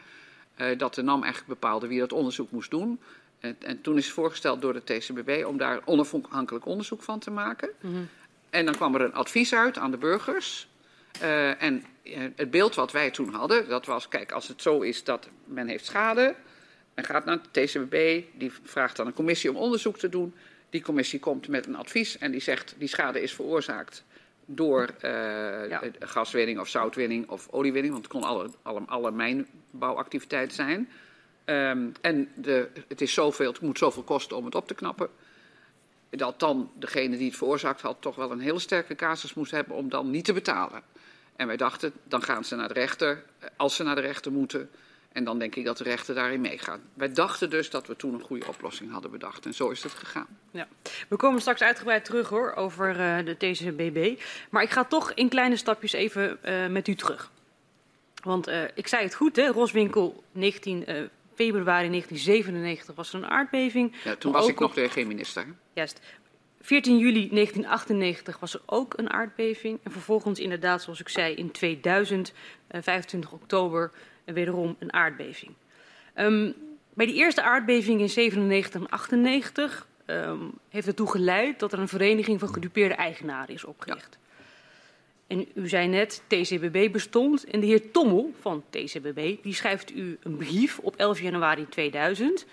dat 0.77 0.95
de 0.95 1.03
NAM 1.03 1.23
eigenlijk 1.23 1.61
bepaalde 1.61 1.87
wie 1.87 1.99
dat 1.99 2.13
onderzoek 2.13 2.51
moest 2.51 2.71
doen. 2.71 3.01
En, 3.41 3.57
en, 3.61 3.81
toen 3.81 3.97
is 3.97 4.11
voorgesteld 4.11 4.61
door 4.61 4.73
de 4.73 4.85
TCBB 4.85 5.45
om 5.47 5.57
daar 5.57 5.81
onafhankelijk 5.85 6.67
onderzoek 6.67 7.03
van 7.03 7.19
te 7.19 7.31
maken. 7.31 7.69
Mm 7.81 7.93
-hmm. 7.93 8.09
En 8.51 8.65
dan 8.65 8.75
kwam 8.75 8.95
er 8.95 9.01
een 9.01 9.15
advies 9.15 9.55
uit 9.55 9.79
aan 9.79 9.91
de 9.91 9.97
burgers. 9.97 10.69
Uh, 11.23 11.63
en 11.63 11.85
uh, 12.05 12.19
het 12.37 12.51
beeld 12.51 12.75
wat 12.75 12.93
wij 12.93 13.11
toen 13.11 13.33
hadden, 13.33 13.69
dat 13.69 13.87
was, 13.87 14.09
kijk, 14.09 14.33
als 14.33 14.49
het 14.49 14.63
zo 14.63 14.81
is 14.81 15.05
dat 15.05 15.29
men 15.45 15.69
heeft 15.69 15.85
schade, 15.85 16.35
men 16.95 17.05
gaat 17.05 17.25
naar 17.25 17.39
de 17.53 17.65
TCBB, 17.65 18.23
die 18.39 18.53
vraagt 18.63 18.97
dan 18.97 19.07
een 19.07 19.13
commissie 19.13 19.51
om 19.51 19.57
onderzoek 19.57 19.99
te 19.99 20.09
doen. 20.09 20.35
Die 20.71 20.83
commissie 20.83 21.19
komt 21.19 21.49
met 21.49 21.67
een 21.67 21.77
advies 21.77 22.19
en 22.19 22.31
die 22.31 22.41
zegt, 22.41 22.75
die 22.79 22.89
schade 22.89 23.23
is 23.23 23.35
veroorzaakt 23.35 24.05
door 24.45 24.91
uh, 25.05 25.11
ja. 25.69 25.83
gaswinning 25.99 26.59
of 26.59 26.69
zoutwinning 26.69 27.29
of 27.29 27.49
oliewinning, 27.51 27.93
want 27.93 28.05
het 28.05 28.13
kon 28.13 28.23
alle, 28.23 28.51
alle, 28.63 28.81
alle 28.87 29.11
mijnbouwactiviteiten 29.11 30.55
zijn. 30.55 30.89
Um, 31.47 31.93
en 32.01 32.29
de, 32.35 32.69
het, 32.89 33.01
is 33.01 33.15
zoveel, 33.15 33.53
het 33.53 33.61
moet 33.61 33.79
zoveel 33.79 34.03
kosten 34.03 34.37
om 34.37 34.45
het 34.45 34.55
op 34.55 34.67
te 34.67 34.75
knappen. 34.75 35.09
dat 36.11 36.41
dan 36.41 36.71
degene 36.75 37.17
die 37.17 37.27
het 37.27 37.37
veroorzaakt 37.37 37.81
had 37.81 37.97
toch 38.01 38.17
wel 38.17 38.31
een 38.31 38.41
hele 38.41 38.59
sterke 38.59 38.95
casus 38.95 39.35
moest 39.35 39.51
hebben 39.51 39.77
om 39.77 39.89
dan 39.89 40.11
niet 40.11 40.25
te 40.25 40.33
betalen. 40.33 40.83
En 41.37 41.47
wij 41.47 41.57
dachten, 41.57 41.93
dan 42.05 42.23
gaan 42.23 42.45
ze 42.45 42.57
naar 42.57 42.69
de 42.69 42.75
rechter, 42.75 43.25
als 43.57 43.77
ze 43.77 43.83
naar 43.83 43.95
de 43.95 44.01
rechter 44.01 44.33
moeten. 44.33 44.71
En 45.13 45.25
dan 45.25 45.39
denk 45.39 45.55
ik 45.55 45.65
dat 45.65 45.79
de 45.79 45.85
rechter 45.85 46.15
daarin 46.15 46.41
meegaat. 46.41 46.79
Wij 46.95 47.13
dachten 47.13 47.51
dus 47.51 47.71
dat 47.71 47.87
we 47.87 47.97
toen 47.97 48.15
een 48.15 48.21
goede 48.21 48.47
oplossing 48.47 48.93
hadden 48.93 49.11
bedacht. 49.11 49.47
En 49.47 49.55
zo 49.55 49.71
is 49.71 49.83
het 49.83 49.93
gegaan. 49.93 50.27
Ja. 50.51 50.69
We 51.09 51.17
komen 51.17 51.41
straks 51.41 51.63
uitgebreid 51.63 52.05
terug 52.05 52.29
hoor, 52.29 52.55
over 52.55 52.89
uh, 52.91 53.25
de 53.25 53.37
TCBB. 53.37 54.23
Maar 54.51 54.63
ik 54.63 54.71
ga 54.71 54.85
toch 54.85 55.13
in 55.13 55.29
kleine 55.29 55.57
stapjes 55.57 55.93
even 55.93 56.39
uh, 56.45 56.67
met 56.67 56.89
u 56.89 56.95
terug. 56.95 57.31
Want 58.23 58.49
uh, 58.49 58.63
ik 58.75 58.87
zei 58.87 59.03
het 59.03 59.15
goed, 59.15 59.37
hè? 59.37 59.47
Roswinkel 59.47 60.25
19 60.33 61.11
februari 61.37 61.89
1997 61.89 62.95
was 62.95 63.13
er 63.13 63.23
een 63.23 63.31
aardbeving. 63.31 63.93
Ja, 64.05 64.17
toen 64.17 64.33
was 64.33 64.49
ik 64.49 64.59
nog 64.59 64.79
op... 64.79 64.91
geen 64.91 65.07
minister. 65.07 65.47
Juist. 65.73 66.01
14 66.61 66.99
juli 66.99 67.29
1998 67.29 68.39
was 68.39 68.55
er 68.55 68.61
ook 68.67 68.99
een 68.99 69.11
aardbeving. 69.11 69.79
En 69.83 69.91
vervolgens 69.91 70.39
inderdaad, 70.39 70.83
zoals 70.83 71.01
ik 71.01 71.09
zei, 71.09 71.35
in 71.35 71.51
2000, 71.51 72.33
25 72.69 73.33
oktober, 73.33 73.91
wederom 74.25 74.77
een 74.79 74.93
aardbeving. 74.93 75.53
Um, 76.17 76.55
bij 76.95 77.07
die 77.07 77.15
eerste 77.15 77.43
aardbeving 77.43 78.01
in 78.01 78.09
97 78.09 78.81
en 78.81 78.89
98 78.89 79.87
um, 80.07 80.53
heeft 80.69 80.87
ertoe 80.87 81.11
geleid 81.11 81.59
dat 81.59 81.73
er 81.73 81.79
een 81.79 81.89
vereniging 81.89 82.41
van 82.41 82.55
gedupeerde 82.55 82.95
eigenaren 82.95 83.55
is 83.55 83.65
opgericht. 83.65 84.19
Ja. 84.21 84.26
En 85.27 85.49
u 85.55 85.69
zei 85.69 85.89
net, 85.89 86.23
TCBB 86.27 86.93
bestond. 86.93 87.45
En 87.45 87.61
de 87.61 87.67
heer 87.67 87.91
Tommel 87.91 88.33
van 88.41 88.65
TCBB, 88.71 89.37
die 89.43 89.55
schrijft 89.55 89.91
u 89.91 90.19
een 90.23 90.37
brief 90.37 90.79
op 90.79 90.97
11 90.97 91.21
januari 91.21 91.69
2000. 91.69 92.47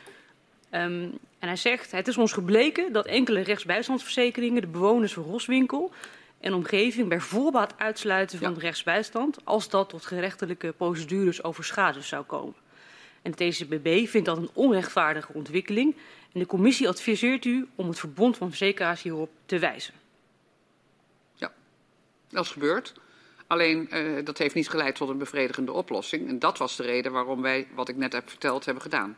Um, 0.71 1.19
en 1.39 1.47
hij 1.47 1.55
zegt, 1.55 1.91
het 1.91 2.07
is 2.07 2.17
ons 2.17 2.31
gebleken 2.31 2.91
dat 2.93 3.05
enkele 3.05 3.39
rechtsbijstandsverzekeringen 3.39 4.61
de 4.61 4.67
bewoners 4.67 5.13
van 5.13 5.23
Roswinkel 5.23 5.91
en 6.39 6.53
omgeving 6.53 7.07
bij 7.07 7.19
voorbaat 7.19 7.73
uitsluiten 7.77 8.39
van 8.39 8.49
ja. 8.49 8.53
de 8.53 8.59
rechtsbijstand 8.59 9.37
als 9.43 9.69
dat 9.69 9.89
tot 9.89 10.05
gerechtelijke 10.05 10.73
procedures 10.77 11.43
over 11.43 11.63
schade 11.63 12.01
zou 12.01 12.23
komen. 12.23 12.55
En 13.21 13.31
de 13.31 13.49
TCBB 13.49 14.07
vindt 14.07 14.25
dat 14.25 14.37
een 14.37 14.49
onrechtvaardige 14.53 15.33
ontwikkeling 15.33 15.95
en 16.33 16.39
de 16.39 16.45
commissie 16.45 16.87
adviseert 16.87 17.45
u 17.45 17.67
om 17.75 17.87
het 17.87 17.99
verbond 17.99 18.37
van 18.37 18.49
verzekeraars 18.49 19.01
hierop 19.01 19.29
te 19.45 19.59
wijzen. 19.59 19.93
Dat 22.33 22.45
is 22.45 22.51
gebeurd. 22.51 22.93
Alleen 23.47 23.89
uh, 23.93 24.25
dat 24.25 24.37
heeft 24.37 24.55
niet 24.55 24.69
geleid 24.69 24.95
tot 24.95 25.09
een 25.09 25.17
bevredigende 25.17 25.71
oplossing. 25.71 26.27
En 26.27 26.39
dat 26.39 26.57
was 26.57 26.75
de 26.75 26.83
reden 26.83 27.11
waarom 27.11 27.41
wij, 27.41 27.67
wat 27.75 27.89
ik 27.89 27.95
net 27.95 28.13
heb 28.13 28.29
verteld, 28.29 28.65
hebben 28.65 28.83
gedaan. 28.83 29.17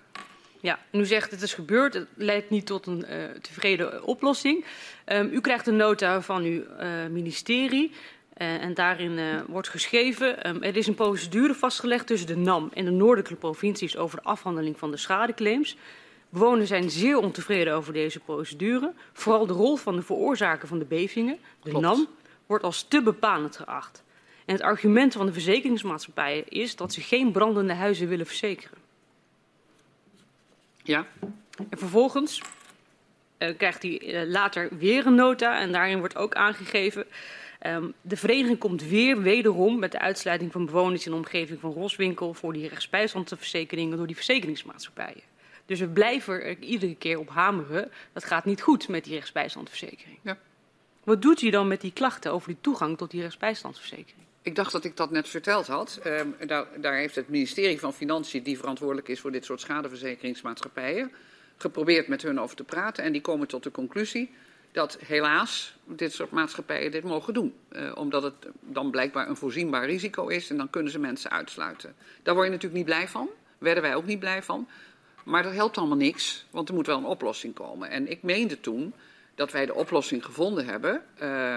Ja, 0.60 0.80
en 0.92 1.00
u 1.00 1.06
zegt 1.06 1.32
het 1.32 1.42
is 1.42 1.54
gebeurd, 1.54 1.94
het 1.94 2.08
leidt 2.16 2.50
niet 2.50 2.66
tot 2.66 2.86
een 2.86 3.06
uh, 3.10 3.24
tevreden 3.42 4.04
oplossing. 4.04 4.66
Um, 5.06 5.30
u 5.32 5.42
krijgt 5.42 5.68
een 5.68 5.76
nota 5.76 6.22
van 6.22 6.44
uw 6.44 6.62
uh, 6.62 7.06
ministerie 7.12 7.92
en 8.34 8.74
daarin 8.74 9.44
wordt 9.48 9.70
geschreven... 9.70 10.50
Um, 10.50 10.64
er 10.64 10.78
is 10.78 10.88
een 10.88 10.96
procedure 10.96 11.54
vastgelegd 11.54 12.08
tussen 12.08 12.28
de 12.28 12.36
NAM 12.36 12.70
en 12.74 12.86
de 12.86 12.92
noordelijke 12.92 13.36
provincies... 13.36 13.98
over 13.98 14.18
de 14.18 14.24
afhandeling 14.24 14.78
van 14.78 14.92
de 14.92 14.98
schadeclaims. 14.98 15.78
Bewoners 16.30 16.70
zijn 16.70 16.90
zeer 16.90 17.18
ontevreden 17.18 17.74
over 17.74 17.94
deze 17.94 18.20
procedure. 18.20 18.94
Vooral 19.14 19.46
de 19.46 19.54
rol 19.54 19.76
van 19.76 19.96
de 19.96 20.02
veroorzaker 20.02 20.68
van 20.68 20.80
de 20.80 20.86
bevingen, 20.86 21.38
de 21.64 21.70
Klopt. 21.70 21.86
NAM, 21.86 22.08
wordt 22.45 22.63
als 22.63 22.84
te 22.84 23.01
bepalend 23.01 23.55
geacht. 23.55 24.03
En 24.45 24.53
het 24.53 24.63
argument 24.63 25.13
van 25.13 25.26
de 25.26 25.34
verzekeringsmaatschappijen 25.34 26.47
is 26.47 26.76
dat 26.76 26.93
ze 26.93 27.01
geen 27.01 27.31
brandende 27.31 27.73
huizen 27.73 28.07
willen 28.07 28.26
verzekeren. 28.26 28.77
Ja. 30.84 31.07
En 31.69 31.77
vervolgens 31.77 32.41
uh, 33.39 33.57
krijgt 33.57 33.81
hij 33.81 34.01
uh, 34.01 34.31
later 34.31 34.69
weer 34.77 35.05
een 35.05 35.15
nota 35.15 35.59
en 35.59 35.72
daarin 35.72 35.99
wordt 35.99 36.15
ook 36.15 36.34
aangegeven... 36.34 37.05
Um, 37.67 37.93
de 38.01 38.17
vereniging 38.17 38.57
komt 38.57 38.84
weer 38.84 39.22
wederom 39.22 39.80
met 39.80 39.91
de 39.91 39.99
uitsluiting 39.99 40.51
van 40.51 40.65
bewoners 40.65 41.05
in 41.05 41.11
de 41.11 41.17
omgeving 41.17 41.59
van 41.59 41.72
Roswinkel... 41.72 42.34
voor 42.34 42.53
die 42.53 42.67
rechtsbijstandverzekeringen 42.67 43.97
door 43.97 44.07
die 44.07 44.15
verzekeringsmaatschappijen. 44.15 45.22
Dus 45.65 45.80
we 45.80 45.88
blijven 45.88 46.43
er 46.43 46.59
iedere 46.59 46.95
keer 46.95 47.19
op 47.19 47.30
hameren. 47.30 47.91
Dat 48.13 48.23
gaat 48.23 48.45
niet 48.45 48.61
goed 48.61 48.88
met 48.88 49.03
die 49.03 49.13
rechtsbijstandverzekering. 49.13 50.17
Ja. 50.22 50.38
Wat 51.06 51.22
doet 51.22 51.41
u 51.41 51.49
dan 51.49 51.68
met 51.68 51.82
die 51.82 51.94
klachten 51.94 52.32
over 52.32 52.48
die 52.48 52.57
toegang 52.61 52.98
tot 52.98 53.11
die 53.11 53.22
rechtsbijstandsverzekering? 53.22 54.26
Ik 54.41 54.56
dacht 54.56 54.72
dat 54.72 54.84
ik 54.84 54.98
dat 54.98 55.11
net 55.11 55.30
verteld 55.30 55.68
had. 55.68 55.99
Uh, 56.06 56.22
daar, 56.48 56.65
daar, 56.82 56.95
heeft 56.95 57.15
het 57.15 57.30
ministerie 57.30 57.80
van 57.80 57.94
Financiën, 57.94 58.44
die 58.44 58.57
verantwoordelijk 58.57 59.07
is 59.07 59.19
voor 59.19 59.32
dit 59.32 59.45
soort 59.45 59.61
schadeverzekeringsmaatschappijen, 59.61 61.11
geprobeerd 61.57 62.07
met 62.07 62.22
hun 62.22 62.40
over 62.40 62.56
te 62.56 62.64
praten. 62.64 63.03
En 63.03 63.11
die 63.11 63.22
komen 63.22 63.48
tot 63.48 63.64
de 63.64 63.72
conclusie 63.72 64.34
dat 64.72 64.98
helaas 65.06 65.77
dit 65.86 66.14
soort 66.14 66.32
maatschappijen 66.32 66.91
dit 66.91 67.03
mogen 67.03 67.34
doen. 67.34 67.53
Uh, 67.72 67.91
omdat 67.95 68.23
het 68.23 68.48
dan 68.60 68.91
blijkbaar 68.91 69.30
een 69.30 69.36
voorzienbaar 69.36 69.86
risico 69.86 70.27
is 70.27 70.49
en 70.49 70.57
dan 70.57 70.69
kunnen 70.69 70.91
ze 70.91 70.99
mensen 70.99 71.32
uitsluiten. 71.32 71.95
Daar 72.23 72.34
word 72.34 72.45
je 72.45 72.53
natuurlijk 72.53 72.86
niet 72.86 72.95
blij 72.95 73.07
van. 73.07 73.30
Werden 73.57 73.84
wij 73.84 73.95
ook 73.95 74.06
niet 74.06 74.19
blij 74.19 74.44
van. 74.44 74.68
Maar 75.23 75.44
dat 75.44 75.53
helpt 75.53 75.77
allemaal 75.77 75.98
niks, 75.98 76.45
want 76.49 76.69
er 76.69 76.76
moet 76.76 76.88
wel 76.88 76.98
een 76.98 77.06
oplossing 77.06 77.53
komen. 77.53 77.90
En 77.90 78.11
ik 78.11 78.23
meende 78.23 78.60
toen 78.60 78.94
dat 79.36 79.52
wij 79.52 79.66
de 79.66 79.74
oplossing 79.74 80.26
gevonden 80.26 80.66
hebben. 80.66 81.03
Uh, 81.22 81.56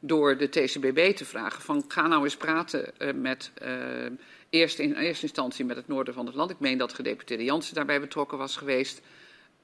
door 0.00 0.36
de 0.36 0.48
TCBB 0.48 1.16
te 1.16 1.24
vragen 1.24 1.62
van 1.62 1.84
ga 1.88 2.06
nou 2.06 2.24
eens 2.24 2.36
praten 2.36 2.92
uh, 2.98 3.12
met 3.12 3.50
uh, 3.62 3.68
eerst 4.50 4.78
in 4.78 4.94
eerste 4.94 5.22
instantie 5.22 5.64
met 5.64 5.76
het 5.76 5.88
noorden 5.88 6.14
van 6.14 6.26
het 6.26 6.34
land. 6.34 6.50
Ik 6.50 6.60
meen 6.60 6.78
dat 6.78 6.92
gedeputeerde 6.92 7.44
Jansen 7.44 7.74
daarbij 7.74 8.00
betrokken 8.00 8.38
was 8.38 8.56
geweest. 8.56 9.00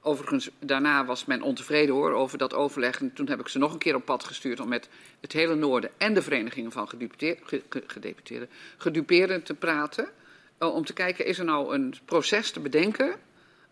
Overigens, 0.00 0.50
daarna 0.58 1.04
was 1.04 1.24
men 1.24 1.42
ontevreden 1.42 1.94
hoor 1.94 2.12
over 2.12 2.38
dat 2.38 2.54
overleg. 2.54 3.00
En 3.00 3.12
toen 3.12 3.28
heb 3.28 3.40
ik 3.40 3.48
ze 3.48 3.58
nog 3.58 3.72
een 3.72 3.78
keer 3.78 3.94
op 3.94 4.04
pad 4.04 4.24
gestuurd 4.24 4.60
om 4.60 4.68
met 4.68 4.88
het 5.20 5.32
hele 5.32 5.54
noorden 5.54 5.90
en 5.96 6.14
de 6.14 6.22
verenigingen 6.22 6.72
van 6.72 6.88
gedeputeerden, 6.88 8.48
gedupeerden 8.76 9.42
te 9.42 9.54
praten. 9.54 10.08
Uh, 10.58 10.74
om 10.74 10.84
te 10.84 10.92
kijken, 10.92 11.26
is 11.26 11.38
er 11.38 11.44
nou 11.44 11.74
een 11.74 11.94
proces 12.04 12.50
te 12.50 12.60
bedenken 12.60 13.16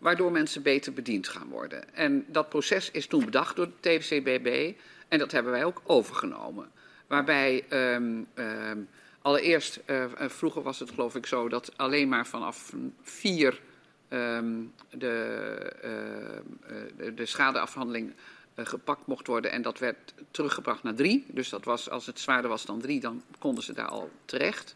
waardoor 0.03 0.31
mensen 0.31 0.61
beter 0.61 0.93
bediend 0.93 1.27
gaan 1.27 1.47
worden. 1.47 1.95
En 1.95 2.25
dat 2.27 2.49
proces 2.49 2.91
is 2.91 3.07
toen 3.07 3.25
bedacht 3.25 3.55
door 3.55 3.69
de 3.79 3.99
TCBB. 3.99 4.73
En 5.07 5.19
dat 5.19 5.31
hebben 5.31 5.51
wij 5.51 5.65
ook 5.65 5.81
overgenomen. 5.83 6.71
Waarbij 7.07 7.65
um, 7.69 8.27
um, 8.35 8.89
allereerst, 9.21 9.79
uh, 9.85 10.05
vroeger 10.17 10.61
was 10.61 10.79
het 10.79 10.89
geloof 10.89 11.15
ik 11.15 11.25
zo 11.25 11.49
dat 11.49 11.77
alleen 11.77 12.09
maar 12.09 12.27
vanaf 12.27 12.73
vier 13.01 13.61
um, 14.09 14.73
de, 14.89 15.73
uh, 15.83 16.71
de, 16.97 17.13
de 17.13 17.25
schadeafhandeling 17.25 18.13
gepakt 18.55 19.07
mocht 19.07 19.27
worden. 19.27 19.51
En 19.51 19.61
dat 19.61 19.79
werd 19.79 20.13
teruggebracht 20.31 20.83
naar 20.83 20.95
drie. 20.95 21.25
Dus 21.27 21.49
dat 21.49 21.65
was, 21.65 21.89
als 21.89 22.05
het 22.05 22.19
zwaarder 22.19 22.49
was 22.49 22.65
dan 22.65 22.81
drie, 22.81 22.99
dan 22.99 23.23
konden 23.39 23.63
ze 23.63 23.73
daar 23.73 23.87
al 23.87 24.09
terecht. 24.25 24.75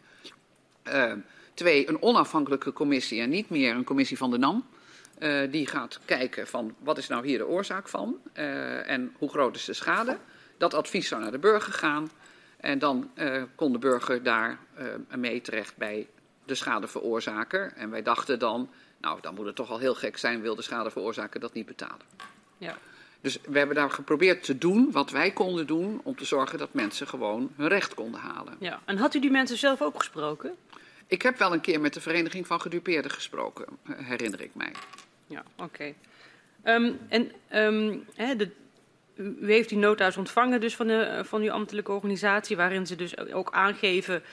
Twee, 1.54 1.90
een 1.90 2.02
onafhankelijke 2.02 2.74
commissie 2.74 3.22
en 3.22 3.30
niet 3.30 3.50
meer 3.50 3.76
een 3.76 3.84
commissie 3.84 4.18
van 4.18 4.32
de 4.32 4.38
NAM. 4.38 4.66
Uh, 5.20 5.52
die 5.52 5.68
gaat 5.68 6.00
kijken 6.06 6.48
van 6.48 6.76
wat 6.80 6.98
is 6.98 7.08
nou 7.08 7.28
hier 7.28 7.38
de 7.38 7.48
oorzaak 7.48 7.88
van 7.88 8.18
uh, 8.34 8.90
en 8.90 9.16
hoe 9.18 9.30
groot 9.30 9.56
is 9.56 9.66
de 9.66 9.74
schade. 9.74 10.18
Dat 10.58 10.74
advies 10.74 11.08
zou 11.08 11.22
naar 11.22 11.32
de 11.32 11.38
burger 11.38 11.74
gaan 11.74 12.12
en 12.58 12.80
dan 12.80 13.12
uh, 13.16 13.44
kon 13.56 13.72
de 13.72 13.78
burger 13.78 14.24
daar 14.24 14.60
mee 15.16 15.42
terecht 15.42 15.78
bij 15.78 16.08
de 16.46 16.56
schadeveroorzaker. 16.56 17.74
En 17.76 17.90
wij 17.90 18.02
dachten 18.02 18.40
dan, 18.40 18.70
nou 18.98 19.22
dan 19.22 19.36
moet 19.36 19.46
het 19.46 19.56
toch 19.56 19.70
al 19.70 19.80
heel 19.80 19.96
gek 19.96 20.18
zijn, 20.18 20.42
wil 20.42 20.56
de 20.56 20.62
schadeveroorzaker 20.62 21.40
dat 21.40 21.54
niet 21.54 21.66
betalen. 21.66 22.06
Ja. 22.58 22.78
Dus 23.22 23.40
we 23.48 23.58
hebben 23.58 23.76
daar 23.76 23.92
geprobeerd 23.92 24.44
te 24.44 24.58
doen 24.58 24.92
wat 24.92 25.10
wij 25.12 25.32
konden 25.32 25.68
doen 25.68 26.02
om 26.04 26.16
te 26.16 26.26
zorgen 26.26 26.58
dat 26.58 26.74
mensen 26.74 27.08
gewoon 27.08 27.52
hun 27.56 27.68
recht 27.68 27.94
konden 27.94 28.20
halen. 28.20 28.56
Ja. 28.60 28.80
En 28.86 28.98
had 28.98 29.14
u 29.14 29.20
die 29.20 29.32
mensen 29.32 29.58
zelf 29.58 29.82
ook 29.82 29.98
gesproken? 29.98 30.56
Ik 31.08 31.22
heb 31.22 31.38
wel 31.38 31.54
een 31.54 31.62
keer 31.62 31.82
met 31.82 31.94
de 31.94 32.02
Vereniging 32.02 32.48
van 32.48 32.62
Gedupeerden 32.62 33.12
gesproken, 33.12 33.66
herinner 33.84 34.42
ik 34.42 34.56
mij. 34.56 34.72
Ja, 35.28 35.44
oké. 35.58 35.64
Okay. 35.64 35.96
Um, 36.76 37.00
en 37.10 37.32
um, 37.54 38.06
hè, 38.16 38.36
de, 38.36 38.50
u, 39.16 39.38
heeft 39.42 39.70
die 39.70 39.78
nota's 39.78 40.18
ontvangen 40.18 40.62
dus 40.62 40.76
van, 40.76 40.88
de, 40.88 41.22
van 41.24 41.42
uw 41.42 41.52
ambtelijke 41.52 41.92
organisatie, 41.92 42.56
waarin 42.56 42.88
ze 42.88 42.96
dus 42.96 43.18
ook 43.18 43.52
aangeven 43.52 44.24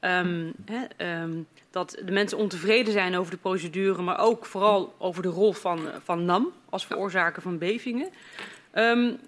um, 0.00 0.52
hè, 0.64 1.26
dat 1.70 1.96
de 2.04 2.12
mensen 2.12 2.38
ontevreden 2.38 2.92
zijn 2.92 3.16
over 3.16 3.30
de 3.30 3.38
procedure, 3.38 4.02
maar 4.02 4.18
ook 4.18 4.46
vooral 4.46 4.94
over 4.98 5.22
de 5.22 5.28
rol 5.28 5.52
van, 5.52 5.88
van 6.02 6.24
NAM 6.24 6.52
als 6.70 6.86
veroorzaker 6.86 7.42
van 7.42 7.58
bevingen. 7.58 8.10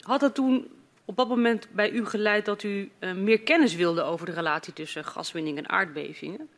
had 0.01 0.21
dat 0.21 0.35
toen 0.35 0.69
op 1.07 1.17
dat 1.17 1.29
moment 1.29 1.69
bij 1.73 1.91
u 1.91 2.07
geleid 2.07 2.45
dat 2.45 2.63
u 2.63 2.91
uh, 3.01 3.13
meer 3.13 3.41
kennis 3.41 3.75
wilde 3.75 4.03
over 4.03 4.27
de 4.27 4.33
relatie 4.33 4.73
tussen 4.73 5.05
gaswinning 5.05 5.59
en 5.59 5.69
aardbevingen? 5.69 6.49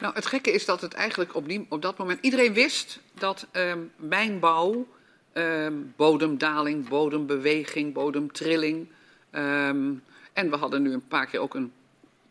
Nou, 0.00 0.14
het 0.14 0.26
gekke 0.26 0.52
is 0.52 0.64
dat 0.64 0.80
het 0.80 0.94
eigenlijk 0.94 1.34
op, 1.34 1.46
op 1.68 1.82
dat 1.82 1.98
moment... 1.98 2.18
Iedereen 2.20 2.52
wist 2.52 3.00
dat 3.14 3.46
um, 3.52 3.92
mijnbouw, 3.96 4.86
um, 5.32 5.92
bodemdaling, 5.96 6.88
bodembeweging, 6.88 7.92
bodemtrilling... 7.92 8.88
Um, 9.32 10.02
en 10.32 10.50
we 10.50 10.56
hadden 10.56 10.82
nu 10.82 10.92
een 10.92 11.08
paar 11.08 11.26
keer 11.26 11.40
ook 11.40 11.54
een 11.54 11.72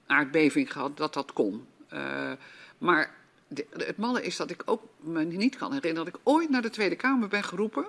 aardbeving 0.08 0.72
gehad, 0.72 0.98
dat 0.98 1.14
dat 1.14 1.34
kon. 1.34 1.66
Uh, 1.94 2.32
maar 2.78 3.16
het 3.72 3.98
malle 3.98 4.24
is 4.24 4.36
dat 4.36 4.50
ik 4.50 4.62
ook 4.66 4.84
me 5.00 5.24
niet 5.24 5.58
kan 5.58 5.74
herinneren... 5.74 6.06
dat 6.06 6.16
ik 6.16 6.22
ooit 6.24 6.50
naar 6.50 6.62
de 6.62 6.70
Tweede 6.70 6.96
Kamer 6.96 7.28
ben 7.28 7.44
geroepen... 7.44 7.86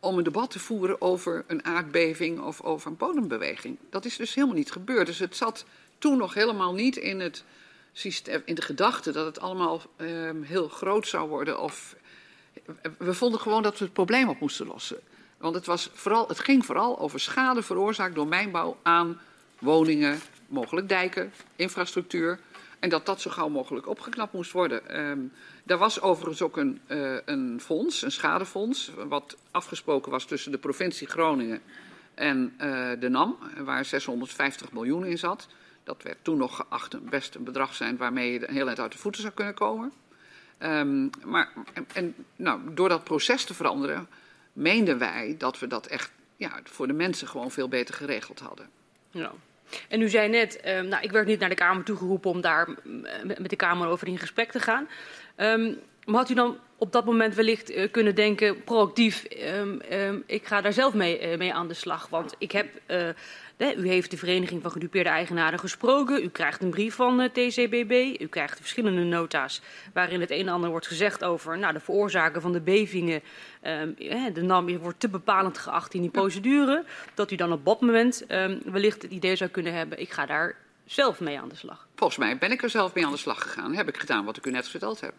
om 0.00 0.18
een 0.18 0.24
debat 0.24 0.50
te 0.50 0.58
voeren 0.58 1.00
over 1.00 1.44
een 1.46 1.64
aardbeving 1.64 2.40
of 2.40 2.60
over 2.60 2.90
een 2.90 2.96
bodembeweging. 2.96 3.78
Dat 3.90 4.04
is 4.04 4.16
dus 4.16 4.34
helemaal 4.34 4.56
niet 4.56 4.72
gebeurd. 4.72 5.06
Dus 5.06 5.18
het 5.18 5.36
zat 5.36 5.64
toen 5.98 6.18
nog 6.18 6.34
helemaal 6.34 6.74
niet 6.74 6.96
in, 6.96 7.20
het 7.20 7.44
in 8.44 8.54
de 8.54 8.62
gedachte 8.62 9.12
dat 9.12 9.26
het 9.26 9.40
allemaal 9.40 9.82
uh, 9.96 10.30
heel 10.42 10.68
groot 10.68 11.08
zou 11.08 11.28
worden. 11.28 11.60
Of, 11.60 11.96
we 12.98 13.14
vonden 13.14 13.40
gewoon 13.40 13.62
dat 13.62 13.78
we 13.78 13.84
het 13.84 13.92
probleem 13.92 14.28
op 14.28 14.40
moesten 14.40 14.66
lossen. 14.66 14.98
Want 15.36 15.54
het, 15.54 15.66
was 15.66 15.90
vooral, 15.92 16.28
het 16.28 16.38
ging 16.40 16.66
vooral 16.66 16.98
over 16.98 17.20
schade 17.20 17.62
veroorzaakt 17.62 18.14
door 18.14 18.26
mijnbouw 18.26 18.76
aan 18.82 19.20
woningen, 19.58 20.20
mogelijk 20.46 20.88
dijken, 20.88 21.32
infrastructuur. 21.56 22.38
En 22.78 22.88
dat 22.88 23.06
dat 23.06 23.20
zo 23.20 23.30
gauw 23.30 23.48
mogelijk 23.48 23.88
opgeknapt 23.88 24.32
moest 24.32 24.52
worden. 24.52 25.00
Um, 25.00 25.32
er 25.66 25.78
was 25.78 26.00
overigens 26.00 26.42
ook 26.42 26.56
een, 26.56 26.80
uh, 26.88 27.16
een 27.24 27.60
fonds, 27.60 28.02
een 28.02 28.12
schadefonds, 28.12 28.90
wat 29.08 29.36
afgesproken 29.50 30.10
was 30.10 30.24
tussen 30.24 30.52
de 30.52 30.58
provincie 30.58 31.06
Groningen 31.06 31.60
en 32.14 32.54
uh, 32.60 32.90
de 33.00 33.08
NAM, 33.08 33.38
waar 33.58 33.84
650 33.84 34.72
miljoen 34.72 35.06
in 35.06 35.18
zat. 35.18 35.48
Dat 35.84 36.02
werd 36.02 36.18
toen 36.22 36.38
nog 36.38 36.56
geacht 36.56 36.94
een 36.94 37.08
best 37.08 37.34
een 37.34 37.44
bedrag 37.44 37.74
zijn 37.74 37.96
waarmee 37.96 38.32
je 38.32 38.46
heel 38.46 38.66
eind 38.66 38.80
uit 38.80 38.92
de 38.92 38.98
voeten 38.98 39.22
zou 39.22 39.34
kunnen 39.34 39.54
komen. 39.54 39.92
Um, 40.58 41.10
maar 41.24 41.52
en, 41.92 42.14
nou, 42.36 42.60
door 42.74 42.88
dat 42.88 43.04
proces 43.04 43.44
te 43.44 43.54
veranderen, 43.54 44.08
meenden 44.52 44.98
wij 44.98 45.34
dat 45.38 45.58
we 45.58 45.66
dat 45.66 45.86
echt 45.86 46.12
ja, 46.36 46.60
voor 46.64 46.86
de 46.86 46.92
mensen 46.92 47.28
gewoon 47.28 47.50
veel 47.50 47.68
beter 47.68 47.94
geregeld 47.94 48.40
hadden. 48.40 48.68
Ja. 49.10 49.32
En 49.88 50.00
u 50.00 50.08
zei 50.08 50.28
net, 50.28 50.60
um, 50.66 50.86
nou, 50.86 51.02
ik 51.02 51.10
werd 51.10 51.26
niet 51.26 51.38
naar 51.38 51.48
de 51.48 51.54
Kamer 51.54 51.84
toegeroepen 51.84 52.30
om 52.30 52.40
daar 52.40 52.68
met 53.24 53.50
de 53.50 53.56
Kamer 53.56 53.88
over 53.88 54.06
in 54.06 54.18
gesprek 54.18 54.50
te 54.50 54.60
gaan. 54.60 54.88
Um, 55.36 55.78
maar 56.06 56.20
had 56.20 56.30
u 56.30 56.34
dan 56.34 56.58
op 56.78 56.92
dat 56.92 57.04
moment 57.04 57.34
wellicht 57.34 57.70
uh, 57.70 57.90
kunnen 57.90 58.14
denken, 58.14 58.64
proactief, 58.64 59.24
um, 59.56 59.80
um, 59.92 60.22
ik 60.26 60.46
ga 60.46 60.60
daar 60.60 60.72
zelf 60.72 60.94
mee, 60.94 61.32
uh, 61.32 61.38
mee 61.38 61.54
aan 61.54 61.68
de 61.68 61.74
slag? 61.74 62.08
Want 62.08 62.34
ik 62.38 62.52
heb, 62.52 62.66
uh, 62.66 63.08
de, 63.56 63.74
u 63.76 63.88
heeft 63.88 64.10
de 64.10 64.16
Vereniging 64.16 64.62
van 64.62 64.70
Gedupeerde 64.70 65.08
Eigenaren 65.08 65.58
gesproken, 65.58 66.22
u 66.22 66.28
krijgt 66.28 66.62
een 66.62 66.70
brief 66.70 66.94
van 66.94 67.28
TCBB, 67.32 68.20
u 68.20 68.26
krijgt 68.26 68.60
verschillende 68.60 69.02
nota's 69.02 69.60
waarin 69.92 70.20
het 70.20 70.30
een 70.30 70.38
en 70.38 70.48
ander 70.48 70.70
wordt 70.70 70.86
gezegd 70.86 71.24
over 71.24 71.58
nou, 71.58 71.72
de 71.72 71.80
veroorzaken 71.80 72.40
van 72.40 72.52
de 72.52 72.60
bevingen. 72.60 73.22
de 74.32 74.42
NAM 74.42 74.78
wordt 74.78 75.00
te 75.00 75.08
bepalend 75.08 75.58
geacht 75.58 75.94
in 75.94 76.00
die 76.00 76.10
procedure, 76.10 76.84
dat 77.14 77.30
u 77.30 77.36
dan 77.36 77.52
op 77.52 77.64
dat 77.64 77.80
moment 77.80 78.24
wellicht 78.64 79.02
het 79.02 79.10
idee 79.10 79.36
zou 79.36 79.50
kunnen 79.50 79.74
hebben, 79.74 80.00
ik 80.00 80.10
ga 80.10 80.26
daar 80.26 80.56
zelf 80.84 81.20
mee 81.20 81.40
aan 81.40 81.48
de 81.48 81.56
slag? 81.56 81.88
Volgens 81.94 82.18
mij 82.18 82.38
ben 82.38 82.52
ik 82.52 82.62
er 82.62 82.70
zelf 82.70 82.94
mee 82.94 83.06
aan 83.06 83.12
de 83.12 83.18
slag 83.18 83.42
gegaan. 83.42 83.74
Heb 83.74 83.88
ik 83.88 83.96
gedaan 83.96 84.24
wat 84.24 84.36
ik 84.36 84.46
u 84.46 84.50
net 84.50 84.68
verteld 84.68 85.00
heb. 85.00 85.14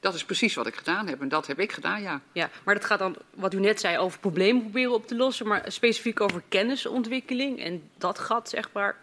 Dat 0.00 0.14
is 0.14 0.24
precies 0.24 0.54
wat 0.54 0.66
ik 0.66 0.76
gedaan 0.76 1.08
heb 1.08 1.20
en 1.20 1.28
dat 1.28 1.46
heb 1.46 1.58
ik 1.60 1.72
gedaan, 1.72 2.02
ja. 2.02 2.20
Ja, 2.32 2.50
maar 2.64 2.74
dat 2.74 2.84
gaat 2.84 2.98
dan, 2.98 3.16
wat 3.34 3.54
u 3.54 3.60
net 3.60 3.80
zei, 3.80 3.98
over 3.98 4.18
problemen 4.18 4.62
proberen 4.62 4.92
op 4.92 5.06
te 5.06 5.16
lossen, 5.16 5.46
maar 5.46 5.64
specifiek 5.66 6.20
over 6.20 6.42
kennisontwikkeling 6.48 7.62
en 7.62 7.90
dat 7.98 8.18
gat, 8.18 8.48
zeg 8.48 8.72
maar. 8.72 8.96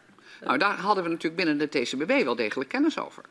Nou, 0.43 0.57
daar 0.57 0.77
hadden 0.77 1.03
we 1.03 1.09
natuurlijk 1.09 1.35
binnen 1.35 1.57
de 1.57 1.79
TCBB 1.81 2.23
wel 2.23 2.35
degelijk 2.35 2.69
kennis 2.69 2.99
over. 2.99 3.23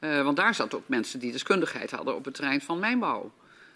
Uh, 0.00 0.22
want 0.22 0.36
daar 0.36 0.54
zaten 0.54 0.78
ook 0.78 0.88
mensen 0.88 1.18
die 1.18 1.32
deskundigheid 1.32 1.90
hadden 1.90 2.14
op 2.14 2.24
het 2.24 2.34
terrein 2.34 2.60
van 2.60 2.78
mijnbouw. 2.78 3.32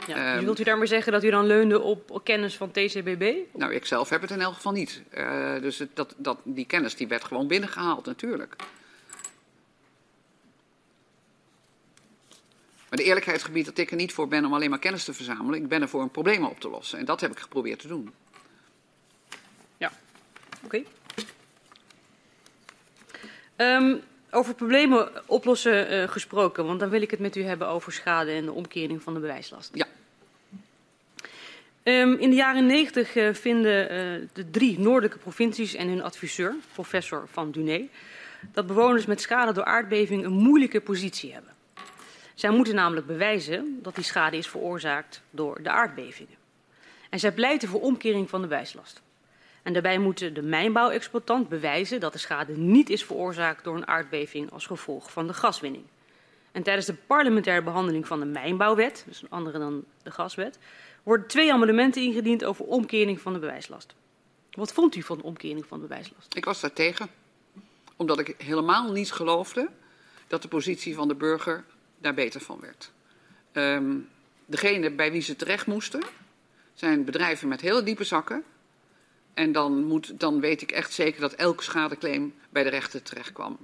Ja, 0.07 0.35
dus 0.35 0.45
wilt 0.45 0.61
u 0.61 0.65
daarmee 0.65 0.87
zeggen 0.87 1.13
dat 1.13 1.25
u 1.25 1.31
dan 1.31 1.47
leunde 1.47 1.81
op 1.81 2.21
kennis 2.25 2.57
van 2.57 2.71
TCBB? 2.71 3.35
Nou, 3.53 3.73
ik 3.73 3.87
zelf 3.87 4.09
heb 4.09 4.21
het 4.21 4.31
in 4.31 4.41
elk 4.41 4.55
geval 4.55 4.73
niet. 4.73 5.03
Uh, 5.15 5.61
dus 5.61 5.79
het, 5.79 5.89
dat, 5.95 6.15
dat, 6.17 6.39
die 6.45 6.67
kennis 6.67 6.97
die 6.97 7.09
werd 7.09 7.25
gewoon 7.25 7.47
binnengehaald, 7.47 8.07
natuurlijk. 8.07 8.57
Maar 12.97 13.05
de 13.05 13.11
eerlijkheid 13.11 13.45
gebiedt 13.45 13.67
dat 13.67 13.79
ik 13.79 13.91
er 13.91 13.97
niet 13.97 14.13
voor 14.13 14.29
ben 14.29 14.45
om 14.45 14.55
alleen 14.55 14.71
maar 14.71 14.79
kennis 14.79 15.05
te 15.05 15.13
verzamelen. 15.13 15.63
Ik 15.63 15.69
ben 15.69 15.83
er 15.83 15.89
voor 15.89 16.03
om 16.03 16.11
problemen 16.11 16.51
op 16.51 16.61
te 16.61 16.69
lossen. 16.69 16.99
En 16.99 17.05
dat 17.05 17.21
heb 17.21 17.31
ik 17.31 17.39
geprobeerd 17.39 17.79
te 17.79 17.89
doen. 17.89 18.13
Ja, 19.77 19.93
oké. 20.65 20.85
Okay. 23.57 23.77
Um, 23.77 24.01
over 24.31 24.55
problemen 24.55 25.29
oplossen 25.29 25.93
uh, 25.93 26.09
gesproken, 26.09 26.67
want 26.67 26.81
dan 26.81 26.89
wil 26.89 27.03
ik 27.03 27.11
het 27.11 27.21
met 27.21 27.37
u 27.37 27.43
hebben 27.43 27.69
over 27.69 27.93
schade 27.93 28.31
en 28.31 28.45
de 28.45 28.53
omkering 28.53 29.03
van 29.03 29.15
de 29.15 29.21
bewijslast. 29.21 29.71
Ja. 29.75 29.87
Um, 31.83 32.19
in 32.19 32.31
de 32.31 32.37
jaren 32.37 32.67
90 32.67 33.17
uh, 33.17 33.35
vinden 33.35 33.83
uh, 33.83 34.29
de 34.33 34.51
drie 34.51 34.79
noordelijke 34.79 35.19
provincies 35.19 35.75
en 35.75 35.89
hun 35.89 36.03
adviseur, 36.03 36.55
professor 36.73 37.29
Van 37.33 37.51
Duné, 37.51 37.89
dat 38.53 38.67
bewoners 38.67 39.07
met 39.07 39.21
schade 39.21 39.53
door 39.53 39.65
aardbeving 39.65 40.25
een 40.25 40.33
moeilijke 40.33 40.81
positie 40.81 41.33
hebben. 41.33 41.56
Zij 42.37 42.51
moeten 42.51 42.75
namelijk 42.75 43.07
bewijzen 43.07 43.79
dat 43.83 43.95
die 43.95 44.05
schade 44.05 44.37
is 44.37 44.49
veroorzaakt 44.49 45.23
door 45.31 45.63
de 45.63 45.71
aardbevingen. 45.71 46.37
En 47.11 47.19
zij 47.19 47.33
pleiten 47.33 47.69
voor 47.69 47.81
omkering 47.81 48.31
van 48.31 48.41
de 48.41 48.47
bewijslast. 48.47 49.03
En 49.63 49.73
daarbij 49.73 49.99
moet 49.99 50.35
de 50.35 50.43
mijnbouwexploitant 50.43 51.49
bewijzen 51.49 52.01
dat 52.01 52.13
de 52.13 52.19
schade 52.19 52.57
niet 52.57 52.91
is 52.91 53.05
veroorzaakt 53.05 53.65
door 53.65 53.77
een 53.77 53.87
aardbeving 53.87 54.51
als 54.53 54.67
gevolg 54.67 55.11
van 55.11 55.27
de 55.27 55.35
gaswinning. 55.35 55.85
En 56.53 56.63
tijdens 56.63 56.87
de 56.87 56.95
parlementaire 56.95 57.63
behandeling 57.63 58.07
van 58.07 58.21
de 58.21 58.27
mijnbouwwet, 58.27 59.05
dus 59.07 59.23
een 59.23 59.31
andere 59.31 59.59
dan 59.59 59.85
de 60.03 60.11
gaswet, 60.11 60.59
worden 61.03 61.27
twee 61.27 61.53
amendementen 61.53 62.03
ingediend 62.03 62.45
over 62.45 62.65
omkering 62.65 63.21
van 63.21 63.33
de 63.33 63.39
bewijslast. 63.39 63.95
Wat 64.51 64.73
vond 64.73 64.95
u 64.95 65.03
van 65.03 65.17
de 65.17 65.23
omkering 65.23 65.67
van 65.67 65.81
de 65.81 65.87
bewijslast? 65.87 66.37
Ik 66.37 66.45
was 66.45 66.61
daar 66.61 66.73
tegen, 66.73 67.09
omdat 67.97 68.19
ik 68.19 68.35
helemaal 68.39 68.93
niet 68.93 69.13
geloofde 69.13 69.69
dat 70.27 70.43
de 70.43 70.49
positie 70.49 70.95
van 70.95 71.09
de 71.09 71.15
burger 71.15 71.65
daar 72.07 72.15
beter 72.15 72.41
van 72.41 72.61
werd. 72.61 72.93
Um, 73.53 74.09
degene 74.47 74.91
bij 74.91 75.13
wie 75.13 75.21
ze 75.21 75.37
terecht 75.37 75.67
moesten, 75.67 76.03
zijn 76.75 77.05
bedrijven 77.05 77.49
met 77.49 77.61
hele 77.61 77.83
diepe 77.83 78.05
zakken 78.05 78.45
en 79.35 79.53
dan, 79.53 79.85
moet, 79.85 80.21
dan 80.21 80.41
weet 80.41 80.63
ik 80.63 80.71
echt 80.71 80.93
zeker 80.93 81.21
dat 81.21 81.33
elke 81.33 81.63
schadeclaim 81.63 82.35
bij 82.51 82.63
de 82.63 82.69
rechter 82.69 83.03
terecht 83.03 83.33
kwam. 83.33 83.59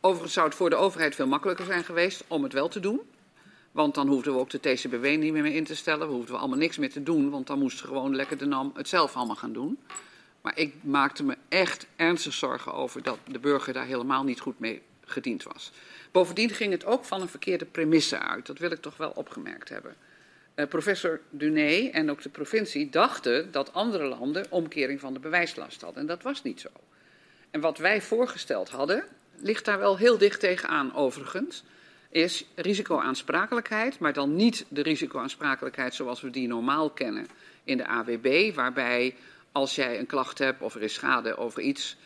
Overigens 0.00 0.32
zou 0.32 0.46
het 0.46 0.56
voor 0.56 0.70
de 0.70 0.76
overheid 0.76 1.14
veel 1.14 1.26
makkelijker 1.26 1.64
zijn 1.64 1.84
geweest 1.84 2.24
om 2.28 2.42
het 2.42 2.52
wel 2.52 2.68
te 2.68 2.80
doen. 2.80 3.00
Want 3.72 3.94
dan 3.94 4.08
hoefden 4.08 4.32
we 4.32 4.38
ook 4.38 4.50
de 4.50 4.60
TCBW 4.60 5.04
niet 5.04 5.32
meer 5.32 5.42
mee 5.42 5.54
in 5.54 5.64
te 5.64 5.74
stellen. 5.74 6.06
We 6.08 6.14
hoefden 6.14 6.34
we 6.34 6.40
allemaal 6.40 6.58
niks 6.58 6.78
meer 6.78 6.90
te 6.90 7.02
doen, 7.02 7.30
want 7.30 7.46
dan 7.46 7.58
moesten 7.58 7.86
gewoon 7.86 8.16
lekker 8.16 8.38
de 8.38 8.44
NAM 8.44 8.72
het 8.74 8.88
zelf 8.88 9.16
allemaal 9.16 9.36
gaan 9.36 9.52
doen. 9.52 9.78
Maar 10.40 10.58
ik 10.58 10.74
maakte 10.80 11.24
me 11.24 11.36
echt 11.48 11.86
ernstig 11.96 12.32
zorgen 12.32 12.74
over 12.74 13.02
dat 13.02 13.18
de 13.26 13.38
burger 13.38 13.72
daar 13.72 13.86
helemaal 13.86 14.24
niet 14.24 14.40
goed 14.40 14.58
mee 14.58 14.82
gediend 15.04 15.42
was. 15.42 15.72
Bovendien 16.14 16.50
ging 16.50 16.72
het 16.72 16.84
ook 16.84 17.04
van 17.04 17.20
een 17.20 17.28
verkeerde 17.28 17.64
premisse 17.64 18.18
uit. 18.18 18.46
Dat 18.46 18.58
wil 18.58 18.70
ik 18.70 18.80
toch 18.80 18.96
wel 18.96 19.10
opgemerkt 19.10 19.68
hebben. 19.68 19.94
Uh, 20.56 20.66
professor 20.66 21.20
Duné 21.30 21.88
en 21.92 22.10
ook 22.10 22.22
de 22.22 22.28
provincie 22.28 22.90
dachten 22.90 23.52
dat 23.52 23.72
andere 23.72 24.04
landen 24.04 24.46
omkering 24.50 25.00
van 25.00 25.12
de 25.12 25.18
bewijslast 25.18 25.80
hadden. 25.80 26.00
En 26.00 26.06
dat 26.06 26.22
was 26.22 26.42
niet 26.42 26.60
zo. 26.60 26.68
En 27.50 27.60
wat 27.60 27.78
wij 27.78 28.02
voorgesteld 28.02 28.68
hadden, 28.68 29.04
ligt 29.36 29.64
daar 29.64 29.78
wel 29.78 29.96
heel 29.96 30.18
dicht 30.18 30.40
tegenaan 30.40 30.94
overigens, 30.94 31.64
is 32.08 32.46
risicoaansprakelijkheid, 32.54 33.98
maar 33.98 34.12
dan 34.12 34.36
niet 34.36 34.66
de 34.68 34.82
risicoaansprakelijkheid 34.82 35.94
zoals 35.94 36.20
we 36.20 36.30
die 36.30 36.48
normaal 36.48 36.90
kennen 36.90 37.26
in 37.64 37.76
de 37.76 37.86
AWB, 37.86 38.54
waarbij 38.54 39.14
als 39.52 39.74
jij 39.74 39.98
een 39.98 40.06
klacht 40.06 40.38
hebt 40.38 40.62
of 40.62 40.74
er 40.74 40.82
is 40.82 40.94
schade 40.94 41.36
over 41.36 41.62
iets, 41.62 41.96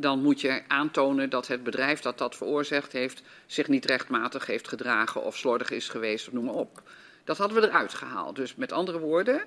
dan 0.00 0.22
moet 0.22 0.40
je 0.40 0.62
aantonen 0.68 1.30
dat 1.30 1.46
het 1.46 1.62
bedrijf 1.62 2.00
dat 2.00 2.18
dat 2.18 2.36
veroorzaakt 2.36 2.92
heeft 2.92 3.22
zich 3.46 3.68
niet 3.68 3.84
rechtmatig 3.84 4.46
heeft 4.46 4.68
gedragen 4.68 5.22
of 5.22 5.36
slordig 5.36 5.70
is 5.70 5.88
geweest 5.88 6.26
of 6.26 6.32
noem 6.32 6.44
maar 6.44 6.54
op. 6.54 6.82
Dat 7.24 7.38
hadden 7.38 7.60
we 7.60 7.68
eruit 7.68 7.94
gehaald. 7.94 8.36
Dus 8.36 8.54
met 8.54 8.72
andere 8.72 8.98
woorden, 8.98 9.44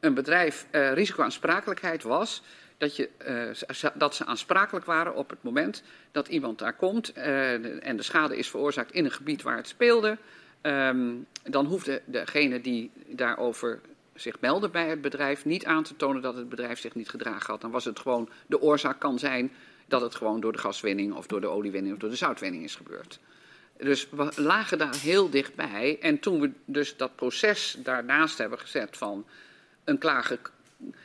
een 0.00 0.14
bedrijf, 0.14 0.66
uh, 0.70 0.92
risicoaansprakelijkheid 0.92 2.02
was 2.02 2.42
dat, 2.78 2.96
je, 2.96 3.08
uh, 3.28 3.90
dat 3.94 4.14
ze 4.14 4.24
aansprakelijk 4.24 4.86
waren 4.86 5.14
op 5.14 5.30
het 5.30 5.42
moment 5.42 5.82
dat 6.12 6.28
iemand 6.28 6.58
daar 6.58 6.76
komt 6.76 7.16
uh, 7.16 7.86
en 7.86 7.96
de 7.96 8.02
schade 8.02 8.36
is 8.36 8.50
veroorzaakt 8.50 8.92
in 8.92 9.04
een 9.04 9.10
gebied 9.10 9.42
waar 9.42 9.56
het 9.56 9.68
speelde. 9.68 10.18
Um, 10.62 11.26
dan 11.42 11.66
hoefde 11.66 12.02
degene 12.04 12.60
die 12.60 12.90
daarover 13.06 13.80
zich 14.20 14.40
meldde 14.40 14.68
bij 14.68 14.88
het 14.88 15.00
bedrijf 15.00 15.44
niet 15.44 15.64
aan 15.64 15.82
te 15.82 15.96
tonen 15.96 16.22
dat 16.22 16.34
het 16.34 16.48
bedrijf 16.48 16.78
zich 16.78 16.94
niet 16.94 17.08
gedragen 17.08 17.52
had. 17.52 17.60
Dan 17.60 17.70
was 17.70 17.84
het 17.84 17.98
gewoon, 17.98 18.28
de 18.46 18.60
oorzaak 18.60 18.98
kan 18.98 19.18
zijn 19.18 19.52
dat 19.86 20.00
het 20.00 20.14
gewoon 20.14 20.40
door 20.40 20.52
de 20.52 20.58
gaswinning 20.58 21.14
of 21.14 21.26
door 21.26 21.40
de 21.40 21.46
oliewinning 21.46 21.94
of 21.94 22.00
door 22.00 22.10
de 22.10 22.16
zoutwinning 22.16 22.64
is 22.64 22.76
gebeurd. 22.76 23.20
Dus 23.76 24.08
we 24.10 24.32
lagen 24.36 24.78
daar 24.78 24.94
heel 24.96 25.30
dichtbij. 25.30 25.98
En 26.00 26.18
toen 26.18 26.40
we 26.40 26.50
dus 26.64 26.96
dat 26.96 27.16
proces 27.16 27.76
daarnaast 27.82 28.38
hebben 28.38 28.58
gezet 28.58 28.96
van 28.96 29.26
een 29.84 29.98
klager. 29.98 30.38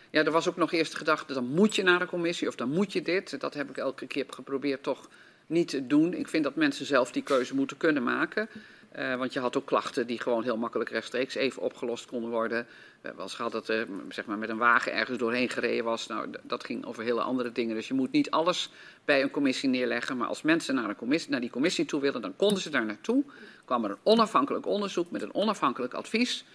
Ja, 0.10 0.24
er 0.24 0.32
was 0.32 0.50
ook 0.50 0.56
nog 0.56 0.72
eerst 0.72 0.92
de 0.92 0.98
gedachte, 0.98 1.34
dan 1.34 1.46
moet 1.46 1.76
je 1.76 1.84
naar 1.84 2.00
de 2.00 2.06
commissie 2.06 2.48
of 2.48 2.56
dan 2.56 2.70
moet 2.70 2.94
je 2.94 3.02
dit. 3.02 3.40
Dat 3.40 3.54
heb 3.54 3.70
ik 3.70 3.78
elke 3.78 4.08
keer 4.08 4.26
geprobeerd 4.30 4.84
toch 4.84 5.10
niet 5.48 5.68
te 5.68 5.88
doen. 5.88 6.14
Ik 6.14 6.28
vind 6.28 6.44
dat 6.44 6.56
mensen 6.56 6.86
zelf 6.86 7.12
die 7.12 7.24
keuze 7.24 7.56
moeten 7.56 7.78
kunnen 7.78 8.04
maken. 8.04 8.50
Uh, 9.00 9.16
want 9.16 9.34
je 9.34 9.40
had 9.40 9.58
ook 9.58 9.66
klachten 9.66 10.08
die 10.08 10.20
gewoon 10.20 10.44
heel 10.44 10.58
makkelijk 10.58 10.90
rechtstreeks 10.90 11.36
even 11.36 11.62
opgelost 11.62 12.06
konden 12.06 12.30
worden. 12.30 12.68
We 13.02 13.08
hebben 13.08 13.30
gehad 13.30 13.52
dat 13.52 13.68
er 13.68 13.88
zeg 14.10 14.26
maar 14.26 14.38
met 14.38 14.50
een 14.50 14.58
wagen 14.58 14.94
ergens 14.94 15.18
doorheen 15.18 15.50
gereden 15.50 15.84
was. 15.84 16.08
Nou, 16.08 16.30
dat 16.44 16.64
ging 16.64 16.86
over 16.86 17.04
hele 17.04 17.22
andere 17.22 17.52
dingen. 17.52 17.76
Dus 17.76 17.88
je 17.88 17.94
moet 17.94 18.12
niet 18.12 18.32
alles 18.32 18.70
bij 19.06 19.22
een 19.22 19.32
commissie 19.32 19.70
neerleggen. 19.70 20.18
Maar 20.18 20.28
als 20.28 20.42
mensen 20.42 20.76
naar, 20.76 20.90
een 20.90 20.96
commissie, 20.96 21.32
naar 21.32 21.40
die 21.40 21.50
commissie 21.50 21.86
toe 21.86 22.02
wilden, 22.02 22.22
dan 22.22 22.36
konden 22.36 22.62
ze 22.62 22.70
daar 22.70 22.86
naartoe. 22.86 23.24
kwam 23.66 23.84
er 23.84 23.90
een 23.90 23.98
onafhankelijk 24.04 24.66
onderzoek 24.66 25.12
met 25.12 25.22
een 25.22 25.34
onafhankelijk 25.34 25.94
advies. 25.94 26.46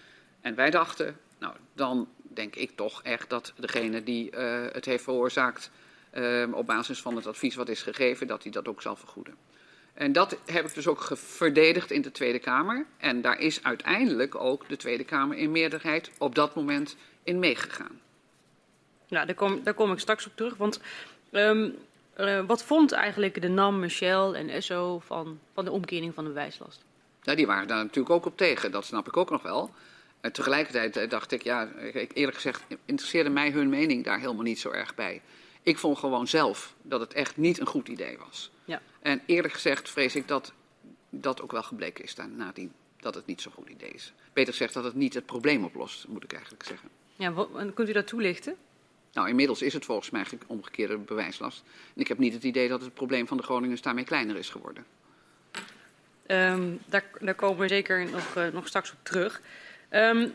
En 0.40 0.54
wij 0.54 0.70
dachten, 0.70 1.16
nou, 1.38 1.54
dan 1.72 2.08
denk 2.20 2.56
ik 2.56 2.70
toch 2.76 3.02
echt 3.02 3.30
dat 3.30 3.52
degene 3.56 4.02
die 4.02 4.30
uh, 4.36 4.64
het 4.72 4.84
heeft 4.84 5.04
veroorzaakt 5.04 5.70
uh, 6.14 6.48
op 6.52 6.66
basis 6.66 7.00
van 7.00 7.16
het 7.16 7.26
advies 7.26 7.54
wat 7.54 7.68
is 7.68 7.82
gegeven, 7.82 8.26
dat 8.26 8.42
hij 8.42 8.52
dat 8.52 8.68
ook 8.68 8.82
zal 8.82 8.96
vergoeden. 8.96 9.34
En 9.98 10.12
dat 10.12 10.36
heb 10.46 10.66
ik 10.66 10.74
dus 10.74 10.86
ook 10.86 11.10
verdedigd 11.14 11.90
in 11.90 12.02
de 12.02 12.10
Tweede 12.10 12.38
Kamer. 12.38 12.86
En 12.98 13.20
daar 13.20 13.38
is 13.38 13.62
uiteindelijk 13.62 14.34
ook 14.34 14.68
de 14.68 14.76
Tweede 14.76 15.04
Kamer 15.04 15.36
in 15.36 15.50
meerderheid 15.50 16.10
op 16.18 16.34
dat 16.34 16.54
moment 16.54 16.96
in 17.22 17.38
meegegaan. 17.38 18.00
Nou, 19.08 19.26
daar 19.26 19.34
kom, 19.34 19.62
daar 19.62 19.74
kom 19.74 19.92
ik 19.92 19.98
straks 19.98 20.26
op 20.26 20.32
terug. 20.34 20.56
Want 20.56 20.80
um, 21.32 21.74
uh, 22.18 22.44
wat 22.46 22.64
vond 22.64 22.92
eigenlijk 22.92 23.42
de 23.42 23.48
NAM, 23.48 23.78
Michel 23.78 24.36
en 24.36 24.62
SO 24.62 24.98
van, 24.98 25.40
van 25.54 25.64
de 25.64 25.70
omkering 25.70 26.14
van 26.14 26.24
de 26.24 26.30
bewijslast? 26.30 26.84
Nou, 27.22 27.36
die 27.36 27.46
waren 27.46 27.68
daar 27.68 27.82
natuurlijk 27.82 28.14
ook 28.14 28.26
op 28.26 28.36
tegen, 28.36 28.70
dat 28.70 28.84
snap 28.84 29.06
ik 29.06 29.16
ook 29.16 29.30
nog 29.30 29.42
wel. 29.42 29.70
En 30.20 30.32
tegelijkertijd 30.32 30.96
eh, 30.96 31.10
dacht 31.10 31.32
ik, 31.32 31.42
ja, 31.42 31.68
eerlijk 32.12 32.36
gezegd 32.36 32.62
interesseerde 32.84 33.30
mij 33.30 33.50
hun 33.50 33.68
mening 33.68 34.04
daar 34.04 34.20
helemaal 34.20 34.42
niet 34.42 34.60
zo 34.60 34.70
erg 34.70 34.94
bij. 34.94 35.20
Ik 35.68 35.78
vond 35.78 35.98
gewoon 35.98 36.28
zelf 36.28 36.74
dat 36.82 37.00
het 37.00 37.12
echt 37.12 37.36
niet 37.36 37.60
een 37.60 37.66
goed 37.66 37.88
idee 37.88 38.18
was. 38.18 38.50
Ja. 38.64 38.80
En 39.00 39.22
eerlijk 39.26 39.54
gezegd 39.54 39.90
vrees 39.90 40.14
ik 40.14 40.28
dat 40.28 40.52
dat 41.10 41.42
ook 41.42 41.52
wel 41.52 41.62
gebleken 41.62 42.04
is 42.04 42.14
nadien. 42.36 42.72
Dat 42.96 43.14
het 43.14 43.26
niet 43.26 43.40
zo'n 43.40 43.52
goed 43.52 43.68
idee 43.68 43.90
is. 43.90 44.12
Beter 44.32 44.52
gezegd 44.52 44.74
dat 44.74 44.84
het 44.84 44.94
niet 44.94 45.14
het 45.14 45.26
probleem 45.26 45.64
oplost, 45.64 46.08
moet 46.08 46.24
ik 46.24 46.32
eigenlijk 46.32 46.64
zeggen. 46.64 46.88
Ja, 47.16 47.32
wat, 47.32 47.48
kunt 47.74 47.88
u 47.88 47.92
dat 47.92 48.06
toelichten? 48.06 48.56
Nou, 49.12 49.28
inmiddels 49.28 49.62
is 49.62 49.72
het 49.72 49.84
volgens 49.84 50.10
mij 50.10 50.24
omgekeerde 50.46 50.96
bewijslast. 50.96 51.62
En 51.94 52.00
ik 52.00 52.08
heb 52.08 52.18
niet 52.18 52.32
het 52.32 52.44
idee 52.44 52.68
dat 52.68 52.80
het 52.80 52.94
probleem 52.94 53.26
van 53.26 53.36
de 53.36 53.42
Groningers 53.42 53.82
daarmee 53.82 54.04
kleiner 54.04 54.36
is 54.36 54.50
geworden. 54.50 54.84
Um, 56.26 56.78
daar, 56.86 57.04
daar, 57.20 57.34
komen 57.34 57.58
we 57.58 57.68
zeker 57.68 58.10
nog, 58.10 58.36
uh, 58.36 58.46
nog 58.52 58.66
straks 58.66 58.92
op 58.92 58.98
terug. 59.02 59.40
Um, 59.90 60.34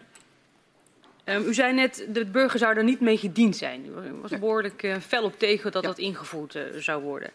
um, 1.25 1.45
u 1.45 1.53
zei 1.53 1.73
net, 1.73 2.05
de 2.09 2.25
burger 2.25 2.59
zou 2.59 2.77
er 2.77 2.83
niet 2.83 2.99
mee 2.99 3.17
gediend 3.17 3.55
zijn. 3.55 3.85
U 3.85 3.91
was 4.21 4.31
behoorlijk 4.31 4.83
uh, 4.83 4.95
fel 4.97 5.23
op 5.23 5.39
tegen 5.39 5.71
dat 5.71 5.81
ja. 5.81 5.87
dat 5.87 5.97
ingevoerd 5.97 6.55
uh, 6.55 6.63
zou 6.77 7.01
worden. 7.01 7.31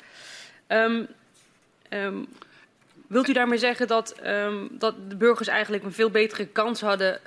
wilt 3.06 3.28
u 3.28 3.32
daarmee 3.32 3.58
zeggen 3.58 3.86
dat, 3.86 4.14
dat 4.70 4.94
de 5.08 5.16
burgers 5.16 5.48
eigenlijk 5.48 5.84
een 5.84 5.92
veel 5.92 6.10
betere 6.10 6.46
kans 6.46 6.80
hadden 6.80 7.20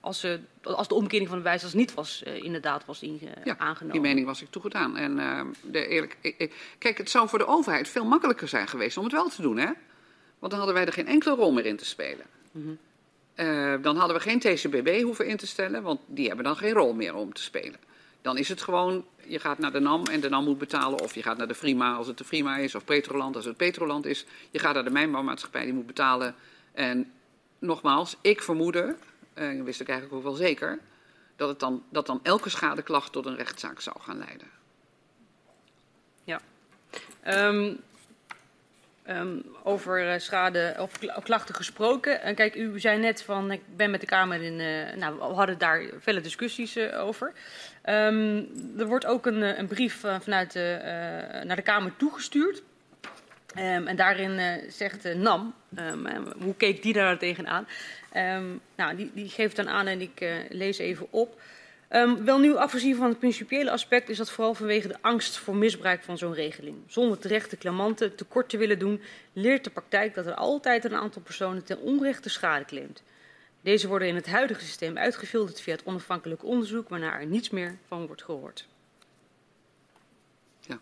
als, 0.00 0.20
ze, 0.20 0.40
als 0.62 0.88
de 0.88 0.94
omkering 0.94 1.28
van 1.28 1.38
de 1.38 1.44
wijzers 1.44 1.72
niet 1.72 1.94
was, 1.94 2.22
inderdaad 2.22 2.84
was 2.84 3.02
inge, 3.02 3.28
ja, 3.44 3.58
aangenomen? 3.58 3.92
Die 3.92 4.08
mening 4.08 4.26
was 4.26 4.42
ik 4.42 4.50
toegedaan. 4.50 4.96
En 4.96 5.16
de 5.62 5.86
eerlijk, 5.86 6.16
ik, 6.20 6.34
ik, 6.38 6.54
kijk, 6.78 6.98
het 6.98 7.10
zou 7.10 7.28
voor 7.28 7.38
de 7.38 7.46
overheid 7.46 7.88
veel 7.88 8.04
makkelijker 8.04 8.48
zijn 8.48 8.68
geweest 8.68 8.96
om 8.96 9.04
het 9.04 9.12
wel 9.12 9.28
te 9.28 9.42
doen, 9.42 9.56
hè? 9.56 9.70
Want 10.38 10.56
dan 10.56 10.64
hadden 10.64 10.74
wij 10.74 10.86
er 10.86 10.92
geen 10.92 11.14
enkele 11.14 11.34
rol 11.34 11.52
meer 11.52 11.66
in 11.66 11.76
te 11.76 11.84
spelen. 11.84 12.26
Mm 12.50 12.62
-hmm. 12.62 12.78
Uh, 13.36 13.74
dan 13.82 13.96
hadden 13.96 14.16
we 14.16 14.22
geen 14.22 14.38
TCBB 14.38 15.02
hoeven 15.02 15.26
in 15.26 15.36
te 15.36 15.46
stellen, 15.46 15.82
want 15.82 16.00
die 16.06 16.26
hebben 16.26 16.44
dan 16.44 16.56
geen 16.56 16.72
rol 16.72 16.94
meer 16.94 17.14
om 17.14 17.32
te 17.32 17.42
spelen. 17.42 17.80
Dan 18.22 18.38
is 18.38 18.48
het 18.48 18.62
gewoon, 18.62 19.04
je 19.26 19.38
gaat 19.38 19.58
naar 19.58 19.72
de 19.72 19.80
NAM 19.80 20.06
en 20.06 20.20
de 20.20 20.28
NAM 20.28 20.44
moet 20.44 20.58
betalen. 20.58 21.00
Of 21.00 21.14
je 21.14 21.22
gaat 21.22 21.36
naar 21.36 21.48
de 21.48 21.54
Frima 21.54 21.94
als 21.94 22.06
het 22.06 22.18
de 22.18 22.24
Frima 22.24 22.56
is, 22.56 22.74
of 22.74 22.84
Petroland 22.84 23.36
als 23.36 23.44
het 23.44 23.56
Petroland 23.56 24.06
is. 24.06 24.26
Je 24.50 24.58
gaat 24.58 24.74
naar 24.74 24.84
de 24.84 24.90
mijnbouwmaatschappij, 24.90 25.64
die 25.64 25.72
moet 25.72 25.86
betalen. 25.86 26.34
En 26.72 27.12
nogmaals, 27.58 28.16
ik 28.20 28.42
vermoedde, 28.42 28.96
en 29.34 29.56
dat 29.56 29.66
wist 29.66 29.80
ik 29.80 29.88
eigenlijk 29.88 30.18
ook 30.18 30.24
wel 30.24 30.34
zeker, 30.34 30.78
dat, 31.36 31.48
het 31.48 31.60
dan, 31.60 31.82
dat 31.88 32.06
dan 32.06 32.20
elke 32.22 32.48
schadeklacht 32.48 33.12
tot 33.12 33.26
een 33.26 33.36
rechtszaak 33.36 33.80
zou 33.80 33.96
gaan 34.00 34.18
leiden. 34.18 34.48
Ja. 36.24 36.40
Um, 37.48 37.80
Um, 39.10 39.44
over 39.62 40.12
uh, 40.12 40.18
schade 40.18 40.74
of 40.78 40.92
klachten 41.22 41.54
gesproken. 41.54 42.22
En 42.22 42.34
kijk, 42.34 42.54
u 42.54 42.80
zei 42.80 42.98
net 42.98 43.22
van 43.22 43.50
ik 43.50 43.60
ben 43.76 43.90
met 43.90 44.00
de 44.00 44.06
Kamer 44.06 44.42
in. 44.42 44.60
Uh, 44.60 44.94
nou, 44.96 45.18
we 45.18 45.24
hadden 45.24 45.58
daar 45.58 45.84
vele 45.98 46.20
discussies 46.20 46.76
uh, 46.76 47.04
over. 47.04 47.32
Um, 47.84 48.48
er 48.78 48.86
wordt 48.86 49.06
ook 49.06 49.26
een, 49.26 49.58
een 49.58 49.66
brief 49.66 50.00
vanuit 50.20 50.52
de, 50.52 50.78
naar 51.44 51.56
de 51.56 51.62
Kamer 51.62 51.96
toegestuurd. 51.96 52.62
Um, 53.56 53.86
en 53.86 53.96
daarin 53.96 54.60
zegt 54.68 55.14
NAM, 55.14 55.54
hoe 56.38 56.56
keek 56.56 56.82
die 56.82 56.92
daar 56.92 57.18
tegenaan? 57.18 57.66
nou, 58.76 58.96
die, 58.96 59.10
die 59.14 59.28
geeft 59.28 59.56
dan 59.56 59.68
aan 59.68 59.86
en 59.86 60.00
ik 60.00 60.44
lees 60.48 60.78
even 60.78 61.06
op. 61.10 61.40
Um, 61.90 62.24
wel 62.24 62.38
nu, 62.38 62.56
afgezien 62.56 62.96
van 62.96 63.08
het 63.08 63.18
principiële 63.18 63.70
aspect, 63.70 64.08
is 64.08 64.16
dat 64.16 64.30
vooral 64.30 64.54
vanwege 64.54 64.88
de 64.88 64.96
angst 65.00 65.36
voor 65.36 65.56
misbruik 65.56 66.02
van 66.02 66.18
zo'n 66.18 66.34
regeling. 66.34 66.76
Zonder 66.86 67.18
terechte 67.18 67.56
klamanten 67.56 68.14
tekort 68.14 68.48
te 68.48 68.56
willen 68.56 68.78
doen, 68.78 69.00
leert 69.32 69.64
de 69.64 69.70
praktijk 69.70 70.14
dat 70.14 70.26
er 70.26 70.34
altijd 70.34 70.84
een 70.84 70.94
aantal 70.94 71.22
personen 71.22 71.64
ten 71.64 71.78
onrechte 71.78 72.28
schade 72.28 72.64
claimt. 72.64 73.02
Deze 73.60 73.88
worden 73.88 74.08
in 74.08 74.14
het 74.14 74.26
huidige 74.26 74.64
systeem 74.64 74.96
uitgefilterd 74.96 75.60
via 75.60 75.74
het 75.74 75.84
onafhankelijk 75.84 76.44
onderzoek, 76.44 76.88
waarna 76.88 77.18
er 77.18 77.26
niets 77.26 77.50
meer 77.50 77.76
van 77.86 78.06
wordt 78.06 78.22
gehoord. 78.22 78.66
Ja. 80.60 80.78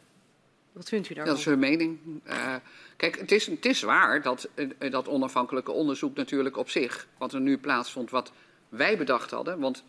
Wat 0.72 0.88
vindt 0.88 1.10
u 1.10 1.14
daarvan? 1.14 1.32
Dat 1.32 1.42
is 1.42 1.48
hun 1.48 1.58
mening. 1.58 1.98
Uh, 2.26 2.54
kijk, 2.96 3.18
het 3.18 3.32
is, 3.32 3.46
het 3.46 3.64
is 3.64 3.82
waar 3.82 4.22
dat 4.22 4.48
uh, 4.54 4.90
dat 4.90 5.08
onafhankelijke 5.08 5.72
onderzoek 5.72 6.16
natuurlijk 6.16 6.56
op 6.56 6.70
zich, 6.70 7.06
wat 7.18 7.32
er 7.32 7.40
nu 7.40 7.58
plaatsvond, 7.58 8.10
wat 8.10 8.32
wij 8.68 8.98
bedacht 8.98 9.30
hadden, 9.30 9.58
want 9.58 9.84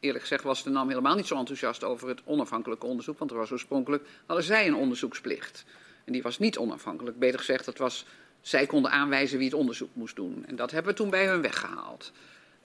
eerlijk 0.00 0.22
gezegd 0.22 0.42
was 0.42 0.62
de 0.62 0.70
NAM 0.70 0.88
helemaal 0.88 1.14
niet 1.14 1.26
zo 1.26 1.36
enthousiast 1.36 1.84
over 1.84 2.08
het 2.08 2.20
onafhankelijke 2.24 2.86
onderzoek. 2.86 3.18
Want 3.18 3.30
er 3.30 3.36
was 3.36 3.50
oorspronkelijk, 3.50 4.08
hadden 4.26 4.44
zij 4.44 4.66
een 4.66 4.74
onderzoeksplicht. 4.74 5.64
En 6.04 6.12
die 6.12 6.22
was 6.22 6.38
niet 6.38 6.58
onafhankelijk. 6.58 7.18
Beter 7.18 7.38
gezegd, 7.38 7.64
dat 7.64 7.78
was, 7.78 8.06
zij 8.40 8.66
konden 8.66 8.90
aanwijzen 8.90 9.38
wie 9.38 9.46
het 9.46 9.56
onderzoek 9.56 9.90
moest 9.92 10.16
doen. 10.16 10.44
En 10.46 10.56
dat 10.56 10.70
hebben 10.70 10.92
we 10.92 10.98
toen 10.98 11.10
bij 11.10 11.26
hun 11.26 11.42
weggehaald. 11.42 12.12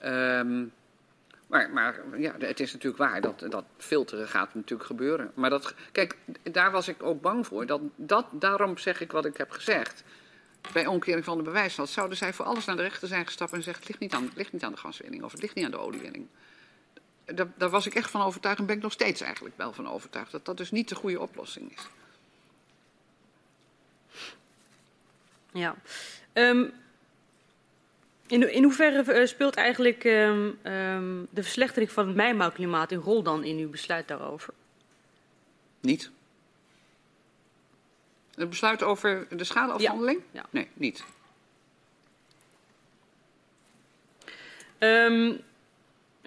Um, 0.04 0.72
maar, 1.46 1.70
maar 1.70 2.20
ja, 2.20 2.34
het 2.38 2.60
is 2.60 2.72
natuurlijk 2.72 3.02
waar 3.02 3.20
dat, 3.20 3.46
dat 3.48 3.64
filteren 3.76 4.28
gaat 4.28 4.54
natuurlijk 4.54 4.88
gebeuren. 4.88 5.30
Maar 5.34 5.50
dat, 5.50 5.74
kijk, 5.92 6.16
daar 6.42 6.70
was 6.70 6.88
ik 6.88 7.02
ook 7.02 7.20
bang 7.20 7.46
voor. 7.46 7.66
Dat, 7.66 7.80
dat, 7.96 8.26
daarom 8.30 8.78
zeg 8.78 9.00
ik 9.00 9.12
wat 9.12 9.24
ik 9.24 9.36
heb 9.36 9.50
gezegd. 9.50 10.04
Bij 10.72 10.86
omkering 10.86 11.24
van 11.24 11.36
de 11.36 11.42
bewijslast 11.42 11.92
zouden 11.92 12.16
zij 12.16 12.32
voor 12.32 12.44
alles 12.44 12.64
naar 12.64 12.76
de 12.76 12.82
rechter 12.82 13.08
zijn 13.08 13.26
gestapt 13.26 13.52
en 13.52 13.62
zeggen: 13.62 13.82
het 13.82 13.88
ligt 13.88 14.00
niet 14.00 14.12
aan, 14.12 14.24
het 14.24 14.36
ligt 14.36 14.52
niet 14.52 14.62
aan 14.62 14.72
de 14.72 14.78
gaswinning 14.78 15.22
of 15.22 15.32
het 15.32 15.40
ligt 15.40 15.54
niet 15.54 15.64
aan 15.64 15.70
de 15.70 15.78
oliewinning 15.78 16.26
daar, 17.24 17.46
daar, 17.56 17.70
was 17.70 17.86
ik 17.86 17.94
echt 17.94 18.10
van 18.10 18.22
overtuigd 18.22 18.58
en 18.58 18.66
ben 18.66 18.76
ik 18.76 18.82
nog 18.82 18.92
steeds 18.92 19.20
eigenlijk 19.20 19.56
wel 19.56 19.72
van 19.72 19.88
overtuigd. 19.88 20.32
Dat 20.32 20.44
dat 20.44 20.56
dus 20.56 20.70
niet 20.70 20.88
de 20.88 20.94
goede 20.94 21.20
oplossing 21.20 21.72
is. 21.72 21.86
Ja. 25.52 25.76
Um, 26.32 26.72
in, 28.26 28.52
in 28.52 28.62
hoeverre 28.62 29.12
eh, 29.12 29.26
speelt 29.26 29.54
eigenlijk 29.54 30.04
um, 30.04 30.58
um, 30.62 31.26
de 31.30 31.42
verslechtering 31.42 31.90
van 31.92 32.06
het 32.06 32.16
mijnbouwklimaat 32.16 32.92
een 32.92 32.98
rol 32.98 33.22
dan 33.22 33.44
in 33.44 33.56
uw 33.56 33.70
besluit 33.70 34.08
daarover? 34.08 34.54
Niet. 35.80 36.10
Het 38.34 38.48
besluit 38.48 38.82
over 38.82 39.26
de 39.30 39.44
schadeafhandeling? 39.44 40.20
Ja. 40.30 40.40
ja. 40.40 40.46
Nee, 40.50 40.68
niet. 40.74 41.04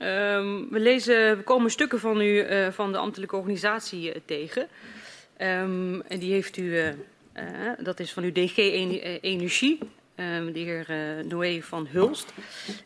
Um, 0.01 0.69
we, 0.69 0.79
lezen, 0.79 1.37
we 1.37 1.43
komen 1.43 1.71
stukken 1.71 1.99
van 1.99 2.21
u 2.21 2.49
uh, 2.49 2.67
van 2.71 2.91
de 2.91 2.97
ambtelijke 2.97 3.35
organisatie 3.35 4.09
uh, 4.09 4.15
tegen. 4.25 4.67
Um, 5.41 6.01
en 6.01 6.19
die 6.19 6.31
heeft 6.31 6.57
u, 6.57 6.75
uh, 6.75 6.89
dat 7.79 7.99
is 7.99 8.13
van 8.13 8.23
uw 8.23 8.31
DG 8.31 8.57
Energie, 9.21 9.79
um, 10.15 10.53
de 10.53 10.59
heer 10.59 10.87
Noé 11.25 11.61
van 11.61 11.87
Hulst. 11.87 12.33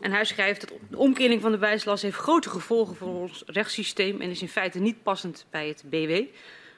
En 0.01 0.11
hij 0.11 0.25
schrijft 0.25 0.61
dat 0.61 0.79
de 0.89 0.97
omkering 0.97 1.41
van 1.41 1.51
de 1.51 1.57
wijslast 1.57 2.03
heeft 2.03 2.17
grote 2.17 2.49
gevolgen 2.49 2.95
voor 2.95 3.21
ons 3.21 3.43
rechtssysteem 3.45 4.21
en 4.21 4.29
is 4.29 4.41
in 4.41 4.49
feite 4.49 4.79
niet 4.79 5.03
passend 5.03 5.45
bij 5.49 5.67
het 5.67 5.83
BW. 5.89 6.21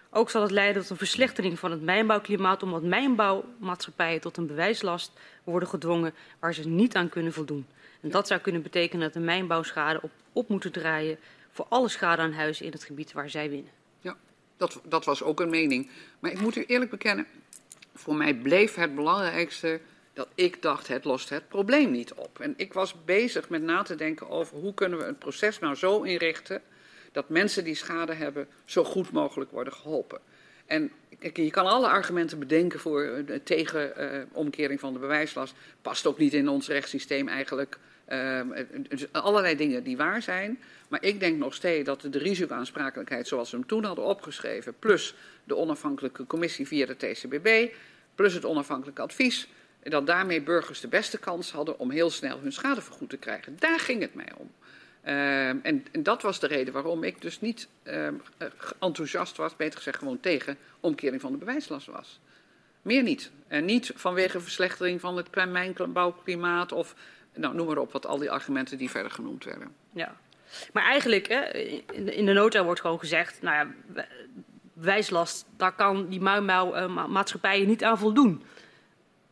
Ook 0.09 0.29
zal 0.29 0.41
het 0.41 0.51
leiden 0.51 0.81
tot 0.81 0.91
een 0.91 0.97
verslechtering 0.97 1.59
van 1.59 1.71
het 1.71 1.81
mijnbouwklimaat, 1.81 2.63
omdat 2.63 2.83
mijnbouwmaatschappijen 2.83 4.21
tot 4.21 4.37
een 4.37 4.47
bewijslast 4.47 5.11
worden 5.43 5.69
gedwongen 5.69 6.13
waar 6.39 6.53
ze 6.53 6.67
niet 6.67 6.95
aan 6.95 7.09
kunnen 7.09 7.33
voldoen. 7.33 7.65
En 8.03 8.09
dat 8.09 8.27
zou 8.27 8.39
kunnen 8.39 8.61
betekenen 8.61 9.01
dat 9.01 9.13
de 9.13 9.19
mijnbouwschade 9.19 9.99
op, 10.01 10.11
op 10.33 10.49
moeten 10.49 10.71
draaien 10.71 11.17
voor 11.51 11.65
alle 11.69 11.89
schade 11.89 12.21
aan 12.21 12.33
huizen 12.33 12.65
in 12.65 12.71
het 12.71 12.83
gebied 12.83 13.11
waar 13.11 13.29
zij 13.29 13.49
winnen. 13.49 13.71
Ja, 14.01 14.17
dat, 14.57 14.81
dat 14.83 15.05
was 15.05 15.23
ook 15.23 15.39
een 15.39 15.49
mening. 15.49 15.89
Maar 16.19 16.31
ik 16.31 16.39
moet 16.39 16.55
u 16.55 16.63
eerlijk 16.63 16.91
bekennen, 16.91 17.27
voor 17.93 18.15
mij 18.15 18.33
bleef 18.33 18.75
het 18.75 18.95
belangrijkste 18.95 19.79
dat 20.13 20.27
ik 20.35 20.61
dacht, 20.61 20.87
het 20.87 21.03
lost 21.03 21.29
het 21.29 21.47
probleem 21.47 21.91
niet 21.91 22.13
op. 22.13 22.39
En 22.39 22.53
ik 22.57 22.73
was 22.73 23.03
bezig 23.05 23.49
met 23.49 23.61
na 23.61 23.81
te 23.81 23.95
denken 23.95 24.29
over 24.29 24.57
hoe 24.57 24.73
kunnen 24.73 24.99
we 24.99 25.05
het 25.05 25.19
proces 25.19 25.59
nou 25.59 25.75
zo 25.75 26.01
inrichten 26.01 26.61
dat 27.11 27.29
mensen 27.29 27.63
die 27.63 27.75
schade 27.75 28.13
hebben 28.13 28.47
zo 28.65 28.83
goed 28.83 29.11
mogelijk 29.11 29.51
worden 29.51 29.73
geholpen. 29.73 30.19
En 30.65 30.91
je 31.33 31.51
kan 31.51 31.65
alle 31.65 31.87
argumenten 31.87 32.39
bedenken 32.39 32.79
voor 32.79 33.03
uh, 33.03 33.35
tegen 33.43 33.93
uh, 33.97 34.21
omkering 34.31 34.79
van 34.79 34.93
de 34.93 34.99
bewijslast. 34.99 35.53
Past 35.81 36.05
ook 36.05 36.17
niet 36.17 36.33
in 36.33 36.49
ons 36.49 36.67
rechtssysteem 36.67 37.27
eigenlijk. 37.27 37.79
Uh, 38.09 38.39
allerlei 39.11 39.55
dingen 39.55 39.83
die 39.83 39.97
waar 39.97 40.21
zijn. 40.21 40.59
Maar 40.87 41.03
ik 41.03 41.19
denk 41.19 41.37
nog 41.37 41.53
steeds 41.53 41.85
dat 41.85 42.01
de 42.01 42.17
risicoaansprakelijkheid 42.17 43.27
zoals 43.27 43.51
we 43.51 43.57
hem 43.57 43.67
toen 43.67 43.83
hadden 43.83 44.05
opgeschreven... 44.05 44.73
plus 44.79 45.15
de 45.43 45.55
onafhankelijke 45.55 46.25
commissie 46.25 46.67
via 46.67 46.85
de 46.85 46.97
TCBB... 46.97 47.73
plus 48.15 48.33
het 48.33 48.45
onafhankelijke 48.45 49.01
advies... 49.01 49.47
dat 49.83 50.07
daarmee 50.07 50.41
burgers 50.41 50.79
de 50.79 50.87
beste 50.87 51.19
kans 51.19 51.51
hadden 51.51 51.79
om 51.79 51.91
heel 51.91 52.09
snel 52.09 52.39
hun 52.39 52.53
schade 52.53 52.81
vergoed 52.81 53.09
te 53.09 53.17
krijgen. 53.17 53.55
Daar 53.59 53.79
ging 53.79 54.01
het 54.01 54.13
mij 54.13 54.31
om. 54.37 54.51
Ehm, 55.03 55.57
en, 55.61 55.83
dat 55.99 56.21
was 56.21 56.39
de 56.39 56.47
reden 56.47 56.73
waarom 56.73 57.03
ik 57.03 57.21
dus 57.21 57.41
niet 57.41 57.67
ehm, 57.83 58.13
enthousiast 58.79 59.37
was, 59.37 59.55
beter 59.55 59.77
gezegd 59.77 59.97
gewoon 59.97 60.19
tegen 60.19 60.57
omkering 60.79 61.21
van 61.21 61.31
de 61.31 61.37
bewijslast 61.37 61.87
was. 61.87 62.19
Meer 62.81 63.03
niet. 63.03 63.31
En 63.47 63.65
niet 63.65 63.91
vanwege 63.95 64.39
verslechtering 64.39 64.99
van 64.99 65.17
het 65.17 65.35
mijnbouwklimaat 65.35 66.71
of 66.71 66.95
nou, 67.35 67.55
noem 67.55 67.67
maar 67.67 67.77
op, 67.77 67.91
wat 67.91 68.05
al 68.05 68.17
die 68.17 68.31
argumenten 68.31 68.77
die 68.77 68.89
verder 68.89 69.11
genoemd 69.11 69.43
werden. 69.43 69.75
Ja, 69.93 70.15
maar 70.73 70.83
eigenlijk, 70.83 71.27
hè, 71.27 71.43
in 71.93 72.25
de 72.25 72.33
nota 72.33 72.63
wordt 72.63 72.81
gewoon 72.81 72.99
gezegd, 72.99 73.41
nou 73.41 73.55
ja, 73.55 74.03
bewijslast, 74.73 75.45
daar 75.57 75.75
kan 75.75 76.07
die 76.07 76.21
mijnbouwmaatschappijen 76.21 77.67
niet 77.67 77.83
aan 77.83 77.97
voldoen. 77.97 78.43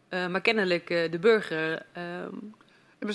Uh, 0.09 0.27
maar 0.27 0.41
kennelijk 0.41 0.89
uh, 0.89 1.11
de 1.11 1.19
burger. 1.19 1.85
Uh... 1.97 3.13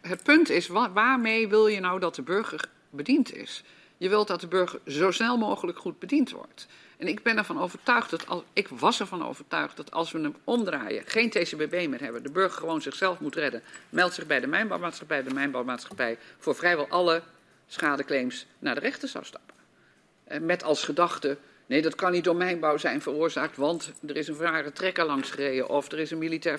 Het 0.00 0.22
punt 0.22 0.50
is, 0.50 0.66
waarmee 0.66 1.48
wil 1.48 1.66
je 1.66 1.80
nou 1.80 2.00
dat 2.00 2.14
de 2.14 2.22
burger 2.22 2.64
bediend 2.90 3.34
is? 3.34 3.64
Je 3.96 4.08
wilt 4.08 4.28
dat 4.28 4.40
de 4.40 4.46
burger 4.46 4.80
zo 4.86 5.10
snel 5.10 5.36
mogelijk 5.36 5.78
goed 5.78 5.98
bediend 5.98 6.30
wordt. 6.30 6.66
En 6.96 7.08
ik 7.08 7.22
ben 7.22 7.38
ervan 7.38 7.60
overtuigd 7.60 8.10
dat 8.10 8.26
als, 8.26 8.42
ik 8.52 8.68
was 8.68 9.00
ervan 9.00 9.26
overtuigd 9.26 9.76
dat 9.76 9.90
als 9.90 10.12
we 10.12 10.20
hem 10.20 10.36
omdraaien, 10.44 11.02
geen 11.06 11.30
TCBB 11.30 11.86
meer 11.88 12.00
hebben, 12.00 12.22
de 12.22 12.30
burger 12.30 12.58
gewoon 12.58 12.82
zichzelf 12.82 13.20
moet 13.20 13.34
redden, 13.34 13.62
meldt 13.88 14.14
zich 14.14 14.26
bij 14.26 14.40
de 14.40 14.46
mijnbouwmaatschappij, 14.46 15.22
de 15.22 15.34
mijnbouwmaatschappij 15.34 16.18
voor 16.38 16.54
vrijwel 16.54 16.88
alle 16.88 17.22
schadeclaims 17.66 18.46
naar 18.58 18.74
de 18.74 18.80
rechter 18.80 19.08
zou 19.08 19.24
stappen. 19.24 19.54
Eh, 20.24 20.40
met 20.40 20.62
als 20.62 20.84
gedachte, 20.84 21.36
nee 21.66 21.82
dat 21.82 21.94
kan 21.94 22.12
niet 22.12 22.24
door 22.24 22.36
mijnbouw 22.36 22.76
zijn 22.76 23.02
veroorzaakt, 23.02 23.56
want 23.56 23.92
er 24.06 24.16
is 24.16 24.28
een 24.28 24.34
zware 24.34 24.72
trekker 24.72 25.04
langs 25.04 25.30
gereden 25.30 25.68
of 25.68 25.92
er 25.92 25.98
is 25.98 26.10
een 26.10 26.18
militair 26.18 26.58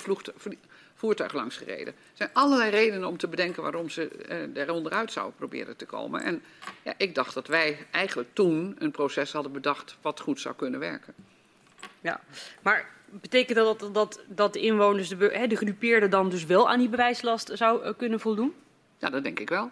voertuig 1.05 1.33
langs 1.33 1.57
gereden. 1.57 1.93
Er 1.93 2.13
zijn 2.13 2.29
allerlei 2.33 2.69
redenen 2.69 3.07
om 3.07 3.17
te 3.17 3.27
bedenken 3.27 3.63
waarom 3.63 3.89
ze 3.89 4.07
er 4.53 4.71
onderuit 4.71 5.11
zou 5.11 5.31
proberen 5.37 5.75
te 5.75 5.85
komen. 5.85 6.21
En 6.21 6.43
ja, 6.83 6.93
ik 6.97 7.15
dacht 7.15 7.33
dat 7.33 7.47
wij 7.47 7.77
eigenlijk 7.91 8.29
toen 8.33 8.75
een 8.79 8.91
proces 8.91 9.31
hadden 9.31 9.51
bedacht 9.51 9.97
wat 10.01 10.19
goed 10.19 10.39
zou 10.39 10.55
kunnen 10.55 10.79
werken. 10.79 11.13
Ja, 12.01 12.21
maar 12.61 12.89
betekent 13.05 13.57
dat 13.57 13.79
dat, 13.79 13.93
dat, 13.93 14.23
dat 14.27 14.53
de 14.53 14.59
inwoners, 14.59 15.09
de, 15.09 15.29
hè, 15.33 15.47
de 15.47 15.57
gedupeerden, 15.57 16.09
dan 16.09 16.29
dus 16.29 16.45
wel 16.45 16.69
aan 16.69 16.79
die 16.79 16.89
bewijslast 16.89 17.51
zou 17.53 17.85
uh, 17.85 17.91
kunnen 17.97 18.19
voldoen? 18.19 18.53
Ja, 18.97 19.09
dat 19.09 19.23
denk 19.23 19.39
ik 19.39 19.49
wel. 19.49 19.71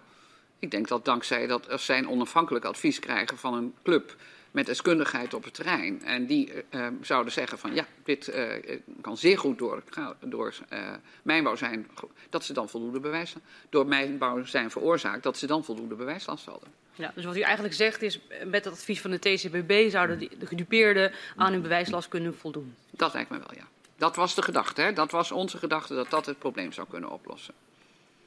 Ik 0.59 0.71
denk 0.71 0.87
dat 0.87 1.05
dankzij 1.05 1.47
dat 1.47 1.69
als 1.69 1.85
zij 1.85 1.97
een 1.97 2.09
onafhankelijk 2.09 2.65
advies 2.65 2.99
krijgen 2.99 3.37
van 3.37 3.53
een 3.53 3.73
club 3.83 4.15
met 4.53 4.65
deskundigheid 4.65 5.33
op 5.33 5.43
het 5.43 5.53
terrein. 5.53 6.03
En 6.03 6.25
die 6.25 6.51
uh, 6.69 6.87
zouden 7.01 7.33
zeggen 7.33 7.59
van 7.59 7.73
ja, 7.73 7.85
dit 8.03 8.27
uh, 8.27 8.77
kan 9.01 9.17
zeer 9.17 9.37
goed 9.37 9.57
door, 9.57 9.83
door 10.19 10.53
uh, 10.73 10.79
mijnbouw 11.23 11.55
zijn, 11.55 11.87
dat 12.29 12.43
ze 12.43 12.53
dan 12.53 12.69
voldoende 12.69 12.99
bewijs 12.99 13.35
door 13.69 13.85
mijnbouw 13.85 14.45
zijn 14.45 14.71
veroorzaakt, 14.71 15.23
dat 15.23 15.37
ze 15.37 15.47
dan 15.47 15.63
voldoende 15.63 15.95
bewijslast 15.95 16.45
hadden. 16.45 16.69
Ja, 16.95 17.11
dus 17.15 17.25
wat 17.25 17.37
u 17.37 17.39
eigenlijk 17.39 17.75
zegt 17.75 18.01
is, 18.01 18.19
met 18.45 18.65
het 18.65 18.73
advies 18.73 19.01
van 19.01 19.11
de 19.11 19.19
TCBB 19.19 19.89
zouden 19.89 20.19
de 20.19 20.45
gedupeerden 20.45 21.11
aan 21.35 21.51
hun 21.51 21.61
bewijslast 21.61 22.07
kunnen 22.07 22.35
voldoen. 22.35 22.75
Dat 22.91 23.13
lijkt 23.13 23.29
me 23.29 23.37
wel, 23.37 23.53
ja. 23.55 23.67
Dat 23.95 24.15
was 24.15 24.35
de 24.35 24.41
gedachte, 24.41 24.81
hè? 24.81 24.93
dat 24.93 25.11
was 25.11 25.31
onze 25.31 25.57
gedachte 25.57 25.93
dat 25.93 26.09
dat 26.09 26.25
het 26.25 26.39
probleem 26.39 26.71
zou 26.71 26.87
kunnen 26.89 27.09
oplossen. 27.09 27.53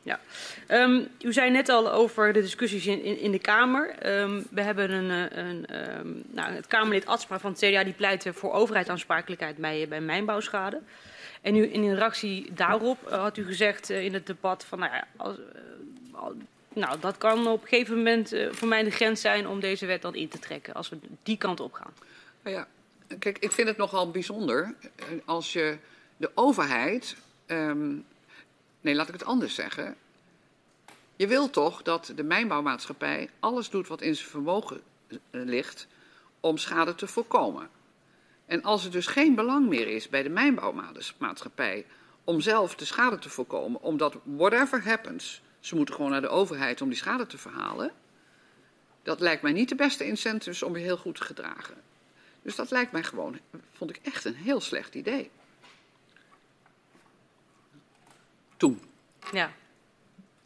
Ja. 0.07 0.21
Um, 0.69 1.09
u 1.21 1.33
zei 1.33 1.51
net 1.51 1.69
al 1.69 1.93
over 1.93 2.33
de 2.33 2.41
discussies 2.41 2.87
in, 2.87 3.19
in, 3.19 3.31
de 3.31 3.39
Kamer. 3.39 4.19
Um, 4.21 4.47
we 4.51 4.63
hebben 4.63 4.91
een, 4.91 5.31
eh, 5.31 5.45
een 5.45 5.99
um, 5.99 6.23
nou, 6.27 6.53
het 6.53 6.67
Kamerlid 6.67 7.07
Atsma 7.07 7.39
van 7.39 7.51
het 7.51 7.61
CDA 7.61 7.85
die 7.85 7.93
pleit 7.93 8.27
voor 8.33 8.53
overheidsaansprakelijkheid 8.53 9.57
bij, 9.57 9.89
bij 9.89 10.01
mijnbouwschade. 10.01 10.81
En 11.41 11.57
u, 11.57 11.73
in 11.73 11.95
reactie 11.95 12.53
daarop 12.53 12.99
uh, 13.09 13.19
had 13.23 13.37
u 13.37 13.45
gezegd 13.45 13.91
uh, 13.91 14.05
in 14.05 14.15
het 14.15 14.27
debat 14.27 14.65
van 14.65 14.79
nou, 14.79 14.93
ja, 14.93 15.07
nou, 16.75 17.01
dat 17.01 17.19
kan 17.19 17.47
op 17.47 17.63
een 17.63 17.69
gegeven 17.69 17.97
moment 17.97 18.35
voor 18.51 18.69
mij 18.69 18.83
de 18.83 18.91
grens 18.91 19.21
zijn 19.21 19.49
om 19.49 19.61
deze 19.61 19.87
wet 19.87 20.03
dan 20.03 20.15
in 20.15 20.29
te 20.29 20.39
trekken, 20.39 20.75
als 20.75 20.89
we 20.89 20.99
die 21.23 21.37
kant 21.37 21.61
op 21.61 21.73
gaan. 21.73 21.93
Nou 22.43 22.57
ja, 22.57 22.67
kijk, 23.19 23.39
ik 23.39 23.53
vind 23.53 23.69
het 23.69 23.77
nogal 23.77 24.11
bijzonder 24.11 24.75
als 25.25 25.53
je 25.53 25.77
de 26.17 26.31
overheid 26.35 27.17
Nee, 28.87 28.95
laat 28.95 29.09
ik 29.09 29.15
het 29.15 29.25
anders 29.25 29.55
zeggen. 29.55 29.97
Je 31.17 31.27
wil 31.27 31.51
toch 31.51 31.83
dat 31.83 32.13
de 32.17 32.23
mijnbouwmaatschappij 32.23 33.31
alles 33.41 33.71
doet 33.71 33.89
wat 33.89 34.01
in 34.01 34.17
zijn 34.17 34.29
vermogen 34.29 34.81
eh, 35.09 35.19
ligt 35.31 35.87
om 36.41 36.59
schade 36.59 36.95
te 36.95 37.07
voorkomen. 37.07 37.69
En 38.45 38.63
als 38.63 38.85
er 38.85 38.91
dus 38.91 39.07
geen 39.07 39.35
belang 39.35 39.69
meer 39.69 39.89
is 39.89 40.09
bij 40.09 40.23
de 40.23 40.29
mijnbouwmaatschappij 40.29 41.87
om 42.25 42.41
zelf 42.41 42.75
de 42.75 42.85
schade 42.85 43.19
te 43.19 43.29
voorkomen, 43.29 43.83
omdat 43.83 44.17
whatever 44.23 44.85
happens, 44.85 45.43
ze 45.61 45.77
moeten 45.77 45.95
gewoon 45.95 46.11
naar 46.11 46.21
de 46.21 46.29
overheid 46.29 46.81
om 46.81 46.89
die 46.89 46.99
schade 46.99 47.27
te 47.27 47.39
verhalen, 47.39 47.93
dat 49.03 49.21
lijkt 49.21 49.43
mij 49.43 49.53
niet 49.53 49.69
de 49.69 49.75
beste 49.75 50.07
incentives 50.07 50.63
om 50.63 50.77
je 50.77 50.83
heel 50.83 50.99
goed 50.99 51.15
te 51.15 51.25
gedragen. 51.25 51.77
Dus 52.43 52.57
dat 52.57 52.71
lijkt 52.71 52.93
mij 52.93 53.03
gewoon, 53.03 53.39
vond 53.73 53.91
ik 53.91 54.01
echt 54.03 54.25
een 54.25 54.35
heel 54.35 54.61
slecht 54.61 54.95
idee. 54.95 55.31
Toen. 58.57 58.81
Ja. 59.33 59.53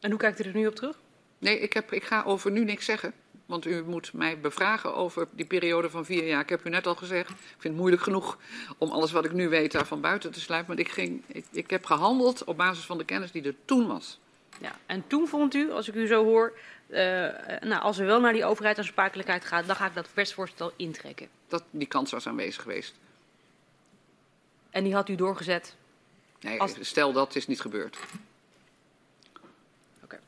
En 0.01 0.11
hoe 0.11 0.19
kijkt 0.19 0.45
u 0.45 0.49
er 0.49 0.55
nu 0.55 0.66
op 0.66 0.74
terug? 0.74 0.99
Nee, 1.39 1.59
ik, 1.59 1.73
heb, 1.73 1.93
ik 1.93 2.05
ga 2.05 2.23
over 2.23 2.51
nu 2.51 2.65
niks 2.65 2.85
zeggen. 2.85 3.12
Want 3.47 3.66
u 3.66 3.85
moet 3.85 4.12
mij 4.12 4.41
bevragen 4.41 4.95
over 4.95 5.28
die 5.31 5.47
periode 5.47 5.91
van 5.91 6.05
vier 6.05 6.27
jaar. 6.27 6.41
Ik 6.41 6.49
heb 6.49 6.66
u 6.66 6.70
net 6.70 6.87
al 6.87 6.95
gezegd, 6.95 7.31
ik 7.31 7.37
vind 7.37 7.62
het 7.62 7.77
moeilijk 7.77 8.03
genoeg 8.03 8.39
om 8.78 8.91
alles 8.91 9.12
wat 9.12 9.24
ik 9.24 9.32
nu 9.32 9.49
weet 9.49 9.73
daarvan 9.73 10.01
buiten 10.01 10.32
te 10.32 10.41
sluiten. 10.41 10.74
Maar 10.74 10.85
ik, 10.85 10.91
ging, 10.91 11.23
ik, 11.27 11.45
ik 11.51 11.70
heb 11.70 11.85
gehandeld 11.85 12.45
op 12.45 12.57
basis 12.57 12.85
van 12.85 12.99
de 12.99 13.05
kennis 13.05 13.32
die 13.32 13.43
er 13.43 13.55
toen 13.65 13.87
was. 13.87 14.19
Ja, 14.61 14.78
en 14.87 15.05
toen 15.07 15.28
vond 15.28 15.55
u, 15.55 15.70
als 15.70 15.89
ik 15.89 15.95
u 15.95 16.07
zo 16.07 16.24
hoor, 16.24 16.53
uh, 16.89 16.97
nou, 17.61 17.82
als 17.82 17.97
we 17.97 18.05
wel 18.05 18.20
naar 18.20 18.32
die 18.32 18.45
overheidsaansprakelijkheid 18.45 19.45
gaan, 19.45 19.66
dan 19.66 19.77
ga 19.77 19.87
ik 19.87 19.95
dat 19.95 20.09
wetsvoorstel 20.15 20.73
intrekken. 20.77 21.28
Dat, 21.49 21.65
die 21.70 21.87
kans 21.89 22.11
was 22.11 22.27
aanwezig 22.27 22.62
geweest. 22.62 22.95
En 24.70 24.85
die 24.85 24.95
had 24.95 25.09
u 25.09 25.15
doorgezet 25.15 25.77
Nee, 26.40 26.58
stel 26.80 27.12
dat 27.12 27.36
is 27.36 27.46
niet 27.46 27.60
gebeurd. 27.60 27.98
Okay. 30.04 30.18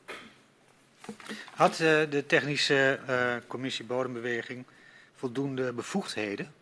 Had 1.51 1.71
uh, 1.71 2.01
de 2.09 2.23
technische 2.27 2.99
uh, 3.09 3.35
commissie 3.47 3.85
bodembeweging 3.85 4.65
voldoende 5.15 5.73
bevoegdheden? 5.73 6.53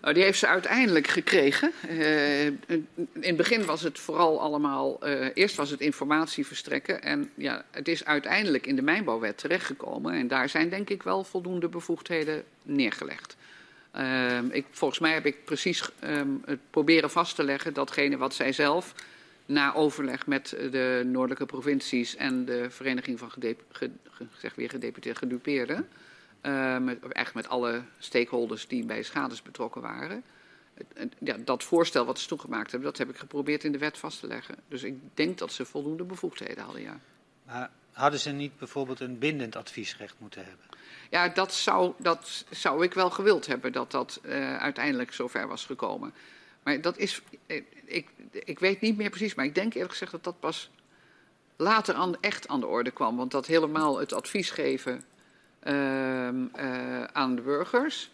Nou, 0.00 0.14
die 0.14 0.22
heeft 0.22 0.38
ze 0.38 0.46
uiteindelijk 0.46 1.06
gekregen. 1.06 1.72
Uh, 1.88 2.46
in 2.46 2.88
het 3.20 3.36
begin 3.36 3.64
was 3.64 3.82
het 3.82 3.98
vooral 3.98 4.40
allemaal. 4.40 5.04
eerst 5.34 5.56
was 5.56 5.70
het 5.70 5.80
informatie 5.80 6.46
verstrekken. 6.46 7.02
En 7.02 7.30
ja, 7.34 7.64
het 7.70 7.88
is 7.88 8.04
uiteindelijk 8.04 8.66
in 8.66 8.76
de 8.76 8.82
mijnbouwwet 8.82 9.38
terechtgekomen. 9.38 10.14
En 10.14 10.28
daar 10.28 10.48
zijn 10.48 10.68
denk 10.68 10.90
ik 10.90 11.02
wel 11.02 11.24
voldoende 11.24 11.68
bevoegdheden 11.68 12.44
neergelegd. 12.62 13.36
Um, 13.96 14.50
ik, 14.50 14.66
volgens 14.70 15.00
mij 15.00 15.12
heb 15.12 15.26
ik 15.26 15.44
precies 15.44 15.90
um, 16.04 16.42
het 16.44 16.60
proberen 16.70 17.10
vast 17.10 17.34
te 17.34 17.44
leggen 17.44 17.74
datgene 17.74 18.16
wat 18.16 18.34
zij 18.34 18.52
zelf 18.52 18.94
na 19.46 19.74
overleg 19.74 20.26
met 20.26 20.48
de 20.48 21.02
noordelijke 21.06 21.46
provincies 21.46 22.16
en 22.16 22.44
de 22.44 22.70
vereniging 22.70 23.18
van 23.18 23.30
gedep 23.30 23.62
ge, 23.70 23.90
zeg 24.38 24.54
weer 24.54 24.70
gedeputeerde 24.70 25.18
gedupeerden, 25.18 25.88
uh, 26.42 26.78
met, 26.78 27.34
met 27.34 27.48
alle 27.48 27.82
stakeholders 27.98 28.68
die 28.68 28.84
bij 28.84 29.02
schades 29.02 29.42
betrokken 29.42 29.82
waren. 29.82 30.22
Ja, 31.18 31.36
dat 31.44 31.64
voorstel 31.64 32.04
wat 32.04 32.18
ze 32.18 32.28
toegemaakt 32.28 32.70
hebben, 32.70 32.88
dat 32.88 32.98
heb 32.98 33.08
ik 33.08 33.16
geprobeerd 33.16 33.64
in 33.64 33.72
de 33.72 33.78
wet 33.78 33.98
vast 33.98 34.20
te 34.20 34.26
leggen. 34.26 34.54
Dus 34.68 34.82
ik 34.82 34.94
denk 35.14 35.38
dat 35.38 35.52
ze 35.52 35.64
voldoende 35.64 36.04
bevoegdheden 36.04 36.64
hadden, 36.64 36.82
ja. 36.82 37.00
Maar 37.46 37.70
hadden 37.92 38.20
ze 38.20 38.30
niet 38.30 38.58
bijvoorbeeld 38.58 39.00
een 39.00 39.18
bindend 39.18 39.56
adviesrecht 39.56 40.14
moeten 40.18 40.44
hebben? 40.44 40.66
Ja, 41.10 41.28
dat 41.28 41.54
zou, 41.54 41.92
dat 41.98 42.44
zou 42.50 42.84
ik 42.84 42.94
wel 42.94 43.10
gewild 43.10 43.46
hebben, 43.46 43.72
dat 43.72 43.90
dat 43.90 44.20
uh, 44.22 44.56
uiteindelijk 44.56 45.12
zover 45.12 45.48
was 45.48 45.64
gekomen. 45.64 46.14
Maar 46.62 46.80
dat 46.80 46.98
is, 46.98 47.22
eh, 47.46 47.62
ik, 47.84 48.08
ik 48.30 48.58
weet 48.58 48.80
niet 48.80 48.96
meer 48.96 49.10
precies, 49.10 49.34
maar 49.34 49.44
ik 49.44 49.54
denk 49.54 49.74
eerlijk 49.74 49.90
gezegd 49.90 50.12
dat 50.12 50.24
dat 50.24 50.40
pas 50.40 50.70
later 51.56 51.94
aan, 51.94 52.20
echt 52.20 52.48
aan 52.48 52.60
de 52.60 52.66
orde 52.66 52.90
kwam. 52.90 53.16
Want 53.16 53.30
dat 53.30 53.46
helemaal 53.46 53.98
het 53.98 54.12
advies 54.12 54.50
geven 54.50 55.04
uh, 55.64 56.28
uh, 56.28 57.04
aan 57.04 57.34
de 57.34 57.42
burgers, 57.42 58.10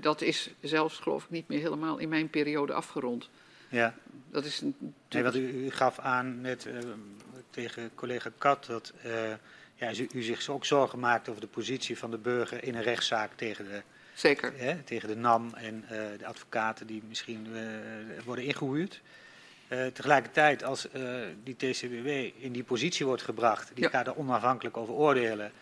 dat 0.00 0.20
is 0.20 0.50
zelfs 0.60 0.98
geloof 0.98 1.24
ik 1.24 1.30
niet 1.30 1.48
meer 1.48 1.60
helemaal 1.60 1.98
in 1.98 2.08
mijn 2.08 2.30
periode 2.30 2.72
afgerond. 2.72 3.28
Ja. 3.74 3.94
Dat 4.30 4.44
is 4.44 4.62
nee, 5.08 5.22
wat 5.22 5.34
u, 5.34 5.64
u 5.64 5.70
gaf 5.70 5.98
aan 5.98 6.40
net 6.40 6.68
tegen 7.50 7.90
collega 7.94 8.30
Kat 8.38 8.66
dat 8.66 8.92
ja, 9.74 9.94
u, 9.94 10.08
u 10.14 10.22
zich 10.22 10.48
ook 10.48 10.64
zorgen 10.64 10.98
maakt 10.98 11.28
over 11.28 11.40
de 11.40 11.46
positie 11.46 11.98
van 11.98 12.10
de 12.10 12.18
burger 12.18 12.64
in 12.64 12.74
een 12.74 12.82
rechtszaak 12.82 13.30
tegen 13.36 13.64
de, 13.64 13.82
Zeker. 14.14 14.52
Hè, 14.56 14.82
tegen 14.82 15.08
de 15.08 15.16
NAM 15.16 15.54
en 15.54 15.84
uh, 15.84 15.98
de 16.18 16.26
advocaten 16.26 16.86
die 16.86 17.02
misschien 17.08 17.46
worden 18.24 18.44
ingehuurd. 18.44 19.00
Tegelijkertijd, 19.92 20.64
als 20.64 20.88
die 21.42 21.56
TCWW 21.56 22.08
in 22.38 22.52
die 22.52 22.64
positie 22.64 23.06
wordt 23.06 23.22
gebracht, 23.22 23.70
die 23.74 23.84
ja. 23.84 23.90
gaat 23.90 24.06
er 24.06 24.16
onafhankelijk 24.16 24.76
over 24.76 24.94
oordelen 24.94 25.52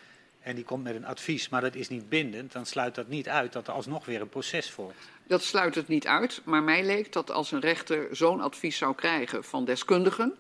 en 0.43 0.55
die 0.55 0.65
komt 0.65 0.83
met 0.83 0.95
een 0.95 1.07
advies, 1.07 1.49
maar 1.49 1.61
dat 1.61 1.75
is 1.75 1.89
niet 1.89 2.09
bindend, 2.09 2.53
dan 2.53 2.67
sluit 2.67 2.95
dat 2.95 3.09
niet 3.09 3.29
uit 3.29 3.53
dat 3.53 3.67
er 3.67 3.73
alsnog 3.73 4.05
weer 4.05 4.21
een 4.21 4.29
proces 4.29 4.71
volgt. 4.71 5.09
Dat 5.33 5.43
sluit 5.43 5.75
het 5.75 5.89
niet 5.89 6.07
uit, 6.07 6.41
maar 6.45 6.63
mij 6.63 6.85
leek 6.85 7.13
dat 7.13 7.31
als 7.31 7.53
een 7.53 7.61
rechter 7.61 8.17
zo'n 8.17 8.41
advies 8.41 8.77
zou 8.77 8.95
krijgen 8.95 9.45
van 9.45 9.65
deskundigen, 9.65 10.35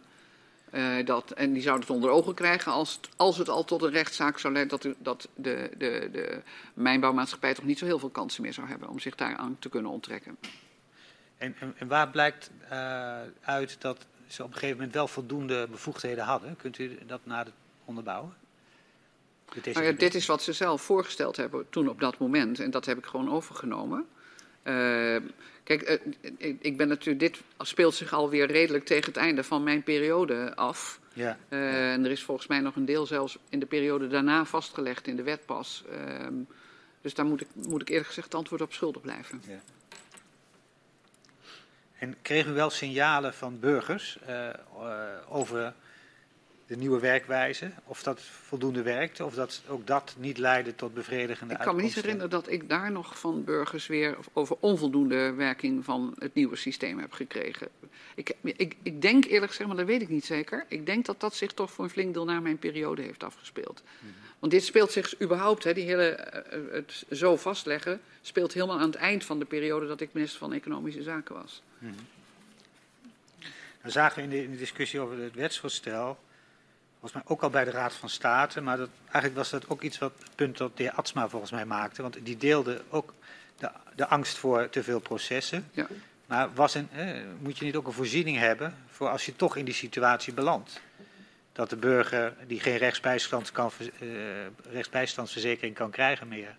Eh, 0.72 1.04
dat, 1.04 1.30
en 1.30 1.52
die 1.52 1.62
zouden 1.62 1.86
het 1.86 1.96
onder 1.96 2.10
ogen 2.10 2.34
krijgen 2.34 2.72
als 2.72 2.92
het, 2.92 3.08
als 3.16 3.38
het 3.38 3.48
al 3.48 3.64
tot 3.64 3.82
een 3.82 3.90
rechtszaak 3.90 4.38
zou 4.38 4.52
leiden 4.52 4.78
dat, 4.78 4.82
de, 4.82 4.96
dat 4.98 5.28
de, 5.34 5.70
de, 5.78 6.08
de 6.12 6.42
mijnbouwmaatschappij 6.74 7.54
toch 7.54 7.64
niet 7.64 7.78
zo 7.78 7.84
heel 7.84 7.98
veel 7.98 8.10
kansen 8.10 8.42
meer 8.42 8.52
zou 8.52 8.68
hebben 8.68 8.88
om 8.88 8.98
zich 8.98 9.14
daaraan 9.14 9.56
te 9.58 9.68
kunnen 9.68 9.90
onttrekken. 9.90 10.36
En, 11.38 11.54
en, 11.58 11.74
en 11.76 11.88
waar 11.88 12.08
blijkt 12.08 12.50
uh, 12.72 13.20
uit 13.40 13.80
dat 13.80 14.06
ze 14.26 14.42
op 14.42 14.48
een 14.48 14.54
gegeven 14.54 14.76
moment 14.76 14.94
wel 14.94 15.08
voldoende 15.08 15.68
bevoegdheden 15.70 16.24
hadden? 16.24 16.56
Kunt 16.56 16.78
u 16.78 16.98
dat 17.06 17.20
nader 17.24 17.52
onderbouwen? 17.84 18.34
Nou 19.72 19.84
ja, 19.84 19.92
dit 19.92 20.14
is 20.14 20.26
wat 20.26 20.42
ze 20.42 20.52
zelf 20.52 20.82
voorgesteld 20.82 21.36
hebben 21.36 21.66
toen 21.70 21.88
op 21.88 22.00
dat 22.00 22.18
moment 22.18 22.60
en 22.60 22.70
dat 22.70 22.86
heb 22.86 22.98
ik 22.98 23.06
gewoon 23.06 23.30
overgenomen. 23.30 24.06
Uh, 24.64 25.16
kijk, 25.64 26.02
uh, 26.38 26.54
ik 26.60 26.76
ben 26.76 26.88
natuurlijk, 26.88 27.18
dit 27.18 27.42
speelt 27.58 27.94
zich 27.94 28.12
alweer 28.12 28.46
redelijk 28.46 28.84
tegen 28.84 29.06
het 29.06 29.16
einde 29.16 29.44
van 29.44 29.62
mijn 29.62 29.82
periode 29.82 30.56
af. 30.56 31.00
Ja. 31.12 31.38
Uh, 31.48 31.92
en 31.92 32.04
er 32.04 32.10
is 32.10 32.22
volgens 32.22 32.46
mij 32.46 32.60
nog 32.60 32.76
een 32.76 32.84
deel 32.84 33.06
zelfs 33.06 33.38
in 33.48 33.58
de 33.58 33.66
periode 33.66 34.06
daarna 34.06 34.44
vastgelegd 34.44 35.06
in 35.06 35.16
de 35.16 35.22
wet 35.22 35.46
pas. 35.46 35.84
Ehm, 35.90 36.34
dus 37.00 37.14
daar 37.14 37.26
moet 37.26 37.40
ik, 37.40 37.48
moet 37.54 37.82
ik 37.82 37.88
eerlijk 37.88 38.06
gezegd 38.06 38.26
het 38.26 38.34
antwoord 38.34 38.62
op 38.62 38.72
schuldig 38.72 39.02
blijven. 39.02 39.42
Ja. 39.48 39.60
En 41.98 42.16
kregen 42.22 42.50
u 42.50 42.54
wel 42.54 42.70
signalen 42.70 43.34
van 43.34 43.60
burgers 43.60 44.18
over 45.28 45.74
de 46.72 46.78
nieuwe 46.78 47.00
werkwijze, 47.00 47.70
of 47.84 48.02
dat 48.02 48.20
voldoende 48.20 48.82
werkte, 48.82 49.24
of 49.24 49.34
dat 49.34 49.62
ook 49.68 49.86
dat 49.86 50.14
niet 50.18 50.38
leidde 50.38 50.74
tot 50.74 50.94
bevredigende 50.94 51.54
Ik 51.54 51.60
kan 51.60 51.76
me 51.76 51.82
niet 51.82 51.94
herinneren 51.94 52.30
dat 52.30 52.50
ik 52.50 52.68
daar 52.68 52.92
nog 52.92 53.18
van 53.18 53.44
burgers 53.44 53.86
weer 53.86 54.16
over 54.32 54.56
onvoldoende 54.60 55.32
werking 55.32 55.84
van 55.84 56.14
het 56.18 56.34
nieuwe 56.34 56.56
systeem 56.56 56.98
heb 56.98 57.12
gekregen. 57.12 57.68
Ik, 58.14 58.32
ik, 58.42 58.76
ik 58.82 59.02
denk 59.02 59.24
eerlijk 59.24 59.50
gezegd, 59.50 59.68
maar 59.68 59.78
dat 59.78 59.86
weet 59.86 60.02
ik 60.02 60.08
niet 60.08 60.24
zeker, 60.24 60.64
ik 60.68 60.86
denk 60.86 61.06
dat 61.06 61.20
dat 61.20 61.34
zich 61.34 61.52
toch 61.52 61.72
voor 61.72 61.84
een 61.84 61.90
flink 61.90 62.14
deel 62.14 62.24
na 62.24 62.40
mijn 62.40 62.58
periode 62.58 63.02
heeft 63.02 63.22
afgespeeld. 63.22 63.82
Mhm. 63.98 64.12
Want 64.38 64.52
dit 64.52 64.64
speelt 64.64 64.92
zich 64.92 65.20
überhaupt, 65.20 65.64
hè, 65.64 65.74
die 65.74 65.84
hele, 65.84 66.08
eh, 66.08 66.60
het 66.70 67.04
zo 67.10 67.36
vastleggen, 67.36 68.00
speelt 68.20 68.52
helemaal 68.52 68.78
aan 68.78 68.90
het 68.90 68.94
eind 68.94 69.24
van 69.24 69.38
de 69.38 69.44
periode 69.44 69.86
dat 69.86 70.00
ik 70.00 70.12
minister 70.12 70.38
van 70.38 70.52
Economische 70.52 71.02
Zaken 71.02 71.34
was. 71.34 71.62
Mm 71.78 71.94
Dan 73.82 73.90
zagen 73.90 74.16
we 74.16 74.22
in 74.22 74.30
de, 74.30 74.42
in 74.42 74.50
de 74.50 74.56
discussie 74.56 75.00
over 75.00 75.18
het 75.18 75.34
wetsvoorstel 75.34 76.18
volgens 77.02 77.22
mij 77.22 77.32
ook 77.36 77.42
al 77.42 77.50
bij 77.50 77.64
de 77.64 77.70
Raad 77.70 77.94
van 77.94 78.08
State. 78.08 78.60
Maar 78.60 78.76
dat, 78.76 78.88
eigenlijk 79.02 79.34
was 79.34 79.50
dat 79.50 79.68
ook 79.68 79.82
iets 79.82 79.98
wat 79.98 80.12
het 80.18 80.34
punt 80.34 80.58
dat 80.58 80.76
de 80.76 80.82
heer 80.82 80.92
Atsma 80.92 81.28
volgens 81.28 81.50
mij 81.50 81.64
maakte. 81.64 82.02
Want 82.02 82.18
die 82.22 82.36
deelde 82.36 82.82
ook 82.88 83.14
de, 83.58 83.70
de 83.94 84.06
angst 84.06 84.38
voor 84.38 84.68
te 84.68 84.82
veel 84.82 85.00
processen. 85.00 85.68
Ja. 85.72 85.86
Maar 86.26 86.54
was 86.54 86.74
een, 86.74 86.88
moet 87.38 87.58
je 87.58 87.64
niet 87.64 87.76
ook 87.76 87.86
een 87.86 87.92
voorziening 87.92 88.38
hebben 88.38 88.74
voor 88.88 89.08
als 89.08 89.26
je 89.26 89.36
toch 89.36 89.56
in 89.56 89.64
die 89.64 89.74
situatie 89.74 90.32
belandt? 90.32 90.80
Dat 91.52 91.70
de 91.70 91.76
burger 91.76 92.34
die 92.46 92.60
geen 92.60 92.76
rechtsbijstand 92.76 93.52
kan, 93.52 93.70
uh, 94.00 94.10
rechtsbijstandsverzekering 94.70 95.74
kan 95.74 95.90
krijgen 95.90 96.28
meer, 96.28 96.56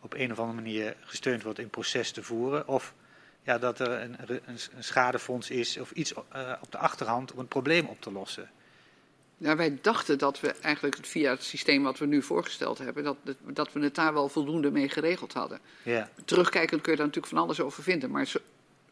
op 0.00 0.14
een 0.14 0.32
of 0.32 0.38
andere 0.38 0.60
manier 0.60 0.96
gesteund 1.04 1.42
wordt 1.42 1.58
in 1.58 1.70
proces 1.70 2.10
te 2.10 2.22
voeren. 2.22 2.68
Of 2.68 2.94
ja, 3.42 3.58
dat 3.58 3.80
er 3.80 3.90
een, 3.90 4.16
een, 4.26 4.40
een 4.46 4.84
schadefonds 4.84 5.50
is 5.50 5.76
of 5.78 5.90
iets 5.90 6.12
uh, 6.12 6.52
op 6.60 6.72
de 6.72 6.78
achterhand 6.78 7.32
om 7.32 7.38
een 7.38 7.48
probleem 7.48 7.86
op 7.86 8.00
te 8.00 8.12
lossen. 8.12 8.50
Ja, 9.38 9.56
wij 9.56 9.78
dachten 9.80 10.18
dat 10.18 10.40
we 10.40 10.52
eigenlijk 10.52 10.96
via 11.02 11.30
het 11.30 11.42
systeem 11.42 11.82
wat 11.82 11.98
we 11.98 12.06
nu 12.06 12.22
voorgesteld 12.22 12.78
hebben, 12.78 13.04
dat, 13.04 13.16
dat 13.40 13.72
we 13.72 13.80
het 13.80 13.94
daar 13.94 14.12
wel 14.12 14.28
voldoende 14.28 14.70
mee 14.70 14.88
geregeld 14.88 15.32
hadden. 15.32 15.60
Ja. 15.82 16.10
Terugkijkend 16.24 16.80
kun 16.80 16.92
je 16.92 16.98
daar 16.98 17.06
natuurlijk 17.06 17.34
van 17.34 17.42
alles 17.42 17.60
over 17.60 17.82
vinden, 17.82 18.10
maar 18.10 18.26
zo, 18.26 18.38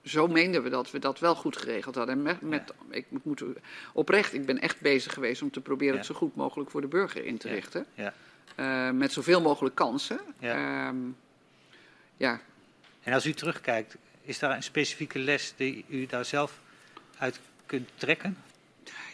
zo 0.05 0.27
meenden 0.27 0.63
we 0.63 0.69
dat 0.69 0.91
we 0.91 0.99
dat 0.99 1.19
wel 1.19 1.35
goed 1.35 1.57
geregeld 1.57 1.95
hadden. 1.95 2.15
En 2.15 2.23
met, 2.23 2.41
met 2.41 2.73
ik 2.91 3.07
moet 3.23 3.43
oprecht, 3.93 4.33
ik 4.33 4.47
ben 4.47 4.61
echt 4.61 4.81
bezig 4.81 5.13
geweest 5.13 5.43
om 5.43 5.51
te 5.51 5.61
proberen 5.61 5.97
het 5.97 6.07
zo 6.07 6.15
goed 6.15 6.37
mogelijk 6.37 6.71
voor 6.71 6.81
de 6.81 6.87
burger 6.87 7.25
in 7.25 7.39
te 7.39 7.49
richten. 7.49 7.87
Ja. 7.95 8.15
Uh, 8.57 8.91
met 8.91 9.13
zoveel 9.13 9.41
mogelijk 9.41 9.75
kansen. 9.75 10.21
Uh, 10.41 10.89
ja. 12.17 12.41
En 13.03 13.13
als 13.13 13.27
u 13.27 13.33
terugkijkt, 13.33 13.97
is 14.23 14.39
daar 14.39 14.57
een 14.57 14.63
specifieke 14.63 15.19
les 15.19 15.53
die 15.57 15.85
u 15.89 16.07
daar 16.07 16.25
zelf 16.25 16.61
uit 17.19 17.41
kunt 17.67 17.89
trekken? 17.95 18.37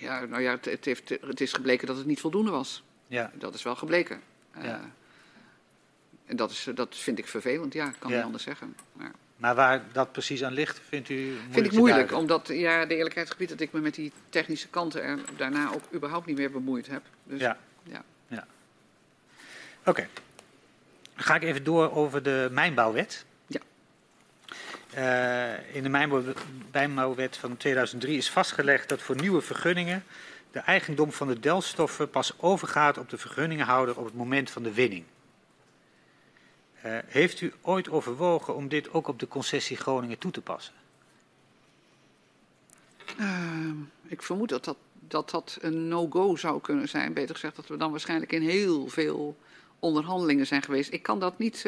Ja, 0.00 0.24
nou 0.24 0.42
ja, 0.42 0.50
het, 0.50 0.64
het, 0.64 0.84
heeft, 0.84 1.08
het 1.08 1.40
is 1.40 1.52
gebleken 1.52 1.86
dat 1.86 1.96
het 1.96 2.06
niet 2.06 2.20
voldoende 2.20 2.50
was. 2.50 2.82
Ja. 3.06 3.30
Dat 3.34 3.54
is 3.54 3.62
wel 3.62 3.76
gebleken. 3.76 4.20
Ja. 4.54 4.62
Uh, 4.62 4.84
en 6.26 6.36
dat, 6.36 6.50
is, 6.50 6.68
dat 6.74 6.96
vind 6.96 7.18
ik 7.18 7.26
vervelend, 7.26 7.72
ja, 7.72 7.88
ik 7.88 7.96
kan 7.98 8.10
ja. 8.10 8.16
niet 8.16 8.24
anders 8.24 8.44
zeggen. 8.44 8.76
Maar, 8.92 9.12
maar 9.36 9.54
waar 9.54 9.84
dat 9.92 10.12
precies 10.12 10.44
aan 10.44 10.52
ligt, 10.52 10.80
vindt 10.88 11.08
u 11.08 11.14
moeilijk? 11.14 11.52
Vind 11.52 11.66
ik 11.66 11.72
moeilijk, 11.72 12.12
omdat 12.12 12.48
ja, 12.48 12.86
de 12.86 12.96
eerlijkheid 12.96 13.30
gebied 13.30 13.48
dat 13.48 13.60
ik 13.60 13.72
me 13.72 13.80
met 13.80 13.94
die 13.94 14.12
technische 14.28 14.68
kanten 14.68 15.02
er 15.02 15.18
daarna 15.36 15.72
ook 15.74 15.82
überhaupt 15.94 16.26
niet 16.26 16.36
meer 16.36 16.50
bemoeid 16.50 16.86
heb. 16.86 17.02
Dus, 17.24 17.40
ja. 17.40 17.58
ja. 17.82 18.02
ja. 18.26 18.46
Oké. 19.80 19.90
Okay. 19.90 20.08
Dan 21.14 21.24
ga 21.24 21.34
ik 21.34 21.42
even 21.42 21.64
door 21.64 21.92
over 21.92 22.22
de 22.22 22.48
mijnbouwwet. 22.52 23.24
Uh, 24.97 25.74
in 25.74 25.82
de 25.82 25.89
mijnbouwwet 26.70 27.36
van 27.36 27.56
2003 27.56 28.16
is 28.16 28.31
vastgelegd 28.31 28.89
dat 28.89 29.02
voor 29.02 29.16
nieuwe 29.16 29.40
vergunningen 29.40 30.05
de 30.51 30.59
eigendom 30.59 31.12
van 31.12 31.28
de 31.28 31.40
delstoffen 31.40 32.10
pas 32.10 32.32
overgaat 32.36 32.98
op 32.98 33.09
de 33.10 33.19
vergunningenhouder 33.19 33.98
op 33.98 34.05
het 34.05 34.15
moment 34.15 34.51
van 34.51 34.62
de 34.62 34.73
winning. 34.73 35.05
Uh, 36.85 36.98
heeft 37.06 37.40
u 37.40 37.52
ooit 37.60 37.90
overwogen 37.90 38.55
om 38.55 38.69
dit 38.69 38.93
ook 38.93 39.09
op 39.09 39.19
de 39.19 39.28
concessie 39.28 39.77
Groningen 39.77 40.19
toe 40.19 40.31
te 40.31 40.40
passen? 40.40 40.74
Uh, 43.20 43.70
ik 44.06 44.23
vermoed 44.23 44.48
dat 44.48 44.65
dat, 44.65 44.77
dat 45.01 45.31
dat 45.31 45.59
een 45.60 45.89
no-go 45.89 46.36
zou 46.36 46.60
kunnen 46.60 46.89
zijn. 46.89 47.12
Beter 47.12 47.35
gezegd 47.35 47.56
dat 47.56 47.66
we 47.66 47.77
dan 47.77 47.90
waarschijnlijk 47.90 48.32
in 48.32 48.43
heel 48.43 48.89
veel 48.89 49.36
onderhandelingen 49.78 50.47
zijn 50.47 50.62
geweest. 50.62 50.93
Ik 50.93 51.02
kan 51.02 51.20
dat 51.20 51.39
niet. 51.39 51.65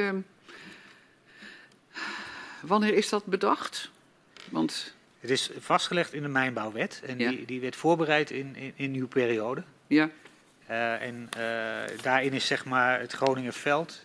Wanneer 2.61 2.95
is 2.95 3.09
dat 3.09 3.25
bedacht? 3.25 3.91
Want... 4.49 4.95
Het 5.21 5.31
is 5.31 5.51
vastgelegd 5.59 6.13
in 6.13 6.23
de 6.23 6.29
mijnbouwwet 6.29 7.03
en 7.07 7.17
die, 7.17 7.45
die 7.45 7.61
werd 7.61 7.77
voorbereid 7.77 8.31
in, 8.31 8.57
in, 8.57 8.73
in 8.77 8.95
uw 8.95 9.09
periode. 9.09 9.63
Ja. 9.87 10.11
Uh, 10.71 11.03
en 11.03 11.29
uh, 11.39 12.03
daarin 12.03 12.33
is 12.33 12.47
zeg 12.47 12.65
maar 12.65 13.01
het 13.01 13.13
Groningenveld 13.13 14.05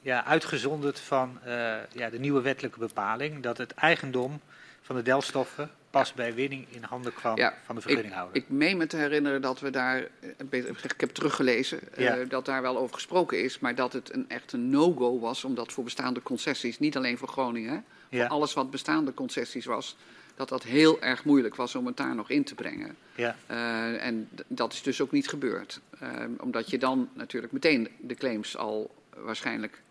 ja, 0.00 0.24
uitgezonderd 0.24 1.00
van 1.00 1.38
uh, 1.46 1.76
ja, 1.92 2.10
de 2.10 2.18
nieuwe 2.18 2.40
wettelijke 2.40 2.78
bepaling 2.78 3.42
dat 3.42 3.58
het 3.58 3.74
eigendom 3.74 4.40
van 4.82 4.96
de 4.96 5.02
delstoffen 5.02 5.70
pas 5.90 6.12
bij 6.12 6.34
winning 6.34 6.66
in 6.70 6.82
handen 6.82 7.14
kwam 7.14 7.36
van 7.64 7.74
de 7.74 7.80
vergunninghouder. 7.80 8.36
Ik, 8.36 8.42
ik 8.42 8.48
meen 8.48 8.76
me 8.76 8.86
te 8.86 8.96
herinneren 8.96 9.42
dat 9.42 9.60
we 9.60 9.70
daar, 9.70 10.08
ik 10.50 10.94
heb 10.96 11.10
teruggelezen, 11.10 11.80
ja. 11.96 12.18
uh, 12.18 12.28
dat 12.28 12.44
daar 12.44 12.62
wel 12.62 12.78
over 12.78 12.94
gesproken 12.94 13.42
is, 13.42 13.58
maar 13.58 13.74
dat 13.74 13.92
het 13.92 14.14
een 14.14 14.24
echt 14.28 14.52
een 14.52 14.70
no-go 14.70 15.18
was, 15.18 15.44
omdat 15.44 15.72
voor 15.72 15.84
bestaande 15.84 16.22
concessies, 16.22 16.78
niet 16.78 16.96
alleen 16.96 17.18
voor 17.18 17.28
Groningen, 17.28 17.84
voor 18.10 18.26
alles 18.26 18.54
wat 18.54 18.70
bestaande 18.70 19.14
concessies 19.14 19.64
was, 19.64 19.96
dat 20.34 20.48
dat 20.48 20.62
heel 20.62 21.00
erg 21.00 21.24
moeilijk 21.24 21.54
was 21.54 21.74
om 21.74 21.86
het 21.86 21.96
daar 21.96 22.14
nog 22.14 22.30
in 22.30 22.44
te 22.44 22.54
brengen. 22.54 22.96
Ja. 23.14 23.36
Uh, 23.50 24.04
en 24.04 24.28
dat 24.46 24.72
is 24.72 24.82
dus 24.82 25.00
ook 25.00 25.12
niet 25.12 25.28
gebeurd. 25.28 25.80
Uh, 26.02 26.08
omdat 26.38 26.70
je 26.70 26.78
dan 26.78 27.08
natuurlijk 27.12 27.52
meteen 27.52 27.88
de 28.00 28.14
claims 28.14 28.56
al 28.56 28.94
waarschijnlijk 29.14 29.82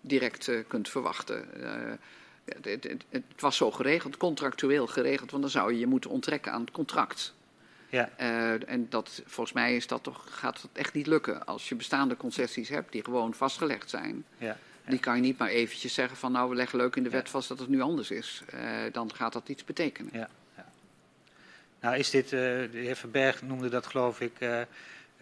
direct 0.00 0.50
kunt 0.68 0.88
verwachten 0.88 1.44
het, 2.62 2.84
het, 2.84 3.04
het, 3.08 3.22
was 3.38 3.56
zo 3.56 3.70
geregeld, 3.70 4.16
contractueel 4.16 4.86
geregeld, 4.86 5.30
want 5.30 5.42
dan 5.42 5.50
zou 5.50 5.72
je 5.72 5.78
je 5.78 5.86
moeten 5.86 6.10
onttrekken 6.10 6.52
aan 6.52 6.60
het 6.60 6.70
contract. 6.70 7.34
Ja. 7.88 8.10
Uh, 8.20 8.68
en 8.68 8.86
dat, 8.88 9.22
volgens 9.26 9.52
mij 9.54 9.76
is 9.76 9.86
dat 9.86 10.02
toch, 10.02 10.24
gaat 10.28 10.62
het 10.62 10.70
echt 10.72 10.94
niet 10.94 11.06
lukken. 11.06 11.44
Als 11.44 11.68
je 11.68 11.74
bestaande 11.74 12.16
concessies 12.16 12.68
hebt 12.68 12.92
die 12.92 13.04
gewoon 13.04 13.34
vastgelegd 13.34 13.90
zijn, 13.90 14.24
ja. 14.38 14.56
die 14.84 14.98
kan 14.98 15.16
je 15.16 15.22
niet 15.22 15.38
maar 15.38 15.48
eventjes 15.48 15.94
zeggen 15.94 16.16
van 16.16 16.32
nou 16.32 16.48
we 16.50 16.54
leggen 16.54 16.78
leuk 16.78 16.96
in 16.96 17.02
de 17.02 17.10
wet 17.10 17.28
vast 17.28 17.48
dat 17.48 17.58
het 17.58 17.68
nu 17.68 17.80
anders 17.80 18.10
is. 18.10 18.42
Uh, 18.54 18.60
dan 18.92 19.14
gaat 19.14 19.32
dat 19.32 19.48
iets 19.48 19.64
betekenen. 19.64 20.10
Ja. 20.14 20.28
Nou 21.80 21.96
is 21.96 22.10
dit, 22.10 22.24
uh, 22.24 22.30
de 22.30 22.68
heer 22.72 22.96
Verberg 22.96 23.42
noemde 23.42 23.68
dat 23.68 23.86
geloof 23.86 24.20
ik 24.20 24.32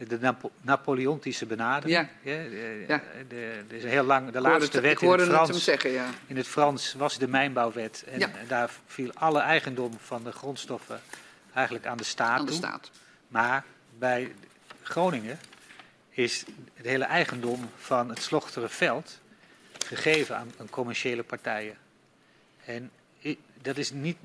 de 0.07 0.19
Napo 0.19 0.51
Napoleontische 0.61 1.47
benadering. 1.47 2.09
Ja. 2.23 2.33
ja, 2.33 2.49
de, 2.49 2.85
ja. 2.89 3.03
De, 3.29 3.65
de, 3.69 3.77
is 3.77 3.85
heel 3.85 4.05
lang, 4.05 4.31
de 4.31 4.41
laatste 4.41 4.81
wet 4.81 5.03
in 5.03 5.11
het, 5.11 5.23
Frans, 5.23 5.65
zeggen, 5.65 5.91
ja. 5.91 6.11
in 6.27 6.37
het 6.37 6.47
Frans 6.47 6.95
was 6.95 7.19
de 7.19 7.29
mijnbouwwet. 7.29 8.05
En 8.07 8.31
daar 8.49 8.70
viel 8.87 9.11
alle 9.15 9.41
eigendom 9.41 9.93
van 9.99 10.25
de 10.25 10.33
grondstoffen 10.33 11.01
eigenlijk 11.55 11.87
aan 11.87 11.97
de 11.97 12.05
staat 12.05 12.39
Aan 12.39 12.47
de 12.47 12.53
staat. 12.53 12.91
Maar 13.29 13.65
bij 13.99 14.35
Groningen 14.83 15.39
is 16.11 16.45
het 16.75 16.87
hele 16.87 17.05
eigendom 17.05 17.70
van 17.77 18.09
het 18.09 18.29
veld 18.66 19.20
gegeven 19.87 20.37
aan, 20.37 20.53
aan 20.59 20.70
commerciële 20.70 21.23
partijen. 21.23 21.77
En 22.65 22.91
dat 23.62 23.77
is 23.77 23.91
niet, 23.91 24.16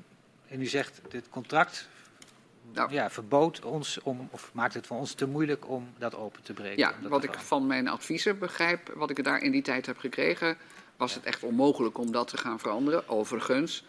en 0.48 0.60
u 0.60 0.66
zegt, 0.66 1.00
het 1.10 1.28
contract 1.28 1.88
nou. 2.72 2.92
ja, 2.92 3.10
verbood 3.10 3.64
ons 3.64 4.00
om, 4.02 4.28
of 4.30 4.50
maakt 4.54 4.74
het 4.74 4.86
voor 4.86 4.96
ons 4.96 5.12
te 5.14 5.26
moeilijk 5.26 5.68
om 5.68 5.88
dat 5.98 6.14
open 6.14 6.42
te 6.42 6.52
breken. 6.52 6.78
Ja, 6.78 6.94
wat 7.02 7.24
ik 7.24 7.34
van 7.34 7.66
mijn 7.66 7.88
adviezen 7.88 8.38
begrijp, 8.38 8.92
wat 8.94 9.10
ik 9.10 9.24
daar 9.24 9.42
in 9.42 9.50
die 9.50 9.62
tijd 9.62 9.86
heb 9.86 9.98
gekregen, 9.98 10.56
was 10.96 11.14
het 11.14 11.24
echt 11.24 11.42
onmogelijk 11.42 11.98
om 11.98 12.12
dat 12.12 12.28
te 12.28 12.36
gaan 12.36 12.58
veranderen. 12.58 13.08
Overigens, 13.08 13.84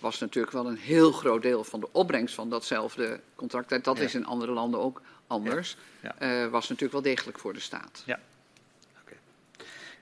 was 0.00 0.18
natuurlijk 0.18 0.52
wel 0.52 0.66
een 0.66 0.76
heel 0.76 1.12
groot 1.12 1.42
deel 1.42 1.64
van 1.64 1.80
de 1.80 1.88
opbrengst 1.92 2.34
van 2.34 2.50
datzelfde 2.50 3.20
contract. 3.34 3.72
En 3.72 3.82
dat 3.82 3.96
Ja. 3.98 4.02
is 4.04 4.14
in 4.14 4.26
andere 4.26 4.52
landen 4.52 4.80
ook 4.80 5.02
anders. 5.26 5.76
Ja. 6.02 6.14
eh, 6.18 6.46
was 6.46 6.62
natuurlijk 6.68 6.92
wel 6.92 7.02
degelijk 7.14 7.38
voor 7.38 7.52
de 7.52 7.60
staat. 7.60 8.04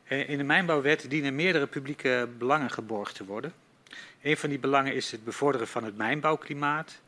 Eh, 0.05 0.29
In 0.29 0.39
de 0.39 0.45
mijnbouwwet 0.45 1.11
dienen 1.11 1.35
meerdere 1.35 1.67
publieke 1.67 2.29
belangen 2.39 2.71
geborgd 2.71 3.15
te 3.15 3.25
worden. 3.25 3.53
Een 4.23 4.37
van 4.37 4.49
die 4.49 4.59
belangen 4.59 4.95
is 4.95 5.11
het 5.11 5.25
bevorderen 5.25 5.69
van 5.69 5.85
het 5.85 5.97
mijnbouwklimaat. 5.97 7.01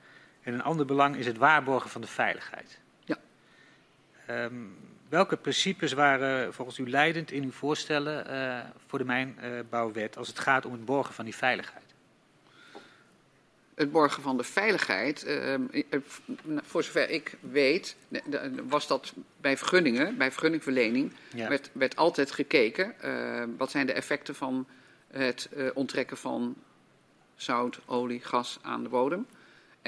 En 0.43 0.55
een 0.55 0.62
ander 0.62 0.86
belang 0.86 1.16
is 1.16 1.27
het 1.27 1.36
waarborgen 1.36 1.90
van 1.90 2.01
de 2.01 2.06
veiligheid. 2.06 2.78
Ja. 3.05 3.16
Ehm, 4.27 4.55
welke 5.09 5.36
principes 5.36 5.93
waren 5.93 6.55
volgens 6.55 6.78
u 6.78 6.90
leidend 6.90 7.31
in 7.31 7.43
uw 7.44 7.51
voorstellen 7.52 8.27
eh, 8.27 8.65
voor 8.86 8.98
de 8.98 9.05
mijnbouwwet 9.05 10.16
als 10.16 10.28
het 10.28 10.39
gaat 10.39 10.66
om 10.66 10.73
het 10.73 10.85
borgen 10.85 11.15
van 11.15 11.24
die 11.24 11.35
veiligheid? 11.36 11.86
Het 13.74 13.93
borgen 13.93 14.23
van 14.23 14.36
de 14.36 14.44
veiligheid, 14.44 15.24
eh, 15.24 15.55
eh, 15.55 15.60
voor 16.62 16.82
zover 16.82 17.10
ik 17.10 17.36
weet, 17.40 17.97
was 18.69 18.86
dat 18.86 19.15
bij 19.40 19.56
vergunningen, 19.56 20.16
bij 20.16 20.31
vergunningverlening, 20.31 21.12
Ja. 21.35 21.48
werd, 21.48 21.70
werd 21.73 21.97
altijd 21.97 22.31
gekeken. 22.31 23.01
eh, 23.01 23.44
wat 23.56 23.70
zijn 23.70 23.86
de 23.86 23.93
effecten 23.93 24.35
van 24.35 24.66
het 25.09 25.48
eh, 25.56 25.66
onttrekken 25.74 26.16
van 26.16 26.55
zout, 27.36 27.81
olie, 27.86 28.20
gas 28.20 28.59
aan 28.62 28.82
de 28.82 28.89
bodem? 28.89 29.27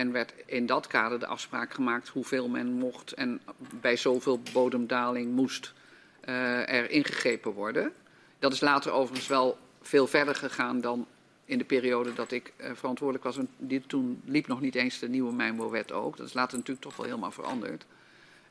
En 0.00 0.12
werd 0.12 0.32
in 0.46 0.66
dat 0.66 0.86
kader 0.86 1.18
de 1.18 1.26
afspraak 1.26 1.74
gemaakt 1.74 2.08
hoeveel 2.08 2.48
men 2.48 2.72
mocht 2.72 3.12
en 3.12 3.40
bij 3.80 3.96
zoveel 3.96 4.40
bodemdaling 4.52 5.32
moest 5.32 5.72
eh, 6.20 6.68
er 6.68 6.90
ingegrepen 6.90 7.52
worden. 7.52 7.92
Dat 8.38 8.52
is 8.52 8.60
later 8.60 8.92
overigens 8.92 9.28
wel 9.28 9.58
veel 9.82 10.06
verder 10.06 10.34
gegaan 10.34 10.80
dan 10.80 11.06
in 11.44 11.58
de 11.58 11.64
periode 11.64 12.12
dat 12.12 12.32
ik 12.32 12.52
eh, 12.56 12.70
verantwoordelijk 12.74 13.24
was. 13.24 13.38
Die, 13.56 13.86
toen 13.86 14.22
liep 14.24 14.46
nog 14.46 14.60
niet 14.60 14.74
eens 14.74 14.98
de 14.98 15.08
nieuwe 15.08 15.32
mijnbouwwet 15.32 15.92
ook. 15.92 16.16
Dat 16.16 16.26
is 16.26 16.34
later 16.34 16.58
natuurlijk 16.58 16.86
toch 16.86 16.96
wel 16.96 17.06
helemaal 17.06 17.32
veranderd. 17.32 17.86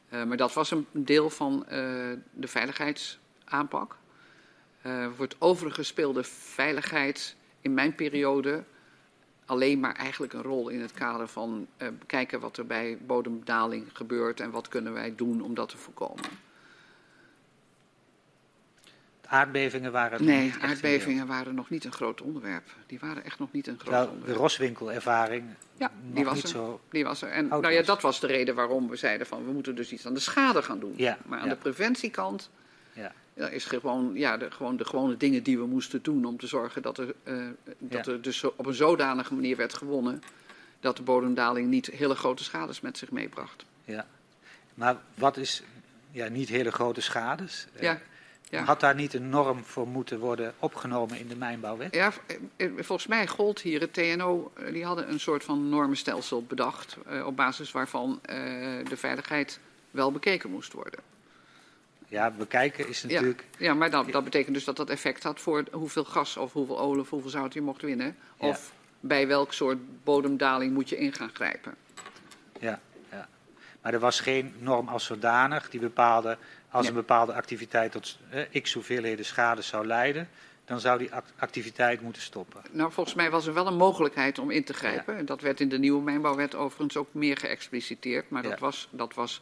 Eh, 0.10 0.24
maar 0.24 0.38
dat 0.38 0.54
was 0.54 0.72
een 0.72 0.88
deel 0.92 1.30
van 1.30 1.66
de 2.34 2.48
veiligheidsaanpak. 2.48 3.98
Voor 5.16 5.26
het 5.26 5.36
overige 5.40 5.84
speelde 5.84 6.24
veiligheid 6.24 7.36
in 7.62 7.74
mijn 7.74 7.96
periode 7.96 8.64
alleen 9.50 9.80
maar 9.80 9.96
eigenlijk 9.96 10.34
een 10.34 10.42
rol 10.42 10.70
in 10.70 10.82
het 10.82 10.92
kader 10.92 11.28
van 11.28 11.68
eh, 11.78 11.88
kijken 12.06 12.40
wat 12.40 12.58
er 12.58 12.66
bij 12.66 12.98
bodemdaling 13.06 13.88
gebeurt 13.94 14.40
en 14.40 14.52
wat 14.52 14.68
kunnen 14.68 14.94
wij 14.94 15.14
doen 15.16 15.42
om 15.42 15.54
dat 15.54 15.70
te 15.70 15.78
voorkomen. 15.78 16.24
Aardbevingen 19.26 19.92
waren 19.92 20.26
Nee, 20.26 20.44
niet 20.44 20.60
aardbevingen 20.62 21.28
waren 21.28 21.56
nog 21.56 21.70
niet 21.70 21.86
een 21.86 21.92
groot 21.92 22.22
onderwerp. 22.22 22.76
Die 22.88 23.00
waren 23.00 23.24
echt 23.24 23.40
nog 23.40 23.52
niet 23.52 23.68
een 23.68 23.80
groot 23.80 24.06
de 24.06 24.10
onderwerp. 24.10 24.38
Roswinkel-ervaring 24.38 25.44
Ja, 25.78 25.92
die 26.14 26.26
was 26.26 26.34
niet 26.34 26.44
er. 26.44 26.50
zo... 26.50 26.82
Die 26.90 27.04
was 27.04 27.22
er. 27.22 27.30
En 27.30 27.48
nou 27.48 27.72
ja, 27.72 27.82
dat 27.82 28.02
was 28.02 28.20
de 28.20 28.28
reden 28.28 28.56
waarom 28.56 28.90
we 28.90 28.96
zeiden 28.96 29.28
van 29.28 29.46
we 29.46 29.52
moeten 29.52 29.76
dus 29.76 29.92
iets 29.92 30.06
aan 30.06 30.14
de 30.14 30.20
schade 30.20 30.62
gaan 30.62 30.80
doen. 30.80 30.94
Ja, 30.96 31.18
maar 31.26 31.40
aan 31.40 31.48
ja. 31.48 31.54
de 31.54 31.60
preventiekant 31.60 32.50
Ja. 32.94 33.12
Ja, 33.40 33.48
is 33.48 33.66
gewoon, 33.66 34.12
ja, 34.14 34.38
de, 34.38 34.52
gewoon 34.52 34.78
de 34.78 34.86
gewone 34.86 35.18
dingen 35.18 35.44
die 35.44 35.58
we 35.58 35.66
moesten 35.66 36.02
doen 36.02 36.26
om 36.26 36.38
te 36.38 36.48
zorgen 36.48 36.82
dat 36.82 36.98
er, 36.98 37.14
eh, 37.24 37.36
dat 37.78 38.06
Ja. 38.06 38.12
er 38.12 38.22
dus 38.22 38.44
op 38.44 38.66
een 38.66 38.74
zodanige 38.74 39.34
manier 39.34 39.56
werd 39.56 39.74
gewonnen 39.74 40.22
dat 40.80 40.98
de 40.98 41.04
bodemdaling 41.04 41.68
niet 41.68 41.86
hele 41.86 42.16
grote 42.16 42.44
schades 42.44 42.82
met 42.82 42.98
zich 42.98 43.12
meebracht. 43.12 43.66
Ja. 43.86 44.06
Maar 44.74 44.98
wat 45.16 45.38
is 45.38 45.64
ja, 46.12 46.28
niet 46.28 46.50
hele 46.50 46.72
grote 46.72 47.02
schades? 47.02 47.68
Eh, 47.74 47.82
Ja, 47.82 48.00
ja. 48.50 48.64
Had 48.64 48.80
daar 48.80 48.96
niet 48.96 49.14
een 49.14 49.30
norm 49.30 49.64
voor 49.64 49.88
moeten 49.88 50.20
worden 50.20 50.54
opgenomen 50.60 51.20
in 51.20 51.28
de 51.28 51.36
mijnbouwwet? 51.36 51.96
Ja, 51.96 52.12
eh, 52.56 52.70
volgens 52.76 53.08
mij 53.08 53.28
gold 53.28 53.60
hier 53.62 53.80
het 53.80 53.94
TNO, 53.94 54.52
die 54.72 54.86
hadden 54.86 55.10
een 55.12 55.20
soort 55.20 55.44
van 55.44 55.70
normenstelsel 55.70 56.44
bedacht, 56.44 56.98
op 57.26 57.36
basis 57.36 57.72
waarvan 57.72 58.20
de 58.90 58.98
veiligheid 58.98 59.60
wel 59.92 60.12
bekeken 60.12 60.50
moest 60.50 60.74
worden. 60.74 61.00
Ja, 62.10 62.32
bekijken 62.32 62.88
is 62.88 63.02
Ja, 63.02 63.08
natuurlijk. 63.08 63.44
ja 63.58 63.74
maar 63.74 63.90
dat, 63.90 64.12
dat 64.12 64.24
betekent 64.24 64.56
dus 64.56 64.64
dat 64.64 64.76
dat 64.76 64.90
effect 64.90 65.24
had 65.24 65.40
voor 65.40 65.64
hoeveel 65.72 66.04
gas 66.06 66.38
of 66.38 66.54
hoeveel 66.54 66.80
olie 66.80 67.02
of 67.02 67.10
hoeveel 67.10 67.30
zout 67.30 67.54
je 67.54 67.62
mocht 67.62 67.82
winnen. 67.82 68.16
Ja. 68.40 68.48
Of 68.48 68.72
bij 69.00 69.28
welk 69.28 69.54
soort 69.54 69.78
bodemdaling 70.04 70.74
moet 70.74 70.90
je 70.90 70.98
in 70.98 71.14
gaan 71.14 71.30
grijpen. 71.34 71.76
Ja, 72.60 72.80
ja. 73.12 73.28
Maar 73.82 73.94
er 73.94 74.00
was 74.00 74.20
geen 74.20 74.54
norm 74.60 74.88
als 74.88 75.06
zodanig 75.06 75.70
die 75.70 75.80
bepaalde. 75.80 76.38
als 76.72 76.82
Nee. 76.82 76.90
een 76.92 76.98
bepaalde 77.00 77.34
activiteit 77.34 77.92
tot 77.92 78.18
eh, 78.30 78.62
x 78.62 78.74
hoeveelheden 78.74 79.26
schade 79.26 79.62
zou 79.62 79.86
leiden. 79.86 80.30
dan 80.66 80.80
zou 80.80 80.98
die 81.00 81.14
act- 81.14 81.34
activiteit 81.38 82.02
moeten 82.02 82.22
stoppen. 82.22 82.62
Nou, 82.72 82.92
volgens 82.92 83.16
mij 83.16 83.30
was 83.32 83.48
er 83.48 83.54
wel 83.54 83.68
een 83.68 83.76
mogelijkheid 83.78 84.40
om 84.40 84.52
in 84.52 84.64
te 84.64 84.74
grijpen. 84.74 85.18
En 85.18 85.26
Dat 85.26 85.42
werd 85.42 85.60
in 85.60 85.70
de 85.70 85.80
nieuwe 85.80 86.02
mijnbouwwet 86.04 86.56
overigens 86.56 86.98
ook 86.98 87.08
meer 87.12 87.38
geëxpliciteerd. 87.38 88.30
Maar 88.30 88.44
Ja. 88.44 88.50
dat, 88.50 88.60
was, 88.60 88.88
dat 88.92 89.14
was 89.14 89.42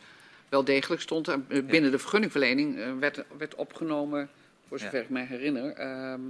wel 0.50 0.64
degelijk 0.64 1.02
stond 1.02 1.28
eh, 1.28 1.36
binnen 1.48 1.92
de 1.92 2.00
vergunningverlening 2.00 2.78
eh, 2.78 2.92
werd, 3.00 3.24
werd 3.38 3.56
opgenomen, 3.56 4.30
voor 4.68 4.80
zover 4.80 4.98
Ja. 4.98 5.04
ik 5.04 5.10
me 5.10 5.26
herinner, 5.26 5.74
ehm, 5.74 6.22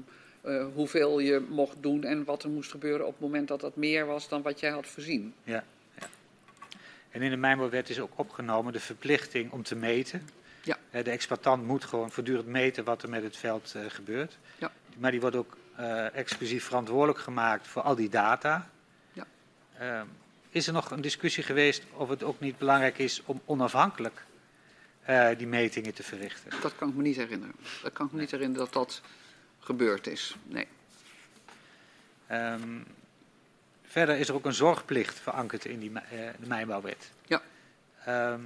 eh, 0.42 0.66
hoeveel 0.74 1.20
je 1.20 1.46
mocht 1.50 1.76
doen 1.80 2.04
en 2.04 2.24
wat 2.24 2.44
er 2.44 2.50
moest 2.50 2.72
gebeuren 2.72 3.06
op 3.06 3.12
het 3.12 3.22
moment 3.22 3.48
dat 3.48 3.62
dat 3.62 3.76
meer 3.76 4.06
was 4.06 4.30
dan 4.30 4.42
wat 4.42 4.60
jij 4.60 4.70
had 4.70 4.88
voorzien. 4.88 5.34
Ja, 5.44 5.64
ja. 6.00 6.08
En 7.10 7.22
in 7.22 7.30
de 7.30 7.38
mijnbouwwet 7.38 7.90
is 7.90 8.00
ook 8.00 8.12
opgenomen 8.16 8.74
de 8.74 8.80
verplichting 8.80 9.52
om 9.52 9.64
te 9.64 9.76
meten. 9.76 10.30
Ja. 10.64 10.78
De 10.92 11.10
exploitant 11.10 11.64
moet 11.64 11.84
gewoon 11.84 12.12
voortdurend 12.12 12.48
meten 12.48 12.84
wat 12.84 13.04
er 13.04 13.10
met 13.10 13.24
het 13.24 13.38
veld 13.38 13.76
gebeurt. 13.88 14.38
Ja. 14.58 14.72
Maar 14.98 15.12
die 15.12 15.22
wordt 15.22 15.36
ook 15.36 15.58
exclusief 16.14 16.64
verantwoordelijk 16.64 17.20
gemaakt 17.20 17.68
voor 17.68 17.82
al 17.82 17.96
die 17.96 18.10
data. 18.10 18.70
Ja. 19.14 19.26
Is 20.50 20.68
er 20.68 20.74
nog 20.74 20.92
een 20.92 21.02
discussie 21.02 21.44
geweest 21.44 21.84
of 21.94 22.10
het 22.10 22.24
ook 22.24 22.40
niet 22.40 22.58
belangrijk 22.58 22.98
is 22.98 23.22
om 23.26 23.42
onafhankelijk 23.46 24.26
eh, 25.02 25.30
die 25.38 25.48
metingen 25.48 25.94
te 25.94 26.04
verrichten? 26.04 26.52
Dat 26.62 26.76
kan 26.76 26.90
ik 26.90 26.96
me 26.96 27.02
niet 27.02 27.16
herinneren. 27.16 27.56
Dat 27.84 27.94
kan 27.94 28.06
ik 28.06 28.12
me 28.12 28.20
niet 28.20 28.32
herinneren 28.32 28.66
dat 28.66 28.74
dat 28.74 29.02
gebeurd 29.60 30.08
is. 30.08 30.36
Nee. 30.44 30.68
Ehm, 32.28 32.80
verder 33.84 34.18
is 34.18 34.28
er 34.28 34.36
ook 34.36 34.46
een 34.46 34.54
zorgplicht 34.54 35.20
verankerd 35.20 35.66
in 35.66 35.80
die, 35.80 35.92
eh, 35.94 36.02
de 36.40 36.48
mijnbouwwet. 36.48 37.12
Ja. 37.26 37.42
Ehm, 38.06 38.42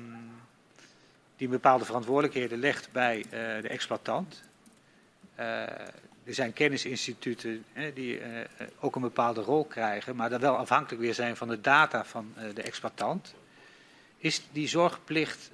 die 1.35 1.47
bepaalde 1.47 1.85
verantwoordelijkheden 1.85 2.59
legt 2.59 2.91
bij 2.91 3.19
eh, 3.19 3.61
de 3.61 3.67
exploitant. 3.67 4.43
Er 6.23 6.33
zijn 6.33 6.53
kennisinstituten 6.53 7.63
eh, 7.73 7.95
die 7.95 8.19
eh, 8.19 8.41
eh, 8.41 8.47
ook 8.79 8.95
een 8.95 9.01
bepaalde 9.01 9.41
rol 9.41 9.65
krijgen, 9.65 10.15
maar 10.15 10.29
dan 10.29 10.39
wel 10.39 10.55
afhankelijk 10.57 11.01
weer 11.01 11.13
zijn 11.13 11.35
van 11.37 11.47
de 11.47 11.61
data 11.61 12.05
van 12.05 12.33
eh, 12.35 12.43
de 12.53 12.61
exploitant. 12.61 13.33
Is 14.17 14.41
die 14.51 14.67
zorgplicht 14.67 15.49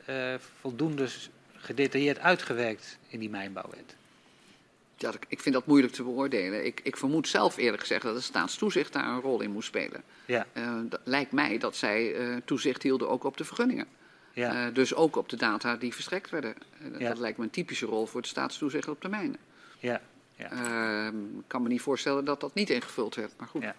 voldoende 0.60 1.08
gedetailleerd 1.56 2.20
uitgewerkt 2.20 2.98
in 3.08 3.20
die 3.20 3.30
mijnbouwwet? 3.30 3.96
Ja, 4.98 5.12
dat- 5.12 5.26
ik 5.28 5.40
vind 5.40 5.56
dat 5.56 5.66
moeilijk 5.66 5.94
te 5.94 6.04
beoordelen. 6.04 6.66
Ik, 6.66 6.80
ik 6.84 6.98
vermoed 6.98 7.28
zelf 7.28 7.58
eerlijk 7.58 7.82
gezegd 7.82 8.02
dat 8.04 8.16
de 8.16 8.22
staatstoezicht 8.22 8.94
daar 8.94 9.08
een 9.08 9.22
rol 9.22 9.42
in 9.42 9.52
moest 9.52 9.68
spelen. 9.68 10.04
Ja, 10.26 10.46
dat 10.90 11.00
lijkt 11.04 11.32
mij 11.32 11.58
dat 11.58 11.76
zij 11.76 12.16
toezicht 12.46 12.84
hielden 12.84 13.10
ook 13.10 13.24
op 13.24 13.38
de 13.38 13.44
vergunningen. 13.46 13.88
ja, 14.34 14.70
dus 14.72 14.94
ook 14.94 15.16
op 15.16 15.30
de 15.30 15.36
data 15.38 15.76
die 15.76 15.94
verstrekt 15.94 16.30
werden. 16.30 16.56
Dat- 16.92 17.00
Ja. 17.02 17.08
Dat 17.10 17.18
lijkt 17.18 17.38
me 17.38 17.44
een 17.44 17.50
typische 17.50 17.86
rol 17.86 18.06
voor 18.06 18.22
het 18.22 18.30
staatstoezicht 18.30 18.88
op 18.88 19.02
de 19.02 19.10
mijnen. 19.10 19.38
Ja. 20.38 20.48
Ja. 20.54 21.08
Eh, 21.08 21.14
Ik 21.38 21.44
kan 21.48 21.62
me 21.62 21.68
niet 21.68 21.82
voorstellen 21.82 22.26
dat 22.26 22.40
dat 22.40 22.54
niet 22.54 22.70
ingevuld 22.70 23.16
werd. 23.16 23.34
Maar 23.38 23.48
goed. 23.48 23.62
Ja. 23.62 23.76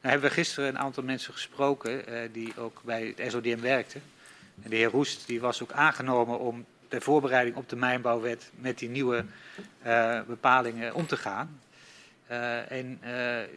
Nou 0.00 0.18
hebben 0.18 0.28
we 0.36 0.42
gisteren 0.42 0.68
een 0.68 0.78
aantal 0.78 1.02
mensen 1.02 1.32
gesproken 1.32 2.06
eh, 2.06 2.28
die 2.32 2.52
ook 2.58 2.80
bij 2.84 3.14
het 3.16 3.30
SODM 3.32 3.60
werkten. 3.60 4.02
En 4.62 4.70
de 4.70 4.76
heer 4.76 4.90
Roest 4.90 5.26
die 5.26 5.40
was 5.40 5.62
ook 5.62 5.72
aangenomen 5.72 6.38
om 6.38 6.64
ter 6.88 7.02
voorbereiding 7.02 7.56
op 7.56 7.68
de 7.68 7.76
mijnbouwwet 7.76 8.50
met 8.54 8.78
die 8.78 8.88
nieuwe 8.88 9.24
eh, 9.82 10.20
bepalingen 10.26 10.94
om 10.94 11.06
te 11.06 11.16
gaan. 11.16 11.60
Eh, 12.26 12.70
en 12.70 13.00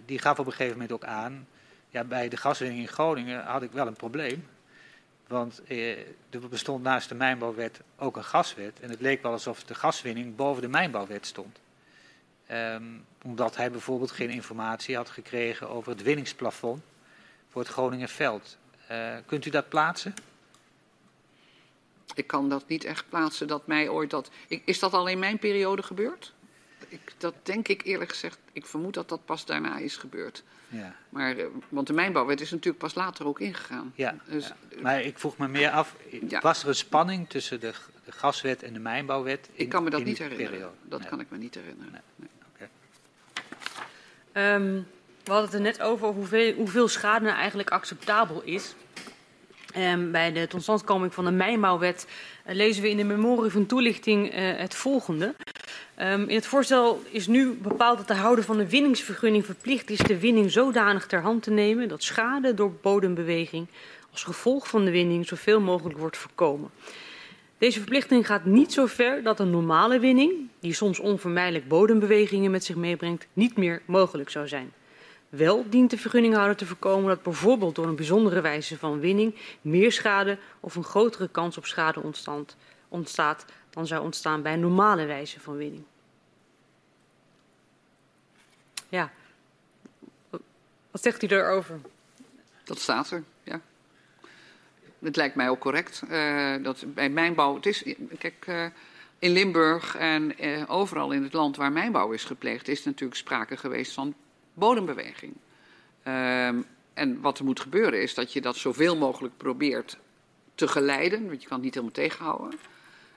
die 0.05 0.19
gaf 0.19 0.39
op 0.39 0.45
een 0.45 0.51
gegeven 0.51 0.73
moment 0.73 0.91
ook 0.91 1.03
aan, 1.03 1.47
ja, 1.89 2.03
bij 2.03 2.29
de 2.29 2.37
gaswinning 2.37 2.81
in 2.81 2.87
Groningen 2.87 3.43
had 3.43 3.61
ik 3.61 3.71
wel 3.71 3.87
een 3.87 3.93
probleem. 3.93 4.47
Want 5.27 5.61
eh, 5.67 5.97
er 6.29 6.49
bestond 6.49 6.83
naast 6.83 7.09
de 7.09 7.15
mijnbouwwet 7.15 7.81
ook 7.97 8.17
een 8.17 8.23
gaswet. 8.23 8.79
En 8.79 8.89
het 8.89 9.01
leek 9.01 9.21
wel 9.21 9.31
alsof 9.31 9.63
de 9.63 9.75
gaswinning 9.75 10.35
boven 10.35 10.61
de 10.61 10.67
mijnbouwwet 10.67 11.25
stond. 11.25 11.59
Ehm, 12.49 12.83
omdat 13.23 13.55
hij 13.55 13.71
bijvoorbeeld 13.71 14.11
geen 14.11 14.29
informatie 14.29 14.95
had 14.95 15.09
gekregen 15.09 15.69
over 15.69 15.91
het 15.91 16.01
winningsplafond 16.03 16.81
voor 17.51 17.61
het 17.61 17.71
Groningenveld. 17.71 18.57
Eh 18.87 19.15
kunt 19.25 19.45
u 19.45 19.49
dat 19.49 19.69
plaatsen? 19.69 20.13
Ik 22.15 22.27
kan 22.27 22.49
dat 22.49 22.67
niet 22.67 22.83
echt 22.83 23.09
plaatsen 23.09 23.47
dat 23.47 23.67
mij 23.67 23.89
ooit 23.89 24.09
dat. 24.09 24.29
Ik, 24.47 24.61
is 24.65 24.79
dat 24.79 24.93
al 24.93 25.07
in 25.07 25.19
mijn 25.19 25.39
periode 25.39 25.83
gebeurd? 25.83 26.33
Ik, 26.87 27.13
dat 27.17 27.33
denk 27.43 27.67
ik 27.67 27.83
eerlijk 27.85 28.09
gezegd. 28.09 28.37
Ik 28.53 28.65
vermoed 28.65 28.93
dat 28.93 29.09
dat 29.09 29.25
pas 29.25 29.45
daarna 29.45 29.77
is 29.77 29.97
gebeurd. 29.97 30.43
Ja. 30.67 30.95
Maar, 31.09 31.37
eh, 31.37 31.45
want 31.69 31.87
de 31.87 31.93
mijnbouwwet 31.93 32.41
is 32.41 32.51
natuurlijk 32.51 32.77
pas 32.83 32.95
later 32.95 33.27
ook 33.27 33.39
ingegaan. 33.39 33.91
ja, 33.95 34.15
Dus, 34.25 34.47
ja. 34.47 34.55
Maar 34.81 35.01
ik 35.01 35.19
vroeg 35.19 35.37
me 35.37 35.47
meer 35.47 35.69
af, 35.71 35.95
Ja. 36.27 36.39
was 36.41 36.61
er 36.63 36.67
een 36.69 36.75
spanning 36.75 37.29
tussen 37.29 37.59
de, 37.59 37.73
de 38.05 38.11
gaswet 38.11 38.63
en 38.63 38.73
de 38.73 38.79
mijnbouwwet? 38.79 39.49
in- 39.53 39.63
ik 39.63 39.69
kan 39.69 39.83
me 39.83 39.89
dat 39.89 40.03
niet 40.03 40.17
herinneren. 40.17 40.51
periode? 40.51 40.75
Dat 40.83 40.99
Nee. 40.99 41.09
kan 41.09 41.19
ik 41.19 41.29
me 41.29 41.37
niet 41.37 41.55
herinneren. 41.55 41.91
Nee. 41.91 42.01
Nee. 42.15 42.29
Ehm, 44.39 44.81
We 45.23 45.35
hadden 45.35 45.49
het 45.49 45.53
er 45.53 45.61
net 45.61 45.81
over 45.81 46.07
hoeveel, 46.07 46.53
hoeveel 46.53 46.87
schade 46.87 47.25
nou 47.25 47.37
eigenlijk 47.37 47.69
acceptabel 47.69 48.41
is. 48.43 48.75
Um, 49.77 50.11
bij 50.11 50.31
de 50.31 50.47
totstandkoming 50.47 51.13
van 51.13 51.25
de 51.25 51.31
mijnbouwwet 51.31 52.07
uh, 52.47 52.55
lezen 52.55 52.81
we 52.81 52.89
in 52.89 52.97
de 52.97 53.03
memorie 53.03 53.51
van 53.51 53.65
toelichting 53.65 54.33
uh, 54.33 54.57
het 54.57 54.75
volgende. 54.75 55.35
Um, 56.01 56.29
in 56.29 56.35
het 56.35 56.45
voorstel 56.45 57.01
is 57.09 57.27
nu 57.27 57.53
bepaald 57.53 57.97
dat 57.97 58.07
de 58.07 58.13
houder 58.13 58.43
van 58.43 58.57
de 58.57 58.69
winningsvergunning 58.69 59.45
verplicht 59.45 59.89
is 59.89 59.97
de 59.97 60.19
winning 60.19 60.51
zodanig 60.51 61.05
ter 61.05 61.21
hand 61.21 61.43
te 61.43 61.51
nemen 61.51 61.87
dat 61.87 62.03
schade 62.03 62.53
door 62.53 62.71
bodembeweging 62.81 63.67
als 64.11 64.23
gevolg 64.23 64.67
van 64.67 64.85
de 64.85 64.91
winning 64.91 65.27
zoveel 65.27 65.59
mogelijk 65.59 65.99
wordt 65.99 66.17
voorkomen. 66.17 66.69
Deze 67.59 67.79
verplichting 67.79 68.25
gaat 68.25 68.45
niet 68.45 68.73
zo 68.73 68.85
ver 68.85 69.23
dat 69.23 69.39
een 69.39 69.49
normale 69.49 69.99
winning, 69.99 70.49
die 70.59 70.73
soms 70.73 70.99
onvermijdelijk 70.99 71.67
bodembewegingen 71.67 72.51
met 72.51 72.63
zich 72.63 72.75
meebrengt, 72.75 73.27
niet 73.33 73.57
meer 73.57 73.81
mogelijk 73.85 74.29
zou 74.29 74.47
zijn. 74.47 74.73
Wel 75.29 75.65
dient 75.69 75.89
de 75.89 75.97
vergunninghouder 75.97 76.55
te 76.55 76.65
voorkomen 76.65 77.07
dat 77.07 77.23
bijvoorbeeld 77.23 77.75
door 77.75 77.87
een 77.87 77.95
bijzondere 77.95 78.41
wijze 78.41 78.77
van 78.77 78.99
winning 78.99 79.35
meer 79.61 79.91
schade 79.91 80.37
of 80.59 80.75
een 80.75 80.83
grotere 80.83 81.29
kans 81.29 81.57
op 81.57 81.65
schade 81.65 82.01
ontstaat, 82.01 82.55
ontstaat 82.87 83.45
dan 83.69 83.87
zou 83.87 84.03
ontstaan 84.03 84.41
bij 84.41 84.53
een 84.53 84.59
normale 84.59 85.05
wijze 85.05 85.39
van 85.39 85.57
winning. 85.57 85.83
Ja, 88.89 89.11
wat 90.91 91.01
zegt 91.01 91.23
u 91.23 91.27
daarover? 91.27 91.79
Dat 92.63 92.79
staat 92.79 93.11
er, 93.11 93.23
ja. 93.43 93.61
Het 95.03 95.15
lijkt 95.15 95.35
mij 95.35 95.49
ook 95.49 95.59
correct. 95.59 96.01
Uh, 96.11 96.53
dat 96.61 96.85
bij 96.87 97.09
mijnbouw, 97.09 97.55
het 97.55 97.65
is, 97.65 97.83
kijk, 98.17 98.45
uh, 98.49 98.65
in 99.19 99.31
Limburg 99.31 99.95
en 99.95 100.45
uh, 100.45 100.63
overal 100.67 101.11
in 101.11 101.23
het 101.23 101.33
land 101.33 101.55
waar 101.55 101.71
mijnbouw 101.71 102.11
is 102.11 102.23
gepleegd, 102.23 102.67
is 102.67 102.83
natuurlijk 102.83 103.19
sprake 103.19 103.57
geweest 103.57 103.93
van 103.93 104.13
bodembeweging. 104.53 105.33
Um, 106.07 106.65
en 106.93 107.21
wat 107.21 107.39
er 107.39 107.45
moet 107.45 107.59
gebeuren 107.59 108.01
is 108.01 108.13
dat 108.13 108.33
je 108.33 108.41
dat 108.41 108.55
zoveel 108.55 108.97
mogelijk 108.97 109.37
probeert 109.37 109.97
te 110.55 110.67
geleiden, 110.67 111.27
want 111.27 111.41
je 111.41 111.47
kan 111.47 111.57
het 111.57 111.65
niet 111.65 111.73
helemaal 111.73 111.95
tegenhouden. 111.95 112.59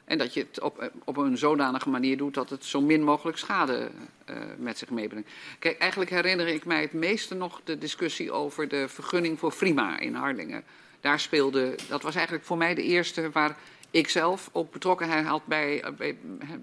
En 0.04 0.18
dat 0.18 0.34
je 0.34 0.40
het 0.40 0.60
op, 0.60 0.90
op 1.04 1.16
een 1.16 1.38
zodanige 1.38 1.88
manier 1.88 2.16
doet 2.16 2.34
dat 2.34 2.50
het 2.50 2.64
zo 2.64 2.80
min 2.80 3.02
mogelijk 3.02 3.38
schade 3.38 3.90
uh, 4.30 4.36
met 4.58 4.78
zich 4.78 4.90
meebrengt. 4.90 5.30
Kijk, 5.58 5.78
eigenlijk 5.78 6.10
herinner 6.10 6.46
ik 6.46 6.64
mij 6.64 6.80
het 6.80 6.92
meeste 6.92 7.34
nog 7.34 7.60
de 7.64 7.78
discussie 7.78 8.32
over 8.32 8.68
de 8.68 8.88
vergunning 8.88 9.38
voor 9.38 9.52
Frima 9.52 9.98
in 9.98 10.14
Harlingen. 10.14 10.64
Daar 11.02 11.20
speelde, 11.20 11.74
dat 11.88 12.02
was 12.02 12.14
eigenlijk 12.14 12.44
voor 12.44 12.56
mij 12.56 12.74
de 12.74 12.82
eerste 12.82 13.30
waar 13.30 13.56
ik 13.90 14.08
zelf 14.08 14.50
ook 14.52 14.72
betrokkenheid 14.72 15.26
had 15.26 15.46
bij, 15.46 15.84
bij, 15.96 16.18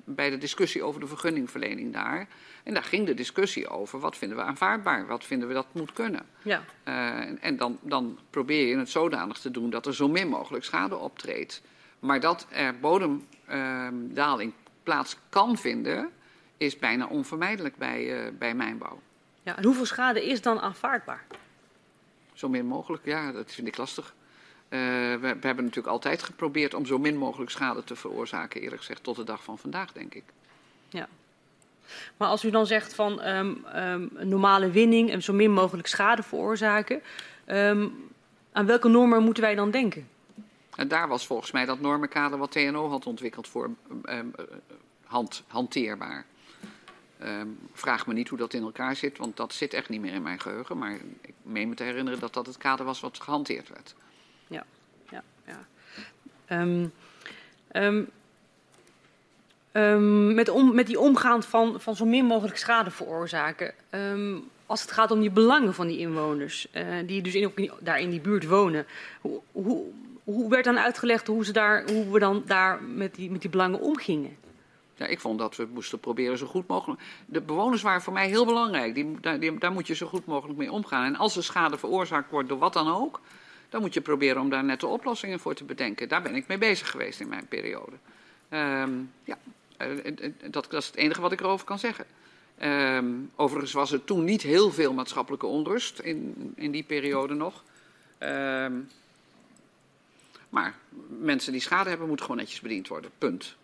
bij 0.06 0.30
de 0.30 0.38
discussie 0.38 0.84
over 0.84 1.00
de 1.00 1.08
vergunningverlening 1.08 1.94
daar. 1.94 2.28
En 2.64 2.74
daar 2.74 2.84
ging 2.84 3.06
de 3.06 3.14
discussie 3.14 3.68
over 3.68 4.00
wat 4.00 4.18
vinden 4.18 4.38
we 4.38 4.44
aanvaardbaar, 4.44 5.08
wat 5.08 5.24
vinden 5.24 5.48
we 5.48 5.54
dat 5.54 5.68
moet 5.72 5.94
kunnen. 5.94 6.26
Ja. 6.42 6.64
Uh, 6.88 7.20
en, 7.20 7.42
en 7.42 7.58
dan, 7.58 7.80
dan 7.82 8.20
probeer 8.30 8.68
je 8.68 8.78
het 8.78 8.90
zodanig 8.90 9.38
te 9.38 9.52
doen 9.52 9.70
dat 9.70 9.86
er 9.86 9.96
zo 9.96 10.08
min 10.08 10.28
mogelijk 10.28 10.64
schade 10.64 10.96
optreedt. 10.96 11.62
Maar 12.00 12.20
dat 12.20 12.48
er 12.50 12.80
bodemdaling 12.80 14.52
uh, 14.52 14.58
plaats 14.84 15.18
kan 15.30 15.58
vinden, 15.58 16.10
is 16.58 16.78
bijna 16.78 17.08
onvermijdelijk 17.08 17.76
bij, 17.76 18.26
uh, 18.26 18.32
bij 18.38 18.56
mijnbouw. 18.56 19.02
Ja, 19.44 19.58
en 19.58 19.64
hoeveel 19.64 19.86
schade 19.86 20.26
is 20.26 20.42
dan 20.42 20.60
aanvaardbaar? 20.60 21.26
Zo 22.34 22.50
min 22.50 22.66
mogelijk, 22.66 23.06
ja, 23.06 23.32
dat 23.32 23.52
vind 23.52 23.68
ik 23.68 23.78
lastig. 23.78 24.14
Uh, 24.70 24.80
we, 24.80 25.18
we, 25.20 25.48
hebben 25.48 25.64
natuurlijk 25.64 25.94
altijd 25.94 26.24
geprobeerd 26.24 26.74
om 26.74 26.86
zo 26.86 26.98
min 26.98 27.18
mogelijk 27.18 27.52
schade 27.52 27.84
te 27.84 27.96
veroorzaken, 27.96 28.62
eerlijk 28.62 28.82
gezegd, 28.82 29.04
tot 29.04 29.16
de 29.16 29.24
dag 29.24 29.44
van 29.44 29.58
vandaag, 29.58 29.92
denk 29.92 30.14
ik. 30.14 30.24
Ja. 30.90 31.08
Maar 32.18 32.28
als 32.28 32.44
u 32.44 32.50
dan 32.50 32.66
zegt 32.66 32.94
van 32.94 33.26
um, 33.26 33.66
um, 33.76 34.10
normale 34.20 34.72
winning 34.72 35.12
en 35.12 35.24
zo 35.24 35.34
min 35.34 35.52
mogelijk 35.52 35.88
schade 35.88 36.24
veroorzaken, 36.24 37.02
um, 37.48 38.12
aan 38.52 38.66
welke 38.66 38.88
normen 38.88 39.24
moeten 39.24 39.44
wij 39.44 39.56
dan 39.56 39.72
denken? 39.72 40.08
En 40.76 40.88
daar 40.88 41.08
was 41.08 41.26
volgens 41.26 41.52
mij 41.52 41.66
dat 41.66 41.80
normenkader 41.80 42.38
wat 42.38 42.52
TNO 42.52 42.90
had 42.90 43.06
ontwikkeld 43.06 43.48
voor 43.48 43.70
hand, 45.04 45.44
hanteerbaar. 45.48 46.26
vraag 47.74 48.08
me 48.08 48.14
niet 48.14 48.30
hoe 48.30 48.38
dat 48.38 48.54
in 48.54 48.64
elkaar 48.64 48.96
zit, 48.96 49.18
want 49.18 49.38
dat 49.38 49.54
zit 49.54 49.74
echt 49.74 49.90
niet 49.90 50.02
meer 50.02 50.14
in 50.14 50.22
mijn 50.22 50.40
geheugen. 50.40 50.78
Maar 50.78 50.94
ik 51.22 51.34
meen 51.42 51.70
me 51.70 51.76
te 51.76 51.84
herinneren 51.84 52.20
dat 52.20 52.34
dat 52.34 52.46
het 52.46 52.58
kader 52.58 52.86
was 52.86 53.00
wat 53.00 53.20
gehanteerd 53.22 53.70
werd. 53.70 53.96
Ja, 54.50 54.64
ja, 55.10 55.24
ja. 55.46 55.66
Um, 56.62 56.92
um, 57.72 58.10
um, 59.72 60.34
met, 60.34 60.74
met 60.74 60.88
die 60.88 61.00
omgaan 61.00 61.44
van, 61.44 61.82
van 61.82 61.96
zo 61.96 62.06
min 62.06 62.26
mogelijk 62.26 62.58
schade 62.58 62.92
veroorzaken. 62.92 63.74
als 64.66 64.82
het 64.82 64.92
gaat 64.92 65.12
om 65.12 65.20
die 65.20 65.32
belangen 65.32 65.74
van 65.74 65.88
die 65.88 65.98
inwoners, 65.98 66.68
uh, 66.74 66.84
die 67.06 67.22
dus 67.22 67.36
in, 67.36 67.72
daar 67.80 68.00
in 68.00 68.10
die 68.10 68.22
buurt 68.22 68.48
wonen. 68.48 68.86
Hoe, 69.22 69.42
hoe, 69.52 69.86
hoe 70.24 70.50
werd 70.50 70.64
dan 70.64 70.80
uitgelegd 70.80 71.28
hoe, 71.28 71.46
ze 71.46 71.52
daar, 71.52 71.90
hoe 71.90 72.12
we 72.12 72.20
dan 72.20 72.44
daar 72.46 72.84
met 72.84 73.16
die, 73.16 73.32
met 73.32 73.42
die 73.42 73.50
belangen 73.50 73.80
omgingen? 73.80 74.38
Ja, 75.00 75.06
ik 75.06 75.20
vond 75.20 75.40
dat 75.40 75.56
we 75.56 75.68
moesten 75.74 76.00
proberen 76.00 76.38
zo 76.38 76.46
goed 76.46 76.68
mogelijk. 76.68 77.02
De 77.26 77.42
bewoners 77.42 77.82
waren 77.82 78.02
voor 78.02 78.14
mij 78.14 78.28
heel 78.28 78.46
belangrijk. 78.46 78.96
Die, 78.96 79.58
daar 79.60 79.72
moet 79.72 79.88
je 79.88 79.96
zo 79.96 80.08
goed 80.08 80.26
mogelijk 80.26 80.58
mee 80.58 80.72
omgaan. 80.72 81.06
En 81.06 81.16
als 81.16 81.36
er 81.36 81.44
schade 81.44 81.78
veroorzaakt 81.78 82.32
wordt 82.32 82.50
door 82.50 82.58
wat 82.58 82.74
dan 82.74 82.88
ook, 82.88 83.22
dan 83.70 83.82
moet 83.82 83.94
je 83.94 84.02
proberen 84.02 84.42
om 84.42 84.50
daar 84.50 84.64
nette 84.64 84.88
oplossingen 84.88 85.40
voor 85.40 85.54
te 85.54 85.64
bedenken. 85.64 86.10
Daar 86.10 86.22
ben 86.22 86.36
ik 86.36 86.48
mee 86.48 86.58
bezig 86.58 86.90
geweest 86.90 87.20
in 87.20 87.28
mijn 87.28 87.48
periode. 87.48 87.96
Um, 88.50 89.12
ja, 89.24 89.38
dat, 90.50 90.68
dat, 90.70 90.74
is 90.74 90.88
het 90.88 90.96
enige 90.96 91.22
wat 91.22 91.32
ik 91.32 91.40
erover 91.40 91.66
kan 91.66 91.80
zeggen. 91.80 92.06
Um, 92.62 93.32
overigens 93.36 93.74
was 93.74 93.92
er 93.92 94.04
toen 94.04 94.24
niet 94.24 94.42
heel 94.42 94.72
veel 94.72 94.94
maatschappelijke 94.94 95.46
onrust 95.46 96.00
in, 96.00 96.54
in 96.56 96.72
die 96.72 96.84
periode 96.84 97.34
nog. 97.34 97.64
Um, 98.20 98.88
maar 100.50 100.76
mensen 101.20 101.52
die 101.52 101.62
schade 101.62 101.90
hebben, 101.90 102.08
moeten 102.08 102.26
gewoon 102.26 102.42
netjes 102.42 102.62
bediend 102.62 102.88
worden. 102.88 103.12
Punt. 103.18 103.56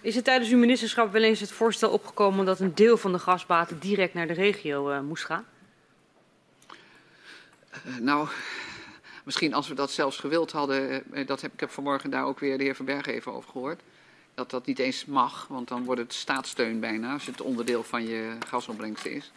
Is 0.00 0.16
er 0.16 0.22
tijdens 0.22 0.50
uw 0.50 0.58
ministerschap 0.58 1.12
wel 1.12 1.22
eens 1.22 1.40
het 1.40 1.52
voorstel 1.52 1.90
opgekomen 1.90 2.46
dat 2.46 2.60
een 2.60 2.74
deel 2.74 2.96
van 2.96 3.12
de 3.12 3.18
gasbaten 3.18 3.78
direct 3.78 4.14
naar 4.14 4.26
de 4.26 4.32
regio 4.32 4.90
uh, 4.90 5.00
moest 5.00 5.24
gaan? 5.24 5.46
Uh, 7.86 7.96
nou, 7.96 8.28
misschien 9.24 9.54
als 9.54 9.68
we 9.68 9.74
dat 9.74 9.90
zelfs 9.90 10.18
gewild 10.18 10.52
hadden, 10.52 11.02
uh, 11.12 11.26
dat 11.26 11.40
heb, 11.40 11.52
ik 11.52 11.60
heb 11.60 11.70
vanmorgen 11.70 12.10
daar 12.10 12.24
ook 12.24 12.38
weer 12.38 12.58
de 12.58 12.64
heer 12.64 12.76
Van 12.76 12.84
Berg 12.84 13.06
even 13.06 13.32
over 13.32 13.50
gehoord. 13.50 13.80
Dat 14.34 14.50
dat 14.50 14.66
niet 14.66 14.78
eens 14.78 15.04
mag, 15.04 15.46
want 15.48 15.68
dan 15.68 15.84
wordt 15.84 16.00
het 16.00 16.12
staatssteun 16.12 16.80
bijna 16.80 17.12
als 17.12 17.26
het 17.26 17.40
onderdeel 17.40 17.82
van 17.82 18.06
je 18.06 18.36
gasopbrengst 18.46 19.04
is. 19.04 19.32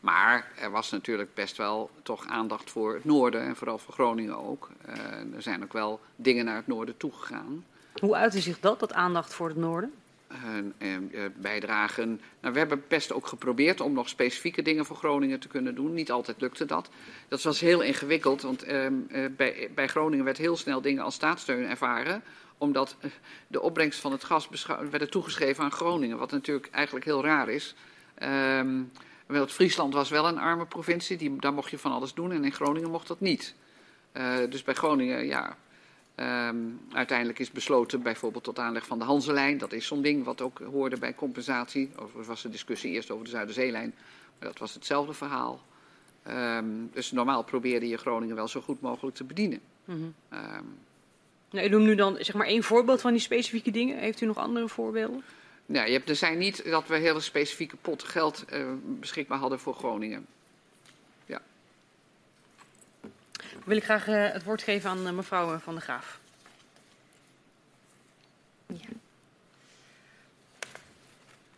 Maar 0.00 0.50
er 0.60 0.70
was 0.70 0.90
natuurlijk 0.90 1.34
best 1.34 1.56
wel 1.56 1.90
toch 2.02 2.26
aandacht 2.26 2.70
voor 2.70 2.94
het 2.94 3.04
noorden 3.04 3.42
en 3.42 3.56
vooral 3.56 3.78
voor 3.78 3.94
Groningen 3.94 4.44
ook. 4.44 4.70
Uh, 4.88 5.34
er 5.34 5.42
zijn 5.42 5.62
ook 5.62 5.72
wel 5.72 6.00
dingen 6.16 6.44
naar 6.44 6.56
het 6.56 6.66
noorden 6.66 6.96
toegegaan. 6.96 7.64
Hoe 8.00 8.14
uitte 8.14 8.40
zich 8.40 8.60
dat, 8.60 8.80
dat 8.80 8.92
aandacht 8.92 9.34
voor 9.34 9.48
het 9.48 9.56
noorden? 9.56 9.92
Uh, 10.32 10.96
uh, 11.12 11.24
bijdragen. 11.36 12.20
Nou, 12.40 12.52
we 12.52 12.58
hebben 12.58 12.82
best 12.88 13.12
ook 13.12 13.26
geprobeerd 13.26 13.80
om 13.80 13.92
nog 13.92 14.08
specifieke 14.08 14.62
dingen 14.62 14.84
voor 14.84 14.96
Groningen 14.96 15.40
te 15.40 15.48
kunnen 15.48 15.74
doen. 15.74 15.94
Niet 15.94 16.10
altijd 16.10 16.40
lukte 16.40 16.64
dat. 16.64 16.90
Dat 17.28 17.42
was 17.42 17.60
heel 17.60 17.80
ingewikkeld, 17.80 18.42
want 18.42 18.62
ehm, 18.62 18.94
bij, 19.36 19.70
bij, 19.74 19.88
Groningen 19.88 20.24
werd 20.24 20.38
heel 20.38 20.56
snel 20.56 20.80
dingen 20.80 21.02
als 21.02 21.14
staatssteun 21.14 21.68
ervaren 21.68 22.22
omdat 22.58 22.96
de 23.46 23.60
opbrengst 23.60 24.00
van 24.00 24.12
het 24.12 24.24
gas 24.24 24.48
werd 24.90 25.10
toegeschreven 25.10 25.64
aan 25.64 25.72
Groningen, 25.72 26.18
wat 26.18 26.30
natuurlijk 26.30 26.68
eigenlijk 26.70 27.04
heel 27.04 27.24
raar 27.24 27.48
is. 27.48 27.74
Um, 28.58 28.90
want 29.26 29.52
Friesland 29.52 29.94
was 29.94 30.10
wel 30.10 30.28
een 30.28 30.38
arme 30.38 30.66
provincie, 30.66 31.16
die, 31.16 31.36
daar 31.38 31.52
mocht 31.52 31.70
je 31.70 31.78
van 31.78 31.92
alles 31.92 32.14
doen 32.14 32.32
en 32.32 32.44
in 32.44 32.52
Groningen 32.52 32.90
mocht 32.90 33.06
dat 33.06 33.20
niet. 33.20 33.54
Dus 34.48 34.62
bij 34.62 34.74
Groningen, 34.74 35.26
ja, 35.26 35.56
um, 36.16 36.80
uiteindelijk 36.92 37.38
is 37.38 37.50
besloten 37.50 38.02
bijvoorbeeld 38.02 38.44
tot 38.44 38.58
aanleg 38.58 38.86
van 38.86 38.98
de 38.98 39.04
Hanselijn. 39.04 39.58
Dat 39.58 39.72
is 39.72 39.86
zo'n 39.86 40.02
ding 40.02 40.24
wat 40.24 40.40
ook 40.40 40.58
hoorde 40.58 40.98
bij 40.98 41.14
compensatie. 41.14 41.90
Overigens 41.96 42.26
was 42.26 42.42
de 42.42 42.48
discussie 42.48 42.92
eerst 42.92 43.10
over 43.10 43.24
de 43.24 43.30
Zuiderzeelijn, 43.30 43.94
maar 44.38 44.48
dat 44.48 44.58
was 44.58 44.74
hetzelfde 44.74 45.12
verhaal. 45.12 45.60
Um, 46.28 46.90
dus 46.92 47.12
normaal 47.12 47.44
probeerde 47.44 47.88
je 47.88 47.96
Groningen 47.96 48.36
wel 48.36 48.48
zo 48.48 48.60
goed 48.60 48.80
mogelijk 48.80 49.16
te 49.16 49.24
bedienen. 49.24 49.60
Mm 49.84 49.94
-hmm. 49.94 50.38
um, 50.38 50.78
nou, 51.50 51.66
u 51.66 51.70
noemt 51.70 51.84
nu 51.84 51.94
dan 51.94 52.16
zeg 52.20 52.34
maar 52.34 52.46
één 52.46 52.62
voorbeeld 52.62 53.00
van 53.00 53.12
die 53.12 53.20
specifieke 53.20 53.70
dingen. 53.70 53.98
Heeft 53.98 54.20
u 54.20 54.26
nog 54.26 54.36
andere 54.36 54.68
voorbeelden? 54.68 55.22
Nou, 55.66 55.86
je 55.86 55.92
hebt, 55.92 56.08
er 56.08 56.16
zijn 56.16 56.38
niet 56.38 56.70
dat 56.70 56.86
we 56.86 56.96
hele 56.96 57.20
specifieke 57.20 57.76
potten 57.76 58.08
geld 58.08 58.44
uh, 58.52 58.66
beschikbaar 58.82 59.38
hadden 59.38 59.58
voor 59.58 59.74
Groningen. 59.74 60.26
Ja. 61.26 61.40
Wil 63.66 63.76
ik 63.76 63.84
graag 63.84 64.08
uh, 64.08 64.32
het 64.32 64.44
woord 64.44 64.62
geven 64.62 64.90
aan 64.90 65.06
uh, 65.06 65.12
mevrouw 65.12 65.58
Van 65.58 65.74
der 65.74 65.82
Graaf. 65.82 66.18
Ja. 68.66 68.88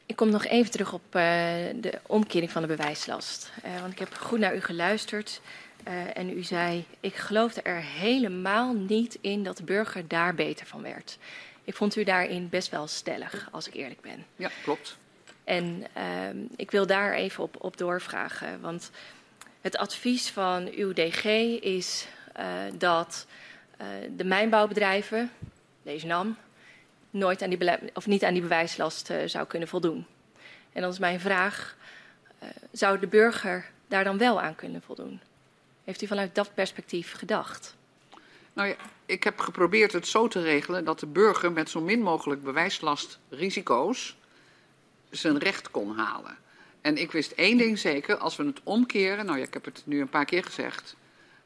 Ik 0.07 0.17
kom 0.17 0.31
nog 0.31 0.45
even 0.45 0.71
terug 0.71 0.93
op 0.93 1.13
de 1.13 1.99
omkering 2.07 2.51
van 2.51 2.63
de 2.63 2.69
bewijslast. 2.69 3.51
want 3.81 3.93
ik 3.93 3.99
heb 3.99 4.15
goed 4.15 4.39
naar 4.39 4.57
u 4.57 4.61
geluisterd. 4.61 5.41
en 6.15 6.39
u 6.39 6.43
zei, 6.43 6.85
ik 7.01 7.15
geloofde 7.15 7.63
er 7.63 7.83
helemaal 7.83 8.73
niet 8.73 9.19
in 9.21 9.45
dat 9.45 9.57
de 9.57 9.63
burger 9.63 10.09
daar 10.09 10.35
beter 10.35 10.67
van 10.67 10.83
werd. 10.83 11.19
Ik 11.65 11.75
vond 11.75 11.97
u 11.97 12.05
daarin 12.05 12.49
best 12.49 12.71
wel 12.71 12.87
stellig, 12.87 13.49
als 13.51 13.67
ik 13.67 13.75
eerlijk 13.75 14.01
ben. 14.01 14.27
Ja, 14.37 14.51
klopt. 14.63 14.97
En 15.45 15.85
uh, 15.97 16.43
ik 16.57 16.71
wil 16.71 16.87
daar 16.87 17.13
even 17.15 17.43
op, 17.43 17.57
op 17.59 17.77
doorvragen. 17.77 18.61
Want 18.61 18.91
het 19.69 19.77
advies 19.77 20.31
van 20.31 20.69
uw 20.75 20.93
DG 20.93 21.25
is 21.61 22.07
uh, 22.39 22.45
dat 22.75 23.27
uh, 23.81 23.87
de 24.17 24.25
mijnbouwbedrijven, 24.25 25.31
deze 25.83 26.07
NAM, 26.07 26.37
nooit 27.11 27.43
aan 27.43 27.51
die 27.51 27.79
of 27.95 28.07
niet 28.07 28.25
aan 28.25 28.33
die 28.33 28.43
bewijslast 28.43 29.11
uh, 29.11 29.17
zou 29.27 29.47
kunnen 29.47 29.69
voldoen. 29.69 30.07
En 30.73 30.81
dan 30.83 30.91
is 30.91 30.99
mijn 30.99 31.21
vraag: 31.21 31.77
zou 32.73 32.99
de 32.99 33.07
burger 33.07 33.71
daar 33.89 34.05
dan 34.05 34.19
wel 34.19 34.41
aan 34.41 34.55
kunnen 34.55 34.83
voldoen? 34.83 35.21
Heeft 35.85 36.03
u 36.03 36.07
vanuit 36.07 36.35
dat 36.35 36.55
perspectief 36.55 37.13
gedacht? 37.13 37.77
Nou 38.53 38.69
ja, 38.69 38.77
ik 39.07 39.25
heb 39.25 39.41
geprobeerd 39.41 39.93
het 39.93 40.07
zo 40.07 40.29
te 40.29 40.43
regelen 40.43 40.85
dat 40.85 41.01
de 41.01 41.07
burger 41.07 41.53
met 41.53 41.71
zo 41.71 41.81
min 41.81 42.01
mogelijk 42.01 42.43
bewijslastrisico's 42.43 44.17
zijn 45.11 45.39
recht 45.39 45.71
kon 45.71 45.97
halen. 45.97 46.37
En 46.81 46.97
ik 46.97 47.13
wist 47.13 47.33
één 47.33 47.59
ding 47.59 47.79
zeker, 47.79 48.17
als 48.17 48.37
we 48.37 48.45
het 48.45 48.61
omkeren, 48.63 49.27
nou 49.27 49.39
ja, 49.39 49.45
ik 49.45 49.55
heb 49.55 49.65
het 49.65 49.83
nu 49.85 50.01
een 50.01 50.09
paar 50.09 50.25
keer 50.25 50.45
gezegd, 50.45 50.97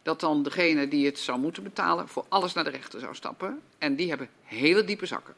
dat 0.03 0.21
dan 0.21 0.43
degene 0.43 0.89
die 0.89 1.07
het 1.07 1.19
zou 1.19 1.39
moeten 1.39 1.63
betalen 1.63 2.09
voor 2.09 2.25
alles 2.29 2.53
naar 2.53 2.65
de 2.65 2.71
rechter 2.71 3.01
zou 3.01 3.15
stappen. 3.15 3.61
En 3.79 3.95
die 3.95 4.09
hebben 4.09 4.29
hele 4.43 4.85
diepe 4.85 5.07
zakken. 5.07 5.35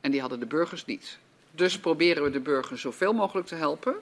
En 0.00 0.10
die 0.10 0.20
hadden 0.20 0.40
de 0.40 0.46
burgers 0.46 0.84
niet. 0.84 1.18
Dus 1.50 1.78
proberen 1.78 2.22
we 2.22 2.30
de 2.30 2.40
burger 2.40 2.78
zoveel 2.78 3.12
mogelijk 3.12 3.46
te 3.46 3.54
helpen 3.54 3.94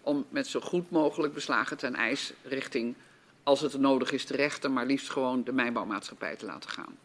om 0.00 0.26
met 0.28 0.46
zo 0.46 0.60
goed 0.60 0.90
mogelijk 0.90 1.34
beslagen 1.34 1.76
ten 1.76 1.94
ijs 1.94 2.32
richting, 2.42 2.94
als 3.42 3.60
het 3.60 3.78
nodig 3.78 4.12
is, 4.12 4.26
de 4.26 4.36
rechter, 4.36 4.70
maar 4.70 4.86
liefst 4.86 5.10
gewoon 5.10 5.44
de 5.44 5.52
mijnbouwmaatschappij 5.52 6.36
te 6.36 6.46
laten 6.46 6.70
gaan. 6.70 6.96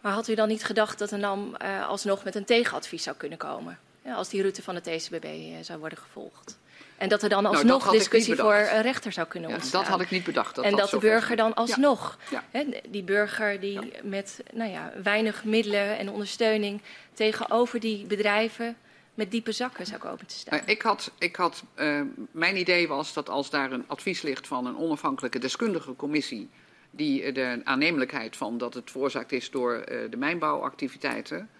Maar 0.00 0.12
had 0.12 0.28
u 0.28 0.34
dan 0.34 0.48
niet 0.48 0.64
gedacht 0.64 0.98
dat 0.98 1.10
een 1.10 1.20
NAM 1.20 1.56
uh, 1.62 1.88
alsnog 1.88 2.24
met 2.24 2.34
een 2.34 2.44
tegenadvies 2.44 3.02
zou 3.02 3.16
kunnen 3.16 3.38
komen? 3.38 3.78
Ja, 4.04 4.14
als 4.14 4.28
die 4.28 4.40
route 4.40 4.62
van 4.62 4.74
de 4.74 4.80
TCBB 4.80 5.24
uh, 5.24 5.56
zou 5.60 5.78
worden 5.78 5.98
gevolgd. 5.98 6.58
En 6.96 7.08
dat 7.08 7.22
er 7.22 7.28
dan 7.28 7.42
nou, 7.42 7.54
alsnog 7.54 7.84
nou, 7.84 7.96
discussie 7.96 8.36
voor 8.36 8.54
een 8.54 8.82
rechter 8.82 9.12
zou 9.12 9.26
kunnen 9.26 9.48
ja, 9.48 9.54
ontstaan. 9.54 9.80
Dat 9.80 9.90
had 9.90 10.00
ik 10.00 10.10
niet 10.10 10.24
bedacht. 10.24 10.54
Dat 10.54 10.64
en 10.64 10.70
dat, 10.70 10.80
dat 10.80 10.90
de 10.90 10.98
burger 10.98 11.36
dan 11.36 11.54
alsnog, 11.54 12.18
ja. 12.30 12.44
Hè, 12.50 12.64
die 12.88 13.02
burger 13.02 13.60
die 13.60 13.78
met 14.02 14.42
nou 14.52 14.70
ja, 14.70 14.92
weinig 15.02 15.44
middelen 15.44 15.98
en 15.98 16.10
ondersteuning 16.10 16.80
tegenover 17.12 17.80
die 17.80 18.06
bedrijven 18.06 18.76
met 19.14 19.30
diepe 19.30 19.52
zakken 19.52 19.86
zou 19.86 19.98
komen 19.98 20.26
te 20.26 20.34
staan. 20.34 20.58
Nou, 20.58 20.70
ik 20.70 20.82
had, 20.82 21.12
ik 21.18 21.36
had, 21.36 21.64
uh, 21.76 22.00
mijn 22.30 22.56
idee 22.56 22.88
was 22.88 23.12
dat 23.12 23.28
als 23.28 23.50
daar 23.50 23.72
een 23.72 23.84
advies 23.86 24.22
ligt 24.22 24.46
van 24.46 24.66
een 24.66 24.78
onafhankelijke 24.78 25.38
deskundige 25.38 25.96
commissie 25.96 26.48
die 26.90 27.32
de 27.32 27.60
aannemelijkheid 27.64 28.36
van 28.36 28.58
dat 28.58 28.74
het 28.74 28.90
veroorzaakt 28.90 29.32
is 29.32 29.50
door 29.50 29.74
uh, 29.74 30.10
de 30.10 30.16
mijnbouwactiviteiten, 30.16 31.50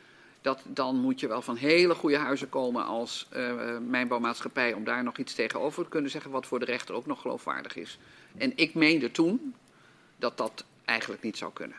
dat, 0.40 0.62
dan 0.66 0.96
moet 0.96 1.20
je 1.20 1.28
wel 1.28 1.42
van 1.42 1.56
hele 1.56 1.94
goede 1.94 2.16
huizen 2.16 2.48
komen 2.48 2.84
als 2.84 3.28
uh, 3.36 3.78
mijnbouwmaatschappij 3.88 4.72
om 4.72 4.84
daar 4.84 5.02
nog 5.02 5.18
iets 5.18 5.34
tegenover 5.34 5.82
te 5.82 5.88
kunnen 5.88 6.10
zeggen 6.10 6.30
wat 6.30 6.46
voor 6.46 6.58
de 6.58 6.64
rechter 6.64 6.94
ook 6.94 7.06
nog 7.06 7.20
geloofwaardig 7.20 7.76
is. 7.76 7.98
En 8.36 8.52
ik 8.56 8.74
meende 8.74 9.10
toen 9.10 9.54
dat 10.16 10.36
dat 10.36 10.64
eigenlijk 10.84 11.22
niet 11.22 11.38
zou 11.38 11.52
kunnen. 11.52 11.76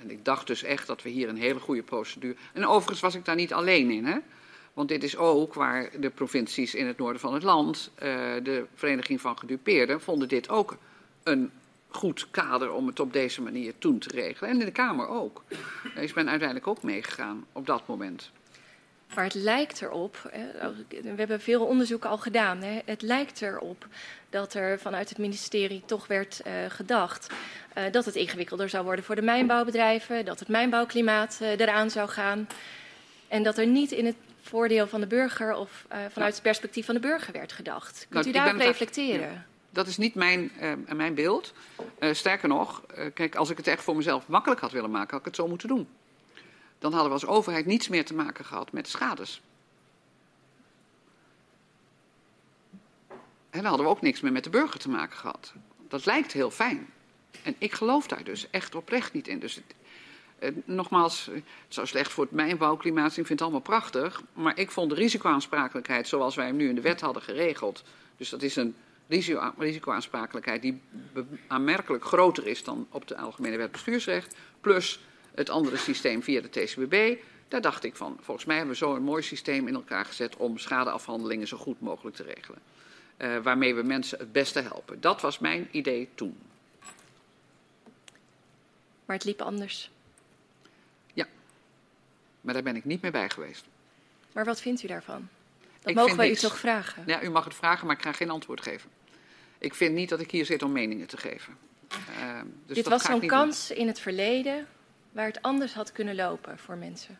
En 0.00 0.10
ik 0.10 0.24
dacht 0.24 0.46
dus 0.46 0.62
echt 0.62 0.86
dat 0.86 1.02
we 1.02 1.08
hier 1.08 1.28
een 1.28 1.36
hele 1.36 1.60
goede 1.60 1.82
procedure. 1.82 2.36
En 2.52 2.66
overigens 2.66 3.00
was 3.00 3.14
ik 3.14 3.24
daar 3.24 3.34
niet 3.34 3.52
alleen 3.52 3.90
in, 3.90 4.04
hè? 4.04 4.18
Want 4.74 4.88
dit 4.88 5.02
is 5.02 5.16
ook 5.16 5.54
waar 5.54 5.90
de 6.00 6.10
provincies 6.10 6.74
in 6.74 6.86
het 6.86 6.98
noorden 6.98 7.20
van 7.20 7.34
het 7.34 7.42
land, 7.42 7.90
uh, 7.94 8.02
de 8.42 8.66
Vereniging 8.74 9.20
van 9.20 9.38
Gedupeerden, 9.38 10.00
vonden 10.00 10.28
dit 10.28 10.48
ook 10.48 10.76
een 11.22 11.50
goed 11.96 12.26
kader 12.30 12.72
om 12.72 12.86
het 12.86 13.00
op 13.00 13.12
deze 13.12 13.42
manier 13.42 13.72
toen 13.78 13.98
te 13.98 14.08
regelen. 14.08 14.50
En 14.50 14.60
in 14.60 14.64
de 14.64 14.72
Kamer 14.72 15.08
ook. 15.08 15.44
Ik 15.94 16.14
ben 16.14 16.28
uiteindelijk 16.28 16.66
ook 16.66 16.82
meegegaan 16.82 17.46
op 17.52 17.66
dat 17.66 17.86
moment. 17.86 18.30
Maar 19.14 19.24
het 19.24 19.34
lijkt 19.34 19.82
erop, 19.82 20.30
we 20.88 21.12
hebben 21.16 21.40
veel 21.40 21.64
onderzoeken 21.64 22.10
al 22.10 22.18
gedaan, 22.18 22.58
het 22.84 23.02
lijkt 23.02 23.42
erop 23.42 23.86
dat 24.30 24.54
er 24.54 24.78
vanuit 24.78 25.08
het 25.08 25.18
ministerie 25.18 25.82
toch 25.86 26.06
werd 26.06 26.40
uh, 26.46 26.52
gedacht 26.68 27.26
uh, 27.78 27.84
dat 27.90 28.04
het 28.04 28.14
ingewikkelder 28.14 28.68
zou 28.68 28.84
worden 28.84 29.04
voor 29.04 29.14
de 29.14 29.22
mijnbouwbedrijven, 29.22 30.24
dat 30.24 30.38
het 30.38 30.48
mijnbouwklimaat 30.48 31.38
uh, 31.42 31.60
eraan 31.60 31.90
zou 31.90 32.08
gaan 32.08 32.46
en 33.28 33.42
dat 33.42 33.58
er 33.58 33.66
niet 33.66 33.92
in 33.92 34.06
het 34.06 34.16
voordeel 34.40 34.86
van 34.86 35.00
de 35.00 35.06
burger 35.06 35.54
of 35.54 35.86
vanuit 36.08 36.34
het 36.34 36.42
perspectief 36.42 36.86
van 36.86 36.94
de 36.94 37.00
burger 37.00 37.32
werd 37.32 37.52
gedacht. 37.52 38.06
Kunt 38.10 38.24
nou, 38.24 38.28
u 38.28 38.32
daarop 38.32 38.60
reflecteren? 38.60 39.46
Dat 39.76 39.86
is 39.86 39.96
niet 39.96 40.14
mijn, 40.14 40.52
uh, 40.60 40.94
mijn 40.94 41.14
beeld. 41.14 41.52
Uh, 41.98 42.12
sterker 42.12 42.48
nog, 42.48 42.82
uh, 42.98 43.04
kijk, 43.14 43.34
als 43.34 43.50
ik 43.50 43.56
het 43.56 43.66
echt 43.66 43.82
voor 43.82 43.96
mezelf 43.96 44.28
makkelijk 44.28 44.60
had 44.60 44.72
willen 44.72 44.90
maken, 44.90 45.10
had 45.10 45.18
ik 45.18 45.24
het 45.24 45.36
zo 45.36 45.48
moeten 45.48 45.68
doen. 45.68 45.88
Dan 46.78 46.92
hadden 46.92 47.08
we 47.08 47.14
als 47.14 47.26
overheid 47.26 47.66
niets 47.66 47.88
meer 47.88 48.04
te 48.04 48.14
maken 48.14 48.44
gehad 48.44 48.72
met 48.72 48.84
de 48.84 48.90
schades. 48.90 49.42
En 53.50 53.62
dan 53.62 53.64
hadden 53.64 53.86
we 53.86 53.92
ook 53.92 54.00
niks 54.00 54.20
meer 54.20 54.32
met 54.32 54.44
de 54.44 54.50
burger 54.50 54.80
te 54.80 54.88
maken 54.88 55.16
gehad. 55.16 55.52
Dat 55.88 56.06
lijkt 56.06 56.32
heel 56.32 56.50
fijn. 56.50 56.88
En 57.42 57.54
ik 57.58 57.72
geloof 57.72 58.06
daar 58.06 58.24
dus 58.24 58.50
echt 58.50 58.74
oprecht 58.74 59.12
niet 59.12 59.28
in. 59.28 59.38
Dus 59.38 59.54
het, 59.54 59.74
uh, 60.54 60.62
nogmaals, 60.64 61.26
het 61.32 61.44
zou 61.68 61.86
slecht 61.86 62.12
voor 62.12 62.24
het 62.24 62.32
mijnbouwklimaat 62.32 63.12
zijn. 63.12 63.20
Ik 63.20 63.26
vind 63.26 63.40
het 63.40 63.42
allemaal 63.42 63.60
prachtig. 63.60 64.22
Maar 64.32 64.58
ik 64.58 64.70
vond 64.70 64.90
de 64.90 64.96
risicoaansprakelijkheid 64.96 66.08
zoals 66.08 66.34
wij 66.34 66.46
hem 66.46 66.56
nu 66.56 66.68
in 66.68 66.74
de 66.74 66.80
wet 66.80 67.00
hadden 67.00 67.22
geregeld. 67.22 67.84
Dus 68.16 68.28
dat 68.28 68.42
is 68.42 68.56
een 68.56 68.74
risicoaansprakelijkheid 69.58 70.62
die 70.62 70.80
aanmerkelijk 71.46 72.04
groter 72.04 72.46
is 72.46 72.64
dan 72.64 72.86
op 72.90 73.08
de 73.08 73.16
Algemene 73.16 73.56
Wet 73.56 73.72
Bestuursrecht, 73.72 74.36
plus 74.60 75.00
het 75.34 75.50
andere 75.50 75.76
systeem 75.76 76.22
via 76.22 76.40
de 76.40 76.48
TCBB. 76.48 77.16
Daar 77.48 77.60
dacht 77.60 77.84
ik 77.84 77.96
van, 77.96 78.18
volgens 78.20 78.46
mij 78.46 78.56
hebben 78.56 78.74
we 78.74 78.80
zo 78.80 78.94
een 78.94 79.02
mooi 79.02 79.22
systeem 79.22 79.68
in 79.68 79.74
elkaar 79.74 80.04
gezet 80.04 80.36
om 80.36 80.58
schadeafhandelingen 80.58 81.48
zo 81.48 81.56
goed 81.56 81.80
mogelijk 81.80 82.16
te 82.16 82.22
regelen. 82.22 82.58
Uh, 83.18 83.38
waarmee 83.38 83.74
we 83.74 83.82
mensen 83.82 84.18
het 84.18 84.32
beste 84.32 84.60
helpen. 84.60 85.00
Dat 85.00 85.20
was 85.20 85.38
mijn 85.38 85.68
idee 85.70 86.08
toen. 86.14 86.38
Maar 89.04 89.16
het 89.16 89.24
liep 89.24 89.40
anders. 89.40 89.90
Ja, 91.14 91.26
maar 92.40 92.54
daar 92.54 92.62
ben 92.62 92.76
ik 92.76 92.84
niet 92.84 93.02
meer 93.02 93.12
bij 93.12 93.30
geweest. 93.30 93.64
Maar 94.32 94.44
wat 94.44 94.60
vindt 94.60 94.82
u 94.82 94.86
daarvan? 94.86 95.28
Dat 95.86 95.94
ik 95.94 96.00
mogen 96.00 96.16
wij 96.16 96.28
niks. 96.28 96.44
u 96.44 96.46
toch 96.46 96.58
vragen? 96.58 97.02
Ja, 97.06 97.22
u 97.22 97.30
mag 97.30 97.44
het 97.44 97.54
vragen, 97.54 97.86
maar 97.86 97.96
ik 97.96 98.02
ga 98.02 98.12
geen 98.12 98.30
antwoord 98.30 98.60
geven. 98.60 98.90
Ik 99.58 99.74
vind 99.74 99.94
niet 99.94 100.08
dat 100.08 100.20
ik 100.20 100.30
hier 100.30 100.44
zit 100.44 100.62
om 100.62 100.72
meningen 100.72 101.06
te 101.06 101.16
geven. 101.16 101.56
Uh, 101.92 102.40
dus 102.66 102.76
Dit 102.76 102.88
was 102.88 103.02
zo'n 103.02 103.26
kans 103.26 103.68
doen. 103.68 103.76
in 103.76 103.86
het 103.86 104.00
verleden 104.00 104.66
waar 105.12 105.26
het 105.26 105.42
anders 105.42 105.74
had 105.74 105.92
kunnen 105.92 106.14
lopen 106.14 106.58
voor 106.58 106.76
mensen. 106.76 107.18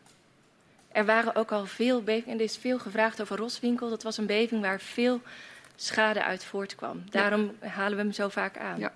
Er 0.87 1.05
waren 1.05 1.35
ook 1.35 1.51
al 1.51 1.65
veel 1.65 2.03
bevingen. 2.03 2.31
En 2.31 2.37
er 2.37 2.43
is 2.43 2.57
veel 2.57 2.79
gevraagd 2.79 3.21
over 3.21 3.37
Roswinkel. 3.37 3.89
Dat 3.89 4.03
was 4.03 4.17
een 4.17 4.25
beving 4.25 4.61
waar 4.61 4.79
veel 4.79 5.21
schade 5.75 6.23
uit 6.23 6.43
voortkwam. 6.45 7.03
Daarom 7.09 7.51
ja. 7.61 7.67
halen 7.67 7.97
we 7.97 8.03
hem 8.03 8.13
zo 8.13 8.29
vaak 8.29 8.57
aan. 8.57 8.79
Ja. 8.79 8.93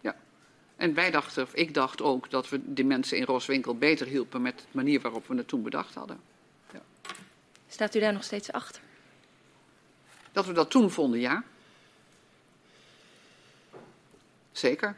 ja. 0.00 0.16
En 0.76 0.94
wij 0.94 1.10
dachten, 1.10 1.42
of 1.42 1.54
ik 1.54 1.74
dacht 1.74 2.02
ook, 2.02 2.30
dat 2.30 2.48
we 2.48 2.60
die 2.64 2.84
mensen 2.84 3.16
in 3.16 3.24
Roswinkel 3.24 3.74
beter 3.74 4.06
hielpen 4.06 4.42
met 4.42 4.58
de 4.58 4.64
manier 4.70 5.00
waarop 5.00 5.26
we 5.26 5.36
het 5.36 5.48
toen 5.48 5.62
bedacht 5.62 5.94
hadden. 5.94 6.20
Staat 7.70 7.94
u 7.94 8.00
daar 8.00 8.12
nog 8.12 8.24
steeds 8.24 8.52
achter? 8.52 8.82
Dat 10.32 10.46
we 10.46 10.52
dat 10.52 10.70
toen 10.70 10.90
vonden, 10.90 11.20
ja. 11.20 11.44
Zeker. 14.52 14.96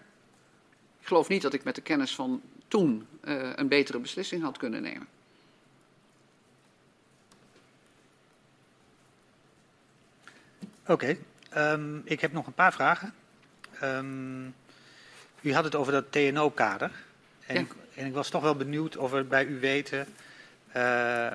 Ik 1.00 1.06
geloof 1.06 1.28
niet 1.28 1.42
dat 1.42 1.52
ik 1.52 1.64
met 1.64 1.74
de 1.74 1.80
kennis 1.80 2.14
van 2.14 2.42
toen 2.68 3.06
uh, 3.24 3.52
een 3.54 3.68
betere 3.68 3.98
beslissing 3.98 4.42
had 4.42 4.58
kunnen 4.58 4.82
nemen. 4.82 5.08
Oké, 10.86 10.92
okay. 10.92 11.72
um, 11.72 12.02
ik 12.04 12.20
heb 12.20 12.32
nog 12.32 12.46
een 12.46 12.54
paar 12.54 12.72
vragen. 12.72 13.14
Um, 13.82 14.54
u 15.40 15.54
had 15.54 15.64
het 15.64 15.74
over 15.74 15.92
dat 15.92 16.12
TNO-kader. 16.12 16.90
En, 17.46 17.54
ja. 17.54 17.66
en, 17.94 18.06
ik 18.06 18.12
was 18.12 18.28
toch 18.28 18.42
wel 18.42 18.56
benieuwd 18.56 18.96
of 18.96 19.10
we 19.10 19.24
bij 19.24 19.46
u 19.46 19.60
weten, 19.60 20.06
uh, 20.76 21.30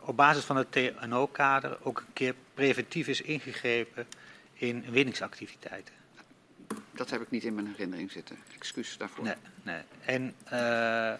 op 0.00 0.16
basis 0.16 0.44
van 0.44 0.56
het 0.56 0.72
TNO-kader, 0.72 1.78
ook 1.82 1.98
een 1.98 2.12
keer 2.12 2.34
preventief 2.54 3.08
is 3.08 3.20
ingegrepen 3.20 4.06
in 4.52 4.84
winningsactiviteiten 4.90 5.94
dat 6.92 7.10
heb 7.10 7.20
ik 7.20 7.30
niet 7.30 7.44
in 7.44 7.54
mijn 7.54 7.66
herinnering 7.66 8.10
zitten. 8.10 8.38
Excuus 8.54 8.96
daarvoor. 8.98 9.24
Nee, 9.24 9.34
nee. 9.62 9.82
En 10.04 10.34
uh, 10.52 11.12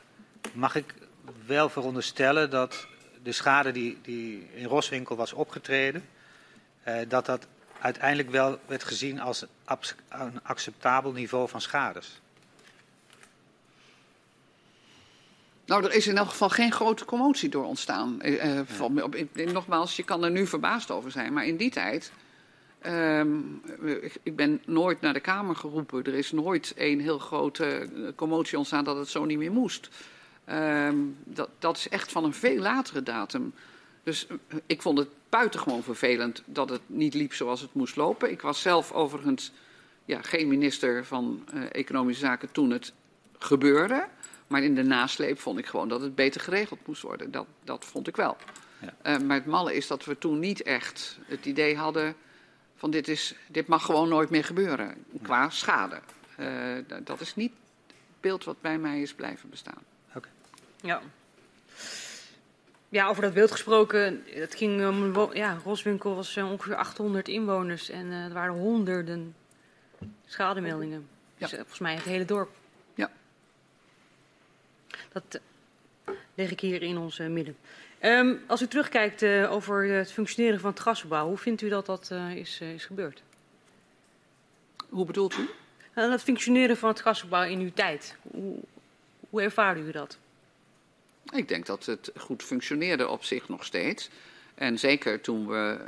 mag 0.52 0.74
ik 0.74 0.94
wel 1.46 1.68
veronderstellen 1.68 2.50
dat 2.50 2.86
de 3.22 3.32
schade 3.32 3.72
die, 3.72 3.98
die 4.02 4.48
in 4.54 4.64
Roswinkel 4.64 5.16
was 5.16 5.32
opgetreden, 5.32 6.08
uh, 6.88 6.96
dat 7.08 7.26
dat 7.26 7.46
uiteindelijk 7.80 8.30
wel 8.30 8.58
werd 8.66 8.84
gezien 8.84 9.20
als 9.20 9.46
een 10.08 10.42
acceptabel 10.42 11.12
niveau 11.12 11.48
van 11.48 11.60
schades? 11.60 12.20
Nou, 15.72 15.84
er 15.84 15.94
is 15.94 16.06
in 16.06 16.16
elk 16.16 16.28
geval 16.28 16.48
geen 16.48 16.72
grote 16.72 17.04
commotie 17.04 17.48
door 17.48 17.64
ontstaan. 17.64 18.18
Uh, 18.24 18.60
van, 18.64 19.02
op, 19.02 19.16
nogmaals, 19.34 19.96
je 19.96 20.02
kan 20.02 20.24
er 20.24 20.30
nu 20.30 20.46
verbaasd 20.46 20.90
over 20.90 21.10
zijn, 21.10 21.32
maar 21.32 21.46
in 21.46 21.56
die 21.56 21.70
tijd 21.70 22.12
Um, 22.86 23.62
ik 24.22 24.36
ben 24.36 24.62
nooit 24.66 25.00
naar 25.00 25.12
de 25.12 25.20
Kamer 25.20 25.56
geroepen. 25.56 26.04
Er 26.04 26.14
is 26.14 26.32
nooit 26.32 26.72
een 26.76 27.00
heel 27.00 27.18
grote 27.18 27.88
commotie 28.16 28.58
ontstaan 28.58 28.84
dat 28.84 28.96
het 28.96 29.08
zo 29.08 29.24
niet 29.24 29.38
meer 29.38 29.52
moest. 29.52 29.88
Um, 30.50 31.16
dat, 31.24 31.48
dat, 31.58 31.76
is 31.76 31.88
echt 31.88 32.12
van 32.12 32.24
een 32.24 32.34
veel 32.34 32.58
latere 32.58 33.02
datum. 33.02 33.54
Dus 34.02 34.26
eh, 34.26 34.36
ik 34.66 34.82
vond 34.82 34.98
het 34.98 35.08
buitengewoon 35.28 35.82
vervelend 35.82 36.42
dat 36.44 36.68
het 36.68 36.80
niet 36.86 37.14
liep 37.14 37.34
zoals 37.34 37.60
het 37.60 37.74
moest 37.74 37.96
lopen. 37.96 38.30
Ik 38.30 38.40
was 38.40 38.60
zelf 38.60 38.92
overigens 38.92 39.52
ja, 40.04 40.22
geen 40.22 40.48
minister 40.48 41.04
van 41.04 41.44
Economische 41.70 42.24
Zaken 42.24 42.52
toen 42.52 42.70
het 42.70 42.92
gebeurde. 43.38 44.08
Maar 44.52 44.62
in 44.62 44.74
de 44.74 44.82
nasleep 44.82 45.38
vond 45.38 45.58
ik 45.58 45.66
gewoon 45.66 45.88
dat 45.88 46.00
het 46.00 46.14
beter 46.14 46.40
geregeld 46.40 46.86
moest 46.86 47.02
worden. 47.02 47.30
Dat, 47.30 47.46
dat 47.64 47.84
vond 47.84 48.08
ik 48.08 48.16
wel. 48.16 48.36
Ja. 48.78 49.16
Uh, 49.16 49.22
maar 49.26 49.36
het 49.36 49.46
malle 49.46 49.74
is 49.74 49.86
dat 49.86 50.04
we 50.04 50.18
toen 50.18 50.38
niet 50.38 50.62
echt 50.62 51.18
het 51.26 51.46
idee 51.46 51.76
hadden 51.76 52.14
van 52.76 52.90
dit, 52.90 53.08
is, 53.08 53.34
dit 53.46 53.66
mag 53.66 53.84
gewoon 53.84 54.08
nooit 54.08 54.30
meer 54.30 54.44
gebeuren 54.44 55.04
qua 55.22 55.50
schade. 55.50 56.00
Uh, 56.38 56.48
dat 57.04 57.20
is 57.20 57.34
niet 57.34 57.52
het 57.86 58.20
beeld 58.20 58.44
wat 58.44 58.60
bij 58.60 58.78
mij 58.78 59.00
is 59.00 59.14
blijven 59.14 59.50
bestaan. 59.50 59.82
Okay. 60.14 60.30
Ja. 60.80 61.02
Ja, 62.88 63.08
over 63.08 63.22
dat 63.22 63.34
beeld 63.34 63.50
gesproken. 63.50 64.22
Het 64.26 64.54
ging 64.54 64.86
om. 64.86 65.34
ja, 65.34 65.58
Roswinkel 65.64 66.14
was 66.14 66.36
ongeveer 66.36 66.76
800 66.76 67.28
inwoners 67.28 67.88
en 67.90 68.06
uh, 68.06 68.24
er 68.24 68.32
waren 68.32 68.54
honderden 68.54 69.34
schademeldingen. 70.26 71.08
Ja. 71.36 71.46
Dus, 71.46 71.56
volgens 71.56 71.78
mij 71.78 71.94
het 71.94 72.04
hele 72.04 72.24
dorp. 72.24 72.60
Dat 75.12 75.40
leg 76.34 76.50
ik 76.50 76.60
hier 76.60 76.82
in 76.82 76.98
ons 76.98 77.18
midden. 77.18 77.56
Um, 78.02 78.40
als 78.46 78.62
u 78.62 78.66
terugkijkt 78.66 79.22
uh, 79.22 79.52
over 79.52 79.84
het 79.84 80.12
functioneren 80.12 80.60
van 80.60 80.70
het 80.70 80.80
gasgebouw, 80.80 81.26
hoe 81.26 81.38
vindt 81.38 81.62
u 81.62 81.68
dat 81.68 81.86
dat 81.86 82.08
uh, 82.12 82.36
is, 82.36 82.58
uh, 82.62 82.72
is 82.72 82.84
gebeurd? 82.84 83.22
Hoe 84.88 85.06
bedoelt 85.06 85.36
u? 85.36 85.48
het 85.92 86.22
functioneren 86.22 86.76
van 86.76 86.88
het 86.88 87.00
gasgebouw 87.00 87.42
in 87.42 87.60
uw 87.60 87.72
tijd. 87.74 88.16
Hoe, 88.22 88.58
hoe 89.30 89.42
ervaarde 89.42 89.80
u 89.80 89.90
dat? 89.90 90.18
Ik 91.32 91.48
denk 91.48 91.66
dat 91.66 91.86
het 91.86 92.12
goed 92.16 92.42
functioneerde 92.42 93.08
op 93.08 93.24
zich 93.24 93.48
nog 93.48 93.64
steeds. 93.64 94.10
En 94.54 94.78
zeker 94.78 95.20
toen 95.20 95.46
we. 95.46 95.78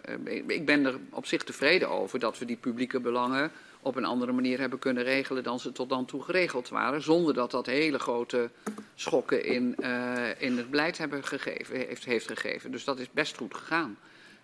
Ik 0.46 0.66
ben 0.66 0.84
er 0.84 0.98
op 1.10 1.26
zich 1.26 1.42
tevreden 1.42 1.88
over 1.88 2.18
dat 2.18 2.38
we 2.38 2.44
die 2.44 2.56
publieke 2.56 3.00
belangen 3.00 3.52
op 3.84 3.96
een 3.96 4.04
andere 4.04 4.32
manier 4.32 4.60
hebben 4.60 4.78
kunnen 4.78 5.02
regelen 5.02 5.42
dan 5.42 5.60
ze 5.60 5.72
tot 5.72 5.88
dan 5.88 6.04
toe 6.04 6.22
geregeld 6.22 6.68
waren. 6.68 7.02
Zonder 7.02 7.34
dat 7.34 7.50
dat 7.50 7.66
hele 7.66 7.98
grote 7.98 8.50
schokken 8.94 9.44
in, 9.44 9.76
uh, 9.80 10.40
in 10.40 10.56
het 10.56 10.70
beleid 10.70 10.98
hebben 10.98 11.24
gegeven, 11.24 11.76
heeft, 11.76 12.04
heeft 12.04 12.26
gegeven. 12.26 12.70
Dus 12.70 12.84
dat 12.84 12.98
is 12.98 13.10
best 13.10 13.36
goed 13.36 13.54
gegaan. 13.54 13.98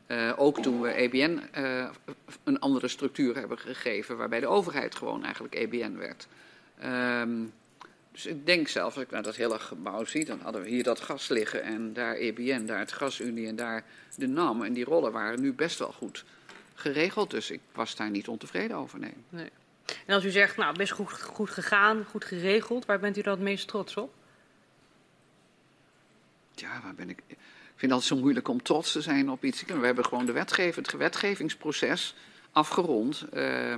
Uh, 0.06 0.32
ook 0.36 0.62
toen 0.62 0.80
we 0.80 0.88
EBN 0.88 1.42
uh, 1.58 1.88
een 2.44 2.58
andere 2.58 2.88
structuur 2.88 3.36
hebben 3.36 3.58
gegeven, 3.58 4.16
waarbij 4.16 4.40
de 4.40 4.46
overheid 4.46 4.94
gewoon 4.94 5.24
eigenlijk 5.24 5.54
EBN 5.54 5.96
werd. 5.96 6.26
Um, 6.84 7.52
dus 8.12 8.26
ik 8.26 8.46
denk 8.46 8.68
zelf, 8.68 8.94
als 8.94 9.04
ik 9.04 9.10
naar 9.10 9.22
dat 9.22 9.36
hele 9.36 9.58
gebouw 9.58 10.04
zie, 10.04 10.24
dan 10.24 10.40
hadden 10.40 10.62
we 10.62 10.68
hier 10.68 10.82
dat 10.82 11.00
gas 11.00 11.28
liggen 11.28 11.62
en 11.62 11.92
daar 11.92 12.14
EBN, 12.14 12.64
daar 12.64 12.78
het 12.78 12.92
Gasunie 12.92 13.46
en 13.46 13.56
daar 13.56 13.84
de 14.16 14.26
NAM. 14.26 14.62
En 14.62 14.72
die 14.72 14.84
rollen 14.84 15.12
waren 15.12 15.40
nu 15.40 15.52
best 15.52 15.78
wel 15.78 15.92
goed 15.92 16.24
geregeld. 16.80 17.30
Dus 17.30 17.50
ik 17.50 17.60
was 17.72 17.96
daar 17.96 18.10
niet 18.10 18.28
ontevreden 18.28 18.76
over, 18.76 18.98
nee. 18.98 19.14
nee. 19.28 19.50
En 20.06 20.14
als 20.14 20.24
u 20.24 20.30
zegt, 20.30 20.56
nou, 20.56 20.76
best 20.76 20.92
goed, 20.92 21.22
goed 21.22 21.50
gegaan, 21.50 22.04
goed 22.04 22.24
geregeld, 22.24 22.86
waar 22.86 23.00
bent 23.00 23.16
u 23.16 23.22
dan 23.22 23.32
het 23.32 23.42
meest 23.42 23.68
trots 23.68 23.96
op? 23.96 24.14
Ja, 26.54 26.80
waar 26.82 26.94
ben 26.94 27.10
ik... 27.10 27.22
Ik 27.28 27.86
vind 27.86 27.92
het 27.92 28.00
altijd 28.00 28.20
zo 28.20 28.26
moeilijk 28.26 28.48
om 28.48 28.62
trots 28.62 28.92
te 28.92 29.00
zijn 29.00 29.30
op 29.30 29.44
iets. 29.44 29.64
We 29.64 29.86
hebben 29.86 30.04
gewoon 30.04 30.26
de 30.26 30.32
wetgeving, 30.32 30.86
het 30.86 30.96
wetgevingsproces 30.96 32.14
afgerond. 32.52 33.24
Uh, 33.32 33.70
uh, 33.72 33.76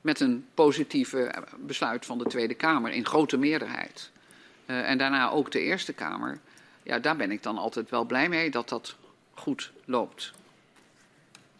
met 0.00 0.20
een 0.20 0.46
positieve 0.54 1.34
besluit 1.58 2.06
van 2.06 2.18
de 2.18 2.24
Tweede 2.24 2.54
Kamer 2.54 2.92
in 2.92 3.06
grote 3.06 3.36
meerderheid. 3.36 4.10
Uh, 4.66 4.90
en 4.90 4.98
daarna 4.98 5.30
ook 5.30 5.50
de 5.50 5.60
Eerste 5.60 5.92
Kamer. 5.92 6.38
Ja, 6.82 6.98
daar 6.98 7.16
ben 7.16 7.30
ik 7.30 7.42
dan 7.42 7.58
altijd 7.58 7.90
wel 7.90 8.04
blij 8.04 8.28
mee 8.28 8.50
dat 8.50 8.68
dat 8.68 8.96
goed 9.34 9.72
loopt. 9.84 10.32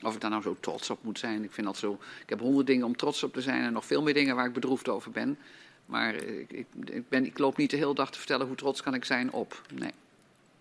Of 0.04 0.14
ik 0.14 0.20
daar 0.20 0.30
nou 0.30 0.42
zo 0.42 0.56
trots 0.60 0.90
op 0.90 1.02
moet 1.02 1.18
zijn. 1.18 1.44
Ik 1.44 1.52
vind 1.52 1.66
dat 1.66 1.76
zo. 1.76 1.98
Ik 2.22 2.28
heb 2.28 2.40
honderd 2.40 2.66
dingen 2.66 2.86
om 2.86 2.96
trots 2.96 3.22
op 3.22 3.32
te 3.32 3.40
zijn 3.40 3.62
en 3.62 3.72
nog 3.72 3.84
veel 3.84 4.02
meer 4.02 4.14
dingen 4.14 4.36
waar 4.36 4.46
ik 4.46 4.52
bedroefd 4.52 4.88
over 4.88 5.10
ben. 5.10 5.38
Maar 5.86 6.14
ik, 6.14 6.50
ik, 6.50 6.66
ik, 6.84 7.08
ben, 7.08 7.24
ik 7.24 7.38
loop 7.38 7.56
niet 7.56 7.70
de 7.70 7.76
hele 7.76 7.94
dag 7.94 8.10
te 8.10 8.18
vertellen 8.18 8.46
hoe 8.46 8.56
trots 8.56 8.82
kan 8.82 8.94
ik 8.94 9.04
zijn 9.04 9.32
op. 9.32 9.60
Nee. 9.74 9.92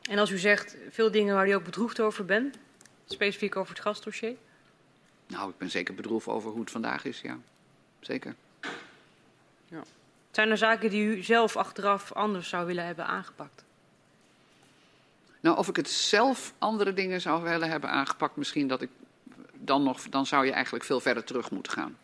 En 0.01 0.19
als 0.19 0.31
u 0.31 0.37
zegt 0.37 0.77
veel 0.89 1.11
dingen 1.11 1.35
waar 1.35 1.47
u 1.47 1.51
ook 1.51 1.63
bedroefd 1.63 1.99
over 1.99 2.25
bent, 2.25 2.57
specifiek 3.05 3.55
over 3.55 3.73
het 3.73 3.83
gasdossier? 3.83 4.35
Nou, 5.27 5.49
ik 5.49 5.57
ben 5.57 5.69
zeker 5.69 5.93
bedroefd 5.93 6.27
over 6.27 6.51
hoe 6.51 6.59
het 6.59 6.71
vandaag 6.71 7.05
is, 7.05 7.21
ja. 7.21 7.37
Zeker. 7.99 8.35
Ja. 9.65 9.83
Zijn 10.31 10.49
er 10.49 10.57
zaken 10.57 10.89
die 10.89 11.03
u 11.03 11.23
zelf 11.23 11.55
achteraf 11.55 12.11
anders 12.11 12.49
zou 12.49 12.65
willen 12.65 12.85
hebben 12.85 13.05
aangepakt? 13.05 13.63
Nou, 15.39 15.57
of 15.57 15.67
ik 15.67 15.75
het 15.75 15.89
zelf 15.89 16.53
andere 16.57 16.93
dingen 16.93 17.21
zou 17.21 17.43
willen 17.43 17.69
hebben 17.69 17.89
aangepakt, 17.89 18.35
misschien 18.35 18.67
dat 18.67 18.81
ik 18.81 18.89
dan, 19.65 19.84
nog, 19.84 20.02
dan 20.10 20.26
zou 20.26 20.45
je 20.45 20.52
eigenlijk 20.52 20.85
veel 20.85 20.99
verder 20.99 21.23
terug 21.23 21.52
moeten 21.52 21.72
gaan. 21.72 21.98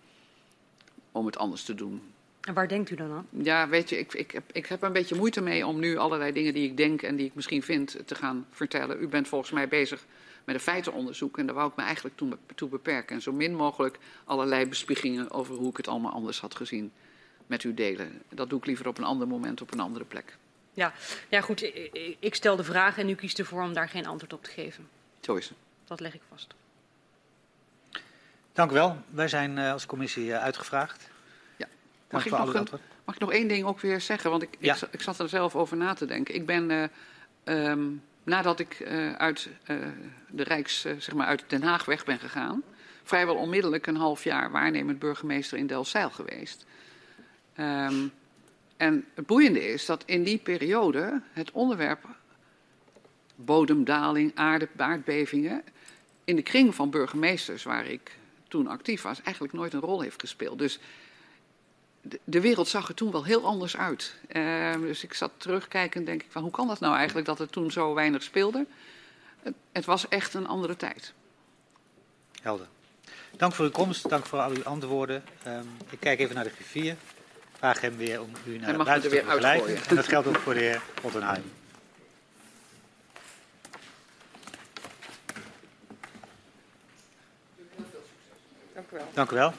Om 1.12 1.26
het 1.26 1.38
anders 1.38 1.64
te 1.64 1.76
doen. 1.76 2.02
En 2.42 2.54
waar 2.54 2.68
denkt 2.68 2.90
u 2.90 2.96
dan 2.96 3.12
aan? 3.12 3.28
Ja, 3.30 3.70
weet 3.70 3.90
je, 3.90 4.00
ik, 4.00 4.14
ik, 4.14 4.32
heb, 4.32 4.44
ik 4.52 4.66
heb 4.66 4.82
een 4.82 4.94
beetje 4.94 5.16
moeite 5.16 5.42
mee 5.42 5.66
om 5.66 5.80
nu 5.80 5.98
allerlei 5.98 6.32
dingen 6.32 6.54
die 6.54 6.70
ik 6.70 6.78
denk 6.78 7.02
en 7.02 7.16
die 7.16 7.26
ik 7.26 7.36
misschien 7.36 7.64
vind 7.64 7.98
te 8.06 8.16
gaan 8.16 8.48
vertellen. 8.52 9.02
U 9.02 9.08
bent 9.08 9.28
volgens 9.28 9.52
mij 9.52 9.68
bezig 9.68 10.06
met 10.44 10.56
een 10.56 10.62
feitenonderzoek 10.62 11.38
en 11.38 11.46
daar 11.46 11.56
wou 11.56 11.70
ik 11.70 11.76
me 11.76 11.84
eigenlijk 11.84 12.18
toe, 12.18 12.38
toe 12.56 12.70
beperken. 12.70 13.16
En 13.16 13.22
zo 13.22 13.32
min 13.32 13.56
mogelijk 13.56 13.98
allerlei 14.24 14.66
bespiegingen 14.66 15.32
over 15.32 15.56
hoe 15.56 15.70
ik 15.70 15.78
het 15.78 15.88
allemaal 15.88 16.12
anders 16.12 16.40
had 16.40 16.56
gezien 16.56 16.92
met 17.48 17.64
u 17.64 17.74
delen. 17.74 18.22
Dat 18.30 18.50
doe 18.50 18.60
ik 18.60 18.66
liever 18.66 18.88
op 18.88 18.98
een 18.98 19.04
ander 19.04 19.28
moment, 19.28 19.62
op 19.62 19.74
een 19.74 19.80
andere 19.80 20.06
plek. 20.06 20.38
Ja, 20.74 20.94
ja 21.30 21.42
goed, 21.42 21.62
ik 22.20 22.36
stel 22.36 22.56
de 22.56 22.64
vraag 22.64 22.98
en 22.98 23.10
u 23.10 23.16
kiest 23.16 23.40
ervoor 23.40 23.62
om 23.62 23.74
daar 23.74 23.90
geen 23.90 24.08
antwoord 24.08 24.34
op 24.34 24.44
te 24.44 24.50
geven. 24.50 24.88
Zo 25.20 25.36
is 25.36 25.50
het. 25.50 25.58
Dat 25.86 26.00
leg 26.00 26.14
ik 26.14 26.22
vast. 26.30 26.54
Dank 28.60 28.72
u 28.72 28.74
wel. 28.74 28.98
Wij 29.10 29.28
zijn 29.28 29.58
uh, 29.58 29.72
als 29.72 29.86
commissie 29.86 30.26
uh, 30.26 30.42
uitgevraagd. 30.44 31.10
Ja. 31.58 31.68
Mag 32.10 32.26
ik, 32.26 32.32
nog 32.32 32.54
een, 32.54 32.68
mag 33.06 33.16
ik 33.16 33.22
nog 33.22 33.32
één 33.32 33.48
ding 33.48 33.66
ook 33.66 33.80
weer 33.80 34.02
zeggen? 34.02 34.30
Want 34.30 34.42
ik, 34.42 34.50
ja. 34.60 34.76
ik, 34.76 34.82
ik, 34.92 35.02
zat 35.02 35.20
er 35.20 35.30
zelf 35.30 35.56
over 35.56 35.78
na 35.78 35.94
te 35.94 36.06
denken. 36.06 36.36
Ik 36.36 36.46
ben, 36.46 36.70
uh, 36.70 36.84
um, 37.70 38.04
nadat 38.24 38.60
ik 38.60 38.88
uit 39.18 39.50
de 40.30 40.44
Rijks, 40.44 40.82
zeg 40.82 41.14
maar 41.14 41.28
uit 41.28 41.44
Den 41.48 41.64
Haag 41.64 41.86
weg 41.86 42.06
ben 42.06 42.20
gegaan, 42.20 42.64
vrijwel 43.04 43.36
onmiddellijk 43.36 43.88
een 43.88 43.96
half 43.96 44.24
jaar 44.24 44.52
waarnemend 44.52 45.00
burgemeester 45.00 45.58
in 45.58 45.68
Delfzijl 45.68 46.10
geweest. 46.10 46.66
Um, 47.60 48.12
en 48.78 49.06
het 49.14 49.26
boeiende 49.26 49.68
is 49.68 49.86
dat 49.86 50.04
in 50.06 50.24
die 50.24 50.38
periode 50.38 51.22
het 51.34 51.52
onderwerp 51.52 52.06
bodemdaling, 53.36 54.32
aarde, 54.36 54.68
aardbevingen 54.78 55.64
in 56.24 56.36
de 56.36 56.42
kring 56.42 56.76
van 56.76 56.90
burgemeesters 56.90 57.64
waar 57.64 57.86
ik 57.86 58.18
toen 58.50 58.68
actief 58.68 59.02
was, 59.02 59.22
eigenlijk 59.22 59.54
nooit 59.54 59.74
een 59.74 59.80
rol 59.80 60.02
heeft 60.02 60.22
gespeeld. 60.22 60.58
Dus 60.58 60.80
de, 62.02 62.20
de 62.24 62.42
wereld 62.42 62.68
zag 62.68 62.88
er 62.88 62.94
toen 62.94 63.12
wel 63.12 63.24
heel 63.24 63.46
anders 63.46 63.78
uit. 63.78 64.16
Uh, 64.32 64.74
dus 64.74 65.04
ik 65.04 65.14
zat 65.14 65.32
terugkijken 65.38 66.00
en 66.00 66.06
denk 66.06 66.24
ik 66.24 66.32
van 66.32 66.42
hoe 66.42 66.52
kan 66.52 66.68
dat 66.68 66.80
nou 66.80 66.96
eigenlijk 66.96 67.28
dat 67.28 67.38
het 67.38 67.52
toen 67.52 67.72
zo 67.72 67.94
weinig 67.94 68.24
speelde? 68.24 68.66
Het, 69.40 69.54
het 69.72 69.86
was 69.86 70.08
echt 70.08 70.34
een 70.34 70.48
andere 70.48 70.76
tijd. 70.76 71.14
Helder. 72.42 72.68
Dank 73.38 73.54
voor 73.54 73.66
uw 73.66 73.72
komst, 73.72 74.10
dank 74.10 74.26
voor 74.26 74.40
al 74.40 74.52
uw 74.52 74.64
antwoorden. 74.64 75.24
Um, 75.48 75.70
ik 75.90 76.00
kijk 76.00 76.20
even 76.20 76.36
naar 76.36 76.44
de 76.44 76.50
griffier. 76.50 76.96
Vraag 77.58 77.82
hem 77.82 77.98
weer 77.98 78.22
om 78.22 78.30
u 78.46 78.58
naar 78.58 78.84
buiten 78.84 79.10
te 79.10 79.24
begeleiden. 79.26 79.86
En 79.88 79.96
dat 79.96 80.08
geldt 80.08 80.28
ook 80.28 80.38
voor 80.38 80.54
de 80.54 80.60
heer 80.60 80.82
Ottenheim. 81.02 81.44
Dank 89.14 89.32
u 89.32 89.36
wel. 89.36 89.54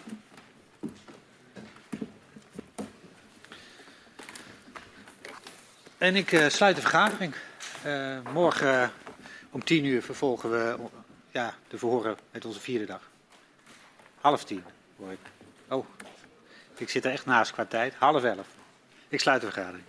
En 5.98 6.16
ik 6.16 6.32
uh, 6.32 6.48
sluit 6.48 6.76
de 6.76 6.82
vergadering. 6.82 7.34
Uh, 7.86 8.18
morgen 8.32 8.82
uh, 8.82 8.88
om 9.50 9.64
tien 9.64 9.84
uur 9.84 10.02
vervolgen 10.02 10.50
we 10.50 10.76
ja, 11.30 11.54
de 11.68 11.78
verhoren 11.78 12.16
met 12.30 12.44
onze 12.44 12.60
vierde 12.60 12.86
dag. 12.86 13.10
Half 14.20 14.44
tien, 14.44 14.64
hoor 14.96 15.12
ik. 15.12 15.18
Oh, 15.68 15.86
ik 16.76 16.88
zit 16.88 17.04
er 17.04 17.12
echt 17.12 17.26
naast 17.26 17.52
qua 17.52 17.64
tijd. 17.64 17.94
Half 17.94 18.24
elf. 18.24 18.46
Ik 19.08 19.20
sluit 19.20 19.40
de 19.40 19.50
vergadering. 19.50 19.84